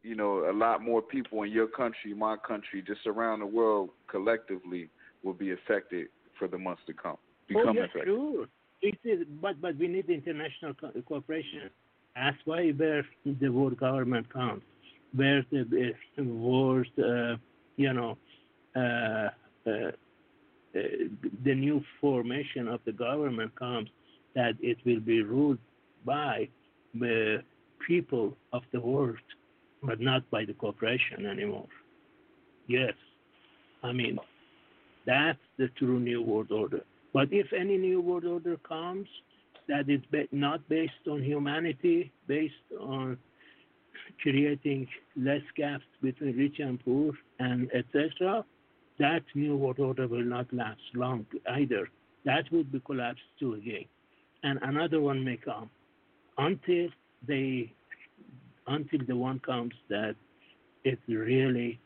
you 0.08 0.14
know 0.14 0.50
a 0.50 0.52
lot 0.52 0.82
more 0.82 1.02
people 1.02 1.42
in 1.42 1.50
your 1.50 1.68
country, 1.68 2.14
my 2.14 2.36
country, 2.36 2.82
just 2.86 3.06
around 3.06 3.40
the 3.40 3.46
world 3.46 3.90
collectively 4.10 4.88
will 5.22 5.34
be 5.34 5.52
affected 5.52 6.06
for 6.38 6.48
the 6.48 6.56
months 6.56 6.82
to 6.86 6.94
come? 6.94 7.18
Become 7.46 7.68
oh, 7.68 7.72
yeah, 7.72 7.84
affected. 7.84 8.04
sure. 8.04 8.46
It 8.80 8.98
is, 9.04 9.26
but 9.42 9.60
but 9.60 9.76
we 9.76 9.88
need 9.88 10.08
international 10.08 10.72
co- 10.74 10.92
cooperation. 11.06 11.70
That's 12.14 12.36
why 12.46 12.70
where 12.70 13.04
the 13.24 13.48
world 13.48 13.78
government 13.78 14.32
comes, 14.32 14.62
where 15.14 15.44
the 15.50 15.92
uh, 16.18 16.22
world, 16.24 16.86
uh, 16.98 17.36
you 17.76 17.92
know, 17.92 18.16
uh, 18.74 19.28
uh, 19.66 19.70
uh, 19.70 19.90
the 21.44 21.54
new 21.54 21.82
formation 22.00 22.68
of 22.68 22.80
the 22.86 22.92
government 22.92 23.54
comes, 23.56 23.88
that 24.34 24.54
it 24.60 24.78
will 24.86 25.00
be 25.00 25.22
ruled 25.22 25.58
by 26.04 26.48
the 26.94 27.42
people 27.86 28.36
of 28.52 28.62
the 28.72 28.80
world, 28.80 29.16
but 29.82 30.00
not 30.00 30.28
by 30.30 30.44
the 30.44 30.54
corporation 30.54 31.26
anymore. 31.26 31.68
Yes, 32.66 32.94
I 33.82 33.92
mean 33.92 34.18
that's 35.06 35.38
the 35.56 35.68
true 35.78 36.00
new 36.00 36.22
world 36.22 36.52
order. 36.52 36.82
But 37.12 37.28
if 37.32 37.46
any 37.52 37.78
new 37.78 38.00
world 38.00 38.24
order 38.24 38.56
comes 38.58 39.08
that 39.68 39.88
is 39.88 40.00
not 40.32 40.66
based 40.68 41.06
on 41.10 41.22
humanity, 41.22 42.12
based 42.26 42.54
on 42.80 43.18
creating 44.22 44.86
less 45.16 45.42
gaps 45.56 45.84
between 46.02 46.36
rich 46.36 46.58
and 46.58 46.82
poor, 46.84 47.12
and 47.38 47.70
etc., 47.72 48.44
that 48.98 49.22
new 49.34 49.56
world 49.56 49.78
order 49.78 50.08
will 50.08 50.24
not 50.24 50.52
last 50.52 50.80
long 50.94 51.26
either. 51.50 51.88
That 52.24 52.44
would 52.50 52.72
be 52.72 52.80
collapsed 52.80 53.22
too 53.38 53.54
again, 53.54 53.84
and 54.42 54.58
another 54.62 55.00
one 55.00 55.24
may 55.24 55.36
come 55.36 55.70
until 56.36 56.88
they, 57.26 57.72
until 58.68 59.00
the 59.06 59.16
one 59.16 59.38
comes 59.40 59.72
that 59.88 60.14
it's 60.84 61.00
really 61.08 61.80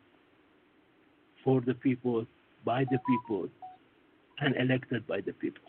for 1.45 1.61
the 1.61 1.75
people, 1.75 2.27
by 2.65 2.85
the 2.85 2.99
people, 3.07 3.49
and 4.41 4.55
elected 4.57 5.07
by 5.07 5.21
the 5.21 5.33
people 5.33 5.63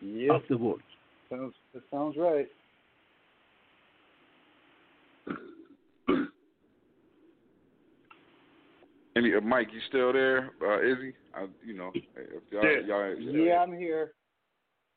Yep. 0.00 0.30
of 0.34 0.42
the 0.48 0.56
world. 0.56 0.80
Sounds 1.30 1.54
that 1.72 1.82
sounds 1.90 2.16
right. 2.16 2.48
Any, 9.16 9.34
uh, 9.34 9.40
Mike, 9.40 9.68
you 9.72 9.80
still 9.88 10.12
there? 10.12 10.50
Uh, 10.60 10.80
Izzy, 10.82 11.14
I, 11.34 11.46
you 11.64 11.74
know, 11.74 11.92
if 11.94 12.42
y'all, 12.50 12.64
Yeah. 12.64 12.80
y'all, 12.86 13.14
Yeah, 13.14 13.58
I'm 13.62 13.72
here. 13.76 14.12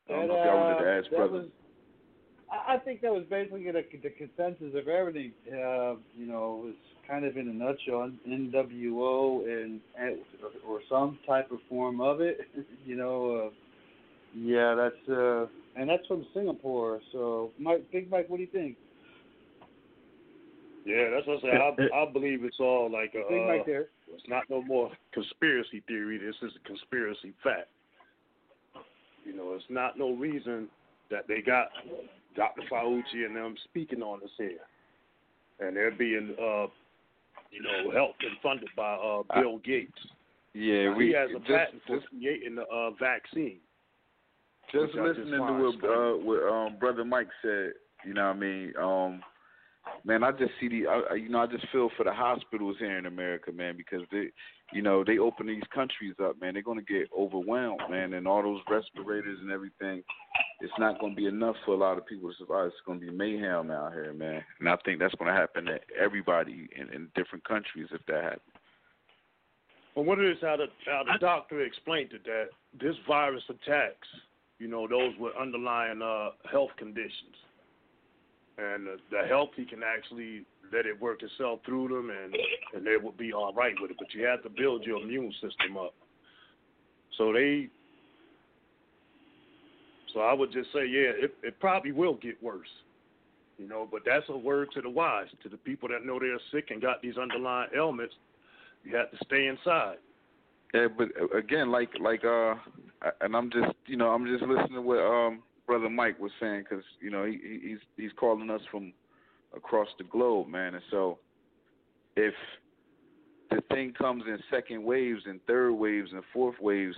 I 0.08 0.12
don't 0.12 0.20
That, 0.22 0.28
know 0.28 0.34
if 0.40 0.44
y'all 0.46 0.56
wanted 0.56 0.78
to 0.82 0.88
uh, 0.90 0.98
ask 0.98 1.10
that 1.10 1.16
brother. 1.16 1.32
was- 1.32 1.50
I 2.50 2.74
I 2.74 2.78
think 2.78 3.00
that 3.02 3.12
was 3.12 3.24
basically 3.28 3.64
the, 3.64 3.82
the 4.02 4.10
consensus 4.10 4.74
of 4.74 4.88
everything. 4.88 5.32
Uh, 5.48 5.96
you 6.16 6.26
know, 6.26 6.60
it 6.62 6.66
was 6.66 6.74
kind 7.08 7.24
of 7.24 7.36
in 7.36 7.48
a 7.48 7.52
nutshell, 7.52 8.10
NWO 8.28 9.44
and, 9.44 9.80
and 9.98 10.18
or 10.68 10.80
some 10.88 11.18
type 11.26 11.50
of 11.50 11.58
form 11.68 12.00
of 12.00 12.20
it. 12.20 12.40
you 12.84 12.96
know, 12.96 13.46
uh, 13.46 13.50
yeah, 14.34 14.74
that's 14.74 15.08
uh, 15.08 15.46
and 15.76 15.88
that's 15.88 16.06
from 16.06 16.26
Singapore. 16.34 17.00
So, 17.12 17.50
Mike, 17.58 17.86
Big 17.92 18.10
Mike, 18.10 18.28
what 18.28 18.36
do 18.36 18.42
you 18.42 18.50
think? 18.52 18.76
Yeah, 20.84 21.10
that's 21.10 21.26
what 21.26 21.38
I 21.38 21.42
say. 21.42 21.88
I, 21.92 22.02
I 22.02 22.12
believe 22.12 22.44
it's 22.44 22.60
all 22.60 22.90
like 22.90 23.14
a. 23.14 23.28
Big 23.28 23.42
Uh, 23.42 23.46
Mike 23.46 23.66
there. 23.66 23.88
it's 24.14 24.28
not 24.28 24.44
no 24.48 24.62
more 24.62 24.90
conspiracy 25.12 25.82
theory. 25.88 26.18
This 26.18 26.36
is 26.42 26.52
a 26.56 26.66
conspiracy 26.66 27.32
fact. 27.42 27.68
You 29.24 29.36
know, 29.36 29.54
it's 29.54 29.64
not 29.68 29.98
no 29.98 30.12
reason 30.12 30.68
that 31.10 31.26
they 31.26 31.42
got 31.42 31.68
Dr. 32.36 32.62
Fauci 32.70 33.24
and 33.26 33.34
them 33.36 33.54
speaking 33.64 34.02
on 34.02 34.20
this 34.20 34.30
here, 34.38 34.58
and 35.60 35.76
they're 35.76 35.90
being, 35.90 36.34
uh, 36.40 36.66
you 37.50 37.62
know, 37.62 37.90
helped 37.92 38.22
and 38.22 38.36
funded 38.42 38.68
by 38.76 38.94
uh, 38.94 39.22
Bill 39.40 39.58
Gates. 39.58 39.92
Yeah, 40.54 40.90
Now, 40.90 40.96
we 40.96 41.06
he 41.08 41.12
has 41.14 41.30
a 41.30 41.38
just, 41.40 41.48
patent 41.48 41.82
for 41.86 41.96
just 41.98 42.08
creating 42.10 42.54
the 42.56 42.62
uh, 42.62 42.90
vaccine. 42.98 43.58
just 44.72 44.94
listening 44.94 45.30
to 45.32 45.38
what 45.40 45.84
uh, 45.84 46.16
what 46.16 46.52
um 46.52 46.76
brother 46.78 47.04
Mike 47.04 47.28
said. 47.42 47.72
You 48.04 48.14
know 48.14 48.26
what 48.28 48.36
I 48.36 48.38
mean? 48.38 48.72
Um, 48.80 49.20
man, 50.04 50.22
I 50.22 50.30
just 50.32 50.52
see 50.60 50.68
the, 50.68 50.86
I- 50.86 51.14
you 51.14 51.28
know, 51.28 51.40
I 51.40 51.46
just 51.46 51.66
feel 51.72 51.90
for 51.96 52.04
the 52.04 52.12
hospitals 52.12 52.76
here 52.78 52.96
in 52.98 53.06
America, 53.06 53.50
man, 53.52 53.76
because 53.76 54.02
they, 54.12 54.28
you 54.72 54.82
know, 54.82 55.02
they 55.04 55.18
open 55.18 55.46
these 55.46 55.62
countries 55.74 56.14
up, 56.22 56.40
man. 56.40 56.54
They're 56.54 56.62
gonna 56.62 56.82
get 56.82 57.08
overwhelmed, 57.16 57.80
man, 57.90 58.14
and 58.14 58.26
all 58.28 58.42
those 58.42 58.60
respirators 58.70 59.38
and 59.40 59.50
everything. 59.50 60.02
It's 60.60 60.72
not 60.78 60.98
gonna 61.00 61.14
be 61.14 61.26
enough 61.26 61.56
for 61.64 61.74
a 61.74 61.76
lot 61.76 61.98
of 61.98 62.06
people 62.06 62.30
to 62.30 62.36
survive. 62.38 62.68
It's 62.68 62.76
gonna 62.86 62.98
be 62.98 63.10
mayhem 63.10 63.70
out 63.70 63.92
here, 63.92 64.12
man. 64.14 64.42
And 64.58 64.68
I 64.68 64.76
think 64.84 64.98
that's 64.98 65.14
gonna 65.16 65.34
happen 65.34 65.66
to 65.66 65.78
everybody 65.98 66.68
in, 66.74 66.88
in 66.94 67.08
different 67.14 67.44
countries 67.44 67.88
if 67.92 68.00
that 68.06 68.22
happens. 68.22 68.40
Well, 69.94 70.04
what 70.04 70.18
it 70.18 70.30
is 70.30 70.38
how 70.40 70.56
the 70.56 70.66
how 70.86 71.02
the 71.04 71.18
doctor 71.18 71.60
explained 71.60 72.12
it 72.12 72.24
that 72.24 72.48
this 72.78 72.96
virus 73.06 73.42
attacks, 73.48 74.08
you 74.58 74.68
know, 74.68 74.86
those 74.86 75.12
with 75.18 75.34
underlying 75.38 76.00
uh, 76.02 76.30
health 76.50 76.70
conditions, 76.78 77.36
and 78.56 78.86
the, 78.86 78.96
the 79.10 79.26
healthy 79.28 79.64
can 79.64 79.82
actually 79.82 80.44
let 80.72 80.86
it 80.86 81.00
work 81.00 81.22
itself 81.22 81.60
through 81.66 81.88
them, 81.88 82.10
and 82.10 82.34
and 82.74 82.86
they 82.86 82.96
will 82.96 83.12
be 83.12 83.32
all 83.32 83.52
right 83.52 83.74
with 83.80 83.90
it. 83.90 83.96
But 83.98 84.12
you 84.14 84.24
have 84.24 84.42
to 84.42 84.50
build 84.50 84.84
your 84.84 85.02
immune 85.02 85.32
system 85.34 85.76
up. 85.76 85.94
So 87.18 87.32
they. 87.32 87.68
So 90.14 90.20
I 90.20 90.32
would 90.32 90.52
just 90.52 90.72
say, 90.72 90.86
yeah, 90.86 91.10
it 91.24 91.34
it 91.42 91.60
probably 91.60 91.92
will 91.92 92.14
get 92.14 92.42
worse. 92.42 92.68
You 93.58 93.66
know, 93.68 93.88
but 93.90 94.02
that's 94.04 94.26
a 94.28 94.36
word 94.36 94.68
to 94.74 94.82
the 94.82 94.90
wise, 94.90 95.28
to 95.42 95.48
the 95.48 95.56
people 95.56 95.88
that 95.88 96.04
know 96.04 96.18
they're 96.18 96.38
sick 96.52 96.70
and 96.70 96.80
got 96.80 97.00
these 97.00 97.16
underlying 97.16 97.70
ailments. 97.74 98.14
You 98.84 98.94
have 98.96 99.10
to 99.10 99.16
stay 99.24 99.46
inside. 99.46 99.96
Yeah, 100.74 100.88
but 100.96 101.08
uh, 101.20 101.36
again, 101.36 101.70
like 101.70 101.90
like 102.00 102.24
uh, 102.24 102.54
and 103.20 103.34
I'm 103.34 103.50
just 103.50 103.72
you 103.86 103.96
know 103.96 104.08
I'm 104.08 104.26
just 104.26 104.42
listening 104.42 104.74
to 104.74 104.82
what 104.82 104.98
um 104.98 105.42
brother 105.66 105.88
Mike 105.88 106.18
was 106.20 106.32
saying 106.40 106.64
because 106.68 106.84
you 107.00 107.10
know 107.10 107.24
he 107.24 107.38
he- 107.42 107.68
he's 107.68 107.78
he's 107.96 108.12
calling 108.16 108.50
us 108.50 108.60
from 108.70 108.92
across 109.56 109.88
the 109.98 110.04
globe, 110.04 110.48
man, 110.48 110.74
and 110.74 110.84
so 110.90 111.18
if 112.16 112.34
the 113.50 113.62
thing 113.70 113.92
comes 113.92 114.24
in 114.26 114.38
second 114.50 114.82
waves 114.82 115.22
and 115.26 115.40
third 115.46 115.72
waves 115.72 116.10
and 116.12 116.22
fourth 116.32 116.56
waves, 116.60 116.96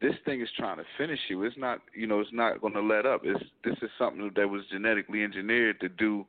this 0.00 0.14
thing 0.24 0.40
is 0.40 0.48
trying 0.56 0.78
to 0.78 0.84
finish 0.96 1.18
you. 1.28 1.44
It's 1.44 1.56
not 1.58 1.80
you 1.94 2.06
know 2.06 2.20
it's 2.20 2.32
not 2.32 2.60
going 2.60 2.74
to 2.74 2.80
let 2.80 3.06
up. 3.06 3.22
It's 3.24 3.42
this 3.64 3.76
is 3.82 3.90
something 3.98 4.30
that 4.36 4.48
was 4.48 4.62
genetically 4.70 5.22
engineered 5.22 5.80
to 5.80 5.88
do 5.88 6.26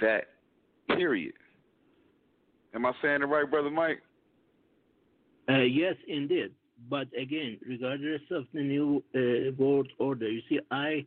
that. 0.00 0.24
Period. 0.88 1.34
Am 2.74 2.86
I 2.86 2.92
saying 3.02 3.22
it 3.22 3.26
right, 3.26 3.50
brother 3.50 3.70
Mike? 3.70 4.00
Uh, 5.48 5.62
yes, 5.62 5.94
indeed. 6.06 6.52
But 6.88 7.08
again, 7.20 7.58
regardless 7.66 8.20
of 8.30 8.44
the 8.52 8.60
new 8.60 9.02
uh, 9.14 9.52
world 9.58 9.88
order, 9.98 10.28
you 10.28 10.42
see, 10.48 10.60
I 10.70 11.06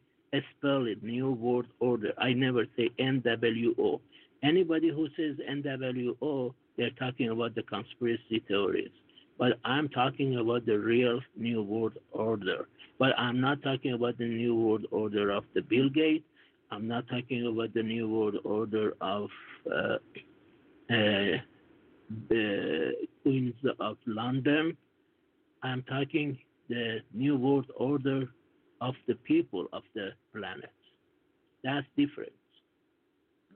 spell 0.57 0.85
it 0.87 1.03
new 1.03 1.31
world 1.31 1.67
order. 1.79 2.11
I 2.17 2.33
never 2.33 2.65
say 2.75 2.89
NWO. 2.99 3.99
Anybody 4.43 4.89
who 4.89 5.07
says 5.15 5.35
NWO, 5.49 6.53
they're 6.77 6.89
talking 6.91 7.29
about 7.29 7.55
the 7.55 7.63
conspiracy 7.63 8.43
theories. 8.47 8.91
But 9.39 9.53
I'm 9.63 9.87
talking 9.87 10.35
about 10.35 10.65
the 10.65 10.77
real 10.77 11.21
new 11.37 11.63
world 11.63 11.97
order. 12.11 12.67
But 12.99 13.17
I'm 13.17 13.39
not 13.39 13.63
talking 13.63 13.93
about 13.93 14.17
the 14.17 14.27
new 14.27 14.53
world 14.53 14.85
order 14.91 15.31
of 15.31 15.45
the 15.55 15.61
Bill 15.61 15.89
Gates. 15.89 16.25
I'm 16.71 16.87
not 16.87 17.07
talking 17.07 17.47
about 17.47 17.73
the 17.73 17.81
new 17.81 18.09
world 18.09 18.35
order 18.43 18.93
of 18.99 19.29
uh, 19.73 19.95
uh, 20.93 21.37
the 22.29 22.91
Queens 23.23 23.55
of 23.79 23.97
London. 24.05 24.75
I'm 25.63 25.83
talking 25.83 26.37
the 26.67 26.99
new 27.13 27.37
world 27.37 27.71
order 27.77 28.25
of 28.81 28.93
the 29.07 29.15
people 29.15 29.67
of 29.71 29.83
the 29.95 30.09
planet. 30.35 30.73
That's 31.63 31.87
different. 31.97 32.33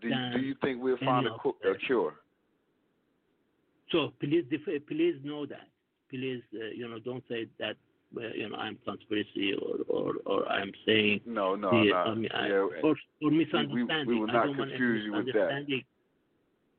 Do 0.01 0.07
you, 0.07 0.15
do 0.33 0.39
you 0.39 0.55
think 0.61 0.81
we'll 0.81 0.97
find 0.97 1.27
a, 1.27 1.69
a 1.69 1.77
cure? 1.85 2.15
So 3.91 4.11
please, 4.19 4.45
please 4.87 5.15
know 5.23 5.45
that. 5.45 5.67
Please, 6.13 6.43
uh, 6.53 6.65
you 6.75 6.87
know, 6.87 6.99
don't 6.99 7.23
say 7.27 7.47
that. 7.59 7.75
Uh, 8.15 8.27
you 8.35 8.47
know, 8.47 8.55
I'm 8.57 8.77
conspiracy 8.85 9.55
or, 9.55 9.77
or, 9.87 10.13
or 10.27 10.47
I'm 10.47 10.71
saying 10.85 11.21
No, 11.25 11.55
no, 11.55 11.71
the, 11.71 11.89
no. 11.89 11.97
I 11.97 12.13
mean, 12.13 12.29
I- 12.31 12.47
Yeah, 12.49 12.67
or, 12.83 12.95
or 13.23 13.31
misunderstanding. 13.31 14.07
we 14.07 14.19
will 14.19 14.29
I 14.29 14.33
not 14.33 14.45
don't 14.45 14.57
want 14.59 14.69
any 14.69 14.77
confuse 14.77 15.05
you 15.05 15.13
with 15.13 15.25
that. 15.33 15.65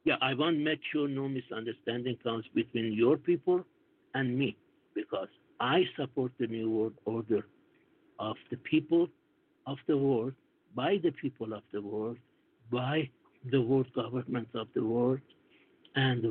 Yeah, 0.04 0.16
I 0.22 0.34
want 0.34 0.58
to 0.58 0.62
make 0.62 0.78
sure 0.92 1.08
no 1.08 1.28
misunderstanding 1.28 2.18
comes 2.22 2.44
between 2.54 2.92
your 2.92 3.16
people 3.16 3.64
and 4.14 4.38
me 4.38 4.56
because 4.94 5.26
I 5.58 5.82
support 5.98 6.30
the 6.38 6.46
new 6.46 6.70
world 6.70 6.92
order 7.04 7.46
of 8.20 8.36
the 8.50 8.56
people 8.58 9.08
of 9.66 9.78
the 9.88 9.96
world, 9.96 10.34
by 10.76 10.98
the 11.02 11.10
people 11.10 11.52
of 11.52 11.62
the 11.72 11.80
world, 11.80 12.18
by 12.70 13.08
the 13.50 13.60
world 13.60 13.86
government 13.94 14.48
of 14.54 14.68
the 14.74 14.84
world, 14.84 15.20
and 15.96 16.24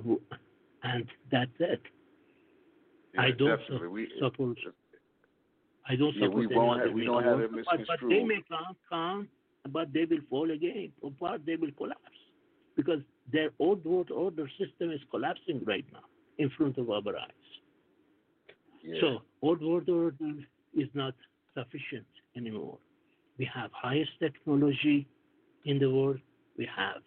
and 0.84 1.05
that's 1.31 1.51
it. 1.59 1.81
I 3.18 3.31
don't 3.31 3.57
definitely. 3.60 3.88
We- 3.88 4.19
support. 4.19 4.57
I 5.88 5.95
don't 5.95 6.15
Yeah, 6.15 6.27
support 6.27 6.49
we 6.49 6.56
won't 6.56 6.81
have- 6.81 6.94
we 6.94 7.06
don't 7.06 7.23
have 7.23 7.41
it 7.41 7.52
But, 7.52 7.85
but 7.88 7.99
they 8.10 8.23
may 8.23 8.41
come, 8.48 8.76
come, 8.90 9.30
but 9.69 9.91
they 9.94 10.06
will 10.06 10.22
fall 10.30 10.49
again. 10.52 10.94
Or 11.02 11.11
part 11.11 11.45
they 11.45 11.56
will 11.56 11.72
collapse 11.72 12.19
because 12.76 13.02
their 13.31 13.52
old 13.60 13.84
world 13.85 14.11
order 14.11 14.49
system 14.57 14.91
is 14.91 15.02
collapsing 15.11 15.64
right 15.65 15.85
now 15.91 16.06
in 16.38 16.49
front 16.52 16.77
of 16.77 16.90
our 16.90 17.18
eyes. 17.18 17.49
Yeah. 18.81 18.99
So 19.02 19.22
old 19.41 19.61
world 19.61 19.90
order 19.90 20.34
is 20.73 20.90
not 20.94 21.15
sufficient 21.53 22.07
anymore. 22.35 22.77
We 23.38 23.45
have 23.45 23.72
highest 23.73 24.11
technology 24.19 25.07
in 25.65 25.80
the 25.80 25.90
world. 25.90 26.19
We 26.57 26.65
have 26.65 27.02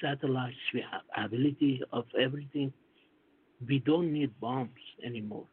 satellites. 0.00 0.56
We 0.74 0.80
have 0.90 1.02
ability 1.16 1.82
of 1.92 2.06
everything. 2.18 2.72
We 3.66 3.80
don't 3.80 4.12
need 4.12 4.38
bombs 4.40 4.70
anymore. 5.04 5.46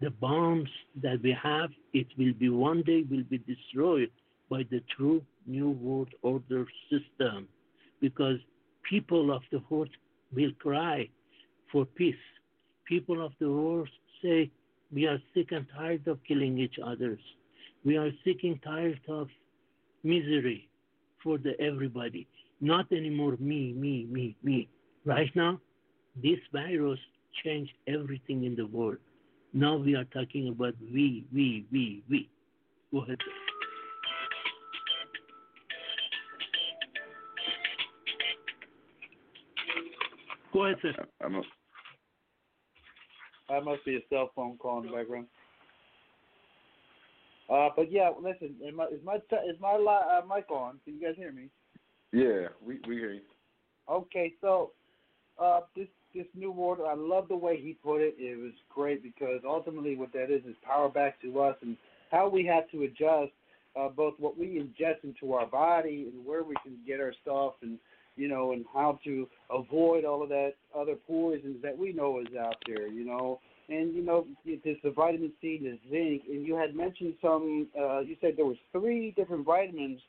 The 0.00 0.10
bombs 0.10 0.68
that 1.02 1.22
we 1.22 1.36
have, 1.42 1.70
it 1.92 2.06
will 2.18 2.34
be 2.34 2.50
one 2.50 2.82
day 2.82 3.04
will 3.10 3.24
be 3.24 3.38
destroyed 3.38 4.10
by 4.50 4.64
the 4.70 4.82
true 4.96 5.22
new 5.46 5.70
world 5.70 6.10
order 6.22 6.66
system, 6.90 7.48
because 8.00 8.38
people 8.88 9.32
of 9.34 9.42
the 9.50 9.62
world 9.68 9.88
will 10.32 10.52
cry 10.60 11.08
for 11.72 11.84
peace. 11.84 12.14
People 12.86 13.24
of 13.24 13.32
the 13.40 13.50
world 13.50 13.88
say, 14.22 14.50
we 14.92 15.06
are 15.06 15.18
sick 15.34 15.50
and 15.50 15.66
tired 15.76 16.06
of 16.06 16.22
killing 16.28 16.58
each 16.58 16.76
others. 16.84 17.18
We 17.84 17.96
are 17.96 18.10
sick 18.24 18.38
and 18.44 18.62
tired 18.62 19.00
of 19.08 19.28
misery 20.04 20.68
for 21.22 21.38
the 21.38 21.60
everybody. 21.60 22.28
Not 22.60 22.92
anymore 22.92 23.36
me, 23.40 23.72
me, 23.72 24.06
me, 24.08 24.36
me. 24.42 24.68
Right 25.04 25.34
now, 25.34 25.60
this 26.22 26.38
virus 26.52 27.00
changed 27.44 27.72
everything 27.86 28.44
in 28.44 28.56
the 28.56 28.66
world. 28.66 28.98
Now 29.52 29.76
we 29.76 29.94
are 29.94 30.04
talking 30.04 30.48
about 30.48 30.74
we, 30.92 31.24
we, 31.32 31.64
we, 31.72 32.02
we. 32.08 32.28
Go 32.92 33.02
ahead. 33.02 33.18
Go 40.52 40.64
ahead, 40.64 40.76
sir. 40.82 40.94
I'm 41.22 41.34
a, 41.36 41.42
That 43.48 43.64
must 43.64 43.84
be 43.84 43.96
a 43.96 44.00
cell 44.10 44.30
phone 44.34 44.56
call 44.56 44.80
in 44.80 44.86
the 44.86 44.92
background. 44.92 45.26
Uh, 47.48 47.68
but 47.76 47.92
yeah, 47.92 48.10
listen, 48.20 48.56
is 48.66 48.74
my 48.74 48.84
is 48.86 49.00
my 49.04 49.16
is 49.16 49.60
my 49.60 49.74
uh, 49.74 50.22
mic 50.26 50.50
on? 50.50 50.80
Can 50.84 50.94
you 50.94 51.06
guys 51.06 51.14
hear 51.16 51.30
me? 51.30 51.48
yeah, 52.12 52.48
we 52.64 52.78
we 52.88 52.96
hear 52.96 53.12
you. 53.12 53.20
Okay, 53.88 54.32
so 54.40 54.72
uh, 55.38 55.60
this 55.76 55.86
this 56.14 56.26
new 56.34 56.52
order, 56.52 56.86
I 56.86 56.94
love 56.94 57.28
the 57.28 57.36
way 57.36 57.60
he 57.60 57.76
put 57.84 58.00
it. 58.00 58.16
It 58.18 58.38
was 58.38 58.52
great 58.74 59.02
because 59.02 59.40
ultimately, 59.46 59.96
what 59.96 60.12
that 60.12 60.30
is 60.30 60.44
is 60.44 60.54
power 60.64 60.88
back 60.88 61.20
to 61.22 61.40
us 61.40 61.56
and 61.62 61.76
how 62.10 62.28
we 62.28 62.44
have 62.46 62.70
to 62.70 62.82
adjust 62.84 63.32
uh, 63.78 63.88
both 63.88 64.14
what 64.18 64.38
we 64.38 64.46
ingest 64.46 65.04
into 65.04 65.34
our 65.34 65.46
body 65.46 66.08
and 66.12 66.26
where 66.26 66.42
we 66.42 66.54
can 66.62 66.76
get 66.86 67.00
our 67.00 67.12
stuff 67.22 67.54
and 67.62 67.78
you 68.16 68.28
know 68.28 68.52
and 68.52 68.64
how 68.72 68.98
to 69.04 69.28
avoid 69.50 70.04
all 70.04 70.22
of 70.22 70.28
that 70.30 70.54
other 70.76 70.94
poisons 71.06 71.56
that 71.62 71.76
we 71.76 71.92
know 71.92 72.20
is 72.20 72.34
out 72.38 72.56
there. 72.66 72.88
You 72.88 73.04
know, 73.04 73.40
and 73.68 73.94
you 73.94 74.02
know 74.02 74.26
there's 74.44 74.78
the 74.82 74.90
vitamin 74.90 75.32
C, 75.40 75.60
the 75.62 75.78
zinc, 75.90 76.22
and 76.28 76.46
you 76.46 76.54
had 76.56 76.74
mentioned 76.74 77.14
some. 77.20 77.68
Uh, 77.78 78.00
you 78.00 78.16
said 78.20 78.34
there 78.36 78.46
was 78.46 78.56
three 78.72 79.12
different 79.16 79.44
vitamins 79.44 80.00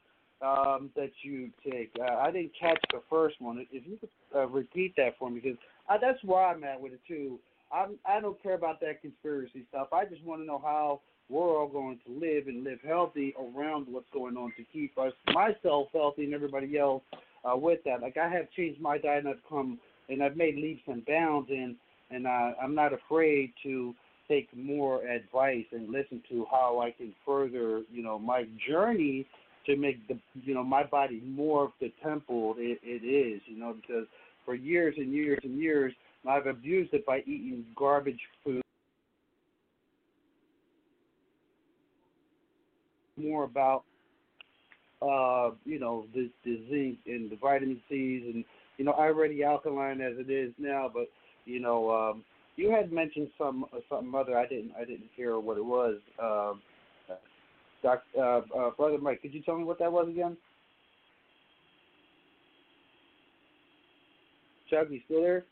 um, 0.41 0.89
that 0.95 1.11
you 1.23 1.49
take. 1.63 1.91
Uh, 1.99 2.15
I 2.15 2.31
didn't 2.31 2.51
catch 2.59 2.79
the 2.91 3.01
first 3.09 3.41
one. 3.41 3.65
If 3.71 3.83
you 3.85 3.97
could 3.97 4.09
uh, 4.35 4.47
repeat 4.47 4.95
that 4.97 5.17
for 5.17 5.29
me, 5.29 5.41
because 5.41 5.57
I, 5.89 5.97
that's 5.97 6.23
where 6.23 6.45
I'm 6.45 6.63
at 6.63 6.79
with 6.79 6.93
it 6.93 7.01
too. 7.07 7.39
I'm, 7.71 7.97
I 8.05 8.19
don't 8.21 8.41
care 8.41 8.53
about 8.53 8.79
that 8.81 9.01
conspiracy 9.01 9.65
stuff. 9.69 9.87
I 9.91 10.05
just 10.05 10.23
want 10.23 10.41
to 10.41 10.45
know 10.45 10.61
how 10.63 11.01
we're 11.29 11.59
all 11.59 11.67
going 11.67 11.99
to 12.05 12.13
live 12.13 12.47
and 12.47 12.63
live 12.63 12.79
healthy 12.85 13.33
around 13.37 13.87
what's 13.89 14.09
going 14.13 14.37
on 14.37 14.53
to 14.57 14.63
keep 14.71 14.97
us, 14.97 15.11
myself 15.33 15.87
healthy, 15.93 16.23
and 16.23 16.33
everybody 16.33 16.77
else 16.77 17.03
uh, 17.43 17.55
with 17.55 17.79
that. 17.85 18.01
Like 18.01 18.17
I 18.17 18.29
have 18.29 18.49
changed 18.51 18.79
my 18.79 18.97
diet 18.97 19.25
and 19.25 19.33
I've 19.33 19.49
come 19.49 19.79
and 20.09 20.23
I've 20.23 20.37
made 20.37 20.55
leaps 20.55 20.83
and 20.87 21.05
bounds, 21.05 21.49
and 21.49 21.75
and 22.09 22.25
uh, 22.25 22.51
I'm 22.61 22.73
not 22.73 22.93
afraid 22.93 23.51
to 23.63 23.93
take 24.29 24.47
more 24.55 25.05
advice 25.05 25.65
and 25.71 25.89
listen 25.89 26.21
to 26.29 26.45
how 26.49 26.79
I 26.79 26.91
can 26.91 27.13
further, 27.25 27.81
you 27.91 28.03
know, 28.03 28.17
my 28.17 28.45
journey 28.69 29.25
to 29.65 29.75
make 29.75 30.07
the 30.07 30.17
you 30.43 30.53
know 30.53 30.63
my 30.63 30.83
body 30.83 31.21
more 31.25 31.65
of 31.65 31.71
the 31.81 31.91
temple 32.01 32.55
it, 32.57 32.79
it 32.83 33.05
is 33.05 33.41
you 33.45 33.59
know 33.59 33.75
because 33.79 34.05
for 34.47 34.55
years 34.55 34.95
and 34.97 35.13
years 35.13 35.39
and 35.43 35.59
years 35.59 35.93
I've 36.27 36.47
abused 36.47 36.93
it 36.93 37.05
by 37.05 37.19
eating 37.19 37.65
garbage 37.75 38.19
food 38.43 38.61
more 43.17 43.43
about 43.43 43.83
uh 45.01 45.51
you 45.65 45.79
know 45.79 46.05
the 46.15 46.31
the 46.45 46.61
zinc 46.69 46.97
and 47.05 47.29
the 47.29 47.35
vitamin 47.35 47.79
C's 47.89 48.23
and 48.33 48.45
you 48.77 48.85
know 48.85 48.93
already 48.93 49.43
alkaline 49.43 49.99
as 49.99 50.13
it 50.17 50.31
is 50.31 50.53
now 50.57 50.89
but 50.91 51.07
you 51.45 51.59
know 51.59 51.91
um 51.91 52.23
you 52.55 52.71
had 52.71 52.91
mentioned 52.91 53.27
some 53.37 53.65
something 53.89 54.15
other 54.15 54.37
I 54.37 54.47
didn't 54.47 54.71
I 54.79 54.85
didn't 54.85 55.09
hear 55.15 55.39
what 55.39 55.57
it 55.57 55.65
was 55.65 55.97
um 56.23 56.61
Doc, 57.83 58.01
uh, 58.17 58.41
uh, 58.57 58.71
Brother 58.71 58.97
Mike, 58.97 59.21
could 59.21 59.33
you 59.33 59.41
tell 59.43 59.55
me 59.55 59.63
what 59.63 59.77
that 59.77 59.91
was 59.91 60.07
again? 60.09 60.35
Chuck, 64.69 64.87
you 64.89 65.01
still 65.05 65.21
there? 65.21 65.45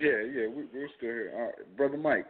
Yeah, 0.00 0.22
yeah, 0.22 0.46
we, 0.48 0.64
we're 0.72 0.88
still 0.96 1.10
here. 1.10 1.32
Uh, 1.58 1.62
Brother 1.76 1.96
Mike. 1.96 2.26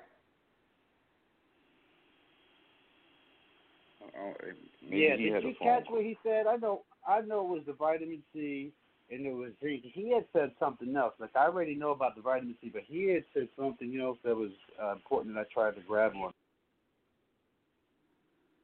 Maybe 4.83 5.03
yeah, 5.03 5.17
did 5.17 5.43
you 5.43 5.55
catch 5.61 5.85
what 5.89 6.03
he 6.03 6.17
said? 6.23 6.47
I 6.47 6.57
know, 6.57 6.83
I 7.07 7.21
know 7.21 7.41
it 7.41 7.49
was 7.49 7.63
the 7.67 7.73
vitamin 7.73 8.23
C 8.33 8.73
and 9.11 9.27
it 9.27 9.33
was 9.33 9.51
zinc. 9.63 9.83
He 9.85 10.13
had 10.13 10.25
said 10.33 10.53
something 10.59 10.95
else. 10.97 11.15
Like 11.19 11.35
I 11.37 11.47
already 11.47 11.75
know 11.75 11.91
about 11.91 12.17
the 12.17 12.23
vitamin 12.23 12.57
C, 12.61 12.71
but 12.73 12.83
he 12.87 13.13
had 13.13 13.25
said 13.35 13.49
something 13.59 13.99
else 14.01 14.19
that 14.25 14.35
was 14.35 14.51
uh, 14.83 14.93
important, 14.93 15.37
and 15.37 15.39
I 15.39 15.45
tried 15.53 15.75
to 15.77 15.81
grab 15.87 16.13
one. 16.15 16.33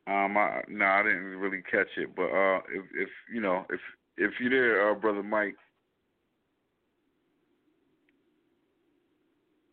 Um, 0.06 0.36
I, 0.36 0.62
no, 0.68 0.84
I 0.84 1.02
didn't 1.04 1.36
really 1.36 1.62
catch 1.70 1.86
it, 1.96 2.14
but 2.16 2.24
uh, 2.24 2.58
if 2.74 2.84
if 2.94 3.08
you 3.32 3.40
know, 3.40 3.64
if 3.70 3.80
if 4.16 4.32
you're 4.40 4.50
there, 4.50 4.90
uh, 4.90 4.94
brother 4.94 5.22
Mike, 5.22 5.56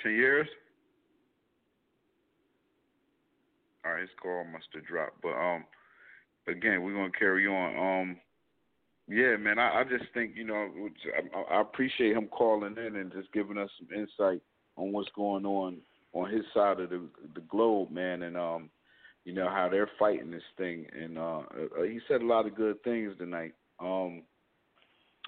can 0.01 0.11
years? 0.11 0.47
All 3.85 3.93
right, 3.93 4.01
his 4.01 4.09
call 4.21 4.43
must 4.45 4.67
have 4.73 4.85
dropped, 4.85 5.21
but 5.21 5.34
um, 5.34 5.63
again, 6.47 6.84
we're 6.84 6.93
gonna 6.93 7.11
carry 7.17 7.47
on. 7.47 8.01
Um, 8.01 8.17
yeah, 9.07 9.38
man, 9.38 9.57
I, 9.57 9.81
I 9.81 9.84
just 9.84 10.11
think 10.13 10.34
you 10.35 10.45
know, 10.45 10.69
I, 11.34 11.55
I 11.55 11.61
appreciate 11.61 12.15
him 12.15 12.27
calling 12.27 12.76
in 12.77 12.95
and 12.97 13.11
just 13.11 13.31
giving 13.34 13.57
us 13.57 13.69
some 13.80 13.97
insight 13.97 14.41
on 14.76 14.91
what's 14.91 15.09
going 15.15 15.45
on 15.45 15.77
on 16.13 16.30
his 16.30 16.43
side 16.53 16.80
of 16.80 16.89
the 16.89 17.01
the 17.35 17.41
globe, 17.41 17.91
man, 17.91 18.23
and 18.23 18.38
um 18.38 18.69
you 19.26 19.34
know 19.34 19.49
how 19.49 19.67
they're 19.69 19.89
fighting 19.99 20.31
this 20.31 20.41
thing 20.57 20.85
and 20.99 21.17
uh, 21.17 21.41
uh 21.77 21.84
he 21.84 21.99
said 22.07 22.21
a 22.21 22.26
lot 22.26 22.47
of 22.47 22.55
good 22.55 22.81
things 22.84 23.13
tonight 23.17 23.53
um 23.80 24.23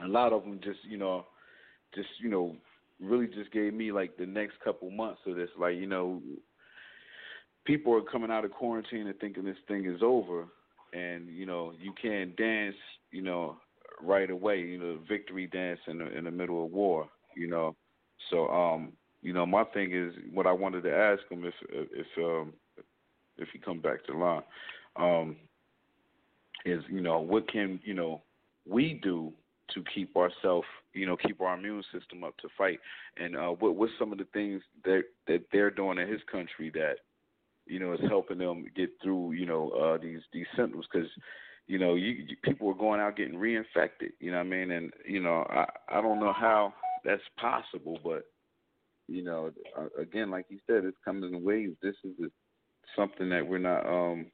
a 0.03 0.07
lot 0.07 0.33
of 0.33 0.43
them 0.43 0.59
just 0.63 0.79
you 0.89 0.97
know 0.97 1.25
just 1.93 2.07
you 2.19 2.29
know 2.29 2.55
really 3.01 3.27
just 3.27 3.51
gave 3.51 3.73
me 3.73 3.91
like 3.91 4.17
the 4.17 4.25
next 4.25 4.59
couple 4.63 4.89
months 4.91 5.21
of 5.25 5.35
this. 5.35 5.49
Like 5.59 5.75
you 5.75 5.87
know 5.87 6.21
people 7.65 7.93
are 7.93 8.01
coming 8.01 8.31
out 8.31 8.45
of 8.45 8.51
quarantine 8.51 9.07
and 9.07 9.19
thinking 9.19 9.45
this 9.45 9.57
thing 9.67 9.85
is 9.85 10.01
over. 10.03 10.47
And 10.93 11.29
you 11.29 11.45
know 11.45 11.73
you 11.79 11.93
can't 12.01 12.35
dance 12.35 12.75
you 13.11 13.21
know 13.21 13.57
right 14.01 14.29
away 14.29 14.59
you 14.59 14.77
know 14.77 14.97
victory 15.07 15.47
dance 15.47 15.79
in 15.87 15.99
the 15.99 16.17
in 16.17 16.25
the 16.25 16.31
middle 16.31 16.65
of 16.65 16.71
war 16.71 17.07
you 17.35 17.47
know. 17.47 17.75
So 18.29 18.47
um 18.49 18.93
you 19.21 19.33
know 19.33 19.45
my 19.45 19.63
thing 19.65 19.93
is 19.93 20.13
what 20.33 20.47
I 20.47 20.51
wanted 20.51 20.83
to 20.83 20.93
ask 20.93 21.21
him 21.29 21.45
if 21.45 21.53
if 21.69 22.07
um 22.17 22.53
if 23.37 23.49
he 23.51 23.59
come 23.59 23.79
back 23.79 24.05
to 24.05 24.17
line, 24.17 24.43
um, 24.95 25.35
is 26.65 26.83
you 26.89 27.01
know 27.01 27.19
what 27.19 27.51
can 27.51 27.79
you 27.83 27.93
know 27.93 28.21
we 28.67 28.99
do 29.01 29.33
to 29.73 29.83
keep 29.93 30.15
ourselves 30.15 30.67
you 30.93 31.05
know 31.05 31.17
keep 31.17 31.41
our 31.41 31.57
immune 31.57 31.83
system 31.93 32.23
up 32.23 32.37
to 32.37 32.47
fight, 32.57 32.79
and 33.17 33.35
uh, 33.35 33.49
what 33.49 33.75
what's 33.75 33.93
some 33.99 34.11
of 34.11 34.17
the 34.17 34.27
things 34.33 34.61
that 34.83 35.03
that 35.27 35.43
they're 35.51 35.71
doing 35.71 35.97
in 35.97 36.07
his 36.07 36.21
country 36.31 36.71
that 36.73 36.95
you 37.65 37.79
know 37.79 37.93
is 37.93 37.99
helping 38.07 38.37
them 38.37 38.65
get 38.75 38.89
through 39.01 39.33
you 39.33 39.45
know 39.45 39.69
uh, 39.69 39.97
these 40.01 40.21
these 40.33 40.47
symptoms? 40.55 40.85
Because 40.91 41.07
you 41.67 41.79
know 41.79 41.95
you, 41.95 42.25
you 42.27 42.35
people 42.43 42.69
are 42.69 42.75
going 42.75 42.99
out 42.99 43.17
getting 43.17 43.39
reinfected, 43.39 44.11
you 44.19 44.31
know 44.31 44.37
what 44.37 44.47
I 44.47 44.49
mean, 44.49 44.71
and 44.71 44.91
you 45.07 45.21
know 45.21 45.45
I 45.49 45.65
I 45.89 46.01
don't 46.01 46.19
know 46.19 46.33
how 46.33 46.73
that's 47.05 47.21
possible, 47.39 47.99
but 48.03 48.23
you 49.07 49.23
know 49.23 49.51
uh, 49.77 50.01
again 50.01 50.29
like 50.29 50.45
you 50.49 50.59
said 50.67 50.83
it's 50.85 50.97
coming 51.03 51.33
in 51.33 51.43
waves. 51.43 51.75
This 51.81 51.95
is 52.03 52.11
the 52.19 52.31
something 52.95 53.29
that 53.29 53.47
we're 53.47 53.57
not 53.57 53.85
um 53.85 54.25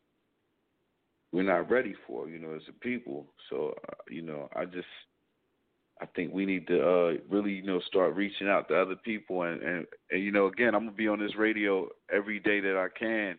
we're 1.32 1.44
not 1.44 1.70
ready 1.70 1.94
for 2.08 2.30
you 2.30 2.40
know 2.40 2.54
as 2.56 2.62
a 2.70 2.74
people. 2.80 3.28
So 3.50 3.74
uh, 3.88 3.94
you 4.10 4.22
know 4.22 4.50
i 4.56 4.66
just 4.66 4.88
I 6.02 6.06
think 6.16 6.34
we 6.34 6.46
need 6.46 6.68
to 6.68 6.80
uh, 6.80 7.14
really, 7.30 7.54
you 7.54 7.64
know, 7.64 7.80
start 7.82 8.16
reaching 8.16 8.48
out 8.48 8.68
to 8.68 8.80
other 8.80 8.96
people, 8.96 9.44
and, 9.44 9.62
and 9.62 9.86
and 10.12 10.24
you 10.24 10.32
know, 10.32 10.48
again, 10.48 10.76
I'm 10.76 10.86
gonna 10.86 10.92
be 10.92 11.08
on 11.08 11.20
this 11.20 11.36
radio 11.36 11.88
every 12.14 12.40
day 12.40 12.60
that 12.60 12.78
I 12.78 12.88
can, 12.98 13.38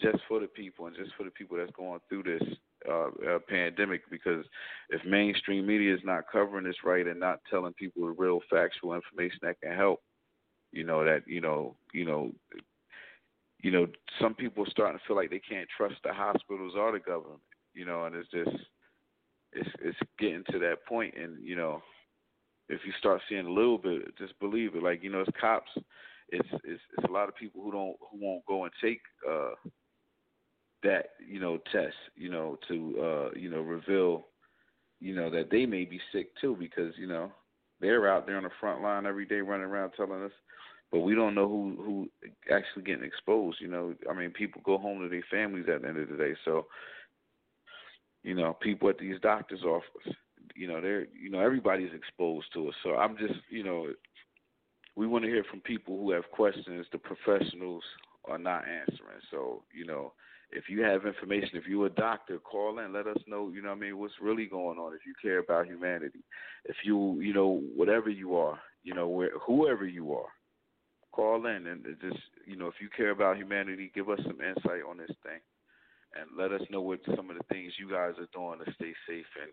just 0.00 0.18
for 0.28 0.40
the 0.40 0.46
people 0.46 0.86
and 0.86 0.96
just 0.96 1.12
for 1.16 1.24
the 1.24 1.30
people 1.30 1.56
that's 1.56 1.70
going 1.72 2.00
through 2.08 2.24
this 2.24 2.42
uh, 2.88 3.08
uh, 3.28 3.38
pandemic. 3.48 4.02
Because 4.10 4.44
if 4.90 5.04
mainstream 5.04 5.66
media 5.66 5.94
is 5.94 6.00
not 6.04 6.24
covering 6.30 6.64
this 6.64 6.84
right 6.84 7.06
and 7.06 7.20
not 7.20 7.40
telling 7.48 7.72
people 7.74 8.06
the 8.06 8.12
real 8.12 8.40
factual 8.50 8.94
information 8.94 9.38
that 9.42 9.60
can 9.60 9.76
help, 9.76 10.02
you 10.72 10.84
know 10.84 11.04
that 11.04 11.22
you 11.26 11.40
know 11.40 11.76
you 11.92 12.04
know 12.04 12.32
you 13.62 13.70
know 13.70 13.86
some 14.20 14.34
people 14.34 14.64
are 14.64 14.70
starting 14.70 14.98
to 14.98 15.04
feel 15.06 15.16
like 15.16 15.30
they 15.30 15.40
can't 15.40 15.68
trust 15.76 15.96
the 16.04 16.12
hospitals 16.12 16.74
or 16.76 16.92
the 16.92 16.98
government, 16.98 17.40
you 17.74 17.84
know, 17.84 18.04
and 18.04 18.16
it's 18.16 18.30
just 18.30 18.56
it's 19.54 19.70
it's 19.82 19.98
getting 20.18 20.44
to 20.50 20.58
that 20.58 20.84
point 20.86 21.14
and 21.16 21.42
you 21.44 21.56
know 21.56 21.82
if 22.68 22.80
you 22.86 22.92
start 22.98 23.20
seeing 23.28 23.46
a 23.46 23.52
little 23.52 23.78
bit 23.78 24.16
just 24.18 24.38
believe 24.40 24.74
it. 24.74 24.82
Like 24.82 25.02
you 25.02 25.10
know 25.10 25.20
it's 25.20 25.38
cops 25.40 25.70
it's 26.30 26.48
it's 26.64 26.82
it's 26.96 27.08
a 27.08 27.12
lot 27.12 27.28
of 27.28 27.36
people 27.36 27.62
who 27.62 27.72
don't 27.72 27.96
who 28.10 28.18
won't 28.18 28.46
go 28.46 28.64
and 28.64 28.72
take 28.82 29.00
uh 29.28 29.50
that 30.82 31.10
you 31.26 31.40
know 31.40 31.58
test 31.72 31.94
you 32.16 32.30
know 32.30 32.58
to 32.68 32.96
uh 33.00 33.38
you 33.38 33.50
know 33.50 33.60
reveal 33.60 34.26
you 35.00 35.14
know 35.14 35.30
that 35.30 35.50
they 35.50 35.66
may 35.66 35.84
be 35.84 36.00
sick 36.12 36.28
too 36.40 36.56
because 36.58 36.94
you 36.98 37.06
know 37.06 37.30
they're 37.80 38.10
out 38.10 38.26
there 38.26 38.36
on 38.36 38.44
the 38.44 38.50
front 38.60 38.82
line 38.82 39.06
every 39.06 39.26
day 39.26 39.40
running 39.40 39.66
around 39.66 39.92
telling 39.96 40.22
us 40.22 40.32
but 40.94 41.00
we 41.00 41.14
don't 41.14 41.34
know 41.34 41.48
who 41.48 41.76
who 41.82 42.08
actually 42.54 42.82
getting 42.84 43.04
exposed 43.04 43.60
you 43.60 43.66
know. 43.68 43.94
I 44.08 44.14
mean 44.14 44.30
people 44.30 44.62
go 44.64 44.78
home 44.78 45.00
to 45.02 45.08
their 45.08 45.24
families 45.28 45.66
at 45.68 45.82
the 45.82 45.88
end 45.88 45.98
of 45.98 46.08
the 46.08 46.16
day. 46.16 46.34
So 46.44 46.66
you 48.24 48.34
know, 48.34 48.56
people 48.60 48.88
at 48.88 48.98
these 48.98 49.20
doctors' 49.22 49.62
offices. 49.62 50.16
you 50.56 50.66
know, 50.66 50.80
they're 50.80 51.06
you 51.20 51.30
know, 51.30 51.40
everybody's 51.40 51.92
exposed 51.94 52.46
to 52.54 52.68
it. 52.68 52.74
So 52.82 52.96
I'm 52.96 53.16
just, 53.16 53.38
you 53.50 53.62
know, 53.62 53.88
we 54.96 55.06
want 55.06 55.24
to 55.24 55.30
hear 55.30 55.44
from 55.48 55.60
people 55.60 55.98
who 55.98 56.10
have 56.12 56.24
questions. 56.32 56.86
The 56.90 56.98
professionals 56.98 57.84
are 58.24 58.38
not 58.38 58.64
answering. 58.66 59.20
So, 59.30 59.62
you 59.72 59.84
know, 59.84 60.14
if 60.50 60.64
you 60.68 60.82
have 60.82 61.04
information, 61.04 61.50
if 61.54 61.66
you're 61.66 61.86
a 61.86 61.90
doctor, 61.90 62.38
call 62.38 62.78
in, 62.78 62.92
let 62.92 63.06
us 63.06 63.18
know, 63.26 63.50
you 63.50 63.60
know 63.60 63.72
I 63.72 63.74
mean, 63.74 63.98
what's 63.98 64.14
really 64.22 64.46
going 64.46 64.78
on 64.78 64.94
if 64.94 65.00
you 65.06 65.12
care 65.20 65.38
about 65.38 65.66
humanity. 65.66 66.20
If 66.64 66.76
you, 66.84 67.20
you 67.20 67.34
know, 67.34 67.60
whatever 67.76 68.08
you 68.08 68.36
are, 68.36 68.58
you 68.84 68.94
know, 68.94 69.08
where 69.08 69.30
whoever 69.44 69.84
you 69.84 70.14
are, 70.14 70.28
call 71.12 71.46
in 71.46 71.66
and 71.66 71.84
just, 72.00 72.22
you 72.46 72.56
know, 72.56 72.68
if 72.68 72.74
you 72.80 72.88
care 72.96 73.10
about 73.10 73.36
humanity, 73.36 73.90
give 73.94 74.08
us 74.08 74.20
some 74.24 74.40
insight 74.40 74.82
on 74.88 74.96
this 74.96 75.14
thing 75.22 75.40
and 76.18 76.30
let 76.36 76.52
us 76.52 76.66
know 76.70 76.80
what 76.80 77.00
some 77.16 77.30
of 77.30 77.36
the 77.36 77.44
things 77.50 77.72
you 77.78 77.90
guys 77.90 78.14
are 78.18 78.28
doing 78.32 78.58
to 78.64 78.72
stay 78.74 78.92
safe 79.08 79.26
and 79.40 79.52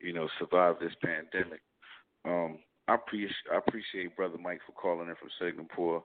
you 0.00 0.12
know 0.12 0.28
survive 0.38 0.76
this 0.80 0.94
pandemic. 1.02 1.60
Um, 2.24 2.58
I 2.88 2.94
appreciate 2.94 3.34
I 3.52 3.58
appreciate 3.58 4.16
brother 4.16 4.38
Mike 4.38 4.60
for 4.66 4.72
calling 4.72 5.08
in 5.08 5.14
from 5.16 5.30
Singapore. 5.38 6.02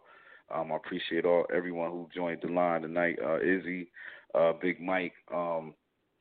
Um, 0.54 0.72
I 0.72 0.76
appreciate 0.76 1.26
all 1.26 1.46
everyone 1.54 1.92
who 1.92 2.08
joined 2.14 2.40
the 2.44 2.50
line 2.50 2.84
tonight. 2.84 3.18
Uh, 3.24 3.40
Izzy, 3.40 3.90
uh, 4.36 4.54
Big 4.62 4.80
Mike, 4.80 5.14
um, 5.34 5.74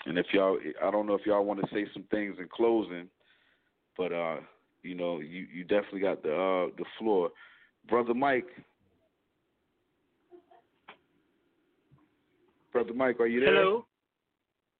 and 0.06 0.18
if 0.18 0.26
y'all, 0.32 0.58
I 0.82 0.90
don't 0.90 1.06
know 1.06 1.14
if 1.14 1.26
y'all 1.26 1.44
want 1.44 1.60
to 1.60 1.74
say 1.74 1.86
some 1.92 2.04
things 2.10 2.36
in 2.38 2.48
closing, 2.54 3.08
but 3.96 4.12
uh, 4.12 4.36
you 4.82 4.94
know, 4.94 5.20
you 5.20 5.46
you 5.52 5.64
definitely 5.64 6.00
got 6.00 6.22
the 6.22 6.32
uh, 6.32 6.74
the 6.76 6.84
floor, 6.98 7.30
brother 7.88 8.14
Mike. 8.14 8.46
Brother 12.74 12.92
Mike, 12.92 13.20
are 13.20 13.26
you 13.28 13.40
there? 13.40 13.54
Hello. 13.54 13.86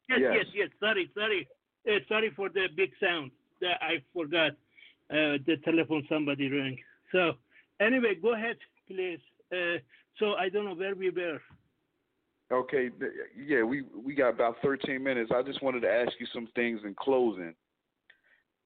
Yes, 0.09 0.19
Yes. 0.21 0.33
yes, 0.35 0.47
yes. 0.55 0.69
Sorry, 0.81 1.11
sorry, 1.15 1.49
uh, 1.89 2.01
sorry 2.09 2.31
for 2.37 2.49
the 2.51 2.66
big 2.77 2.91
sound. 3.01 3.31
That 3.61 3.81
I 3.81 4.03
forgot 4.12 4.51
uh, 5.11 5.39
the 5.47 5.57
telephone 5.65 6.05
somebody 6.09 6.51
rang. 6.51 6.77
So 7.12 7.35
anyway, 7.81 8.16
go 8.21 8.35
ahead, 8.35 8.57
please. 8.89 9.21
Uh, 9.53 9.79
so 10.19 10.35
I 10.35 10.49
don't 10.49 10.65
know 10.65 10.75
where 10.75 10.97
we 10.97 11.11
were. 11.11 11.41
Okay, 12.53 12.91
yeah, 13.37 13.62
we 13.62 13.85
we 14.05 14.15
got 14.15 14.31
about 14.31 14.57
13 14.61 15.03
minutes. 15.03 15.31
I 15.35 15.43
just 15.43 15.62
wanted 15.62 15.81
to 15.81 15.91
ask 15.91 16.12
you 16.19 16.27
some 16.35 16.49
things 16.57 16.81
in 16.85 16.95
closing, 16.95 17.55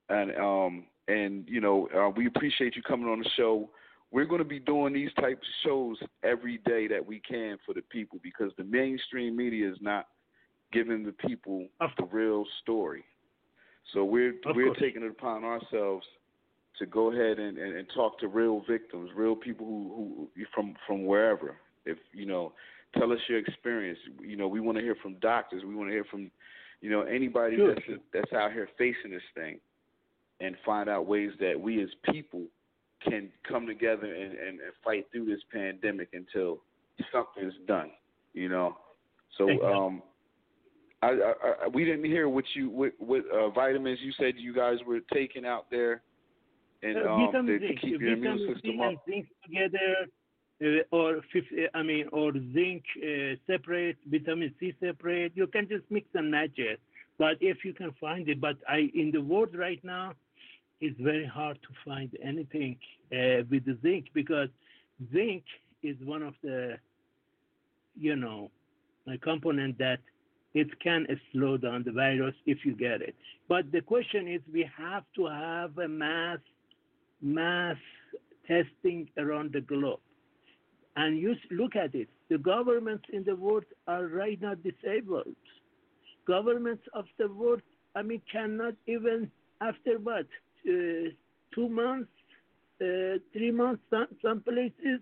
and 0.08 0.34
um 0.36 0.86
and 1.06 1.44
you 1.46 1.60
know 1.60 1.86
uh, 1.94 2.08
we 2.08 2.26
appreciate 2.26 2.74
you 2.76 2.82
coming 2.82 3.08
on 3.08 3.20
the 3.20 3.28
show. 3.36 3.68
We're 4.10 4.24
going 4.24 4.38
to 4.38 4.44
be 4.44 4.58
doing 4.58 4.94
these 4.94 5.12
types 5.20 5.46
of 5.46 5.68
shows 5.68 5.98
every 6.22 6.58
day 6.58 6.88
that 6.88 7.04
we 7.04 7.20
can 7.20 7.58
for 7.66 7.74
the 7.74 7.82
people 7.82 8.18
because 8.22 8.52
the 8.56 8.64
mainstream 8.64 9.36
media 9.36 9.70
is 9.70 9.76
not 9.80 10.08
giving 10.72 11.04
the 11.04 11.12
people 11.12 11.66
the 11.98 12.04
real 12.04 12.44
story. 12.62 13.04
So 13.92 14.04
we're 14.04 14.34
Of 14.46 14.56
we're 14.56 14.66
course. 14.66 14.78
taking 14.80 15.02
it 15.02 15.10
upon 15.10 15.44
ourselves 15.44 16.06
to 16.78 16.86
go 16.86 17.10
ahead 17.12 17.38
and, 17.38 17.58
and, 17.58 17.76
and 17.76 17.88
talk 17.94 18.18
to 18.20 18.28
real 18.28 18.62
victims, 18.68 19.10
real 19.14 19.34
people 19.34 19.66
who, 19.66 20.28
who 20.34 20.44
from 20.54 20.74
from 20.86 21.04
wherever. 21.06 21.56
If 21.84 21.98
you 22.12 22.26
know, 22.26 22.52
tell 22.96 23.12
us 23.12 23.18
your 23.28 23.38
experience. 23.38 23.98
You 24.20 24.36
know, 24.36 24.48
we 24.48 24.60
want 24.60 24.78
to 24.78 24.84
hear 24.84 24.96
from 25.02 25.14
doctors. 25.20 25.64
We 25.66 25.74
want 25.74 25.88
to 25.88 25.92
hear 25.94 26.04
from, 26.04 26.30
you 26.80 26.90
know, 26.90 27.02
anybody 27.02 27.56
Sure, 27.56 27.74
that's 27.74 27.86
that's 28.12 28.32
out 28.32 28.52
here 28.52 28.68
facing 28.78 29.10
this 29.10 29.22
thing, 29.34 29.58
and 30.40 30.54
find 30.64 30.88
out 30.88 31.06
ways 31.06 31.32
that 31.40 31.58
we 31.58 31.82
as 31.82 31.88
people 32.12 32.44
can 33.02 33.28
come 33.48 33.66
together 33.66 34.06
and, 34.06 34.32
and, 34.32 34.60
and 34.60 34.72
fight 34.84 35.06
through 35.12 35.26
this 35.26 35.40
pandemic 35.52 36.08
until 36.12 36.60
something's 37.12 37.54
done. 37.66 37.90
You 38.34 38.48
know, 38.48 38.76
so 39.36 39.48
um, 39.64 40.02
I, 41.02 41.08
I, 41.08 41.32
I 41.64 41.68
we 41.68 41.84
didn't 41.84 42.04
hear 42.04 42.28
what 42.28 42.44
you 42.54 42.70
what, 42.70 42.92
what 42.98 43.22
uh, 43.32 43.50
vitamins 43.50 43.98
you 44.02 44.12
said 44.18 44.34
you 44.36 44.54
guys 44.54 44.78
were 44.86 45.00
taking 45.12 45.44
out 45.46 45.70
there, 45.70 46.02
and 46.82 46.96
Uh, 46.98 47.12
um, 47.12 47.46
to, 47.46 47.58
to 47.58 47.74
keep 47.76 48.00
your 48.00 48.12
immune 48.12 48.52
system 48.52 48.80
up. 48.80 48.94
zinc 49.08 49.26
together, 49.44 50.06
uh, 50.62 50.96
or 50.96 51.20
I 51.74 51.82
mean, 51.82 52.08
or 52.12 52.32
zinc 52.52 52.84
uh, 53.02 53.34
separate, 53.46 53.96
vitamin 54.06 54.54
C 54.60 54.74
separate. 54.80 55.32
You 55.34 55.46
can 55.46 55.68
just 55.68 55.84
mix 55.90 56.06
and 56.14 56.30
match 56.30 56.58
it. 56.58 56.80
But 57.18 57.36
if 57.40 57.64
you 57.64 57.72
can 57.72 57.92
find 58.00 58.28
it, 58.28 58.40
but 58.40 58.56
I 58.68 58.90
in 58.94 59.10
the 59.10 59.20
world 59.20 59.54
right 59.56 59.82
now, 59.84 60.12
it's 60.80 61.00
very 61.00 61.26
hard 61.26 61.58
to 61.62 61.68
find 61.84 62.10
anything 62.22 62.76
uh, 63.12 63.42
with 63.50 63.64
the 63.64 63.76
zinc 63.82 64.06
because 64.14 64.48
zinc 65.12 65.44
is 65.82 65.96
one 66.04 66.22
of 66.22 66.34
the, 66.42 66.76
you 67.96 68.16
know, 68.16 68.50
a 69.12 69.18
component 69.18 69.78
that 69.78 69.98
it 70.54 70.68
can 70.80 71.06
slow 71.32 71.56
down 71.56 71.82
the 71.84 71.92
virus 71.92 72.34
if 72.46 72.64
you 72.64 72.74
get 72.74 73.02
it. 73.02 73.14
But 73.48 73.70
the 73.72 73.80
question 73.80 74.28
is, 74.28 74.40
we 74.52 74.68
have 74.76 75.04
to 75.16 75.26
have 75.26 75.76
a 75.78 75.88
mass 75.88 76.38
mass 77.20 77.76
testing 78.46 79.08
around 79.18 79.52
the 79.52 79.60
globe. 79.60 80.00
And 80.96 81.18
you 81.18 81.34
look 81.50 81.76
at 81.76 81.94
it, 81.94 82.08
the 82.28 82.38
governments 82.38 83.04
in 83.12 83.24
the 83.24 83.36
world 83.36 83.64
are 83.86 84.06
right 84.06 84.40
now 84.40 84.54
disabled. 84.54 85.36
Governments 86.26 86.82
of 86.92 87.04
the 87.18 87.28
world, 87.28 87.62
I 87.94 88.02
mean, 88.02 88.20
cannot 88.30 88.74
even, 88.86 89.30
after 89.60 89.98
what, 89.98 90.26
two 90.64 91.68
months, 91.68 92.10
uh, 92.80 93.18
three 93.32 93.50
months, 93.50 93.82
some, 93.90 94.06
some 94.22 94.40
places, 94.40 95.00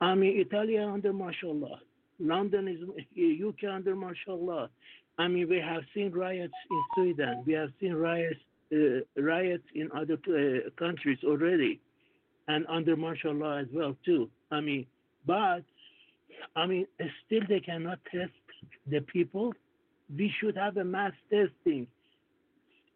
I 0.00 0.14
mean, 0.14 0.38
Italy 0.40 0.78
under 0.78 1.12
martial 1.12 1.54
law. 1.54 1.78
London 2.20 2.68
is 2.68 2.78
UK 3.16 3.70
under 3.72 3.94
martial 3.94 4.44
law. 4.44 4.68
I 5.18 5.28
mean, 5.28 5.48
we 5.48 5.58
have 5.58 5.82
seen 5.94 6.12
riots 6.12 6.52
in 6.70 6.82
Sweden. 6.94 7.42
We 7.46 7.52
have 7.54 7.70
seen 7.80 7.94
riots 7.94 8.40
uh, 8.72 9.00
riots 9.16 9.64
in 9.74 9.90
other 9.92 10.18
uh, 10.28 10.68
countries 10.78 11.18
already, 11.24 11.80
and 12.48 12.66
under 12.68 12.96
martial 12.96 13.32
law 13.32 13.56
as 13.58 13.66
well 13.72 13.96
too. 14.04 14.28
I 14.50 14.60
mean, 14.60 14.86
but 15.26 15.62
I 16.54 16.66
mean, 16.66 16.86
still 17.26 17.40
they 17.48 17.60
cannot 17.60 17.98
test 18.12 18.32
the 18.86 19.00
people. 19.00 19.52
We 20.14 20.32
should 20.38 20.56
have 20.56 20.76
a 20.76 20.84
mass 20.84 21.12
testing 21.30 21.86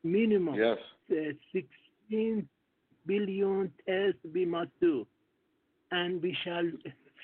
minimum. 0.03 0.55
Yes. 0.55 0.79
Uh, 1.11 1.33
16 1.53 2.49
billion 3.07 3.73
tests 3.87 4.19
we 4.33 4.45
must 4.47 4.71
do, 4.81 5.07
and 5.91 6.23
we 6.23 6.37
shall 6.45 6.65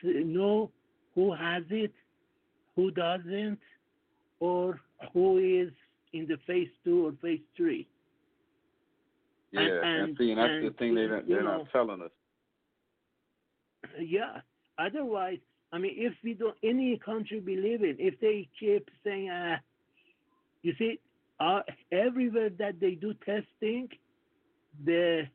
know 0.02 0.70
who 1.14 1.32
has 1.32 1.62
it, 1.70 1.92
who 2.76 2.90
doesn't, 2.90 3.58
or 4.40 4.80
who 5.12 5.38
is 5.38 5.72
in 6.12 6.26
the 6.26 6.36
phase 6.46 6.68
two 6.84 7.06
or 7.06 7.12
phase 7.22 7.40
three. 7.56 7.86
Yeah, 9.52 9.60
And- 9.60 9.70
and, 9.72 10.02
and- 10.08 10.18
see, 10.18 10.30
and 10.30 10.38
that's 10.40 10.50
and, 10.50 10.66
the 10.66 10.70
thing 10.72 10.94
they 10.94 11.06
don't, 11.06 11.28
they're 11.28 11.42
know, 11.42 11.58
not 11.58 11.70
telling 11.72 12.02
us. 12.02 12.10
Yeah. 14.00 14.40
Otherwise, 14.78 15.38
I 15.72 15.78
mean, 15.78 15.94
if 15.96 16.14
we 16.22 16.34
don't, 16.34 16.56
any 16.62 16.98
country 16.98 17.40
believe 17.40 17.82
it, 17.82 17.96
if 17.98 18.18
they 18.20 18.48
keep 18.58 18.88
saying, 19.04 19.28
uh, 19.30 19.56
you 20.62 20.74
see, 20.78 20.98
uh, 21.40 21.60
everywhere 21.92 22.50
that 22.58 22.80
they 22.80 22.92
do 22.94 23.14
testing, 23.24 23.88
the 24.84 25.26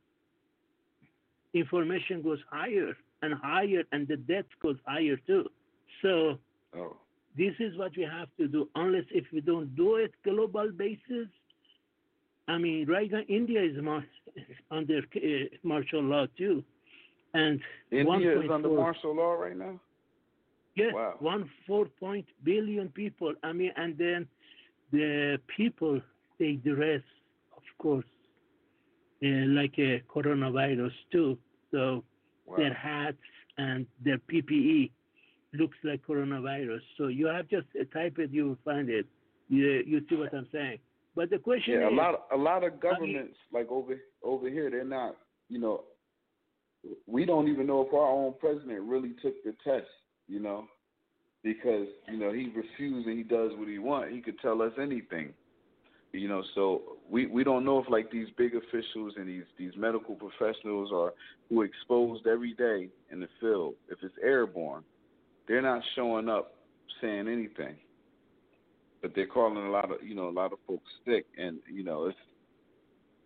information 1.54 2.22
goes 2.22 2.40
higher 2.50 2.96
and 3.22 3.34
higher, 3.34 3.84
and 3.92 4.08
the 4.08 4.18
death 4.18 4.46
goes 4.62 4.78
higher 4.86 5.18
too. 5.28 5.48
So 6.02 6.38
Oh. 6.76 6.98
this 7.38 7.54
is 7.60 7.78
what 7.78 7.96
we 7.96 8.04
have 8.04 8.30
to 8.38 8.48
do. 8.48 8.70
Unless 8.76 9.06
if 9.12 9.26
we 9.32 9.42
don't 9.42 9.76
do 9.76 9.96
it 9.98 10.14
global 10.24 10.72
basis, 10.72 11.28
I 12.48 12.58
mean, 12.58 12.88
right 12.88 13.10
now 13.12 13.22
India 13.28 13.62
is 13.64 13.78
mar- 13.82 14.06
under 14.72 15.00
uh, 15.00 15.46
martial 15.64 16.02
law 16.02 16.26
too, 16.38 16.64
and 17.34 17.62
India 17.92 18.34
is 18.40 18.50
1.4 18.50 18.52
under 18.52 18.70
martial 18.70 19.16
law 19.16 19.34
right 19.34 19.56
now. 19.58 19.80
Yes, 20.76 20.94
Wow. 20.94 21.16
one 21.20 21.50
four 21.68 21.86
point 21.86 22.26
billion 22.44 22.90
people. 22.90 23.34
I 23.44 23.54
mean, 23.54 23.72
and 23.78 23.96
then 23.98 24.28
the 24.94 25.40
people 25.58 26.00
they 26.40 26.54
dress, 26.54 27.02
of 27.58 27.64
course, 27.80 28.06
uh, 29.24 29.28
like 29.60 29.74
a 29.80 30.02
coronavirus 30.14 30.94
too. 31.12 31.38
So 31.72 32.04
Wow. 32.46 32.58
their 32.58 32.74
hats 32.74 33.18
and 33.58 33.88
their 34.04 34.18
PPE 34.18 34.92
looks 35.54 35.78
like 35.84 36.06
coronavirus. 36.06 36.82
So 36.98 37.08
you 37.08 37.28
have 37.28 37.48
just 37.48 37.68
type 37.94 38.20
it, 38.20 38.32
you 38.32 38.48
will 38.50 38.58
find 38.66 38.90
it. 38.90 39.06
You 39.48 39.82
you 39.86 40.02
see 40.10 40.16
what 40.16 40.34
I'm 40.34 40.48
saying? 40.52 40.80
But 41.16 41.30
the 41.30 41.38
question 41.38 41.76
Yeah, 41.76 41.90
a 41.90 41.96
lot 41.96 42.26
a 42.34 42.38
lot 42.38 42.64
of 42.64 42.80
governments 42.82 43.38
like 43.52 43.70
over 43.72 43.96
over 44.24 44.50
here, 44.50 44.70
they're 44.70 44.84
not. 44.84 45.16
You 45.50 45.60
know, 45.60 45.84
we 47.08 47.26
don't 47.26 47.48
even 47.48 47.66
know 47.66 47.82
if 47.88 47.94
our 47.94 48.10
own 48.10 48.34
president 48.40 48.82
really 48.82 49.14
took 49.22 49.42
the 49.44 49.56
test. 49.64 49.88
You 50.28 50.40
know, 50.42 50.68
because 51.44 51.88
you 52.08 52.18
know 52.18 52.32
he 52.32 52.52
refused 52.56 53.08
and 53.08 53.18
he 53.18 53.24
does 53.24 53.52
what 53.56 53.68
he 53.68 53.80
want. 53.80 54.12
He 54.12 54.22
could 54.22 54.40
tell 54.40 54.62
us 54.62 54.74
anything. 54.82 55.34
You 56.12 56.28
know, 56.28 56.44
so 56.54 56.82
we 57.10 57.26
we 57.26 57.44
don't 57.44 57.66
know 57.66 57.80
if 57.80 57.90
like 57.90 58.12
these 58.12 58.28
big 58.38 58.54
officials 58.56 59.14
and 59.18 59.28
these 59.28 59.44
these 59.58 59.74
medical 59.76 60.16
professionals 60.16 60.92
are 60.94 61.14
who 61.50 61.62
are 61.62 61.66
exposed 61.66 62.28
every 62.28 62.54
day 62.54 62.90
in 63.12 63.20
the 63.20 63.28
field. 63.40 63.76
If 63.90 64.00
it's 64.04 64.16
airborne, 64.24 64.84
they're 65.48 65.62
not 65.62 65.82
showing 65.96 66.30
up 66.30 66.54
saying 67.02 67.28
anything 67.28 67.76
but 69.04 69.12
they're 69.14 69.28
calling 69.28 69.58
a 69.58 69.70
lot 69.70 69.92
of 69.92 70.02
you 70.02 70.16
know 70.16 70.30
a 70.30 70.32
lot 70.32 70.52
of 70.54 70.58
folks 70.66 70.90
sick, 71.06 71.26
and 71.38 71.60
you 71.72 71.84
know 71.84 72.06
it's 72.06 72.18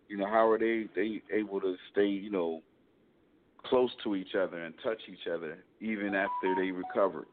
you 0.08 0.18
know 0.18 0.26
how 0.26 0.46
are 0.50 0.58
they 0.58 0.86
they 0.94 1.22
able 1.32 1.60
to 1.60 1.76
stay 1.92 2.06
you 2.06 2.30
know 2.30 2.60
close 3.64 3.90
to 4.02 4.16
each 4.16 4.34
other 4.34 4.64
and 4.64 4.74
touch 4.82 4.98
each 5.08 5.26
other 5.32 5.58
even 5.80 6.14
after 6.14 6.54
they 6.56 6.70
recovered? 6.70 7.26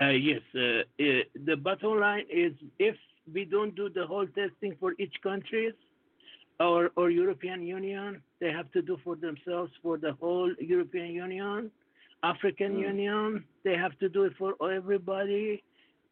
Uh, 0.00 0.10
yes, 0.10 0.40
uh, 0.54 0.60
uh, 0.60 1.04
the 1.44 1.56
bottom 1.56 1.98
line 1.98 2.24
is 2.30 2.52
if 2.78 2.94
we 3.32 3.44
don't 3.44 3.74
do 3.74 3.88
the 3.88 4.06
whole 4.06 4.26
testing 4.26 4.76
for 4.78 4.94
each 4.98 5.14
country 5.22 5.72
or, 6.60 6.90
or 6.96 7.10
European 7.10 7.62
Union, 7.66 8.22
they 8.40 8.52
have 8.52 8.70
to 8.72 8.80
do 8.80 8.96
for 9.02 9.16
themselves 9.16 9.72
for 9.82 9.98
the 9.98 10.12
whole 10.20 10.52
European 10.60 11.10
Union, 11.12 11.70
African 12.22 12.72
Mm. 12.76 12.80
Union, 12.80 13.44
they 13.64 13.76
have 13.76 13.98
to 13.98 14.08
do 14.08 14.24
it 14.24 14.34
for 14.38 14.54
everybody, 14.70 15.62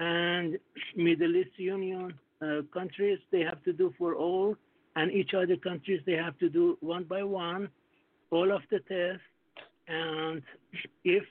and 0.00 0.58
Middle 0.96 1.36
East 1.36 1.56
Union 1.56 2.12
uh, 2.42 2.62
countries, 2.72 3.18
they 3.30 3.40
have 3.40 3.62
to 3.64 3.72
do 3.72 3.94
for 3.98 4.14
all, 4.14 4.56
and 4.96 5.12
each 5.12 5.32
other 5.34 5.56
countries, 5.56 6.00
they 6.06 6.12
have 6.26 6.36
to 6.38 6.48
do 6.48 6.76
one 6.80 7.04
by 7.04 7.22
one, 7.22 7.68
all 8.30 8.50
of 8.52 8.62
the 8.70 8.80
tests, 8.80 9.22
and 9.88 10.42
if 11.04 11.24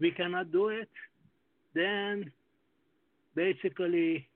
we 0.00 0.10
cannot 0.10 0.52
do 0.52 0.68
it, 0.68 0.88
then 1.74 2.30
basically, 3.34 4.28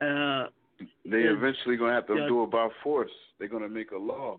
uh, 0.00 0.46
They 1.06 1.22
eventually 1.22 1.76
gonna 1.76 1.94
have 1.94 2.06
to 2.08 2.16
Yeah. 2.16 2.26
do 2.28 2.42
it 2.44 2.50
by 2.50 2.68
force. 2.82 3.12
They're 3.38 3.48
gonna 3.48 3.68
make 3.68 3.92
a 3.92 3.98
law. 3.98 4.38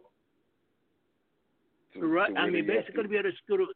to- 1.94 2.06
right? 2.06 2.32
to 2.34 2.40
I 2.40 2.50
mean, 2.50 2.68
they 2.68 2.76
have 2.76 2.86
to- 2.86 2.92
basically, 2.92 3.08
we 3.08 3.18
are 3.18 3.32
screwed. 3.38 3.70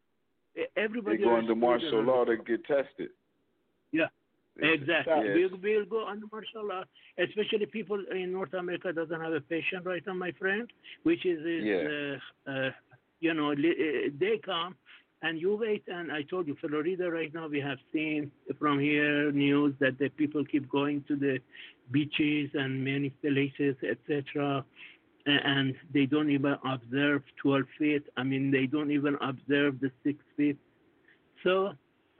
they 0.54 0.68
Everybody 0.76 1.16
go 1.16 1.30
are 1.30 1.38
under 1.38 1.56
martial 1.56 2.02
law 2.02 2.24
to 2.24 2.36
get 2.36 2.62
tested. 2.64 3.10
Yeah, 3.90 4.08
exactly. 4.58 5.26
yeah, 5.28 5.34
We'll, 5.34 5.56
we'll 5.60 5.84
go 5.86 6.06
under 6.06 6.26
martial 6.30 6.64
law, 6.66 6.84
especially 7.18 7.66
people 7.66 7.98
in 8.12 8.30
North 8.32 8.54
America 8.54 8.92
doesn't 8.92 9.20
have 9.20 9.32
a 9.32 9.40
patient 9.40 9.84
right 9.86 10.06
now, 10.06 10.12
my 10.14 10.30
friend, 10.32 10.70
which 11.02 11.24
is, 11.26 11.40
is 11.44 11.64
Yeah. 11.64 12.18
uh, 12.46 12.50
uh, 12.50 12.70
you 13.20 13.34
know, 13.34 13.52
uh, 13.52 14.10
they 14.18 14.38
come 14.38 14.76
and 15.22 15.40
you 15.40 15.56
wait. 15.56 15.84
And 15.86 16.10
I 16.12 16.22
told 16.22 16.46
you, 16.46 16.56
Florida 16.60 17.10
right 17.10 17.32
now, 17.32 17.48
we 17.48 17.60
have 17.60 17.78
seen 17.92 18.30
from 18.58 18.78
here 18.80 19.30
news 19.32 19.74
that 19.80 19.98
the 19.98 20.08
people 20.08 20.44
keep 20.44 20.68
going 20.68 21.04
to 21.08 21.16
the 21.16 21.38
beaches 21.90 22.50
and 22.54 22.84
many 22.84 23.10
places, 23.10 23.76
etc. 23.88 24.64
And 25.26 25.74
they 25.94 26.06
don't 26.06 26.30
even 26.30 26.56
observe 26.64 27.22
12 27.40 27.64
feet. 27.78 28.02
I 28.16 28.24
mean, 28.24 28.50
they 28.50 28.66
don't 28.66 28.90
even 28.90 29.16
observe 29.20 29.80
the 29.80 29.90
six 30.04 30.18
feet. 30.36 30.58
So 31.44 31.68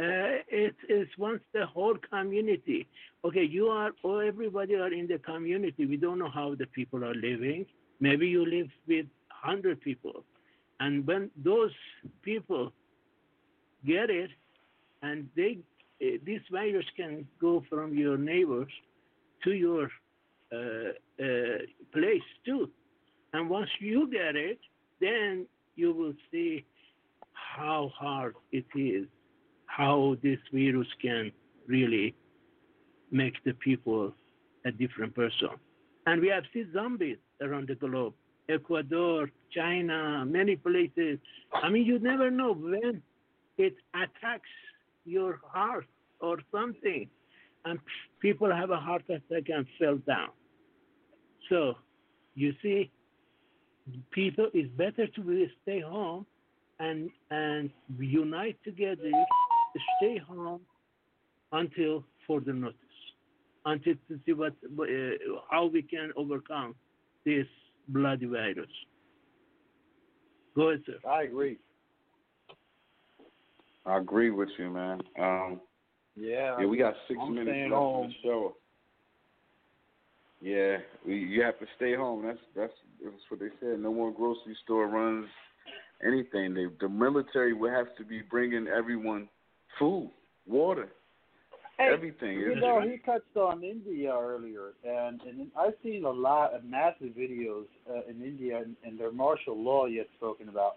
uh, 0.01 0.39
it 0.49 0.75
is 0.89 1.09
once 1.19 1.43
the 1.53 1.67
whole 1.67 1.97
community. 2.11 2.89
Okay, 3.25 3.45
you 3.45 3.69
are, 3.69 3.91
or 4.03 4.25
everybody 4.25 4.75
are 4.75 4.93
in 4.93 5.07
the 5.07 5.19
community. 5.19 5.87
We 5.87 5.97
don't 5.97 6.19
know 6.19 6.31
how 6.31 6.55
the 6.55 6.67
people 6.67 7.05
are 7.05 7.15
living. 7.15 7.67
Maybe 8.01 8.27
you 8.27 8.45
live 8.45 8.69
with 8.89 9.07
hundred 9.29 9.81
people, 9.81 10.25
and 10.81 11.07
when 11.07 11.31
those 11.45 11.71
people 12.23 12.73
get 13.87 14.11
it, 14.11 14.31
and 15.03 15.29
they, 15.37 15.59
uh, 16.03 16.19
this 16.25 16.41
virus 16.51 16.85
can 16.97 17.27
go 17.41 17.65
from 17.69 17.95
your 17.97 18.17
neighbors 18.17 18.73
to 19.45 19.53
your 19.53 19.91
uh, 20.53 20.93
uh, 21.23 21.59
place 21.93 22.23
too. 22.45 22.71
And 23.33 23.49
once 23.49 23.71
you 23.81 24.11
get 24.11 24.37
it, 24.37 24.59
then 25.01 25.47
you 25.77 25.93
will 25.93 26.15
see 26.31 26.65
how 27.33 27.91
hard 27.95 28.35
it 28.53 28.67
is, 28.75 29.07
how 29.67 30.17
this 30.23 30.39
virus 30.53 30.87
can 31.01 31.33
really 31.67 32.15
make 33.11 33.35
the 33.45 33.53
people 33.55 34.13
a 34.65 34.71
different 34.71 35.15
person. 35.15 35.51
And 36.07 36.21
we 36.21 36.29
have 36.29 36.45
seen 36.53 36.71
zombies 36.73 37.19
around 37.41 37.69
the 37.69 37.75
globe. 37.75 38.15
Ecuador, 38.49 39.31
China, 39.55 40.25
many 40.27 40.57
places. 40.57 41.19
I 41.53 41.69
mean, 41.69 41.85
you 41.85 41.99
never 41.99 42.31
know 42.31 42.53
when 42.53 43.03
it 43.67 43.77
attacks 43.95 44.55
your 45.05 45.41
heart 45.55 45.87
or 46.21 46.39
something, 46.51 47.09
and 47.65 47.79
people 48.21 48.51
have 48.61 48.71
a 48.71 48.77
heart 48.77 49.05
attack 49.09 49.45
and 49.49 49.67
fell 49.79 49.99
down. 50.07 50.31
So, 51.49 51.75
you 52.35 52.53
see, 52.63 52.91
people 54.11 54.49
it's 54.53 54.73
better 54.85 55.07
to 55.07 55.47
stay 55.63 55.81
home 55.81 56.27
and 56.79 57.11
and 57.31 57.71
unite 57.99 58.59
together, 58.65 59.11
stay 59.99 60.19
home 60.19 60.63
until 61.53 62.05
further 62.27 62.55
notice, 62.55 62.99
until 63.65 63.95
to 64.09 64.19
see 64.25 64.33
what 64.33 64.55
uh, 64.81 64.87
how 65.51 65.67
we 65.67 65.83
can 65.83 66.11
overcome 66.17 66.75
this 67.25 67.47
bloody 67.89 68.27
virus. 68.27 68.75
Go 70.57 70.71
ahead, 70.71 70.83
sir. 70.87 70.99
I 71.09 71.23
agree. 71.25 71.59
I 73.87 73.99
agree 73.99 74.31
with 74.31 74.49
you, 74.59 74.71
man. 74.71 75.01
Um, 75.19 75.61
Yeah. 76.15 76.57
yeah, 76.61 76.67
we 76.67 76.77
got 76.77 76.95
6 77.09 77.19
I'm 77.21 77.35
minutes 77.35 77.59
left 77.71 77.73
home. 77.73 78.05
in 78.05 78.11
the 78.11 78.15
show. 78.23 78.57
Yeah, 80.41 80.79
we, 81.07 81.19
you 81.19 81.43
have 81.43 81.59
to 81.61 81.67
stay 81.77 81.95
home. 81.95 82.25
That's 82.27 82.39
that's 82.57 82.73
that's 83.03 83.23
what 83.29 83.39
they 83.41 83.51
said. 83.61 83.79
No 83.79 83.93
more 83.95 84.11
grocery 84.13 84.57
store 84.65 84.89
runs, 84.89 85.29
anything. 86.05 86.53
They, 86.55 86.67
the 86.81 86.89
military 86.89 87.53
will 87.53 87.71
have 87.71 87.95
to 87.97 88.05
be 88.05 88.23
bringing 88.23 88.67
everyone 88.67 89.29
food, 89.79 90.11
water, 90.47 90.89
Hey, 91.79 91.91
everything. 91.93 92.41
You 92.41 92.53
It's- 92.53 92.61
know, 92.61 92.81
he 92.81 92.99
touched 92.99 93.37
on 93.37 93.63
India 93.63 94.13
earlier, 94.13 94.73
and 94.85 95.23
and 95.23 95.51
I've 95.57 95.75
seen 95.83 96.05
a 96.05 96.11
lot 96.11 96.55
of 96.55 96.65
massive 96.65 97.11
videos 97.17 97.67
uh, 97.89 98.03
in 98.11 98.21
India 98.21 98.59
and, 98.59 98.75
and 98.85 98.99
their 98.99 99.13
martial 99.13 99.57
law 99.57 99.87
yet 99.87 100.09
spoken 100.17 100.49
about, 100.49 100.77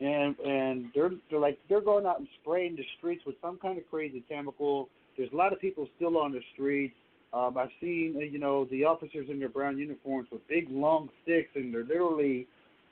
and 0.00 0.38
and 0.38 0.86
they're 0.94 1.10
they're 1.30 1.40
like 1.40 1.58
they're 1.68 1.80
going 1.80 2.06
out 2.06 2.18
and 2.18 2.28
spraying 2.40 2.76
the 2.76 2.84
streets 2.98 3.22
with 3.26 3.36
some 3.42 3.58
kind 3.58 3.78
of 3.78 3.88
crazy 3.90 4.24
chemical. 4.28 4.88
There's 5.16 5.32
a 5.32 5.36
lot 5.36 5.52
of 5.52 5.60
people 5.60 5.86
still 5.96 6.16
on 6.16 6.32
the 6.32 6.40
streets. 6.54 6.94
Um, 7.32 7.56
I've 7.58 7.70
seen 7.80 8.14
uh, 8.16 8.20
you 8.20 8.38
know 8.38 8.64
the 8.66 8.84
officers 8.84 9.26
in 9.30 9.38
their 9.38 9.48
brown 9.48 9.78
uniforms 9.78 10.28
with 10.32 10.46
big 10.48 10.68
long 10.70 11.10
sticks, 11.22 11.50
and 11.54 11.72
they're 11.72 11.84
literally 11.84 12.46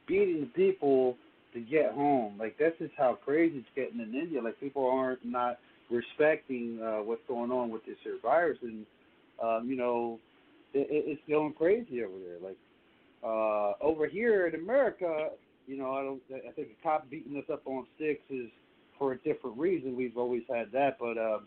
beating 0.06 0.50
people 0.54 1.16
to 1.54 1.60
get 1.60 1.92
home. 1.92 2.36
Like 2.38 2.58
this 2.58 2.74
is 2.80 2.90
how 2.96 3.18
crazy 3.24 3.58
it's 3.58 3.68
getting 3.74 4.00
in 4.00 4.14
India. 4.14 4.42
Like 4.42 4.60
people 4.60 4.88
aren't 4.88 5.24
not 5.24 5.58
respecting 5.90 6.78
uh, 6.82 7.02
what's 7.02 7.22
going 7.26 7.50
on 7.50 7.70
with 7.70 7.84
this 7.86 7.96
virus, 8.22 8.58
and 8.62 8.84
um, 9.42 9.68
you 9.68 9.76
know, 9.76 10.18
it, 10.74 10.86
it's 10.90 11.22
going 11.28 11.54
crazy 11.54 12.04
over 12.04 12.18
there. 12.18 12.38
Like 12.42 12.58
uh, 13.24 13.82
over 13.82 14.06
here 14.06 14.46
in 14.46 14.54
America, 14.54 15.30
you 15.68 15.76
know, 15.76 15.92
I 15.92 16.02
don't. 16.02 16.22
I 16.48 16.50
think 16.52 16.68
a 16.68 16.82
cop 16.82 17.08
beating 17.10 17.36
us 17.36 17.44
up 17.52 17.62
on 17.66 17.86
sticks 17.96 18.22
is 18.30 18.48
for 18.98 19.12
a 19.12 19.18
different 19.18 19.58
reason. 19.58 19.94
We've 19.94 20.16
always 20.16 20.42
had 20.48 20.72
that, 20.72 20.96
but 20.98 21.18
uh, 21.18 21.40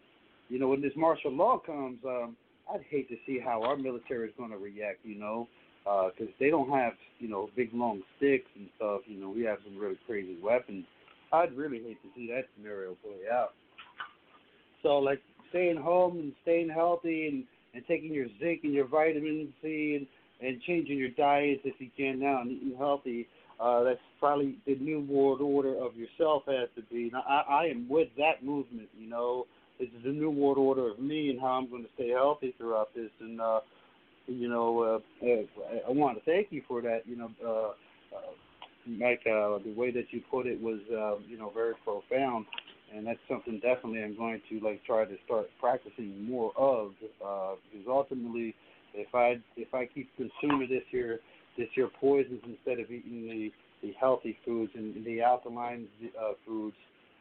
you 0.47 0.59
know, 0.59 0.67
when 0.67 0.81
this 0.81 0.93
martial 0.95 1.31
law 1.31 1.57
comes, 1.57 1.97
um, 2.05 2.37
I'd 2.71 2.83
hate 2.89 3.09
to 3.09 3.15
see 3.25 3.39
how 3.43 3.63
our 3.63 3.75
military 3.75 4.27
is 4.27 4.33
going 4.37 4.51
to 4.51 4.57
react. 4.57 4.99
You 5.03 5.19
know, 5.19 5.47
because 5.83 6.31
they 6.39 6.51
don't 6.51 6.69
have 6.69 6.93
you 7.17 7.29
know 7.29 7.49
big 7.55 7.71
long 7.73 8.03
sticks 8.17 8.49
and 8.55 8.69
stuff. 8.77 9.01
You 9.07 9.19
know, 9.19 9.29
we 9.31 9.41
have 9.41 9.57
some 9.65 9.77
really 9.77 9.97
crazy 10.05 10.37
weapons. 10.41 10.85
I'd 11.33 11.57
really 11.57 11.81
hate 11.81 12.01
to 12.03 12.09
see 12.15 12.27
that 12.27 12.45
scenario 12.55 12.95
play 13.03 13.27
out. 13.33 13.53
So 14.83 14.99
like 14.99 15.21
staying 15.49 15.77
home 15.77 16.19
and 16.19 16.33
staying 16.43 16.69
healthy 16.69 17.27
and 17.27 17.43
and 17.73 17.83
taking 17.87 18.13
your 18.13 18.27
zinc 18.39 18.61
and 18.63 18.73
your 18.73 18.87
vitamin 18.87 19.51
C 19.63 19.95
and 19.97 20.07
and 20.47 20.61
changing 20.63 20.97
your 20.97 21.09
diets 21.09 21.61
if 21.63 21.75
you 21.79 21.89
can 21.95 22.19
now 22.19 22.41
and 22.41 22.51
eating 22.51 22.75
healthy. 22.77 23.27
Uh, 23.61 23.83
that's 23.83 23.99
probably 24.19 24.57
the 24.65 24.75
new 24.75 25.01
world 25.01 25.39
order 25.39 25.77
of 25.77 25.95
yourself 25.95 26.43
has 26.47 26.67
to 26.75 26.81
be. 26.91 27.11
Now, 27.13 27.23
I, 27.29 27.41
I 27.47 27.65
am 27.65 27.87
with 27.87 28.07
that 28.17 28.43
movement. 28.43 28.89
You 28.97 29.07
know, 29.07 29.45
this 29.79 29.89
is 29.89 30.03
the 30.03 30.11
new 30.11 30.31
world 30.31 30.57
order 30.57 30.89
of 30.89 30.99
me 30.99 31.29
and 31.29 31.39
how 31.39 31.47
I'm 31.47 31.69
going 31.69 31.83
to 31.83 31.89
stay 31.93 32.09
healthy 32.09 32.55
throughout 32.57 32.93
this. 32.95 33.11
And 33.19 33.39
uh, 33.39 33.59
you 34.25 34.49
know, 34.49 35.01
uh, 35.21 35.25
uh, 35.25 35.87
I 35.87 35.91
want 35.91 36.17
to 36.17 36.23
thank 36.23 36.47
you 36.49 36.63
for 36.67 36.81
that. 36.81 37.01
You 37.05 37.17
know, 37.17 37.31
uh, 37.45 38.15
uh, 38.15 38.31
Mike, 38.87 39.21
uh, 39.27 39.59
the 39.63 39.73
way 39.75 39.91
that 39.91 40.05
you 40.09 40.21
put 40.31 40.47
it 40.47 40.59
was, 40.59 40.79
uh, 40.91 41.21
you 41.27 41.37
know, 41.37 41.51
very 41.53 41.75
profound, 41.83 42.47
and 42.95 43.05
that's 43.05 43.19
something 43.29 43.59
definitely 43.59 44.03
I'm 44.03 44.17
going 44.17 44.41
to 44.49 44.59
like 44.59 44.83
try 44.85 45.05
to 45.05 45.15
start 45.25 45.47
practicing 45.59 46.25
more 46.25 46.51
of. 46.57 46.93
Uh, 47.23 47.55
because 47.71 47.87
ultimately, 47.87 48.55
if 48.95 49.13
I 49.13 49.39
if 49.55 49.71
I 49.73 49.85
keep 49.85 50.09
consuming 50.17 50.67
this 50.67 50.83
here 50.89 51.19
this 51.57 51.67
here 51.75 51.89
poisons 51.99 52.41
instead 52.45 52.79
of 52.79 52.91
eating 52.91 53.27
the 53.27 53.51
the 53.81 53.93
healthy 53.99 54.37
foods 54.45 54.71
and 54.75 55.03
the 55.03 55.21
alkaline 55.21 55.87
uh, 56.19 56.33
foods, 56.45 56.75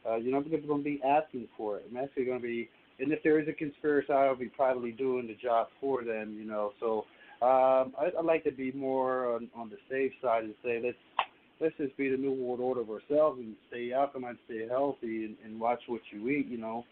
uh, 0.08 0.16
you 0.16 0.30
know, 0.30 0.38
I'm 0.38 0.50
going 0.50 0.62
to 0.62 0.84
be 0.84 1.00
asking 1.04 1.48
for 1.56 1.78
it. 1.78 1.86
I'm 1.90 1.96
actually 1.96 2.26
going 2.26 2.38
to 2.38 2.46
be, 2.46 2.68
and 2.98 3.12
if 3.12 3.22
there 3.22 3.40
is 3.40 3.48
a 3.48 3.52
conspiracy, 3.52 4.12
I'll 4.12 4.36
be 4.36 4.48
probably 4.48 4.92
doing 4.92 5.26
the 5.26 5.36
job 5.42 5.68
for 5.80 6.04
them. 6.04 6.36
You 6.38 6.46
know, 6.46 6.72
so 6.80 7.04
um, 7.42 7.94
I, 7.98 8.10
I'd 8.18 8.24
like 8.24 8.44
to 8.44 8.52
be 8.52 8.72
more 8.72 9.34
on, 9.34 9.48
on 9.56 9.70
the 9.70 9.76
safe 9.90 10.12
side 10.22 10.44
and 10.44 10.54
say 10.62 10.80
let's 10.84 10.96
let's 11.60 11.76
just 11.76 11.96
be 11.96 12.10
the 12.10 12.16
new 12.16 12.32
world 12.32 12.60
order 12.60 12.80
of 12.80 12.90
ourselves 12.90 13.38
and 13.38 13.54
stay 13.68 13.92
alkaline, 13.92 14.38
stay 14.46 14.66
healthy, 14.68 15.24
and, 15.24 15.36
and 15.44 15.60
watch 15.60 15.80
what 15.86 16.00
you 16.10 16.28
eat. 16.28 16.46
You 16.48 16.58
know, 16.58 16.84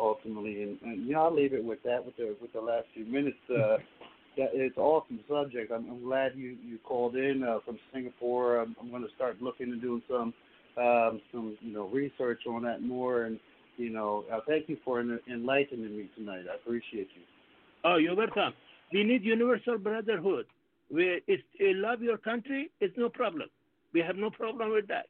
ultimately, 0.00 0.62
and, 0.62 0.78
and 0.82 1.06
you 1.06 1.14
know, 1.14 1.22
I'll 1.22 1.34
leave 1.34 1.54
it 1.54 1.64
with 1.64 1.82
that 1.84 2.04
with 2.04 2.16
the 2.16 2.36
with 2.40 2.52
the 2.52 2.60
last 2.60 2.86
few 2.94 3.04
minutes. 3.04 3.38
Uh, 3.48 3.78
that 4.36 4.50
it's 4.52 4.76
an 4.76 4.82
awesome 4.82 5.20
subject. 5.28 5.72
I'm, 5.72 5.88
I'm 5.88 6.04
glad 6.04 6.32
you 6.36 6.56
you 6.64 6.78
called 6.84 7.16
in 7.16 7.42
uh, 7.42 7.58
from 7.64 7.78
Singapore. 7.92 8.58
I'm, 8.58 8.76
I'm 8.80 8.90
going 8.90 9.02
to 9.02 9.14
start 9.16 9.40
looking 9.40 9.70
and 9.72 9.80
doing 9.80 10.02
some 10.08 10.34
um, 10.76 11.20
some 11.32 11.56
you 11.60 11.72
know 11.72 11.86
research 11.88 12.40
on 12.48 12.62
that 12.62 12.82
more. 12.82 13.24
And 13.24 13.38
you 13.76 13.90
know, 13.90 14.24
uh, 14.32 14.40
thank 14.46 14.68
you 14.68 14.76
for 14.84 15.00
en- 15.00 15.20
enlightening 15.30 15.96
me 15.96 16.08
tonight. 16.16 16.44
I 16.50 16.56
appreciate 16.56 17.08
you. 17.14 17.22
Oh, 17.84 17.96
you're 17.96 18.16
welcome. 18.16 18.52
We 18.92 19.04
need 19.04 19.24
universal 19.24 19.78
brotherhood. 19.78 20.46
We 20.92 21.22
it's, 21.26 21.42
uh, 21.60 21.66
love 21.76 22.02
your 22.02 22.18
country. 22.18 22.70
It's 22.80 22.96
no 22.96 23.08
problem. 23.08 23.48
We 23.92 24.00
have 24.00 24.16
no 24.16 24.30
problem 24.30 24.72
with 24.72 24.88
that. 24.88 25.06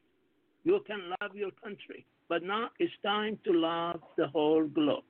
You 0.63 0.79
can 0.85 1.01
love 1.21 1.35
your 1.35 1.51
country, 1.63 2.05
but 2.29 2.43
now 2.43 2.69
it's 2.79 2.93
time 3.03 3.39
to 3.45 3.53
love 3.53 3.99
the 4.17 4.27
whole 4.27 4.67
globe. 4.67 5.03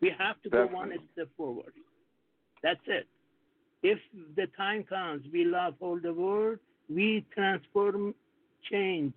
We 0.00 0.12
have 0.18 0.40
to 0.42 0.50
go 0.50 0.66
one 0.66 0.92
step 1.14 1.28
forward. 1.36 1.72
That's 2.64 2.80
it. 2.86 3.06
If 3.82 3.98
the 4.36 4.46
time 4.56 4.84
comes, 4.84 5.22
we 5.30 5.44
love 5.44 5.74
all 5.80 6.00
the 6.00 6.14
world, 6.14 6.58
we 6.88 7.24
transform 7.34 8.14
change. 8.70 9.12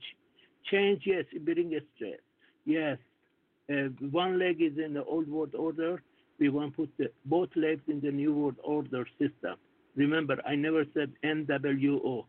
Change, 0.70 1.04
yes, 1.06 1.24
bring 1.46 1.74
a 1.74 1.80
stress. 1.96 2.20
Yes, 2.66 2.98
uh, 3.72 3.88
one 4.12 4.38
leg 4.38 4.62
is 4.62 4.74
in 4.78 4.94
the 4.94 5.04
old 5.06 5.30
world 5.30 5.56
order. 5.56 6.04
We 6.40 6.50
want 6.50 6.74
to 6.76 6.82
put 6.82 6.92
the, 6.98 7.10
both 7.26 7.50
legs 7.56 7.84
in 7.88 8.02
the 8.02 8.12
new 8.12 8.34
world 8.34 8.58
order 8.64 9.06
system. 9.18 9.56
Remember, 9.96 10.36
I 10.46 10.56
never 10.56 10.84
said 10.94 11.14
NWO. 11.24 12.26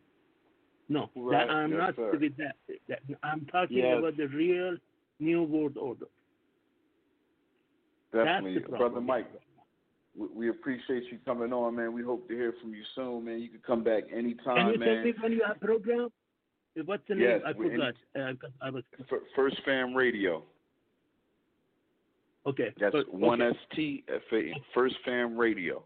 No, 0.89 1.11
Right, 1.17 1.47
that, 1.49 1.53
I'm 1.53 1.73
yes, 1.73 1.79
not 1.81 1.97
sir. 1.97 2.17
with 2.19 2.37
that. 2.37 2.55
that. 2.89 3.01
I'm 3.25 3.45
talking 3.47 3.79
Yes. 3.79 3.99
about 3.99 4.17
the 4.17 4.29
real 4.29 4.77
new 5.19 5.43
world 5.43 5.77
order. 5.77 6.07
Definitely, 8.13 8.55
That's 8.61 8.71
the 8.71 8.77
brother. 8.77 9.01
Mike. 9.01 9.27
We, 10.19 10.27
we 10.35 10.49
appreciate 10.51 11.05
you 11.11 11.19
coming 11.25 11.53
on, 11.53 11.77
man. 11.77 11.93
We 11.93 12.03
hope 12.03 12.27
to 12.29 12.35
hear 12.35 12.53
from 12.61 12.75
you 12.75 12.83
soon, 12.95 13.25
man. 13.25 13.41
You 13.41 13.49
can 13.49 13.61
come 13.67 13.85
back 13.85 14.05
anytime, 14.13 14.73
Can 14.73 14.81
you 14.81 14.87
tell 14.87 15.05
me 15.05 15.15
when 15.21 15.33
you 15.33 15.43
have 15.47 15.61
program? 15.61 16.09
Uh, 16.79 16.83
What's 16.85 17.03
the 17.09 17.15
Yes, 17.17 17.41
name? 17.45 17.47
I 17.47 17.53
forgot. 17.55 17.95
Uh, 18.17 18.35
'cause 18.41 18.51
I 18.61 18.71
was 18.71 18.85
First 19.35 19.57
Fam 19.65 19.95
Radio. 19.95 20.43
okay. 22.47 22.73
That's 22.81 22.97
one 23.11 23.43
okay. 23.43 23.57
S 23.57 23.65
T 23.75 24.05
F 24.09 24.23
A. 24.33 24.53
First 24.75 24.97
Fam 25.05 25.37
Radio. 25.37 25.85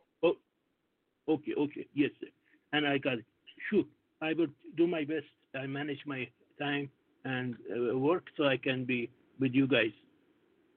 Okay, 1.28 1.54
okay, 1.56 1.86
yes, 1.94 2.10
sir. 2.20 2.26
And 2.72 2.84
I 2.84 2.98
got 2.98 3.12
it. 3.18 3.24
Sure, 3.70 3.84
I 4.20 4.32
will 4.32 4.48
do 4.76 4.88
my 4.88 5.04
best. 5.04 5.26
I 5.54 5.66
manage 5.68 6.00
my 6.04 6.28
time 6.58 6.90
and 7.24 7.54
uh, 7.70 7.96
work 7.96 8.24
so 8.36 8.44
I 8.44 8.56
can 8.56 8.84
be 8.84 9.08
with 9.38 9.54
you 9.54 9.68
guys. 9.68 9.92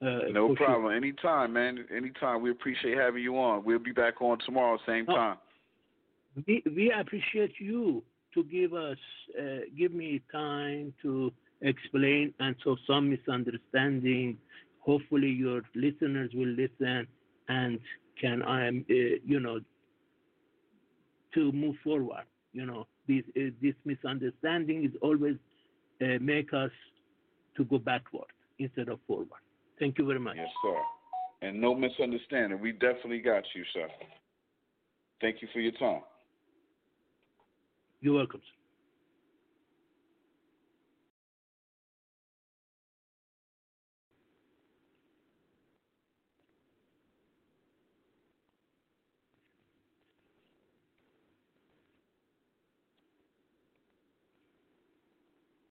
Uh, 0.01 0.19
no 0.31 0.53
problem. 0.55 0.93
Anytime, 0.95 1.53
man. 1.53 1.85
Anytime. 1.95 2.41
We 2.41 2.51
appreciate 2.51 2.97
having 2.97 3.23
you 3.23 3.37
on. 3.37 3.63
We'll 3.63 3.79
be 3.79 3.91
back 3.91 4.21
on 4.21 4.37
tomorrow, 4.45 4.77
same 4.85 5.05
Oh. 5.09 5.15
time. 5.15 5.37
We 6.45 6.61
we 6.65 6.91
appreciate 6.91 7.53
you 7.59 8.03
to 8.33 8.43
give 8.43 8.73
us 8.73 8.97
uh, 9.39 9.61
give 9.77 9.93
me 9.93 10.21
time 10.31 10.93
to 11.01 11.31
explain 11.61 12.33
and 12.39 12.55
so 12.63 12.75
some 12.85 13.09
misunderstanding. 13.09 14.37
Hopefully 14.79 15.29
your 15.29 15.61
listeners 15.73 16.31
will 16.33 16.53
listen 16.63 17.07
and 17.47 17.79
can 18.19 18.41
um 18.43 18.85
uh, 18.89 18.93
you 19.25 19.39
know 19.39 19.59
to 21.33 21.51
move 21.51 21.75
forward. 21.83 22.25
You 22.53 22.65
know 22.65 22.87
this 23.07 23.23
uh, 23.37 23.51
this 23.61 23.75
misunderstanding 23.85 24.83
is 24.85 24.91
always 25.01 25.35
uh, 26.01 26.17
make 26.21 26.53
us 26.53 26.71
to 27.55 27.63
go 27.63 27.77
backward 27.79 28.27
instead 28.59 28.89
of 28.89 28.99
forward. 29.07 29.41
Thank 29.79 29.97
you 29.97 30.05
very 30.05 30.19
much. 30.19 30.37
Yes, 30.37 30.47
sir. 30.61 30.77
And 31.47 31.59
no 31.59 31.75
misunderstanding. 31.75 32.59
We 32.59 32.71
definitely 32.71 33.19
got 33.19 33.43
you, 33.53 33.63
sir. 33.73 33.87
Thank 35.21 35.41
you 35.41 35.47
for 35.53 35.59
your 35.59 35.73
time. 35.73 36.01
You're 38.01 38.15
welcome. 38.15 38.41
Sir. 38.41 38.64